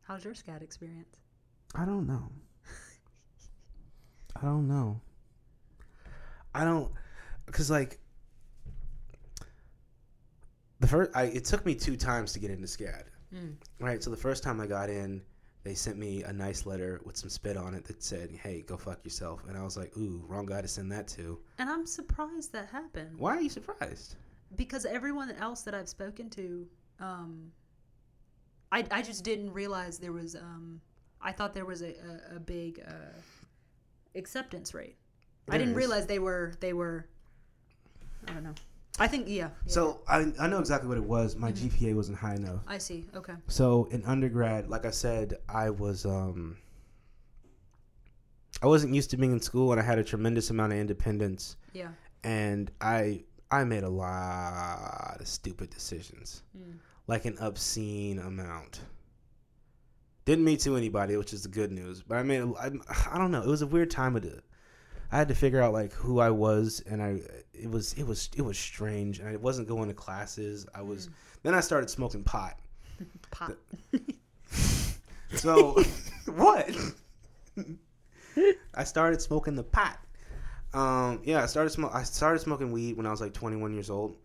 How's 0.03 0.24
your 0.24 0.32
SCAD 0.32 0.62
experience? 0.62 1.19
I 1.74 1.85
don't 1.85 2.07
know. 2.07 2.31
I 4.43 4.47
don't 4.47 4.69
know. 4.69 5.01
I 6.55 6.65
don't, 6.65 6.90
cause 7.51 7.70
like 7.70 7.98
the 10.81 10.86
first, 10.86 11.10
I 11.15 11.24
it 11.24 11.44
took 11.44 11.65
me 11.66 11.74
two 11.74 11.97
times 11.97 12.32
to 12.35 12.39
get 12.39 12.51
into 12.51 12.66
SCAD. 12.66 13.05
Mm. 13.35 13.55
Right. 13.81 14.02
So 14.02 14.10
the 14.10 14.16
first 14.16 14.43
time 14.43 14.60
I 14.60 14.66
got 14.66 14.89
in, 14.90 15.23
they 15.65 15.74
sent 15.74 15.98
me 15.98 16.23
a 16.23 16.32
nice 16.32 16.65
letter 16.66 17.01
with 17.05 17.16
some 17.16 17.28
spit 17.28 17.56
on 17.56 17.74
it 17.74 17.85
that 17.86 18.02
said, 18.02 18.31
"Hey, 18.31 18.62
go 18.66 18.77
fuck 18.77 19.05
yourself." 19.05 19.43
And 19.48 19.56
I 19.56 19.62
was 19.62 19.77
like, 19.77 19.94
"Ooh, 19.97 20.24
wrong 20.27 20.47
guy 20.47 20.62
to 20.62 20.69
send 20.69 20.90
that 20.93 21.09
to." 21.09 21.39
And 21.59 21.69
I'm 21.69 21.85
surprised 21.86 22.52
that 22.52 22.69
happened 22.69 23.19
Why 23.19 23.36
are 23.36 23.40
you 23.40 23.51
surprised? 23.51 24.16
because 24.56 24.86
everyone 24.86 25.31
else 25.32 25.60
that 25.62 25.74
I've 25.74 25.89
spoken 25.90 26.31
to, 26.31 26.66
um, 27.01 27.52
I 28.73 28.85
I 28.90 29.02
just 29.02 29.24
didn't 29.24 29.52
realize 29.52 29.98
there 29.98 30.12
was 30.12 30.35
um, 30.36 30.81
I 31.20 31.32
thought 31.32 31.52
there 31.52 31.66
was 31.66 31.82
a 31.82 31.94
a, 32.32 32.36
a 32.36 32.40
big 32.40 32.82
uh, 32.86 32.93
acceptance 34.14 34.74
rate. 34.74 34.97
I 35.51 35.56
didn't 35.59 35.72
is. 35.72 35.76
realize 35.76 36.06
they 36.06 36.18
were 36.18 36.55
they 36.60 36.72
were. 36.72 37.06
I 38.26 38.32
don't 38.32 38.44
know. 38.44 38.55
I 38.98 39.06
think 39.06 39.28
yeah. 39.28 39.35
yeah. 39.35 39.48
So 39.66 40.01
I, 40.09 40.32
I 40.40 40.48
know 40.48 40.59
exactly 40.59 40.89
what 40.89 40.98
it 40.98 41.05
was. 41.05 41.36
My 41.36 41.52
GPA 41.52 41.94
wasn't 41.94 42.18
high 42.18 42.35
enough. 42.35 42.60
I 42.66 42.78
see. 42.78 43.06
Okay. 43.14 43.35
So 43.47 43.86
in 43.90 44.05
undergrad, 44.05 44.68
like 44.68 44.85
I 44.85 44.90
said, 44.90 45.35
I 45.48 45.70
was 45.70 46.05
um 46.05 46.56
I 48.62 48.66
wasn't 48.66 48.94
used 48.94 49.10
to 49.10 49.16
being 49.16 49.32
in 49.32 49.40
school 49.40 49.70
and 49.72 49.80
I 49.80 49.85
had 49.85 49.98
a 49.98 50.05
tremendous 50.05 50.51
amount 50.51 50.72
of 50.72 50.78
independence 50.78 51.56
Yeah. 51.72 51.90
and 52.24 52.70
I 52.80 53.22
I 53.51 53.62
made 53.64 53.85
a 53.85 53.89
lot 53.89 55.18
of 55.20 55.28
stupid 55.28 55.70
decisions. 55.70 56.43
Like 57.06 57.24
an 57.24 57.39
obscene 57.39 58.18
amount. 58.18 58.80
Didn't 60.29 60.45
meet 60.45 60.61
to 60.61 60.77
anybody, 60.77 61.17
which 61.17 61.33
is 61.33 61.45
the 61.45 61.49
good 61.49 61.73
news. 61.73 62.03
But 62.03 62.19
I 62.19 62.23
made 62.23 62.43
I 62.61 63.17
don't 63.17 63.31
know, 63.31 63.41
it 63.41 63.49
was 63.49 63.63
a 63.63 63.67
weird 63.67 63.91
time 63.91 64.15
of 64.15 64.21
the 64.21 64.43
I 65.11 65.17
had 65.17 65.29
to 65.29 65.35
figure 65.35 65.63
out 65.63 65.73
like 65.73 65.91
who 65.95 66.21
I 66.21 66.29
was 66.29 66.83
and 66.87 67.03
I 67.03 67.23
it 67.55 67.71
was 67.71 67.95
it 67.95 68.03
was 68.07 68.29
it 68.37 68.43
was 68.43 68.59
strange 68.59 69.21
and 69.21 69.29
I 69.31 69.37
wasn't 69.37 69.69
going 69.69 69.89
to 69.89 69.95
classes. 69.95 70.67
I 70.75 70.83
was 70.83 71.09
then 71.43 71.55
I 71.55 71.61
started 71.61 71.89
smoking 71.89 72.25
pot. 72.25 72.59
Pot. 73.31 73.57
So 75.35 75.83
what? 76.27 76.77
I 78.75 78.85
started 78.85 79.23
smoking 79.23 79.57
the 79.57 79.63
pot. 79.63 79.99
Um, 80.75 81.21
yeah, 81.25 81.43
I 81.43 81.47
started 81.47 81.71
smoke. 81.71 81.93
I 81.95 82.03
started 82.03 82.41
smoking 82.41 82.71
weed 82.73 82.99
when 82.99 83.07
I 83.07 83.11
was 83.11 83.21
like 83.21 83.33
21 83.33 83.73
years 83.73 83.91
old. 83.91 84.17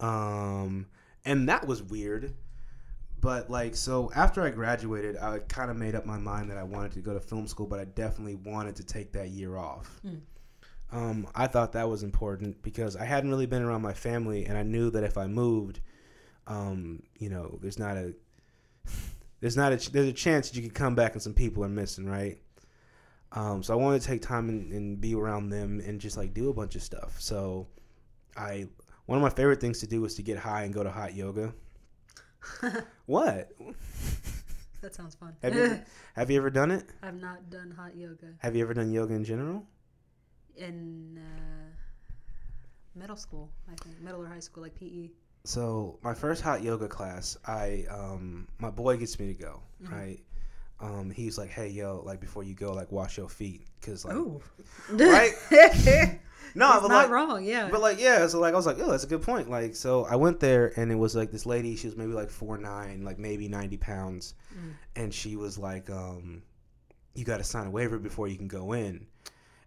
Um, 0.00 0.86
and 1.24 1.48
that 1.48 1.66
was 1.66 1.82
weird. 1.82 2.34
But 3.20 3.50
like, 3.50 3.76
so 3.76 4.10
after 4.14 4.42
I 4.42 4.50
graduated, 4.50 5.16
I 5.18 5.40
kind 5.40 5.70
of 5.70 5.76
made 5.76 5.94
up 5.94 6.06
my 6.06 6.16
mind 6.18 6.50
that 6.50 6.56
I 6.58 6.62
wanted 6.62 6.92
to 6.92 7.00
go 7.00 7.12
to 7.12 7.20
film 7.20 7.46
school, 7.46 7.66
but 7.66 7.78
I 7.78 7.84
definitely 7.84 8.36
wanted 8.36 8.76
to 8.76 8.84
take 8.84 9.12
that 9.12 9.28
year 9.30 9.56
off. 9.56 10.00
Um, 10.92 11.28
I 11.34 11.46
thought 11.46 11.72
that 11.72 11.88
was 11.88 12.02
important 12.02 12.60
because 12.62 12.96
I 12.96 13.04
hadn't 13.04 13.30
really 13.30 13.46
been 13.46 13.62
around 13.62 13.82
my 13.82 13.92
family, 13.92 14.46
and 14.46 14.56
I 14.58 14.62
knew 14.62 14.90
that 14.90 15.04
if 15.04 15.16
I 15.18 15.26
moved, 15.26 15.80
um, 16.46 17.02
you 17.18 17.28
know, 17.28 17.58
there's 17.62 17.78
not 17.78 17.96
a 17.96 18.14
there's 19.40 19.56
not 19.56 19.72
a 19.72 19.76
ch- 19.76 19.92
there's 19.92 20.08
a 20.08 20.12
chance 20.12 20.50
that 20.50 20.56
you 20.56 20.62
could 20.62 20.74
come 20.74 20.94
back 20.94 21.12
and 21.12 21.22
some 21.22 21.34
people 21.34 21.64
are 21.64 21.68
missing, 21.68 22.06
right? 22.06 22.38
Um, 23.32 23.62
so 23.62 23.72
I 23.72 23.76
wanted 23.76 24.02
to 24.02 24.06
take 24.08 24.22
time 24.22 24.48
and, 24.48 24.72
and 24.72 25.00
be 25.00 25.14
around 25.14 25.50
them 25.50 25.80
and 25.84 26.00
just 26.00 26.16
like 26.16 26.34
do 26.34 26.50
a 26.50 26.54
bunch 26.54 26.74
of 26.74 26.82
stuff. 26.82 27.20
So 27.20 27.68
I 28.36 28.66
one 29.06 29.18
of 29.18 29.22
my 29.22 29.30
favorite 29.30 29.60
things 29.60 29.80
to 29.80 29.86
do 29.86 30.00
was 30.00 30.14
to 30.16 30.22
get 30.22 30.38
high 30.38 30.64
and 30.64 30.74
go 30.74 30.82
to 30.82 30.90
hot 30.90 31.14
yoga. 31.14 31.54
what? 33.06 33.50
That 34.82 34.94
sounds 34.94 35.14
fun. 35.14 35.36
Have 35.42 35.54
you 35.54 35.62
ever, 35.62 35.84
have 36.14 36.30
you 36.30 36.38
ever 36.38 36.50
done 36.50 36.70
it? 36.70 36.84
I've 37.02 37.20
not 37.20 37.50
done 37.50 37.70
hot 37.76 37.96
yoga 37.96 38.34
Have 38.38 38.56
you 38.56 38.62
ever 38.62 38.74
done 38.74 38.90
yoga 38.90 39.14
in 39.14 39.24
general? 39.24 39.66
in 40.56 41.18
uh, 41.18 42.98
middle 42.98 43.16
school. 43.16 43.50
I 43.70 43.74
think 43.82 44.00
middle 44.00 44.22
or 44.22 44.26
high 44.26 44.40
school, 44.40 44.62
like. 44.62 44.74
PE. 44.74 45.10
So 45.44 45.98
my 46.02 46.12
first 46.12 46.42
hot 46.42 46.62
yoga 46.62 46.86
class, 46.86 47.36
I 47.46 47.86
um 47.90 48.46
my 48.58 48.70
boy 48.70 48.98
gets 48.98 49.18
me 49.18 49.28
to 49.28 49.34
go, 49.34 49.62
right? 49.80 50.20
Um, 50.80 51.10
he's 51.10 51.38
like, 51.38 51.48
hey 51.50 51.68
yo, 51.68 52.02
like 52.04 52.20
before 52.20 52.42
you 52.42 52.54
go, 52.54 52.72
like 52.72 52.92
wash 52.92 53.16
your 53.16 53.28
feet, 53.28 53.66
cause 53.80 54.04
like, 54.04 54.16
Ooh. 54.16 54.40
right? 54.90 55.32
no, 56.54 56.72
It's 56.72 56.82
but 56.82 56.88
not 56.88 57.04
like, 57.04 57.10
wrong. 57.10 57.44
Yeah. 57.44 57.68
But 57.70 57.80
like 57.80 58.00
yeah, 58.00 58.26
so 58.26 58.40
like 58.40 58.54
I 58.54 58.56
was 58.56 58.66
like, 58.66 58.78
oh, 58.80 58.90
that's 58.90 59.04
a 59.04 59.08
good 59.08 59.22
point. 59.22 59.50
Like 59.50 59.74
so 59.74 60.04
I 60.04 60.16
went 60.16 60.40
there 60.40 60.72
and 60.78 60.90
it 60.90 60.96
was 60.96 61.14
like 61.14 61.30
this 61.30 61.46
lady, 61.46 61.76
she 61.76 61.86
was 61.86 61.96
maybe 61.96 62.12
like 62.12 62.30
four 62.30 62.58
nine, 62.58 63.04
like 63.04 63.18
maybe 63.18 63.48
ninety 63.48 63.76
pounds, 63.76 64.34
and 64.96 65.12
she 65.12 65.36
was 65.36 65.58
like, 65.58 65.90
um, 65.90 66.42
you 67.14 67.24
got 67.24 67.38
to 67.38 67.44
sign 67.44 67.66
a 67.66 67.70
waiver 67.70 67.98
before 67.98 68.28
you 68.28 68.36
can 68.36 68.48
go 68.48 68.72
in. 68.72 69.06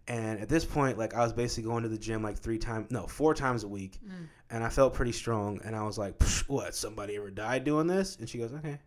And 0.06 0.38
at 0.38 0.50
this 0.50 0.64
point, 0.64 0.98
like 0.98 1.14
I 1.14 1.20
was 1.20 1.32
basically 1.32 1.70
going 1.70 1.82
to 1.82 1.88
the 1.88 1.98
gym 1.98 2.22
like 2.22 2.36
three 2.36 2.58
times, 2.58 2.90
no, 2.90 3.06
four 3.06 3.32
times 3.34 3.64
a 3.64 3.68
week, 3.68 3.98
and 4.50 4.62
I 4.62 4.68
felt 4.68 4.92
pretty 4.92 5.12
strong. 5.12 5.60
And 5.64 5.74
I 5.74 5.82
was 5.82 5.96
like, 5.96 6.22
what? 6.46 6.74
Somebody 6.74 7.16
ever 7.16 7.30
died 7.30 7.64
doing 7.64 7.86
this? 7.86 8.16
And 8.16 8.28
she 8.28 8.38
goes, 8.38 8.52
okay. 8.52 8.78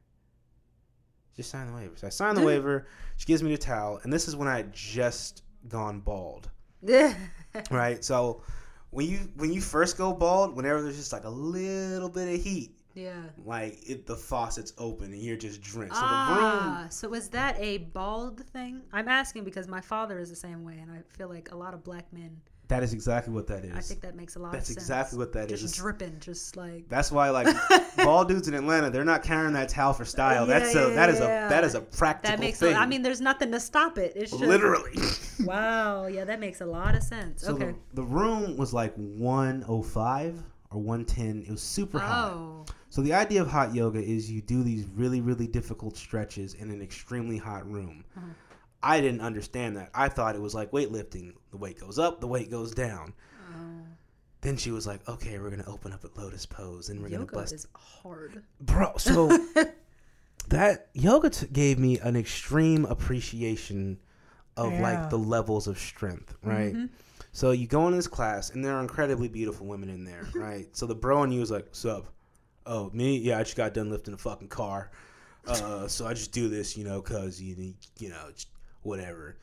Just 1.35 1.49
sign 1.49 1.67
the 1.67 1.73
waiver. 1.73 1.93
So 1.95 2.07
I 2.07 2.09
signed 2.09 2.37
the 2.37 2.43
waiver. 2.43 2.87
She 3.17 3.25
gives 3.25 3.43
me 3.43 3.51
the 3.51 3.57
towel, 3.57 3.99
and 4.03 4.11
this 4.11 4.27
is 4.27 4.35
when 4.35 4.47
I 4.47 4.57
had 4.57 4.73
just 4.73 5.43
gone 5.67 5.99
bald 5.99 6.49
right? 7.71 8.03
So 8.03 8.41
when 8.91 9.07
you 9.07 9.17
when 9.35 9.51
you 9.53 9.61
first 9.61 9.97
go 9.97 10.13
bald, 10.13 10.55
whenever 10.55 10.81
there's 10.81 10.97
just 10.97 11.13
like 11.13 11.25
a 11.25 11.29
little 11.29 12.09
bit 12.09 12.33
of 12.35 12.41
heat, 12.43 12.77
yeah. 12.93 13.23
like 13.45 13.77
it, 13.87 14.05
the 14.05 14.15
faucet's 14.15 14.73
open 14.77 15.11
and 15.13 15.21
you're 15.21 15.37
just 15.37 15.61
drenched. 15.61 15.95
So 15.97 16.07
the 16.07 16.15
Ah, 16.15 16.79
room, 16.81 16.91
so 16.91 17.13
is 17.13 17.29
that 17.29 17.55
a 17.59 17.79
bald 17.79 18.45
thing? 18.47 18.83
I'm 18.93 19.07
asking 19.07 19.43
because 19.43 19.67
my 19.67 19.81
father 19.81 20.19
is 20.19 20.29
the 20.29 20.35
same 20.35 20.63
way, 20.63 20.77
and 20.79 20.91
I 20.91 21.01
feel 21.17 21.29
like 21.29 21.51
a 21.51 21.55
lot 21.57 21.73
of 21.73 21.83
black 21.83 22.11
men. 22.13 22.41
That 22.69 22.83
is 22.83 22.93
exactly 22.93 23.33
what 23.33 23.47
that 23.47 23.63
is. 23.63 23.73
I 23.75 23.79
think 23.79 24.01
that 24.01 24.15
makes 24.15 24.35
a 24.35 24.39
lot 24.39 24.51
That's 24.51 24.69
of 24.69 24.73
sense. 24.75 24.83
exactly 24.83 25.17
what 25.17 25.31
that 25.33 25.47
just 25.47 25.63
is. 25.63 25.73
dripping, 25.75 26.19
just 26.19 26.57
like 26.57 26.87
That's 26.89 27.11
why 27.11 27.29
like 27.29 27.47
bald 27.97 28.27
dudes 28.27 28.47
in 28.47 28.53
Atlanta, 28.53 28.89
they're 28.89 29.05
not 29.05 29.23
carrying 29.23 29.53
that 29.53 29.69
towel 29.69 29.93
for 29.93 30.03
style. 30.05 30.45
That's 30.45 30.75
Yeah, 30.75 30.87
a 30.87 30.89
that 30.95 31.09
is 31.09 31.19
yeah, 31.19 31.45
a 31.45 31.49
that 31.49 31.63
is 31.63 31.75
a 31.75 31.79
that 31.79 31.91
practical 31.97 32.37
makes. 32.39 32.59
thing. 32.59 32.73
A, 32.75 32.77
I 32.79 32.85
mean, 32.85 33.01
there's 33.03 33.21
nothing 33.21 33.51
to 33.53 33.59
stop 33.59 33.97
it. 33.97 34.13
It's 34.15 34.31
just 34.31 34.43
literally. 34.43 34.91
Wow, 35.45 36.07
yeah, 36.07 36.25
that 36.25 36.39
makes 36.39 36.61
a 36.61 36.65
lot 36.65 36.95
of 36.95 37.03
sense. 37.03 37.43
So 37.43 37.53
okay. 37.53 37.67
the, 37.93 38.01
the 38.01 38.03
room 38.03 38.57
was 38.57 38.73
like 38.73 38.93
105 38.95 40.43
or 40.71 40.81
110. 40.81 41.43
It 41.47 41.51
was 41.51 41.61
super 41.61 41.99
hot. 41.99 42.33
Oh, 42.33 42.65
So 42.89 43.01
the 43.01 43.13
idea 43.13 43.41
of 43.41 43.47
hot 43.47 43.73
yoga 43.73 43.99
is 44.01 44.29
you 44.31 44.41
do 44.41 44.63
these 44.63 44.85
really, 44.95 45.21
really 45.21 45.47
difficult 45.47 45.95
stretches 45.95 46.55
in 46.55 46.69
an 46.71 46.81
extremely 46.81 47.37
hot 47.37 47.69
room. 47.69 48.03
Uh-huh. 48.17 48.25
I 48.83 49.01
didn't 49.01 49.21
understand 49.21 49.77
that. 49.77 49.89
I 49.93 50.07
thought 50.09 50.35
it 50.35 50.41
was 50.41 50.53
like 50.55 50.71
weightlifting. 50.71 51.33
The 51.51 51.57
weight 51.57 51.79
goes 51.79 51.97
up, 51.99 52.19
the 52.21 52.27
weight 52.27 52.51
goes 52.51 52.73
down. 52.73 53.13
Oh. 53.51 53.59
Then 54.41 54.55
she 54.57 54.71
was 54.71 54.85
like, 54.85 55.07
"Okay, 55.09 55.39
we're 55.39 55.49
gonna 55.49 55.63
open 55.67 55.91
up 55.93 56.05
at 56.05 56.15
lotus 56.17 56.45
pose, 56.45 56.89
and 56.89 57.01
we're 57.01 57.07
yoga 57.09 57.25
gonna 57.25 57.41
bust." 57.41 57.53
is 57.53 57.67
hard. 57.75 58.43
Bro, 58.61 58.93
so 58.97 59.35
that 60.49 60.87
yoga 60.93 61.29
t- 61.29 61.47
gave 61.47 61.79
me 61.79 61.99
an 61.99 62.15
extreme 62.15 62.85
appreciation 62.85 63.99
of 64.55 64.71
Yeah. 64.73 64.81
like 64.81 65.09
the 65.09 65.17
levels 65.17 65.67
of 65.67 65.77
strength, 65.77 66.35
right? 66.43 66.73
Mm-hmm. 66.73 66.85
So 67.31 67.51
you 67.51 67.67
go 67.67 67.87
in 67.87 67.95
this 67.95 68.07
class, 68.07 68.51
and 68.51 68.63
there 68.63 68.75
are 68.75 68.81
incredibly 68.81 69.27
beautiful 69.27 69.67
women 69.67 69.89
in 69.89 70.03
there, 70.05 70.27
right? 70.35 70.67
so 70.75 70.85
the 70.85 70.95
bro 70.95 71.23
in 71.23 71.31
you 71.31 71.41
is 71.41 71.51
like, 71.51 71.67
"Sup? 71.71 72.07
Oh, 72.65 72.89
me? 72.93 73.17
Yeah, 73.17 73.39
I 73.39 73.43
just 73.43 73.55
got 73.55 73.73
done 73.73 73.89
lifting 73.89 74.13
a 74.13 74.17
fucking 74.17 74.49
car. 74.49 74.91
Uh, 75.47 75.87
so 75.87 76.05
I 76.05 76.13
just 76.13 76.33
do 76.33 76.49
this, 76.49 76.75
you 76.75 76.83
know, 76.83 77.01
cause 77.01 77.39
you, 77.39 77.73
you 77.99 78.09
know, 78.09 78.29
whatever. 78.83 79.37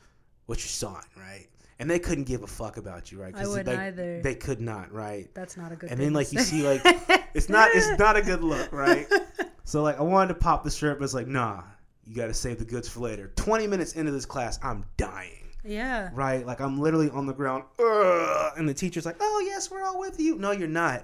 What's 0.45 0.63
your 0.63 0.91
sign, 0.91 1.03
right? 1.17 1.47
And 1.79 1.89
they 1.89 1.99
couldn't 1.99 2.23
give 2.23 2.43
a 2.43 2.47
fuck 2.47 2.77
about 2.77 3.11
you, 3.11 3.21
right? 3.21 3.35
I 3.35 3.47
wouldn't 3.47 3.65
they, 3.65 3.75
either. 3.75 4.21
They 4.21 4.35
could 4.35 4.61
not, 4.61 4.93
right? 4.93 5.29
That's 5.33 5.57
not 5.57 5.71
a 5.71 5.75
good. 5.75 5.91
and 5.91 5.99
then 5.99 6.13
like 6.13 6.31
you 6.31 6.39
see 6.39 6.67
like 6.67 6.81
it's 7.35 7.49
not 7.49 7.69
it's 7.73 7.87
not 7.99 8.15
a 8.15 8.21
good 8.21 8.43
look 8.43 8.71
right 8.71 9.07
so 9.65 9.83
like 9.83 9.99
i 9.99 10.01
wanted 10.01 10.29
to 10.29 10.39
pop 10.39 10.63
the 10.63 10.71
strip 10.71 10.97
but 10.97 11.03
it's 11.03 11.13
like 11.13 11.27
nah 11.27 11.61
you 12.05 12.15
gotta 12.15 12.33
save 12.33 12.57
the 12.57 12.65
goods 12.65 12.87
for 12.87 13.01
later 13.01 13.31
20 13.35 13.67
minutes 13.67 13.93
into 13.93 14.11
this 14.11 14.25
class 14.25 14.57
i'm 14.63 14.85
dying 14.97 15.43
yeah. 15.63 16.09
right 16.13 16.45
like 16.45 16.61
i'm 16.61 16.79
literally 16.79 17.09
on 17.09 17.25
the 17.25 17.33
ground 17.33 17.63
and 18.57 18.67
the 18.67 18.73
teacher's 18.73 19.05
like 19.05 19.17
oh 19.19 19.43
yes 19.45 19.69
we're 19.69 19.83
all 19.83 19.99
with 19.99 20.19
you 20.19 20.37
no 20.37 20.51
you're 20.51 20.67
not 20.67 21.03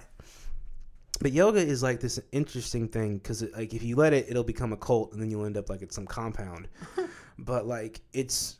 but 1.20 1.32
yoga 1.32 1.60
is 1.60 1.82
like 1.82 2.00
this 2.00 2.18
interesting 2.32 2.88
thing 2.88 3.18
because 3.18 3.44
like 3.56 3.74
if 3.74 3.82
you 3.82 3.96
let 3.96 4.12
it 4.12 4.26
it'll 4.28 4.42
become 4.44 4.72
a 4.72 4.76
cult 4.76 5.12
and 5.12 5.20
then 5.20 5.30
you'll 5.30 5.44
end 5.44 5.56
up 5.56 5.68
like 5.68 5.82
at 5.82 5.92
some 5.92 6.06
compound 6.06 6.68
but 7.38 7.66
like 7.66 8.00
it's 8.12 8.58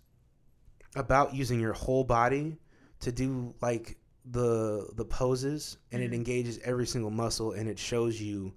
about 0.97 1.35
using 1.35 1.61
your 1.61 1.73
whole 1.73 2.05
body 2.05 2.57
to 3.01 3.11
do 3.12 3.55
like 3.61 3.97
the 4.31 4.89
the 4.94 5.05
poses 5.05 5.78
and 5.90 6.03
it 6.03 6.12
engages 6.15 6.59
every 6.65 6.86
single 6.86 7.11
muscle 7.11 7.53
and 7.53 7.69
it 7.69 7.78
shows 7.78 8.20
you 8.20 8.53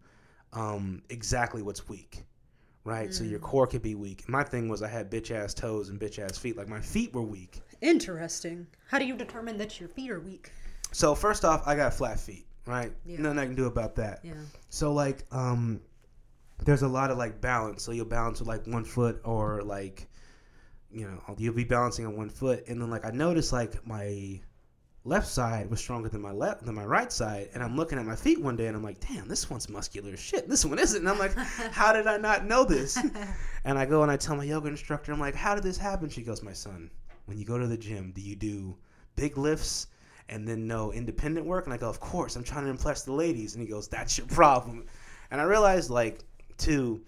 um 0.53 1.01
exactly 1.09 1.61
what's 1.61 1.87
weak 1.89 2.23
right 2.83 3.11
so 3.13 3.23
your 3.23 3.39
core 3.39 3.65
could 3.65 3.81
be 3.81 3.95
weak 3.95 4.23
my 4.29 4.43
thing 4.43 4.69
was 4.69 4.83
i 4.83 4.87
had 4.87 5.09
bitch 5.09 5.31
ass 5.31 5.53
toes 5.55 5.89
and 5.89 5.99
bitch 5.99 6.19
ass 6.19 6.37
feet 6.37 6.55
like 6.55 6.67
my 6.67 6.79
feet 6.81 7.13
were 7.13 7.23
weak 7.23 7.61
Interesting. 7.81 8.65
How 8.89 8.97
do 8.99 9.05
you 9.05 9.15
determine 9.15 9.57
that 9.57 9.79
your 9.79 9.89
feet 9.89 10.09
are 10.11 10.19
weak? 10.19 10.51
so 10.91 11.15
first 11.15 11.43
off 11.43 11.63
i 11.65 11.75
got 11.75 11.93
flat 11.93 12.19
feet 12.19 12.45
right 12.67 12.91
Yeah. 13.05 13.19
nothing 13.21 13.39
i 13.39 13.45
can 13.45 13.55
do 13.55 13.65
about 13.65 13.95
that 13.95 14.19
Yeah. 14.23 14.33
So 14.69 14.93
like 14.93 15.23
um 15.31 15.81
there's 16.63 16.83
a 16.83 16.87
lot 16.87 17.11
of 17.11 17.17
like 17.17 17.41
balance. 17.41 17.83
So 17.83 17.91
you'll 17.91 18.05
balance 18.05 18.39
with 18.39 18.47
like 18.47 18.65
one 18.67 18.85
foot 18.85 19.19
or 19.23 19.61
like 19.61 20.07
you 20.91 21.05
know, 21.05 21.21
oh, 21.27 21.35
you'll 21.37 21.53
be 21.53 21.65
balancing 21.65 22.05
on 22.05 22.15
one 22.15 22.29
foot 22.29 22.63
and 22.67 22.81
then 22.81 22.89
like 22.89 23.05
I 23.05 23.11
noticed 23.11 23.51
like 23.51 23.85
my 23.85 24.39
left 25.03 25.27
side 25.27 25.69
was 25.69 25.79
stronger 25.79 26.09
than 26.09 26.21
my 26.21 26.31
left 26.31 26.65
than 26.65 26.73
my 26.73 26.85
right 26.85 27.11
side 27.11 27.49
and 27.53 27.61
I'm 27.61 27.75
looking 27.75 27.99
at 27.99 28.05
my 28.05 28.15
feet 28.15 28.41
one 28.41 28.55
day 28.55 28.67
and 28.67 28.77
I'm 28.77 28.83
like, 28.83 28.99
"Damn, 29.05 29.27
this 29.27 29.49
one's 29.49 29.69
muscular 29.69 30.13
as 30.13 30.19
shit. 30.19 30.47
This 30.47 30.65
one 30.65 30.79
isn't." 30.79 30.99
And 30.99 31.09
I'm 31.09 31.19
like, 31.19 31.35
"How 31.71 31.91
did 31.91 32.07
I 32.07 32.17
not 32.17 32.45
know 32.45 32.63
this?" 32.63 32.97
and 33.65 33.77
I 33.77 33.85
go 33.85 34.03
and 34.03 34.11
I 34.11 34.17
tell 34.17 34.35
my 34.35 34.45
yoga 34.45 34.69
instructor, 34.69 35.11
I'm 35.11 35.19
like, 35.19 35.35
"How 35.35 35.53
did 35.53 35.63
this 35.63 35.77
happen?" 35.77 36.09
She 36.09 36.23
goes, 36.23 36.41
"My 36.41 36.53
son, 36.53 36.89
when 37.25 37.37
you 37.37 37.45
go 37.45 37.57
to 37.57 37.67
the 37.67 37.77
gym, 37.77 38.13
do 38.15 38.21
you 38.21 38.35
do 38.35 38.77
big 39.15 39.37
lifts 39.37 39.87
and 40.29 40.47
then 40.47 40.65
no 40.65 40.93
independent 40.93 41.45
work?" 41.45 41.65
And 41.65 41.73
I 41.73 41.77
go, 41.77 41.89
"Of 41.89 41.99
course. 41.99 42.35
I'm 42.35 42.43
trying 42.43 42.63
to 42.63 42.71
impress 42.71 43.03
the 43.03 43.13
ladies." 43.13 43.55
And 43.55 43.61
he 43.61 43.69
goes, 43.69 43.87
"That's 43.89 44.17
your 44.17 44.27
problem." 44.27 44.85
And 45.29 45.41
I 45.41 45.43
realized 45.43 45.89
like 45.89 46.23
too 46.57 47.01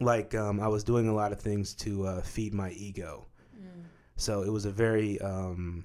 like 0.00 0.34
um, 0.34 0.60
I 0.60 0.68
was 0.68 0.84
doing 0.84 1.08
a 1.08 1.14
lot 1.14 1.32
of 1.32 1.40
things 1.40 1.74
to 1.74 2.06
uh, 2.06 2.22
feed 2.22 2.54
my 2.54 2.70
ego. 2.70 3.26
So 4.16 4.42
it 4.42 4.50
was 4.50 4.64
a 4.64 4.70
very 4.72 5.20
um, 5.20 5.84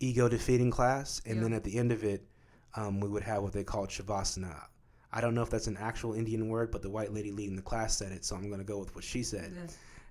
ego 0.00 0.28
defeating 0.28 0.70
class, 0.70 1.22
and 1.24 1.36
Yeah. 1.36 1.42
then 1.44 1.52
at 1.54 1.64
the 1.64 1.78
end 1.78 1.92
of 1.92 2.04
it, 2.04 2.26
um, 2.74 3.00
we 3.00 3.08
would 3.08 3.22
have 3.22 3.42
what 3.42 3.52
they 3.54 3.64
called 3.64 3.88
shavasana. 3.88 4.64
I 5.12 5.20
don't 5.22 5.34
know 5.34 5.42
if 5.42 5.48
that's 5.50 5.66
an 5.66 5.78
actual 5.78 6.12
Indian 6.12 6.48
word, 6.48 6.70
but 6.70 6.82
the 6.82 6.90
white 6.90 7.12
lady 7.12 7.32
leading 7.32 7.56
the 7.56 7.62
class 7.62 7.96
said 7.96 8.12
it, 8.12 8.24
so 8.24 8.36
I'm 8.36 8.48
going 8.48 8.60
to 8.60 8.66
go 8.66 8.78
with 8.78 8.94
what 8.94 9.02
she 9.02 9.22
said. 9.22 9.52
Yeah. 9.56 9.66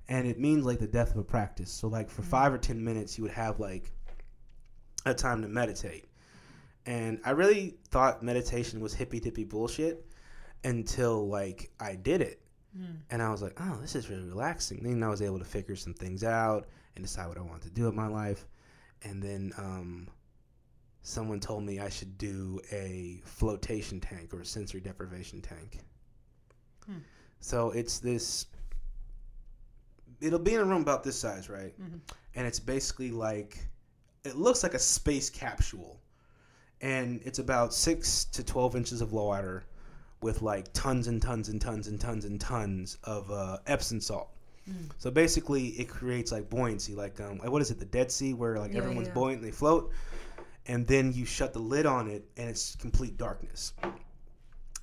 And 0.10 0.28
it 0.28 0.40
means 0.40 0.66
like 0.66 0.80
the 0.80 0.88
death 0.88 1.12
of 1.12 1.18
a 1.18 1.24
practice. 1.24 1.72
So 1.72 1.88
like 1.88 2.10
for 2.10 2.24
five 2.24 2.52
or 2.52 2.58
ten 2.58 2.84
minutes, 2.84 3.18
you 3.18 3.24
would 3.24 3.34
have 3.34 3.60
like 3.60 3.92
a 5.06 5.14
time 5.14 5.44
to 5.44 5.48
meditate. 5.48 6.06
And 6.88 7.20
I 7.24 7.32
really 7.32 7.76
thought 7.90 8.24
meditation 8.24 8.80
was 8.82 8.96
hippy 8.96 9.20
dippy 9.20 9.44
bullshit 9.44 10.06
until 10.64 11.28
like 11.28 11.72
I 11.80 11.96
did 11.96 12.22
it. 12.22 12.42
Hmm. 12.76 12.98
And 13.10 13.22
I 13.22 13.30
was 13.32 13.42
like, 13.42 13.58
oh, 13.60 13.78
this 13.82 13.96
is 13.96 14.10
really 14.10 14.28
relaxing. 14.30 14.84
Then 14.84 15.02
I 15.04 15.10
was 15.10 15.22
able 15.22 15.40
to 15.40 15.46
figure 15.46 15.76
some 15.76 15.94
things 15.94 16.24
out 16.24 16.68
and 16.96 17.04
decide 17.04 17.28
what 17.28 17.38
I 17.38 17.42
wanted 17.42 17.64
to 17.64 17.70
do 17.72 17.86
with 17.86 17.96
my 17.96 18.08
life. 18.08 18.46
And 19.04 19.24
then 19.24 19.52
um, 19.58 20.08
someone 21.02 21.40
told 21.40 21.64
me 21.64 21.80
I 21.80 21.90
should 21.90 22.18
do 22.18 22.60
a 22.72 23.22
flotation 23.24 24.00
tank 24.00 24.34
or 24.34 24.42
a 24.42 24.46
sensory 24.46 24.82
deprivation 24.82 25.42
tank. 25.42 25.80
Hmm. 26.86 27.00
So 27.40 27.72
it's 27.72 28.00
this. 28.00 28.46
It'll 30.22 30.38
be 30.38 30.54
in 30.54 30.60
a 30.60 30.66
room 30.66 30.82
about 30.82 31.04
this 31.04 31.18
size, 31.18 31.50
right? 31.50 31.74
Mm-hmm. 31.82 31.98
And 32.36 32.46
it's 32.46 32.60
basically 32.60 33.12
like, 33.12 33.58
it 34.26 34.36
looks 34.36 34.64
like 34.64 34.74
a 34.74 34.80
space 34.80 35.30
capsule, 35.30 36.02
and 36.82 37.22
it's 37.24 37.40
about 37.40 37.74
six 37.74 38.26
to 38.26 38.44
twelve 38.44 38.76
inches 38.76 39.02
of 39.02 39.14
low 39.14 39.28
water, 39.28 39.64
with 40.22 40.42
like 40.42 40.72
tons 40.74 41.08
and 41.08 41.22
tons 41.22 41.50
and 41.50 41.62
tons 41.62 41.88
and 41.88 42.00
tons 42.00 42.26
and 42.26 42.40
tons 42.42 42.98
of 43.04 43.32
uh, 43.32 43.58
Epsom 43.68 44.02
salt. 44.02 44.30
So 45.00 45.10
basically, 45.10 45.70
it 45.70 45.90
creates 45.90 46.32
like 46.32 46.48
buoyancy, 46.48 46.94
like 46.94 47.20
um, 47.20 47.40
what 47.40 47.60
is 47.60 47.72
it, 47.72 47.80
the 47.80 47.86
Dead 47.86 48.12
Sea, 48.12 48.36
where 48.36 48.60
like 48.60 48.72
Yeah, 48.72 48.80
everyone's 48.80 49.08
yeah. 49.08 49.14
buoyant 49.16 49.42
and 49.42 49.48
they 49.48 49.52
float, 49.56 49.92
and 50.68 50.86
then 50.86 51.12
you 51.12 51.26
shut 51.26 51.54
the 51.54 51.60
lid 51.60 51.88
on 51.88 52.08
it, 52.08 52.24
and 52.38 52.48
it's 52.48 52.76
complete 52.76 53.18
darkness. 53.18 53.74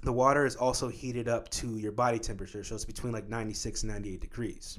The 0.03 0.13
water 0.13 0.45
is 0.45 0.57
also 0.57 0.89
heated 0.89 1.29
up 1.29 1.49
to 1.51 1.79
your 1.79 1.93
body 1.93 2.19
temperature, 2.19 2.65
so 2.65 2.75
it's 2.75 2.85
between 2.85 3.13
like 3.13 3.29
96 3.29 3.85
and 3.85 3.93
98 3.93 4.21
degrees. 4.21 4.79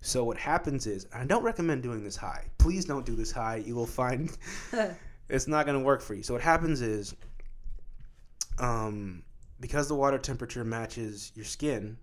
So 0.00 0.24
what 0.24 0.38
happens 0.38 0.86
is, 0.86 1.06
I 1.12 1.24
don't 1.24 1.42
recommend 1.42 1.82
doing 1.82 2.02
this 2.02 2.16
high. 2.16 2.46
Please 2.56 2.86
don't 2.86 3.04
do 3.04 3.14
this 3.14 3.30
high. 3.30 3.56
You 3.56 3.74
will 3.74 3.86
find 3.86 4.34
it's 5.28 5.48
not 5.48 5.66
going 5.66 5.78
to 5.78 5.84
work 5.84 6.00
for 6.00 6.14
you. 6.14 6.22
So 6.22 6.32
what 6.32 6.42
happens 6.42 6.80
is, 6.80 7.14
um, 8.58 9.22
because 9.60 9.88
the 9.88 9.94
water 9.94 10.18
temperature 10.18 10.64
matches 10.64 11.32
your 11.34 11.44
skin, 11.44 11.96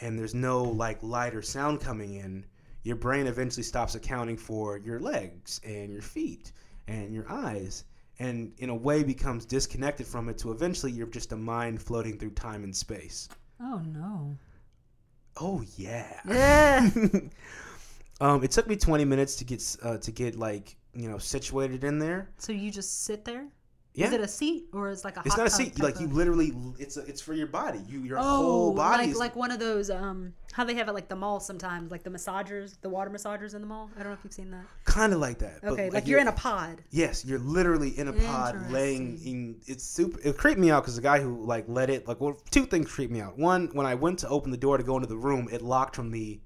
and 0.00 0.18
there's 0.18 0.34
no 0.34 0.62
like 0.62 1.02
light 1.02 1.34
or 1.34 1.42
sound 1.42 1.80
coming 1.80 2.14
in, 2.14 2.44
your 2.82 2.96
brain 2.96 3.26
eventually 3.26 3.62
stops 3.62 3.94
accounting 3.94 4.36
for 4.36 4.78
your 4.78 5.00
legs 5.00 5.60
and 5.64 5.92
your 5.92 6.02
feet 6.02 6.52
and 6.86 7.14
your 7.14 7.30
eyes, 7.30 7.84
and 8.18 8.52
in 8.58 8.70
a 8.70 8.74
way 8.74 9.02
becomes 9.02 9.44
disconnected 9.44 10.06
from 10.06 10.28
it. 10.28 10.38
To 10.38 10.52
eventually, 10.52 10.92
you're 10.92 11.06
just 11.06 11.32
a 11.32 11.36
mind 11.36 11.82
floating 11.82 12.18
through 12.18 12.30
time 12.30 12.62
and 12.64 12.74
space. 12.74 13.28
Oh 13.60 13.82
no. 13.86 14.36
Oh 15.40 15.62
yeah. 15.76 16.20
Yeah. 16.26 16.90
Um, 18.20 18.42
it 18.42 18.50
took 18.50 18.66
me 18.66 18.76
20 18.76 19.04
minutes 19.04 19.36
to 19.36 19.44
get 19.44 19.76
uh, 19.82 19.98
to 19.98 20.10
get 20.10 20.36
like 20.36 20.76
you 20.94 21.08
know 21.08 21.18
situated 21.18 21.84
in 21.84 21.98
there. 21.98 22.30
So 22.38 22.52
you 22.52 22.70
just 22.70 23.04
sit 23.04 23.24
there? 23.24 23.46
Yeah, 23.96 24.08
Is 24.08 24.12
it 24.12 24.20
a 24.20 24.28
seat 24.28 24.66
or 24.74 24.90
is 24.90 25.00
it 25.00 25.04
like 25.06 25.16
a 25.16 25.22
it's 25.24 25.38
not 25.38 25.46
a 25.46 25.50
seat. 25.50 25.80
Like 25.80 25.98
you 25.98 26.06
literally, 26.08 26.52
it's 26.78 26.98
a, 26.98 27.00
it's 27.06 27.22
for 27.22 27.32
your 27.32 27.46
body. 27.46 27.80
You 27.88 28.00
your 28.00 28.18
oh, 28.18 28.22
whole 28.22 28.74
body 28.74 29.04
like 29.04 29.10
is 29.10 29.16
like 29.16 29.34
one 29.34 29.50
of 29.50 29.58
those 29.58 29.88
um 29.88 30.34
how 30.52 30.64
they 30.64 30.74
have 30.74 30.88
it 30.88 30.92
like 30.92 31.08
the 31.08 31.16
mall 31.16 31.40
sometimes, 31.40 31.90
like 31.90 32.02
the 32.02 32.10
massagers, 32.10 32.76
the 32.82 32.90
water 32.90 33.10
massagers 33.10 33.54
in 33.54 33.62
the 33.62 33.66
mall. 33.66 33.90
I 33.96 34.00
don't 34.00 34.08
know 34.08 34.12
if 34.12 34.20
you've 34.22 34.34
seen 34.34 34.50
that. 34.50 34.64
kind 34.84 35.14
of 35.14 35.18
like 35.18 35.38
that. 35.38 35.64
Okay, 35.64 35.88
like, 35.88 36.06
you're 36.06 36.20
in 36.20 36.28
a 36.28 36.32
pod. 36.32 36.82
Yes, 36.90 37.24
you're 37.24 37.38
literally 37.38 37.98
in 37.98 38.08
a 38.08 38.12
pod 38.12 38.70
laying 38.70 39.18
in. 39.24 39.56
It's 39.66 39.84
super. 39.84 40.20
It 40.22 40.36
creeped 40.36 40.60
me 40.60 40.70
out 40.70 40.82
because 40.82 40.96
the 40.96 41.02
guy 41.02 41.18
who 41.18 41.42
like 41.46 41.64
let 41.66 41.88
it 41.88 42.06
like 42.06 42.20
well, 42.20 42.38
two 42.50 42.66
things 42.66 42.90
creeped 42.90 43.12
me 43.12 43.22
out. 43.22 43.38
One, 43.38 43.70
when 43.72 43.86
I 43.86 43.94
went 43.94 44.18
to 44.18 44.28
open 44.28 44.50
the 44.50 44.58
door 44.58 44.76
to 44.76 44.84
go 44.84 44.96
into 44.96 45.08
the 45.08 45.16
room, 45.16 45.48
it 45.50 45.62
locked 45.62 45.96
from 45.96 46.10
the 46.10 46.38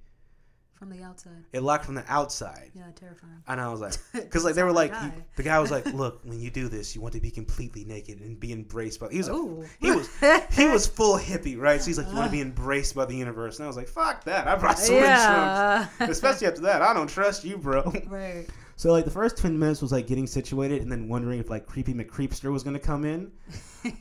from 0.80 0.90
the 0.90 1.02
outside. 1.04 1.44
it 1.52 1.62
locked 1.62 1.84
from 1.84 1.94
the 1.94 2.04
outside. 2.08 2.70
Yeah, 2.74 2.84
terrifying. 2.98 3.34
And 3.46 3.60
I 3.60 3.68
was 3.68 3.80
like, 3.80 3.92
because 4.12 4.44
like 4.44 4.54
they 4.56 4.64
were 4.64 4.72
like, 4.72 4.90
Guy. 4.90 5.12
you- 5.14 5.24
the 5.36 5.42
guy 5.44 5.60
was 5.60 5.70
like, 5.70 5.86
look, 5.94 6.20
when 6.24 6.40
you 6.40 6.50
do 6.50 6.66
this, 6.68 6.94
you 6.96 7.00
want 7.00 7.14
to 7.14 7.20
be 7.20 7.30
completely 7.30 7.84
naked 7.84 8.20
and 8.20 8.40
be 8.40 8.50
embraced 8.52 8.98
by. 8.98 9.08
He 9.10 9.18
was, 9.18 9.28
a, 9.28 9.66
he 9.78 9.90
was, 9.92 10.08
he 10.56 10.66
was 10.66 10.86
full 10.98 11.18
hippie, 11.18 11.56
right? 11.58 11.80
So 11.80 11.86
he's 11.86 11.98
like, 11.98 12.08
you 12.08 12.14
want 12.14 12.26
to 12.26 12.32
be 12.32 12.40
embraced 12.40 12.94
by 12.96 13.04
the 13.04 13.14
universe, 13.14 13.58
and 13.58 13.64
I 13.64 13.68
was 13.68 13.76
like, 13.76 13.86
fuck 13.88 14.24
that, 14.24 14.48
I 14.48 14.56
brought 14.56 14.78
swimming 14.78 15.04
Yeah. 15.04 15.86
trunks, 15.98 16.12
especially 16.16 16.46
after 16.48 16.62
that. 16.62 16.82
I 16.82 16.92
don't 16.94 17.06
trust 17.08 17.44
you, 17.44 17.58
bro. 17.58 17.82
Right. 18.08 18.46
So 18.76 18.90
like 18.92 19.04
the 19.04 19.10
first 19.10 19.36
ten 19.36 19.58
minutes 19.58 19.82
was 19.82 19.92
like 19.92 20.06
getting 20.06 20.26
situated, 20.26 20.80
and 20.80 20.90
then 20.90 21.06
wondering 21.06 21.38
if 21.38 21.50
like 21.50 21.66
creepy 21.66 21.92
McCreepster 21.92 22.50
was 22.50 22.62
gonna 22.62 22.78
come 22.78 23.04
in. 23.04 23.30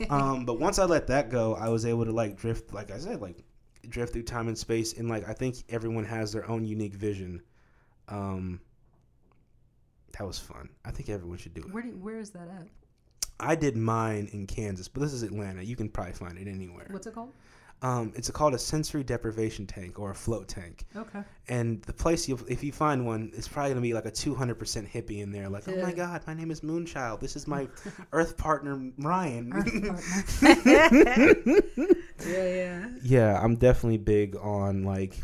um, 0.09 0.45
but 0.45 0.57
once 0.59 0.79
I 0.79 0.85
let 0.85 1.07
that 1.07 1.29
go, 1.29 1.55
I 1.55 1.67
was 1.67 1.85
able 1.85 2.05
to 2.05 2.11
like 2.13 2.37
drift, 2.37 2.73
like 2.73 2.89
I 2.89 2.97
said, 2.97 3.19
like 3.21 3.35
drift 3.89 4.13
through 4.13 4.23
time 4.23 4.47
and 4.47 4.57
space, 4.57 4.93
and 4.93 5.09
like 5.09 5.27
I 5.27 5.33
think 5.33 5.57
everyone 5.69 6.05
has 6.05 6.31
their 6.31 6.49
own 6.49 6.65
unique 6.65 6.93
vision. 6.93 7.41
Um, 8.07 8.59
that 10.17 10.25
was 10.25 10.39
fun. 10.39 10.69
I 10.83 10.91
think 10.91 11.09
everyone 11.09 11.37
should 11.37 11.53
do 11.53 11.61
it. 11.61 11.73
Where 11.73 11.83
do, 11.83 11.89
where 11.89 12.19
is 12.19 12.31
that 12.31 12.47
at? 12.47 12.67
I 13.39 13.55
did 13.55 13.77
mine 13.77 14.29
in 14.33 14.47
Kansas, 14.47 14.87
but 14.87 15.01
this 15.01 15.13
is 15.13 15.23
Atlanta. 15.23 15.61
You 15.63 15.75
can 15.75 15.87
probably 15.87 16.13
find 16.13 16.37
it 16.37 16.47
anywhere. 16.47 16.87
What's 16.89 17.07
it 17.07 17.13
called? 17.13 17.33
Um, 17.81 18.11
it's 18.15 18.29
called 18.29 18.53
a 18.53 18.59
sensory 18.59 19.03
deprivation 19.03 19.65
tank 19.65 19.99
or 19.99 20.11
a 20.11 20.15
float 20.15 20.49
tank. 20.49 20.85
Okay. 20.95 21.23
And 21.47 21.81
the 21.83 21.93
place, 21.93 22.27
you 22.27 22.37
if 22.49 22.63
you 22.63 22.73
find 22.73 23.05
one, 23.05 23.31
it's 23.33 23.47
probably 23.47 23.71
gonna 23.71 23.81
be 23.81 23.93
like 23.93 24.05
a 24.05 24.11
two 24.11 24.35
hundred 24.35 24.55
percent 24.55 24.91
hippie 24.91 25.21
in 25.21 25.31
there. 25.31 25.47
Like, 25.47 25.67
oh 25.67 25.81
my 25.81 25.93
god, 25.93 26.21
my 26.27 26.33
name 26.33 26.51
is 26.51 26.61
Moonchild. 26.61 27.21
This 27.21 27.35
is 27.35 27.47
my 27.47 27.67
Earth 28.11 28.35
partner 28.37 28.91
Ryan. 28.97 29.53
Earth 29.53 30.41
partner. 30.41 31.35
Yeah, 32.27 32.43
yeah. 32.47 32.89
yeah, 33.01 33.41
I'm 33.41 33.55
definitely 33.55 33.97
big 33.97 34.35
on 34.35 34.83
like 34.83 35.15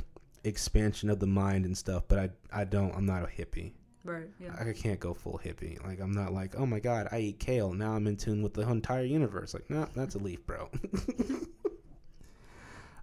expansion 0.45 1.09
of 1.09 1.19
the 1.19 1.27
mind 1.27 1.65
and 1.65 1.77
stuff, 1.77 2.03
but 2.07 2.19
I 2.19 2.29
I 2.61 2.63
don't. 2.63 2.95
I'm 2.95 3.05
not 3.05 3.23
a 3.23 3.27
hippie. 3.27 3.73
Right. 4.05 4.29
Yeah. 4.39 4.55
I 4.57 4.71
can't 4.71 4.99
go 4.99 5.13
full 5.13 5.41
hippie. 5.43 5.83
Like 5.83 5.99
I'm 5.99 6.13
not 6.13 6.31
like, 6.31 6.55
oh 6.57 6.65
my 6.65 6.79
god, 6.79 7.09
I 7.11 7.19
eat 7.19 7.39
kale. 7.39 7.73
Now 7.73 7.93
I'm 7.93 8.07
in 8.07 8.15
tune 8.15 8.41
with 8.43 8.53
the 8.53 8.61
entire 8.61 9.03
universe. 9.03 9.53
Like, 9.53 9.69
no, 9.69 9.89
that's 9.95 10.15
a 10.15 10.19
leaf, 10.19 10.45
bro. 10.45 10.69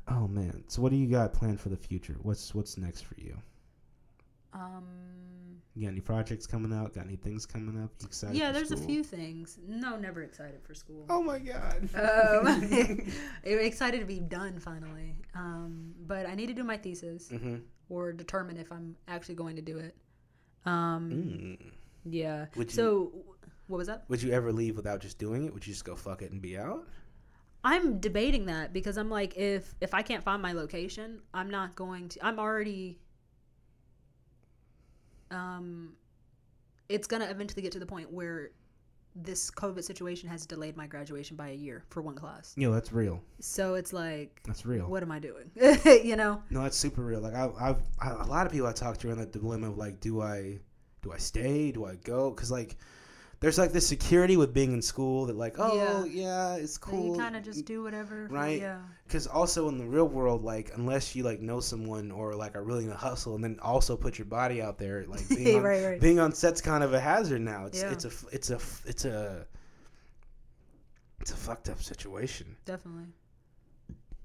Oh 0.09 0.29
man. 0.29 0.65
So 0.69 0.83
what 0.83 0.91
do 0.91 0.97
you 0.97 1.09
got 1.09 1.33
planned 1.33 1.61
for 1.61 1.69
the 1.69 1.77
future? 1.77 2.17
What's 2.23 2.55
what's 2.55 2.77
next 2.79 3.03
for 3.03 3.15
you? 3.17 3.37
Um. 4.53 4.85
You 5.75 5.85
got 5.87 5.93
any 5.93 6.01
projects 6.01 6.47
coming 6.47 6.73
out? 6.73 6.93
Got 6.93 7.07
any 7.07 7.17
things 7.17 7.47
coming 7.47 7.83
up? 7.83 7.91
You 8.01 8.07
excited? 8.07 8.37
Yeah, 8.37 8.53
there's 8.53 8.73
a 8.73 8.77
few 8.77 9.03
things. 9.03 9.59
No, 9.67 9.97
never 9.97 10.23
excited 10.23 10.61
for 10.63 10.75
school. 10.75 11.07
Oh 11.09 11.23
my 11.23 11.39
god. 11.39 11.89
Um, 11.95 12.63
excited 13.43 14.01
to 14.01 14.05
be 14.05 14.21
done 14.21 14.59
finally. 14.59 15.17
Um, 15.35 15.95
but 16.07 16.29
I 16.29 16.35
need 16.35 16.49
to 16.49 16.53
do 16.53 16.63
my 16.63 16.77
thesis 16.77 17.31
mm-hmm. 17.31 17.57
or 17.89 18.13
determine 18.13 18.59
if 18.59 18.71
I'm 18.71 18.97
actually 19.09 19.37
going 19.37 19.57
to 19.57 19.63
do 19.63 19.79
it. 19.79 19.97
Um, 20.67 21.11
mm. 21.11 21.73
yeah. 22.05 22.47
Would 22.57 22.69
you- 22.69 22.75
so, 22.75 23.13
what 23.69 23.79
was 23.79 23.87
that? 23.87 24.05
Would 24.09 24.23
you 24.23 24.31
ever 24.33 24.53
leave 24.53 24.77
without 24.77 25.01
just 25.01 25.19
doing 25.19 25.47
it? 25.47 25.55
Would 25.55 25.67
you 25.67 25.73
just 25.73 25.87
go 25.87 25.97
fuck 25.97 26.21
it 26.21 26.33
and 26.33 26.43
be 26.43 26.59
out? 26.59 26.87
I'm 27.65 27.99
debating 28.01 28.47
that 28.47 28.73
because 28.73 28.97
I'm 28.99 29.09
like, 29.11 29.37
if 29.37 29.75
if 29.81 29.95
I 29.95 30.03
can't 30.03 30.23
find 30.23 30.43
my 30.43 30.53
location, 30.53 31.21
I'm 31.33 31.51
not 31.51 31.77
going 31.77 32.09
to. 32.11 32.27
I'm 32.27 32.39
already. 32.39 32.99
Um, 35.31 35.95
it's 36.89 37.07
gonna 37.07 37.27
eventually 37.27 37.63
get 37.63 37.73
to 37.73 37.79
the 37.79 37.87
point 37.87 38.13
where 38.13 38.51
this 39.15 39.51
COVID 39.51 39.85
situation 39.85 40.29
has 40.29 40.47
delayed 40.47 40.77
my 40.77 40.87
graduation 40.87 41.37
by 41.37 41.51
a 41.51 41.55
year 41.55 41.85
for 41.91 42.01
one 42.03 42.15
class. 42.15 42.55
You 42.57 42.69
know, 42.69 42.75
that's 42.75 42.93
real. 42.93 43.23
So 43.41 43.75
it's 43.75 43.93
like, 43.93 44.41
That's 44.45 44.65
real. 44.65 44.89
what 44.89 45.03
am 45.03 45.13
I 45.13 45.19
doing? 45.19 45.51
you 46.03 46.17
know? 46.17 46.43
No, 46.51 46.63
that's 46.63 46.77
super 46.79 47.03
real. 47.03 47.21
Like 47.21 47.35
I, 47.35 47.51
I've, 47.61 47.83
I, 48.01 48.11
a 48.11 48.27
lot 48.27 48.47
of 48.47 48.53
people 48.53 48.67
I 48.67 48.73
talk 48.73 48.97
to 48.99 49.09
are 49.09 49.13
in 49.13 49.19
that 49.19 49.33
dilemma 49.33 49.69
of 49.71 49.77
like, 49.77 50.01
do 50.01 50.23
I, 50.23 50.61
do 51.03 51.13
I 51.13 51.19
stay? 51.19 51.73
Do 51.73 51.85
I 51.85 51.97
go? 51.97 52.31
Because 52.31 52.51
like, 52.51 52.79
there's 53.43 53.59
like 53.59 53.73
this 53.73 53.87
security 53.87 54.37
with 54.37 54.55
being 54.55 54.73
in 54.73 54.81
school 54.81 55.27
that 55.27 55.37
like, 55.37 55.57
oh 55.59 56.05
yeah, 56.05 56.55
it's 56.55 56.75
So 56.75 56.81
cool. 56.81 57.15
You 57.17 57.21
kind 57.21 57.37
of 57.37 57.43
just 57.43 57.63
mm, 57.63 57.67
do 57.67 57.83
whatever. 57.83 58.29
Right. 58.31 58.61
Yeah. 58.61 58.79
Because 59.07 59.27
also 59.27 59.69
in 59.69 59.77
the 59.79 59.85
real 59.85 60.07
world, 60.07 60.45
like 60.45 60.71
unless 60.77 61.15
you 61.17 61.25
like 61.25 61.41
know 61.41 61.59
someone 61.61 62.11
or 62.13 62.35
like 62.37 62.55
are 62.57 62.63
really 62.63 62.85
gonna 62.85 62.97
hustle, 62.97 63.35
and 63.35 63.43
then 63.43 63.59
also 63.61 63.97
put 63.97 64.17
your 64.17 64.27
body 64.27 64.63
out 64.63 64.79
there, 64.79 65.05
like 65.09 65.29
being 65.37 65.57
on, 65.57 65.63
Right, 65.63 65.85
right. 65.85 66.01
being 66.01 66.21
on 66.21 66.33
set's 66.33 66.61
kind 66.61 66.85
of 66.85 66.95
a 66.95 67.01
hazard 67.01 67.43
now. 67.43 67.67
It's 67.67 67.83
Yeah. 67.83 67.91
it's 67.91 68.05
a 68.05 68.11
it's 68.31 68.51
a 68.51 68.61
it's 68.87 69.05
a 69.05 69.47
it's 71.21 71.33
a 71.33 71.37
fucked 71.37 71.69
up 71.69 71.83
situation. 71.83 72.57
Definitely. 72.65 73.07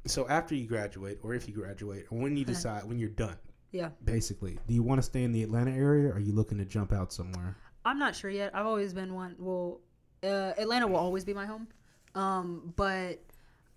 So 0.06 0.28
after 0.30 0.54
you 0.56 0.68
graduate, 0.68 1.20
or 1.24 1.34
if 1.34 1.48
you 1.48 1.54
graduate, 1.56 2.06
or 2.12 2.20
when 2.20 2.38
you 2.38 2.46
decide 2.54 2.84
when 2.86 3.00
you're 3.00 3.10
done, 3.10 3.36
Yeah. 3.72 3.90
basically, 4.06 4.60
do 4.68 4.74
you 4.76 4.84
want 4.84 5.00
to 5.00 5.04
stay 5.04 5.24
in 5.24 5.32
the 5.32 5.42
Atlanta 5.44 5.72
area, 5.72 6.10
or 6.10 6.14
are 6.14 6.20
you 6.20 6.34
looking 6.34 6.60
to 6.60 6.66
jump 6.66 6.94
out 6.94 7.12
somewhere? 7.12 7.58
I'm 7.88 8.00
not 8.00 8.16
sure 8.16 8.30
yet. 8.30 8.52
I've 8.54 8.66
always 8.66 8.94
been 8.94 9.14
one. 9.14 9.36
Well, 9.40 9.80
uh, 10.24 10.54
Atlanta 10.58 10.88
will 10.88 10.98
always 10.98 11.24
be 11.24 11.34
my 11.34 11.46
home. 11.46 11.68
Um, 12.16 12.74
but 12.76 13.20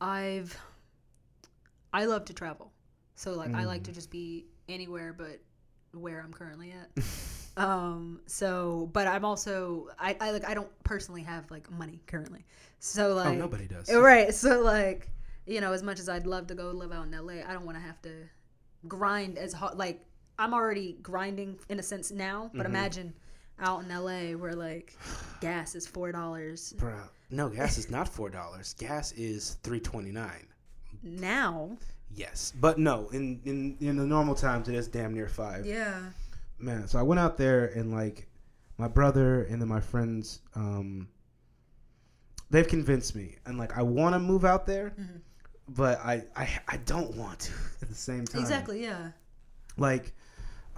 I've 0.00 0.58
I 1.92 2.04
love 2.06 2.24
to 2.26 2.34
travel, 2.34 2.72
so 3.14 3.34
like 3.34 3.54
I 3.54 3.64
like 3.64 3.84
to 3.84 3.92
just 3.92 4.10
be 4.10 4.46
anywhere 4.68 5.12
but 5.12 5.40
where 5.92 6.20
I'm 6.20 6.32
currently 6.32 6.72
at. 6.72 6.90
Um, 7.56 8.20
so, 8.26 8.88
but 8.92 9.06
I'm 9.08 9.24
also 9.24 9.88
I, 9.98 10.16
I 10.20 10.30
like 10.30 10.48
I 10.48 10.54
don't 10.54 10.70
personally 10.84 11.22
have 11.24 11.50
like 11.50 11.70
money 11.70 12.00
currently. 12.06 12.46
So 12.78 13.12
like 13.14 13.26
oh, 13.26 13.34
nobody 13.34 13.66
does. 13.66 13.90
Right. 13.92 14.32
So 14.32 14.62
like, 14.62 15.10
you 15.46 15.60
know, 15.60 15.72
as 15.72 15.82
much 15.82 15.98
as 15.98 16.08
I'd 16.08 16.26
love 16.26 16.46
to 16.46 16.54
go 16.54 16.70
live 16.70 16.92
out 16.92 17.06
in 17.06 17.10
LA, 17.12 17.42
I 17.46 17.52
don't 17.52 17.66
want 17.66 17.76
to 17.76 17.82
have 17.82 18.00
to 18.02 18.12
grind 18.86 19.36
as 19.36 19.52
hard. 19.52 19.76
Like 19.76 20.00
I'm 20.38 20.54
already 20.54 20.96
grinding 21.02 21.58
in 21.68 21.80
a 21.80 21.82
sense 21.82 22.10
now, 22.10 22.44
Mm-hmm. 22.44 22.56
but 22.56 22.66
imagine 22.66 23.12
out 23.60 23.82
in 23.84 23.88
LA 23.88 24.36
where 24.38 24.54
like 24.54 24.96
gas 25.40 25.74
is 25.74 25.86
four 25.86 26.12
dollars 26.12 26.72
Bro, 26.78 26.94
no, 27.30 27.48
gas 27.48 27.78
is 27.78 27.90
not 27.90 28.08
four 28.08 28.28
dollars. 28.30 28.74
Gas 28.78 29.12
is 29.12 29.56
three 29.62 29.80
twenty 29.80 30.10
nine. 30.12 30.46
now. 31.02 31.76
Yes, 32.12 32.52
but 32.60 32.76
no, 32.78 33.08
in 33.10 33.40
in 33.44 33.76
in 33.80 33.96
the 33.96 34.04
normal 34.06 34.34
times 34.34 34.68
it 34.68 34.74
is 34.74 34.88
damn 34.88 35.14
near 35.14 35.28
five. 35.28 35.64
Yeah. 35.64 36.00
Man, 36.58 36.88
so 36.88 36.98
I 36.98 37.02
went 37.02 37.20
out 37.20 37.36
there 37.38 37.66
and 37.66 37.92
like 37.92 38.26
my 38.78 38.88
brother 38.88 39.44
and 39.44 39.60
then 39.62 39.68
my 39.68 39.80
friends, 39.80 40.40
um, 40.56 41.08
they've 42.50 42.66
convinced 42.66 43.14
me, 43.14 43.36
and 43.46 43.58
like 43.58 43.76
I 43.78 43.82
want 43.82 44.14
to 44.14 44.18
move 44.18 44.44
out 44.44 44.66
there, 44.66 44.90
Mm-hmm. 45.00 45.18
but 45.68 46.00
I, 46.00 46.24
I 46.34 46.48
I 46.68 46.76
don't 46.78 47.14
want 47.16 47.38
to 47.40 47.52
at 47.82 47.88
the 47.88 47.94
same 47.94 48.24
time. 48.26 48.40
Exactly. 48.40 48.82
Yeah. 48.82 49.10
Like, 49.76 50.12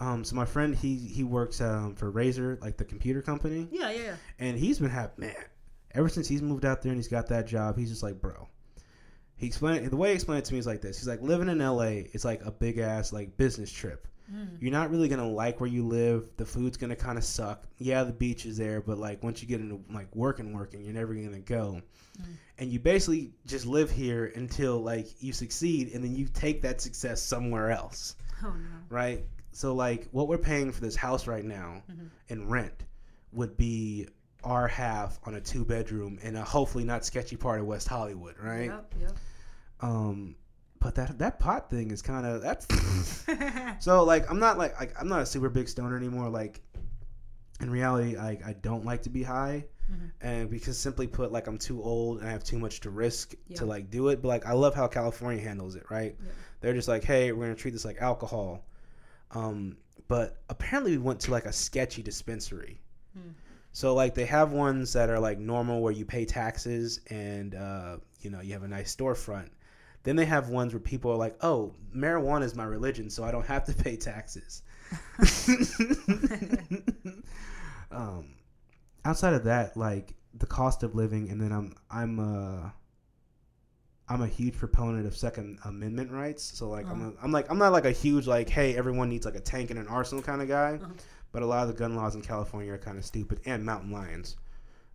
um, 0.02 0.24
so 0.24 0.34
my 0.36 0.44
friend 0.44 0.74
he 0.74 0.96
he 0.96 1.22
works 1.24 1.60
um 1.60 1.94
for 1.94 2.10
Razer, 2.10 2.60
like 2.60 2.76
the 2.76 2.84
computer 2.84 3.22
company. 3.22 3.68
Yeah. 3.70 3.90
Yeah. 3.90 4.02
Yeah. 4.02 4.16
And 4.38 4.58
he's 4.58 4.78
been 4.78 4.90
happy, 4.90 5.22
man. 5.22 5.34
Ever 5.94 6.08
since 6.08 6.26
he's 6.26 6.42
moved 6.42 6.64
out 6.64 6.82
there 6.82 6.90
and 6.90 6.98
he's 6.98 7.08
got 7.08 7.28
that 7.28 7.46
job, 7.46 7.76
he's 7.78 7.90
just 7.90 8.02
like, 8.02 8.20
bro. 8.20 8.48
He 9.36 9.46
explained 9.46 9.86
the 9.86 9.96
way 9.96 10.08
he 10.10 10.14
explained 10.14 10.40
it 10.40 10.44
to 10.46 10.52
me 10.54 10.58
is 10.58 10.66
like 10.66 10.80
this. 10.80 10.98
He's 10.98 11.08
like, 11.08 11.20
living 11.20 11.48
in 11.48 11.58
LA 11.58 12.04
is 12.14 12.24
like 12.24 12.44
a 12.44 12.50
big 12.50 12.78
ass 12.78 13.12
like 13.12 13.36
business 13.36 13.70
trip. 13.72 14.06
You're 14.60 14.72
not 14.72 14.90
really 14.90 15.08
gonna 15.08 15.28
like 15.28 15.60
where 15.60 15.68
you 15.68 15.86
live. 15.86 16.26
The 16.38 16.46
food's 16.46 16.78
gonna 16.78 16.96
kind 16.96 17.18
of 17.18 17.24
suck. 17.24 17.66
Yeah, 17.76 18.02
the 18.04 18.12
beach 18.14 18.46
is 18.46 18.56
there, 18.56 18.80
but 18.80 18.96
like 18.96 19.22
once 19.22 19.42
you 19.42 19.48
get 19.48 19.60
into 19.60 19.80
like 19.92 20.14
working, 20.14 20.54
working, 20.54 20.82
you're 20.82 20.94
never 20.94 21.12
gonna 21.14 21.40
go. 21.40 21.82
And 22.58 22.72
you 22.72 22.78
basically 22.80 23.32
just 23.46 23.66
live 23.66 23.90
here 23.90 24.32
until 24.34 24.78
like 24.82 25.06
you 25.22 25.32
succeed, 25.34 25.92
and 25.92 26.02
then 26.02 26.14
you 26.16 26.28
take 26.32 26.62
that 26.62 26.80
success 26.80 27.20
somewhere 27.20 27.70
else 27.72 28.16
Oh 28.42 28.48
no. 28.48 28.78
right? 28.88 29.22
So 29.52 29.74
like 29.74 30.08
what 30.12 30.28
we're 30.28 30.38
paying 30.38 30.72
for 30.72 30.80
this 30.80 30.96
house 30.96 31.26
right 31.26 31.44
now 31.44 31.82
in 32.28 32.48
rent 32.48 32.84
would 33.32 33.56
be 33.56 34.08
our 34.44 34.66
half 34.66 35.18
on 35.24 35.34
a 35.34 35.40
two 35.40 35.64
bedroom 35.64 36.18
in 36.22 36.36
a 36.36 36.42
hopefully 36.44 36.84
not 36.84 37.04
sketchy 37.04 37.36
part 37.36 37.60
of 37.60 37.66
West 37.66 37.86
Hollywood, 37.88 38.34
right? 38.42 38.66
Yep. 38.66 38.94
Yep. 39.00 39.12
Um 39.80 40.36
but 40.80 40.94
that 40.96 41.18
that 41.18 41.38
pot 41.38 41.70
thing 41.70 41.90
is 41.92 42.02
kind 42.02 42.26
of 42.26 42.42
that's 42.42 42.66
so 43.84 44.02
like 44.04 44.28
I'm 44.30 44.38
not 44.40 44.58
like, 44.58 44.78
like 44.80 44.94
I'm 45.00 45.08
not 45.08 45.20
a 45.22 45.26
super 45.26 45.48
big 45.48 45.68
stoner 45.68 45.96
anymore 45.96 46.28
like 46.28 46.60
in 47.60 47.70
reality 47.70 48.16
I 48.16 48.30
I 48.44 48.54
don't 48.60 48.84
like 48.84 49.02
to 49.02 49.10
be 49.10 49.22
high 49.22 49.64
and 50.22 50.48
because 50.48 50.78
simply 50.78 51.06
put 51.06 51.32
like 51.32 51.46
I'm 51.46 51.58
too 51.58 51.82
old 51.82 52.20
and 52.20 52.28
I 52.28 52.32
have 52.32 52.42
too 52.44 52.58
much 52.58 52.80
to 52.80 52.90
risk 52.90 53.34
Yeah. 53.46 53.58
to 53.58 53.66
like 53.66 53.90
do 53.90 54.08
it 54.08 54.22
but 54.22 54.28
like 54.28 54.46
I 54.46 54.52
love 54.54 54.74
how 54.74 54.88
California 54.88 55.42
handles 55.42 55.74
it 55.76 55.84
right 55.90 56.16
Yeah. 56.18 56.30
they're 56.60 56.72
just 56.74 56.88
like 56.88 57.04
hey 57.04 57.30
we're 57.32 57.44
gonna 57.44 57.54
treat 57.56 57.72
this 57.72 57.84
like 57.84 57.98
alcohol 58.00 58.64
um 59.32 59.76
but 60.08 60.38
apparently 60.48 60.92
we 60.92 60.98
went 60.98 61.20
to 61.20 61.30
like 61.30 61.46
a 61.46 61.52
sketchy 61.52 62.02
dispensary. 62.02 62.80
So 63.74 63.94
like 63.94 64.14
they 64.14 64.26
have 64.26 64.52
ones 64.52 64.92
that 64.92 65.08
are 65.08 65.18
like 65.18 65.38
normal 65.38 65.80
where 65.80 65.92
you 65.92 66.04
pay 66.04 66.26
taxes 66.26 67.00
and 67.08 67.54
uh, 67.54 67.96
you 68.20 68.28
know 68.28 68.40
you 68.40 68.52
have 68.52 68.62
a 68.62 68.68
nice 68.68 68.94
storefront. 68.94 69.48
Then 70.02 70.16
they 70.16 70.26
have 70.26 70.50
ones 70.50 70.74
where 70.74 70.80
people 70.80 71.10
are 71.10 71.16
like 71.16 71.36
oh 71.42 71.72
marijuana 71.96 72.42
is 72.42 72.54
my 72.54 72.64
religion 72.64 73.08
so 73.08 73.24
i 73.24 73.30
don't 73.30 73.46
have 73.46 73.64
to 73.64 73.72
pay 73.84 73.96
taxes. 73.96 74.62
Um, 77.92 78.36
outside 79.04 79.34
of 79.34 79.44
that 79.44 79.76
like 79.76 80.14
the 80.34 80.46
cost 80.46 80.82
of 80.82 80.94
living 80.94 81.28
and 81.28 81.40
then 81.40 81.52
i'm 81.52 81.74
i'm 81.90 82.18
uh 82.18 82.70
I'm 84.12 84.20
a 84.20 84.26
huge 84.26 84.58
proponent 84.58 85.06
of 85.06 85.16
Second 85.16 85.58
Amendment 85.64 86.10
rights. 86.10 86.44
So 86.44 86.68
like 86.68 86.86
I'm, 86.86 87.00
a, 87.02 87.08
uh-huh. 87.08 87.16
I'm 87.22 87.32
like 87.32 87.50
I'm 87.50 87.56
not 87.56 87.72
like 87.72 87.86
a 87.86 87.92
huge 87.92 88.26
like 88.26 88.50
hey 88.50 88.76
everyone 88.76 89.08
needs 89.08 89.24
like 89.24 89.36
a 89.36 89.40
tank 89.40 89.70
and 89.70 89.78
an 89.78 89.88
arsenal 89.88 90.22
kind 90.22 90.42
of 90.42 90.48
guy. 90.48 90.78
Uh-huh. 90.82 90.92
But 91.32 91.42
a 91.42 91.46
lot 91.46 91.62
of 91.62 91.68
the 91.68 91.74
gun 91.74 91.96
laws 91.96 92.14
in 92.14 92.20
California 92.20 92.72
are 92.72 92.78
kind 92.78 92.98
of 92.98 93.06
stupid 93.06 93.40
and 93.46 93.64
mountain 93.64 93.90
lions. 93.90 94.36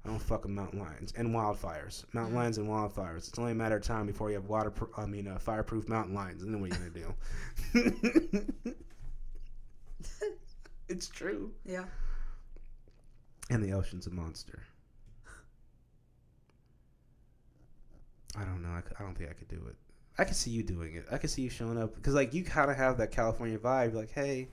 I 0.05 0.09
don't 0.09 0.19
fuck 0.19 0.43
with 0.43 0.51
mountain 0.51 0.79
lions 0.79 1.13
and 1.17 1.33
wildfires. 1.33 2.05
Mountain 2.13 2.33
mm-hmm. 2.33 2.35
lions 2.35 2.59
and 2.59 2.69
wildfires. 2.69 3.27
It's 3.27 3.39
only 3.39 3.53
a 3.53 3.55
matter 3.55 3.77
of 3.77 3.83
time 3.83 4.05
before 4.05 4.29
you 4.29 4.35
have 4.35 4.45
water. 4.45 4.71
I 4.95 5.07
mean, 5.07 5.27
uh, 5.27 5.39
fireproof 5.39 5.89
mountain 5.89 6.13
lions. 6.13 6.43
And 6.43 6.53
then 6.53 6.61
what 6.61 6.71
are 6.71 6.75
you 6.75 6.91
gonna 7.73 7.93
do? 8.53 8.73
it's 10.89 11.07
true. 11.07 11.51
Yeah. 11.65 11.85
And 13.49 13.63
the 13.63 13.73
ocean's 13.73 14.05
a 14.05 14.11
monster. 14.11 14.61
I 18.37 18.43
don't 18.43 18.61
know. 18.61 18.69
I 18.69 19.03
don't 19.03 19.15
think 19.17 19.29
I 19.29 19.33
could 19.33 19.47
do 19.47 19.61
it. 19.67 19.75
I 20.17 20.23
could 20.23 20.35
see 20.35 20.51
you 20.51 20.63
doing 20.63 20.95
it. 20.95 21.05
I 21.11 21.17
could 21.17 21.29
see 21.29 21.43
you 21.43 21.49
showing 21.49 21.77
up 21.77 21.95
because, 21.95 22.13
like, 22.13 22.33
you 22.33 22.43
kind 22.43 22.71
of 22.71 22.77
have 22.77 22.97
that 22.97 23.11
California 23.11 23.57
vibe. 23.57 23.93
Like, 23.93 24.11
hey, 24.11 24.49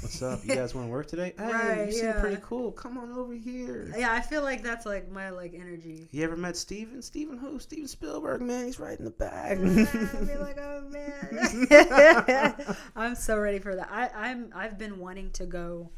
what's 0.00 0.20
up? 0.22 0.40
You 0.44 0.54
guys 0.54 0.74
want 0.74 0.86
to 0.86 0.90
work 0.90 1.06
today? 1.06 1.32
Hey, 1.38 1.44
Right, 1.50 1.86
you 1.86 1.92
seem 1.92 2.04
yeah. 2.06 2.20
pretty 2.20 2.40
cool. 2.42 2.72
Come 2.72 2.98
on 2.98 3.12
over 3.12 3.32
here. 3.32 3.92
Yeah. 3.96 4.12
I 4.12 4.20
feel 4.20 4.42
like 4.42 4.62
that's 4.62 4.84
like 4.84 5.10
my 5.10 5.30
like 5.30 5.54
energy. 5.54 6.08
You 6.10 6.24
ever 6.24 6.36
met 6.36 6.56
Steven? 6.56 7.00
Steven 7.00 7.38
who? 7.38 7.58
Steven 7.58 7.88
Spielberg, 7.88 8.42
man. 8.42 8.66
He's 8.66 8.78
right 8.78 8.98
in 8.98 9.04
the 9.04 9.10
back. 9.10 9.52
I'd 9.58 10.26
be 10.26 10.36
like, 10.38 10.58
oh 10.60 10.82
man. 10.90 12.76
I'm 12.96 13.14
so 13.14 13.38
ready 13.38 13.58
for 13.58 13.74
that. 13.76 13.88
I, 13.90 14.10
I'm 14.14 14.52
I've 14.54 14.78
been 14.78 14.98
wanting 14.98 15.30
to 15.32 15.46
go 15.46 15.90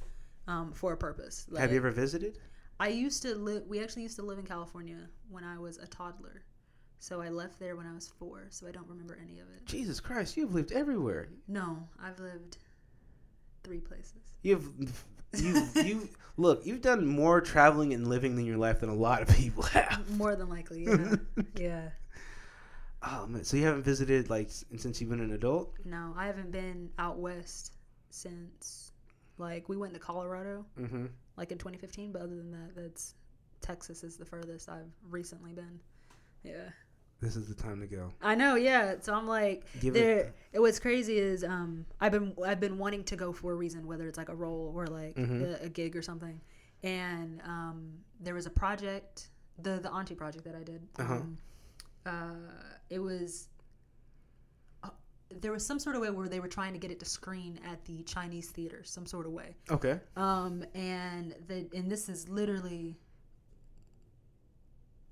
um, 0.46 0.72
for 0.72 0.92
a 0.92 0.96
purpose. 0.96 1.46
Like, 1.50 1.62
have 1.62 1.72
you 1.72 1.78
ever 1.78 1.90
visited? 1.90 2.38
I 2.80 2.88
used 2.88 3.22
to 3.22 3.34
live. 3.34 3.64
We 3.66 3.82
actually 3.82 4.02
used 4.02 4.16
to 4.16 4.22
live 4.22 4.38
in 4.38 4.46
California 4.46 5.08
when 5.28 5.42
I 5.42 5.58
was 5.58 5.78
a 5.78 5.86
toddler. 5.88 6.42
So 7.00 7.20
I 7.20 7.28
left 7.28 7.58
there 7.60 7.76
when 7.76 7.86
I 7.86 7.94
was 7.94 8.08
four. 8.18 8.46
So 8.50 8.66
I 8.66 8.72
don't 8.72 8.88
remember 8.88 9.18
any 9.22 9.38
of 9.38 9.46
it. 9.48 9.64
Jesus 9.66 10.00
Christ, 10.00 10.36
you've 10.36 10.54
lived 10.54 10.72
everywhere. 10.72 11.28
No, 11.46 11.88
I've 12.02 12.18
lived 12.18 12.58
three 13.62 13.80
places. 13.80 14.34
You've 14.42 14.68
you 15.36 15.66
you 15.76 16.08
look. 16.36 16.64
You've 16.66 16.80
done 16.80 17.06
more 17.06 17.40
traveling 17.40 17.92
and 17.92 18.08
living 18.08 18.38
in 18.38 18.46
your 18.46 18.56
life 18.56 18.80
than 18.80 18.88
a 18.88 18.94
lot 18.94 19.22
of 19.22 19.28
people 19.28 19.62
have. 19.64 20.08
More 20.16 20.34
than 20.36 20.48
likely, 20.48 20.84
yeah. 20.84 21.14
yeah. 21.56 21.88
Oh 23.02 23.26
man, 23.26 23.44
so 23.44 23.56
you 23.56 23.64
haven't 23.64 23.84
visited 23.84 24.28
like 24.30 24.50
since 24.50 25.00
you've 25.00 25.10
been 25.10 25.20
an 25.20 25.32
adult? 25.32 25.74
No, 25.84 26.14
I 26.16 26.26
haven't 26.26 26.50
been 26.50 26.90
out 26.98 27.18
west 27.18 27.74
since 28.10 28.90
like 29.36 29.68
we 29.68 29.76
went 29.76 29.94
to 29.94 30.00
Colorado 30.00 30.64
Mm-hmm. 30.80 31.06
like 31.36 31.52
in 31.52 31.58
2015. 31.58 32.10
But 32.10 32.22
other 32.22 32.34
than 32.36 32.50
that, 32.50 32.74
that's 32.74 33.14
Texas 33.60 34.02
is 34.02 34.16
the 34.16 34.24
furthest 34.24 34.68
I've 34.68 34.90
recently 35.10 35.52
been. 35.52 35.78
Yeah. 36.42 36.70
This 37.20 37.34
is 37.34 37.48
the 37.48 37.54
time 37.54 37.80
to 37.80 37.86
go. 37.86 38.10
I 38.22 38.34
know, 38.36 38.54
yeah. 38.54 38.94
So 39.00 39.12
I'm 39.12 39.26
like, 39.26 39.64
Give 39.80 39.92
there. 39.94 40.32
it- 40.52 40.60
what's 40.60 40.78
crazy 40.78 41.18
is, 41.18 41.42
um, 41.42 41.84
I've 42.00 42.12
been 42.12 42.32
I've 42.46 42.60
been 42.60 42.78
wanting 42.78 43.02
to 43.04 43.16
go 43.16 43.32
for 43.32 43.52
a 43.52 43.56
reason, 43.56 43.86
whether 43.86 44.06
it's 44.06 44.18
like 44.18 44.28
a 44.28 44.34
role 44.36 44.72
or 44.74 44.86
like 44.86 45.16
Mhm. 45.16 45.60
a, 45.60 45.64
a 45.64 45.68
gig 45.68 45.96
or 45.96 46.02
something. 46.02 46.40
And 46.84 47.40
um, 47.44 47.92
there 48.20 48.34
was 48.34 48.46
a 48.46 48.50
project, 48.50 49.30
the 49.58 49.80
the 49.80 49.90
Auntie 49.92 50.14
project 50.14 50.44
that 50.44 50.54
I 50.54 50.62
did. 50.62 50.86
Uh-huh. 50.98 51.14
Um, 51.14 51.38
uh, 52.06 52.52
it 52.88 53.00
was. 53.00 53.48
uh, 54.84 54.90
There 55.40 55.50
was 55.50 55.66
some 55.66 55.80
sort 55.80 55.96
of 55.96 56.02
way 56.02 56.10
where 56.10 56.28
they 56.28 56.38
were 56.38 56.46
trying 56.48 56.72
to 56.72 56.78
get 56.78 56.92
it 56.92 57.00
to 57.00 57.04
screen 57.04 57.58
at 57.66 57.84
the 57.84 58.04
Chinese 58.04 58.48
theater, 58.50 58.82
some 58.84 59.06
sort 59.06 59.26
of 59.26 59.32
way. 59.32 59.56
Okay. 59.72 59.98
Um, 60.16 60.64
and 60.74 61.34
the 61.48 61.68
and 61.74 61.90
this 61.90 62.08
is 62.08 62.28
literally 62.28 62.96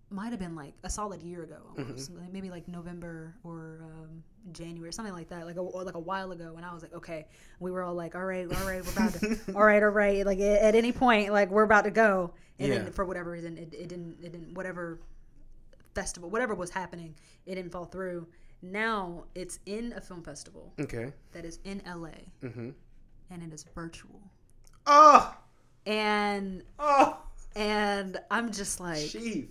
might 0.09 0.31
have 0.31 0.39
been 0.39 0.55
like 0.55 0.73
a 0.85 0.91
solid 0.91 1.21
year 1.23 1.43
ago, 1.43 1.57
almost 1.77 2.13
like 2.13 2.33
maybe 2.33 2.49
like 2.49 2.69
November 2.69 3.35
or 3.43 3.81
um, 3.83 4.23
January, 4.53 4.93
something 4.93 5.13
like 5.15 5.29
that, 5.31 5.47
like 5.47 5.57
a 5.57 5.61
or 5.61 5.83
like 5.83 5.97
a 5.97 6.01
while 6.01 6.31
ago. 6.33 6.55
And 6.57 6.65
I 6.65 6.73
was 6.73 6.83
like, 6.83 6.95
okay, 6.95 7.27
we 7.59 7.71
were 7.73 7.83
all 7.83 7.95
like, 7.95 8.15
all 8.15 8.25
right, 8.25 8.45
all 8.45 8.67
right, 8.67 8.85
we're 8.85 8.93
about 8.93 9.13
to, 9.15 9.39
all 9.57 9.65
right, 9.65 9.83
all 9.83 9.89
right, 9.89 10.25
like 10.25 10.39
at, 10.39 10.63
at 10.63 10.75
any 10.77 10.93
point, 10.93 11.33
like 11.33 11.51
we're 11.51 11.65
about 11.65 11.85
to 11.85 11.91
go. 11.91 12.33
And 12.61 12.69
Yeah. 12.73 12.79
then 12.85 12.93
for 12.93 13.05
whatever 13.05 13.31
reason, 13.33 13.59
it, 13.59 13.75
it 13.75 13.89
didn't, 13.89 14.17
it 14.23 14.31
didn't, 14.33 14.55
whatever 14.55 15.01
festival, 15.95 16.31
whatever 16.31 16.55
was 16.55 16.71
happening, 16.71 17.15
it 17.47 17.57
didn't 17.57 17.73
fall 17.73 17.85
through. 17.85 18.27
Now 18.63 19.25
it's 19.35 19.59
in 19.67 19.93
a 19.97 20.01
film 20.01 20.23
festival 20.23 20.73
Okay. 20.81 21.13
that 21.33 21.45
is 21.45 21.59
in 21.65 21.83
LA, 21.87 22.11
Mm-hmm. 22.43 22.71
and 23.31 23.43
it 23.43 23.53
is 23.53 23.65
virtual. 23.75 24.21
Oh. 24.87 25.35
And 25.85 26.63
Oh. 26.79 27.19
and 27.57 28.19
I'm 28.31 28.53
just 28.53 28.79
like, 28.81 29.05
Chief. 29.09 29.47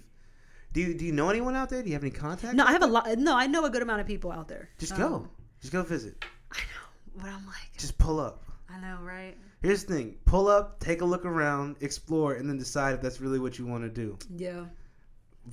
Do 0.76 0.82
you 0.82 0.94
do 0.94 1.06
you 1.06 1.14
know 1.14 1.30
anyone 1.30 1.56
out 1.56 1.70
there? 1.70 1.82
Do 1.82 1.88
you 1.88 1.94
have 1.94 2.04
any 2.04 2.12
contact? 2.12 2.54
no, 2.54 2.66
I 2.66 2.74
have 2.74 2.84
a 2.84 2.88
lot. 2.88 3.18
No, 3.18 3.36
I 3.36 3.48
know 3.48 3.64
a 3.64 3.70
good 3.70 3.82
amount 3.82 4.02
of 4.02 4.08
people 4.08 4.30
out 4.32 4.50
there. 4.50 4.70
Just 4.78 4.92
Um, 4.92 4.98
go. 5.00 5.28
Just 5.62 5.72
go 5.72 5.82
visit. 5.84 6.24
I 6.52 6.58
know, 6.58 7.22
but 7.24 7.28
I'm 7.30 7.46
like, 7.48 7.72
Just 7.78 7.98
pull 7.98 8.20
up. 8.20 8.44
I 8.70 8.80
know, 8.82 8.98
right? 9.02 9.38
Here's 9.62 9.86
the 9.86 9.94
thing: 9.96 10.18
pull 10.26 10.50
up, 10.50 10.82
take 10.82 11.00
a 11.00 11.06
look 11.06 11.26
around, 11.26 11.78
explore, 11.80 12.34
and 12.34 12.50
then 12.50 12.58
decide 12.58 12.94
if 12.94 13.02
that's 13.02 13.22
really 13.22 13.40
what 13.40 13.58
you 13.58 13.66
want 13.66 13.84
to 13.86 13.90
do. 13.90 14.18
Yeah. 14.36 14.66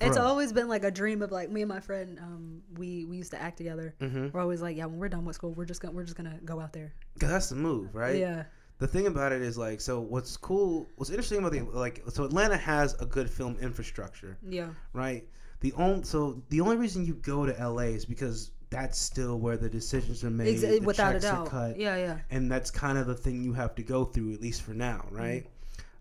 It's 0.01 0.17
always 0.17 0.51
been 0.51 0.67
like 0.67 0.83
a 0.83 0.91
dream 0.91 1.21
of 1.21 1.31
like 1.31 1.49
me 1.51 1.61
and 1.61 1.69
my 1.69 1.79
friend. 1.79 2.19
Um, 2.19 2.61
we 2.77 3.05
we 3.05 3.15
used 3.15 3.31
to 3.31 3.41
act 3.41 3.57
together. 3.57 3.95
Mhm. 4.01 4.33
We're 4.33 4.41
always 4.41 4.61
like, 4.61 4.75
yeah, 4.75 4.85
when 4.87 4.97
we're 4.99 5.07
done 5.07 5.23
with 5.23 5.35
school, 5.37 5.53
we're 5.53 5.65
just 5.65 5.81
gonna 5.81 5.93
we're 5.93 6.03
just 6.03 6.17
gonna 6.17 6.37
go 6.43 6.59
out 6.59 6.73
there. 6.73 6.93
Cause 7.19 7.29
that's 7.29 7.47
the 7.49 7.55
move, 7.55 7.95
right? 7.95 8.17
Yeah. 8.17 8.43
The 8.83 8.87
thing 8.95 9.07
about 9.07 9.31
it 9.31 9.41
is 9.41 9.57
like 9.57 9.79
so 9.79 10.01
what's 10.01 10.35
cool 10.35 10.85
what's 10.97 11.09
interesting 11.09 11.37
about 11.39 11.53
the 11.53 11.61
like 11.85 12.03
so 12.09 12.25
atlanta 12.25 12.57
has 12.57 12.93
a 12.99 13.05
good 13.05 13.29
film 13.29 13.55
infrastructure 13.61 14.37
Yeah. 14.47 14.69
right 14.91 15.23
the 15.61 15.71
only 15.73 16.03
so 16.03 16.41
the 16.49 16.59
only 16.59 16.75
reason 16.75 17.05
you 17.05 17.13
go 17.13 17.45
to 17.45 17.53
la 17.69 17.83
is 17.83 18.03
because 18.05 18.51
that's 18.69 18.97
still 18.99 19.39
where 19.39 19.55
the 19.55 19.69
decisions 19.69 20.23
are 20.25 20.29
made 20.29 20.49
Ex- 20.55 20.61
the 20.61 20.79
without 20.79 21.15
a 21.15 21.19
doubt. 21.19 21.47
cut, 21.47 21.79
Yeah, 21.79 21.95
yeah. 21.95 22.17
and 22.31 22.51
that's 22.51 22.71
kind 22.71 22.97
of 22.97 23.05
the 23.07 23.15
thing 23.15 23.41
you 23.43 23.53
have 23.53 23.73
to 23.75 23.83
go 23.83 24.03
through 24.03 24.33
at 24.33 24.41
least 24.41 24.63
for 24.63 24.73
now 24.73 25.05
right 25.11 25.45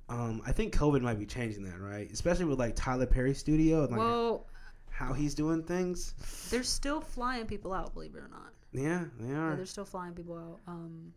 um, 0.09 0.43
i 0.45 0.51
think 0.51 0.75
covid 0.75 1.03
might 1.03 1.19
be 1.21 1.27
changing 1.27 1.63
that 1.63 1.79
right 1.81 2.11
especially 2.13 2.47
with 2.47 2.59
like 2.59 2.75
tyler 2.75 3.07
perry 3.07 3.35
studio 3.35 3.83
and 3.85 3.91
like 3.93 4.01
Well, 4.01 4.47
how 4.91 5.13
he's 5.13 5.35
doing 5.37 5.63
things 5.63 6.15
they're 6.51 6.65
still 6.65 7.01
flying 7.01 7.47
people 7.47 7.73
out, 7.73 7.95
believe 7.95 8.15
it 8.17 8.23
or 8.27 8.29
not. 8.41 8.51
yeah 8.73 9.05
they 9.21 9.29
Yeah, 9.29 9.39
are 9.53 9.57
they're 9.57 9.67
still 9.67 9.85
flying 9.95 10.15
people 10.15 10.37
out. 10.37 10.59
Um, 10.67 11.13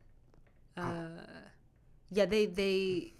uh, 0.77 1.07
yeah, 2.11 2.25
they 2.25 2.45
they 2.45 3.13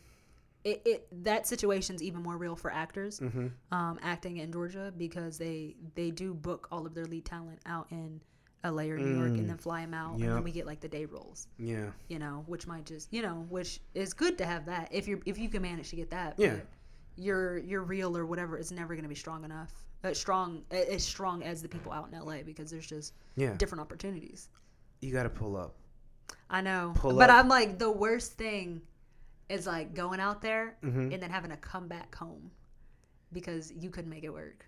it, 0.63 0.81
it 0.85 1.23
that 1.23 1.45
situation's 1.47 2.01
even 2.01 2.23
more 2.23 2.37
real 2.37 2.55
for 2.55 2.71
actors 2.71 3.19
mm-hmm. 3.19 3.47
um, 3.71 3.99
acting 4.01 4.37
in 4.37 4.51
Georgia 4.51 4.91
because 4.97 5.37
they 5.37 5.75
they 5.95 6.11
do 6.11 6.33
book 6.33 6.67
all 6.71 6.85
of 6.85 6.95
their 6.95 7.05
lead 7.05 7.25
talent 7.25 7.59
out 7.65 7.87
in 7.91 8.19
L.A. 8.63 8.89
or 8.89 8.97
New 8.97 9.15
York 9.19 9.33
Mm. 9.33 9.39
and 9.39 9.49
then 9.49 9.57
fly 9.57 9.81
them 9.81 9.93
out, 9.93 10.13
and 10.15 10.23
then 10.23 10.43
we 10.43 10.51
get 10.51 10.65
like 10.65 10.79
the 10.79 10.87
day 10.87 11.05
rolls. 11.05 11.47
yeah 11.59 11.91
You 12.07 12.17
know, 12.17 12.43
which 12.47 12.65
might 12.65 12.85
just 12.85 13.13
you 13.13 13.21
know, 13.21 13.45
which 13.49 13.79
is 13.93 14.13
good 14.13 14.37
to 14.39 14.45
have 14.45 14.65
that 14.65 14.89
if 14.91 15.07
you 15.07 15.21
if 15.25 15.37
you 15.37 15.49
can 15.49 15.61
manage 15.61 15.89
to 15.91 15.95
get 15.95 16.09
that. 16.09 16.33
Yeah. 16.37 16.55
but 16.55 16.65
Your 17.15 17.59
your 17.59 17.83
reel 17.83 18.17
or 18.17 18.25
whatever 18.25 18.57
is 18.57 18.71
never 18.71 18.95
going 18.95 19.03
to 19.03 19.09
be 19.09 19.15
strong 19.15 19.43
enough. 19.45 19.71
Uh, 20.03 20.13
strong 20.13 20.63
as 20.71 21.03
strong 21.03 21.41
as 21.43 21.61
the 21.61 21.69
people 21.69 21.91
out 21.91 22.09
in 22.11 22.19
LA 22.19 22.37
because 22.43 22.69
there's 22.71 22.87
just 22.87 23.13
yeah 23.35 23.53
different 23.57 23.81
opportunities. 23.81 24.49
you 25.01 25.11
gotta 25.13 25.29
pull 25.29 25.55
up 25.55 25.75
I 26.49 26.61
know. 26.61 26.93
Pull 26.95 27.15
but 27.15 27.29
up. 27.29 27.37
I'm 27.37 27.47
like 27.49 27.79
the 27.79 27.91
worst 27.91 28.33
thing 28.33 28.81
is 29.49 29.65
like 29.67 29.93
going 29.93 30.19
out 30.19 30.41
there 30.41 30.75
Mhm. 30.83 31.13
and 31.13 31.21
then 31.21 31.29
having 31.29 31.51
to 31.51 31.57
come 31.57 31.87
back 31.87 32.13
home 32.15 32.51
because 33.31 33.71
you 33.71 33.89
couldn't 33.89 34.09
make 34.09 34.23
it 34.23 34.33
work. 34.33 34.65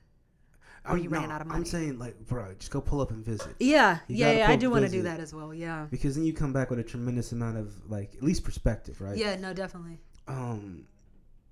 Or 0.86 0.92
I'm- 0.92 1.00
you 1.00 1.10
ran 1.10 1.32
out 1.32 1.42
of 1.42 1.48
money. 1.48 1.58
i'm 1.60 1.66
saying 1.66 1.98
like 2.00 2.18
bro 2.28 2.54
just 2.54 2.72
go 2.72 2.80
pull 2.80 3.02
up 3.02 3.12
and 3.12 3.26
visit 3.26 3.56
Yeah, 3.60 4.00
You 4.08 4.18
yeah, 4.18 4.32
yeah. 4.32 4.50
I 4.50 4.56
do 4.56 4.70
want 4.70 4.86
to 4.86 4.92
do 4.92 5.02
that 5.04 5.20
as 5.20 5.34
well. 5.34 5.54
Yeah. 5.54 5.88
because 5.90 6.16
then 6.16 6.24
you 6.24 6.34
come 6.34 6.54
back 6.54 6.70
with 6.70 6.80
a 6.80 6.84
tremendous 6.84 7.32
amount 7.34 7.58
of 7.58 7.90
like 7.90 8.16
at 8.16 8.24
least 8.24 8.44
perspective 8.46 9.02
right 9.02 9.18
Yeah, 9.18 9.36
no, 9.36 9.54
definitely. 9.54 10.00
um 10.28 10.86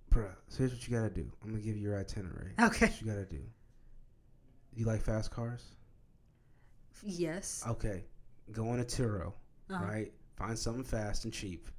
bro, 0.09 0.29
so 0.47 0.59
here's 0.59 0.71
what 0.71 0.87
you 0.87 0.95
gotta 0.95 1.09
do 1.09 1.29
i'm 1.43 1.49
gonna 1.49 1.61
give 1.61 1.75
you 1.75 1.81
your 1.83 1.99
itinerary 1.99 2.53
Okay. 2.61 2.85
what 2.87 3.01
you 3.01 3.07
gotta 3.07 3.25
do 3.25 3.41
you 4.73 4.85
like 4.85 5.01
fast 5.01 5.31
cars 5.31 5.63
Yes. 7.03 7.63
okay 7.67 8.03
go 8.51 8.69
on 8.69 8.79
a 8.79 8.85
turo 8.85 9.33
Uh-huh. 9.69 9.83
right 9.83 10.11
find 10.37 10.57
something 10.57 10.83
fast 10.83 11.23
and 11.25 11.33
cheap 11.33 11.69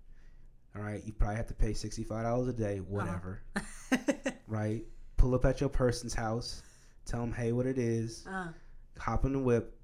all 0.75 0.83
right 0.83 1.03
you 1.05 1.13
probably 1.13 1.37
have 1.37 1.47
to 1.47 1.55
pay 1.55 1.71
$65 1.73 2.49
a 2.49 2.53
day 2.53 2.79
Uh-huh. 2.79 2.85
whatever 2.89 3.43
right 4.49 4.85
pull 5.17 5.35
up 5.35 5.45
at 5.45 5.61
your 5.61 5.69
person's 5.71 6.15
house 6.15 6.63
tell 7.05 7.21
them 7.21 7.33
hey 7.33 7.53
what 7.53 7.67
it 7.67 7.79
is 7.79 8.27
Uh, 8.29 8.49
hop 8.99 9.25
in 9.25 9.33
the 9.33 9.39
whip 9.39 9.79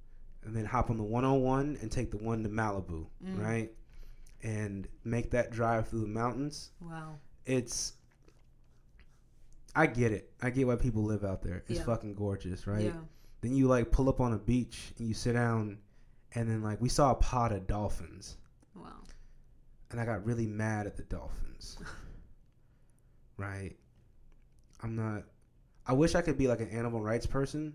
and 0.44 0.54
then 0.56 0.64
hop 0.64 0.90
on 0.90 0.96
the 0.96 1.02
101 1.04 1.78
and 1.80 1.90
take 1.92 2.10
the 2.10 2.16
one 2.16 2.42
to 2.42 2.48
malibu 2.48 3.06
Mm. 3.24 3.38
right 3.42 3.70
and 4.42 4.88
make 5.04 5.30
that 5.30 5.52
drive 5.52 5.86
through 5.88 6.00
the 6.00 6.06
mountains 6.08 6.70
wow. 6.80 7.14
it's 7.46 7.92
i 9.74 9.86
get 9.86 10.12
it 10.12 10.32
i 10.42 10.50
get 10.50 10.66
why 10.66 10.76
people 10.76 11.02
live 11.04 11.24
out 11.24 11.42
there 11.42 11.62
it's 11.68 11.78
Yeah. 11.78 11.84
fucking 11.84 12.14
gorgeous 12.14 12.66
right 12.66 12.84
Yeah. 12.86 13.00
then 13.40 13.54
you 13.54 13.68
like 13.68 13.90
pull 13.92 14.08
up 14.08 14.20
on 14.20 14.32
a 14.32 14.38
beach 14.38 14.92
and 14.98 15.06
you 15.08 15.14
sit 15.14 15.34
down 15.34 15.78
and 16.34 16.48
then 16.48 16.62
like 16.62 16.80
we 16.80 16.88
saw 16.88 17.10
a 17.12 17.14
pod 17.14 17.52
of 17.52 17.66
dolphins. 17.66 18.36
Wow. 18.74 18.88
and 19.90 20.00
i 20.00 20.04
got 20.04 20.24
really 20.24 20.46
mad 20.46 20.86
at 20.86 20.96
the 20.96 21.02
dolphins. 21.04 21.78
Right? 23.38 23.76
I'm 24.82 24.94
not 24.94 25.24
i 25.86 25.92
wish 25.92 26.14
i 26.14 26.20
could 26.22 26.38
be 26.38 26.46
like 26.48 26.60
an 26.60 26.68
animal 26.68 27.00
rights 27.02 27.26
person 27.26 27.74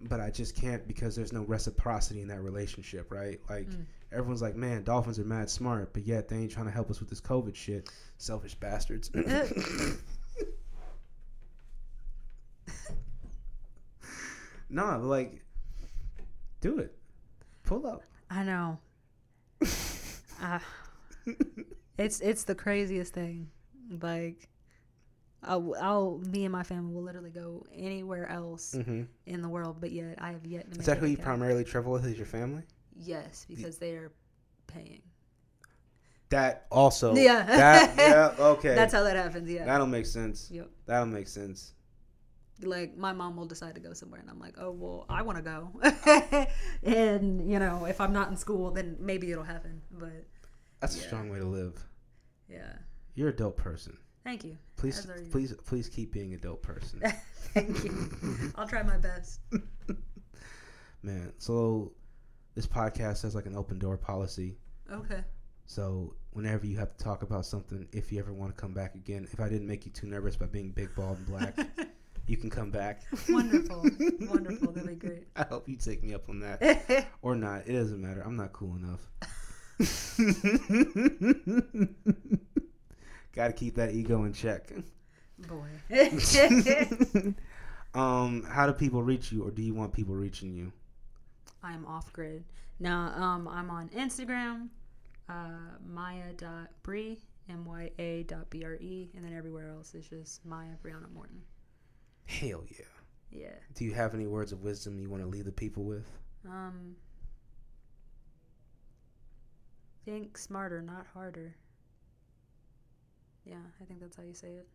but 0.00 0.18
i 0.20 0.28
just 0.30 0.56
can't 0.56 0.86
because 0.88 1.14
there's 1.14 1.32
no 1.32 1.42
reciprocity 1.42 2.20
in 2.22 2.28
that 2.28 2.40
relationship 2.42 3.12
right? 3.12 3.38
Like 3.48 3.66
Mm. 3.68 3.84
everyone's 4.12 4.42
like 4.42 4.56
man 4.56 4.82
dolphins 4.84 5.18
are 5.18 5.24
mad 5.24 5.48
smart 5.50 5.92
but 5.92 6.04
yet 6.04 6.26
they 6.28 6.36
ain't 6.36 6.50
trying 6.52 6.66
to 6.66 6.72
help 6.72 6.90
us 6.90 6.98
with 7.00 7.08
this 7.10 7.20
covid 7.20 7.54
shit. 7.54 7.88
Selfish 8.18 8.54
bastards. 8.56 9.10
No 14.70 14.84
but 15.00 15.04
like 15.04 15.42
do 16.60 16.78
it 16.78 16.94
pull 17.68 17.86
up 17.86 18.02
I 18.30 18.42
know. 18.42 18.78
uh, 20.42 20.58
it's 21.98 22.20
it's 22.20 22.44
the 22.44 22.54
craziest 22.54 23.14
thing. 23.14 23.48
Like, 24.02 24.48
I'll, 25.42 25.74
I'll 25.80 26.20
me 26.30 26.44
and 26.44 26.52
my 26.52 26.62
family 26.62 26.92
will 26.92 27.02
literally 27.02 27.30
go 27.30 27.64
anywhere 27.74 28.30
else 28.30 28.74
mm-hmm. 28.76 29.04
in 29.24 29.40
the 29.42 29.48
world, 29.48 29.78
but 29.80 29.92
yet 29.92 30.16
I 30.18 30.32
have 30.32 30.44
yet 30.44 30.70
to. 30.72 30.78
is 30.78 30.86
that 30.86 30.98
who 30.98 31.06
you 31.06 31.16
primarily 31.16 31.64
travel 31.64 31.92
with 31.92 32.04
is 32.04 32.18
your 32.18 32.26
family 32.26 32.64
Yes, 32.94 33.46
because 33.48 33.78
they 33.78 33.92
are 33.92 34.12
paying. 34.66 35.02
That 36.30 36.66
also. 36.70 37.14
Yeah. 37.14 37.44
That 37.44 37.94
yeah. 38.38 38.44
Okay. 38.44 38.74
That's 38.74 38.92
how 38.92 39.04
that 39.04 39.16
happens. 39.16 39.50
Yeah. 39.50 39.64
That'll 39.64 39.86
make 39.86 40.04
sense. 40.04 40.50
Yep. 40.50 40.68
That'll 40.84 41.06
make 41.06 41.28
sense. 41.28 41.72
Like 42.62 42.96
my 42.96 43.12
mom 43.12 43.36
will 43.36 43.44
decide 43.46 43.74
to 43.74 43.80
go 43.80 43.92
somewhere 43.92 44.20
and 44.20 44.28
i'm 44.28 44.38
like 44.40 44.54
oh 44.58 44.70
well 44.70 45.06
i 45.08 45.22
want 45.22 45.38
to 45.38 45.42
go 45.42 46.46
and 46.82 47.50
you 47.50 47.58
know 47.58 47.84
if 47.84 48.00
i'm 48.00 48.12
not 48.12 48.28
in 48.30 48.36
school 48.36 48.70
then 48.70 48.96
maybe 48.98 49.30
it'll 49.30 49.44
happen 49.44 49.80
but 49.92 50.24
That's 50.80 50.96
a 50.96 51.00
strong 51.00 51.30
way 51.30 51.38
to 51.38 51.44
live. 51.46 51.74
yeah 52.48 52.72
You're 53.14 53.28
a 53.28 53.36
dope 53.36 53.56
person. 53.56 53.96
thank 54.24 54.44
you 54.44 54.56
Please, 54.76 55.06
please, 55.32 55.52
please 55.66 55.88
keep 55.88 56.12
being 56.12 56.34
a 56.34 56.36
dope 56.38 56.62
person, 56.62 57.00
thank 57.54 57.84
you 57.84 58.08
i'll 58.56 58.66
try 58.68 58.82
my 58.82 58.96
best 58.98 59.40
man. 61.02 61.32
So, 61.38 61.92
this 62.54 62.66
podcast 62.66 63.22
has 63.22 63.34
like 63.34 63.46
an 63.46 63.56
open 63.56 63.78
door 63.78 63.96
policy. 63.96 64.56
okay 64.92 65.22
So 65.66 66.14
whenever 66.32 66.66
you 66.66 66.76
have 66.78 66.96
to 66.96 67.04
talk 67.04 67.22
about 67.22 67.46
something, 67.46 67.86
if 67.92 68.10
you 68.12 68.18
ever 68.18 68.32
want 68.32 68.54
to 68.54 68.60
come 68.60 68.72
back 68.72 68.94
again, 68.94 69.26
if 69.32 69.40
I 69.40 69.48
didn't 69.48 69.66
make 69.66 69.84
you 69.86 69.92
too 69.92 70.06
nervous 70.06 70.36
by 70.36 70.46
being 70.46 70.70
big, 70.72 70.94
bald, 70.96 71.18
and 71.18 71.26
black, 71.26 71.58
you 72.28 72.36
can 72.36 72.50
come 72.50 72.70
back. 72.70 73.02
wonderful 73.28 73.82
wonderful 74.20 74.72
that'd 74.72 74.88
be 74.88 74.94
great 74.94 75.24
I 75.36 75.44
hope 75.44 75.68
you 75.68 75.76
take 75.76 76.02
me 76.02 76.14
up 76.14 76.28
on 76.28 76.40
that. 76.40 77.06
or 77.22 77.34
not. 77.34 77.66
It 77.66 77.72
doesn't 77.72 78.00
matter. 78.00 78.22
I'm 78.22 78.36
not 78.36 78.52
cool 78.52 78.76
enough. 78.76 79.00
Got 83.34 83.46
to 83.48 83.52
keep 83.52 83.76
that 83.76 83.92
ego 83.92 84.24
in 84.24 84.32
check. 84.32 84.72
boy 85.48 85.68
um, 87.94 88.42
how 88.42 88.66
do 88.66 88.72
people 88.72 89.02
reach 89.02 89.30
you, 89.32 89.44
or 89.44 89.50
do 89.50 89.62
you 89.62 89.72
want 89.74 89.92
people 89.92 90.14
reaching 90.14 90.52
you? 90.52 90.72
i'm 91.62 91.84
off 91.86 92.12
grid 92.12 92.44
now 92.78 93.12
um 93.16 93.48
i'm 93.48 93.70
on 93.70 93.88
instagram 93.90 94.68
uh 95.28 95.76
mya.bre 95.84 97.16
m-y-a 97.50 98.22
dot 98.24 98.48
b-r-e 98.50 99.10
and 99.16 99.24
then 99.24 99.32
everywhere 99.36 99.68
else 99.68 99.94
is 99.94 100.06
just 100.08 100.44
mya 100.44 100.76
brianna 100.84 101.10
morton 101.12 101.40
Hell 102.28 102.62
yeah. 102.68 102.84
yeah 103.30 103.54
Do 103.74 103.84
you 103.84 103.94
have 103.94 104.14
any 104.14 104.26
words 104.26 104.52
of 104.52 104.62
wisdom 104.62 105.00
you 105.00 105.08
want 105.08 105.22
to 105.22 105.28
leave 105.28 105.46
the 105.46 105.52
people 105.52 105.84
with? 105.84 106.06
Um, 106.46 106.94
think 110.04 110.36
smarter, 110.36 110.82
not 110.82 111.06
harder. 111.12 111.56
Yeah, 113.44 113.56
I 113.80 113.84
think 113.86 114.00
that's 114.00 114.16
how 114.16 114.22
you 114.22 114.34
say 114.34 114.48
it. 114.48 114.68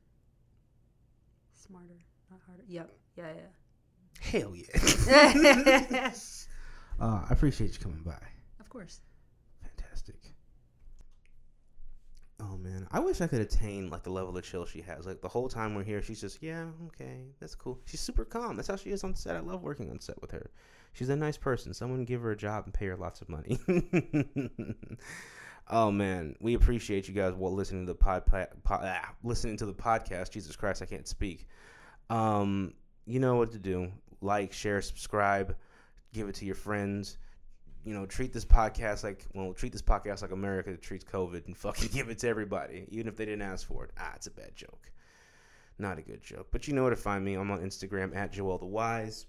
Smarter, 1.53 1.99
not 2.31 2.39
harder. 2.47 2.63
Yep. 2.67 2.91
Yeah, 3.15 3.31
yeah. 3.35 4.41
Hell 4.41 4.55
yeah. 4.55 6.11
uh, 6.99 7.25
I 7.29 7.33
appreciate 7.33 7.73
you 7.73 7.79
coming 7.79 8.01
by. 8.03 8.17
of 8.59 8.67
course. 8.69 9.01
Fantastic. 9.61 10.33
Oh 12.51 12.57
man, 12.57 12.87
I 12.91 12.99
wish 12.99 13.21
I 13.21 13.27
could 13.27 13.41
attain 13.41 13.89
like 13.89 14.03
the 14.03 14.09
level 14.09 14.35
of 14.37 14.43
chill 14.43 14.65
she 14.65 14.81
has. 14.81 15.05
Like 15.05 15.21
the 15.21 15.29
whole 15.29 15.47
time 15.47 15.75
we're 15.75 15.83
here, 15.83 16.01
she's 16.01 16.19
just 16.19 16.41
yeah, 16.41 16.65
okay, 16.87 17.27
that's 17.39 17.55
cool. 17.55 17.79
She's 17.85 17.99
super 17.99 18.25
calm. 18.25 18.55
That's 18.55 18.67
how 18.67 18.75
she 18.75 18.89
is 18.89 19.03
on 19.03 19.15
set. 19.15 19.35
I 19.35 19.39
love 19.39 19.61
working 19.61 19.89
on 19.91 19.99
set 19.99 20.19
with 20.21 20.31
her. 20.31 20.49
She's 20.93 21.09
a 21.09 21.15
nice 21.15 21.37
person. 21.37 21.73
Someone 21.73 22.05
give 22.05 22.21
her 22.21 22.31
a 22.31 22.37
job 22.37 22.65
and 22.65 22.73
pay 22.73 22.87
her 22.87 22.97
lots 22.97 23.21
of 23.21 23.29
money. 23.29 23.59
oh 25.69 25.91
man, 25.91 26.35
we 26.39 26.55
appreciate 26.55 27.07
you 27.07 27.13
guys 27.13 27.33
while 27.33 27.53
listening 27.53 27.85
to 27.85 27.93
the 27.93 27.97
pod, 27.97 28.25
pod, 28.25 28.47
ah, 28.83 29.13
listening 29.23 29.57
to 29.57 29.65
the 29.65 29.73
podcast. 29.73 30.31
Jesus 30.31 30.55
Christ, 30.55 30.81
I 30.81 30.85
can't 30.85 31.07
speak. 31.07 31.47
Um, 32.09 32.73
you 33.05 33.19
know 33.19 33.35
what 33.35 33.51
to 33.51 33.59
do. 33.59 33.91
Like, 34.21 34.53
share, 34.53 34.81
subscribe, 34.81 35.55
give 36.13 36.27
it 36.29 36.35
to 36.35 36.45
your 36.45 36.55
friends 36.55 37.17
you 37.83 37.93
know, 37.93 38.05
treat 38.05 38.33
this 38.33 38.45
podcast 38.45 39.03
like 39.03 39.25
well, 39.33 39.53
treat 39.53 39.71
this 39.71 39.81
podcast 39.81 40.21
like 40.21 40.31
America 40.31 40.75
treats 40.77 41.03
COVID 41.03 41.45
and 41.47 41.57
fucking 41.65 41.89
give 41.91 42.09
it 42.09 42.19
to 42.19 42.27
everybody, 42.27 42.85
even 42.89 43.07
if 43.07 43.15
they 43.15 43.25
didn't 43.25 43.41
ask 43.41 43.67
for 43.67 43.85
it. 43.85 43.91
Ah, 43.99 44.13
it's 44.15 44.27
a 44.27 44.31
bad 44.31 44.55
joke. 44.55 44.91
Not 45.79 45.97
a 45.97 46.01
good 46.01 46.21
joke. 46.21 46.47
But 46.51 46.67
you 46.67 46.73
know 46.73 46.83
where 46.83 46.91
to 46.91 46.95
find 46.95 47.25
me. 47.25 47.33
I'm 47.33 47.49
on 47.51 47.59
Instagram 47.59 48.15
at 48.15 48.31
Joel 48.31 48.59
the 48.59 48.65
Wise. 48.65 49.25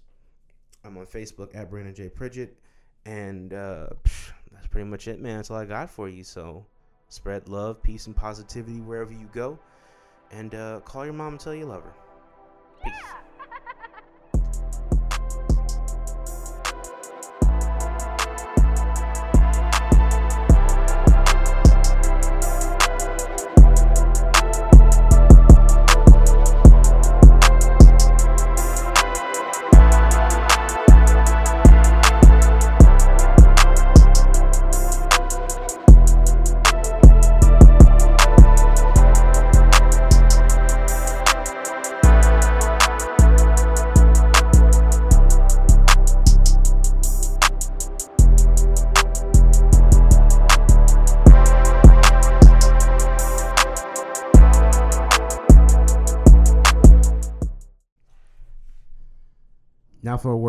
I'm 0.83 0.97
on 0.97 1.05
Facebook 1.05 1.55
at 1.55 1.69
Brandon 1.69 1.95
J. 1.95 2.09
Pridgett. 2.09 2.51
And 3.05 3.53
uh, 3.53 3.87
psh, 4.03 4.31
that's 4.51 4.67
pretty 4.67 4.87
much 4.87 5.07
it, 5.07 5.19
man. 5.19 5.37
That's 5.37 5.49
all 5.49 5.57
I 5.57 5.65
got 5.65 5.89
for 5.89 6.07
you. 6.07 6.23
So 6.23 6.65
Spread 7.09 7.47
love, 7.47 7.81
peace, 7.81 8.07
and 8.07 8.15
positivity 8.15 8.81
wherever 8.81 9.13
you 9.13 9.29
go. 9.31 9.59
And 10.31 10.53
uh, 10.55 10.79
call 10.81 11.05
your 11.05 11.13
mom 11.13 11.33
and 11.33 11.39
tell 11.39 11.53
you 11.53 11.65
love 11.65 11.83
her. 11.83 11.93
Peace. 12.83 12.93
Now 12.93 13.24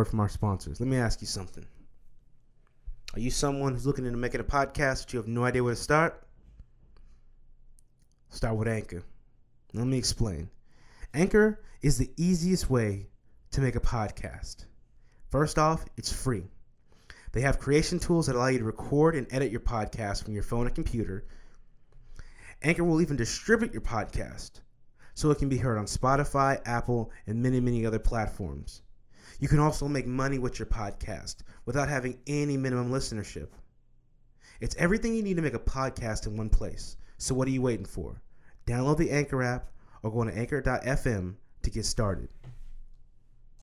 word 0.07 0.11
from 0.11 0.21
our 0.21 0.29
sponsors. 0.29 0.81
Let 0.81 0.89
me 0.89 0.97
ask 0.99 1.21
you 1.21 1.27
something. 1.27 1.67
Are 3.15 3.21
you 3.21 3.31
someone 3.31 3.73
who's 3.73 3.87
looking 3.87 4.07
into 4.07 4.19
making 4.19 4.41
a 4.41 4.45
podcast 4.45 5.05
but 5.05 5.13
you 5.13 5.19
have 5.19 5.27
no 5.27 5.45
idea 5.45 5.65
where 5.65 5.75
to 5.75 5.81
start? 5.81 6.23
Start 8.29 8.57
with 8.57 8.69
Anchor. 8.69 9.03
Let 9.73 9.87
me 9.87 9.99
explain. 9.99 10.49
Anchor 11.13 11.61
is 11.83 11.99
the 11.99 12.11
easiest 12.17 12.71
way 12.71 13.09
to 13.51 13.61
make 13.61 13.75
a 13.75 13.81
podcast. 13.81 14.67
First 15.31 15.59
off, 15.59 15.85
it's 15.97 16.13
free. 16.13 16.45
They 17.33 17.41
have 17.41 17.59
creation 17.59 17.99
tools 17.99 18.27
that 18.27 18.37
allow 18.37 18.49
you 18.49 18.59
to 18.59 18.65
record 18.65 19.17
and 19.17 19.27
edit 19.31 19.51
your 19.51 19.61
podcast 19.61 20.25
from 20.25 20.35
your 20.35 20.45
phone 20.45 20.67
and 20.67 20.75
computer. 20.75 21.27
Anchor 22.63 22.85
will 22.85 23.01
even 23.01 23.17
distribute 23.17 23.73
your 23.73 23.83
podcast 23.83 24.61
so 25.15 25.31
it 25.31 25.39
can 25.39 25.49
be 25.49 25.59
heard 25.59 25.79
on 25.79 25.87
Spotify, 25.87 26.61
Apple, 26.65 27.11
and 27.27 27.43
many, 27.43 27.61
many 27.61 27.85
other 27.85 27.99
platforms. 27.99 28.83
You 29.39 29.49
can 29.49 29.59
also 29.59 29.87
make 29.87 30.07
money 30.07 30.39
with 30.39 30.59
your 30.59 30.67
podcast 30.67 31.37
without 31.67 31.89
having 31.89 32.19
any 32.27 32.57
minimum 32.57 32.91
listenership. 32.91 33.49
It's 34.61 34.77
everything 34.77 35.15
you 35.15 35.23
need 35.23 35.37
to 35.37 35.43
make 35.43 35.55
a 35.55 35.59
podcast 35.59 36.27
in 36.27 36.37
one 36.37 36.49
place. 36.49 36.97
So 37.19 37.35
what 37.35 37.47
are 37.49 37.53
you 37.53 37.63
waiting 37.63 37.85
for? 37.85 38.23
Download 38.67 38.97
the 38.97 39.11
Anchor 39.11 39.43
app 39.43 39.71
or 40.03 40.11
go 40.11 40.25
to 40.25 40.37
anchor.fm 40.37 41.35
to 41.63 41.71
get 41.71 41.85
started. 41.85 42.29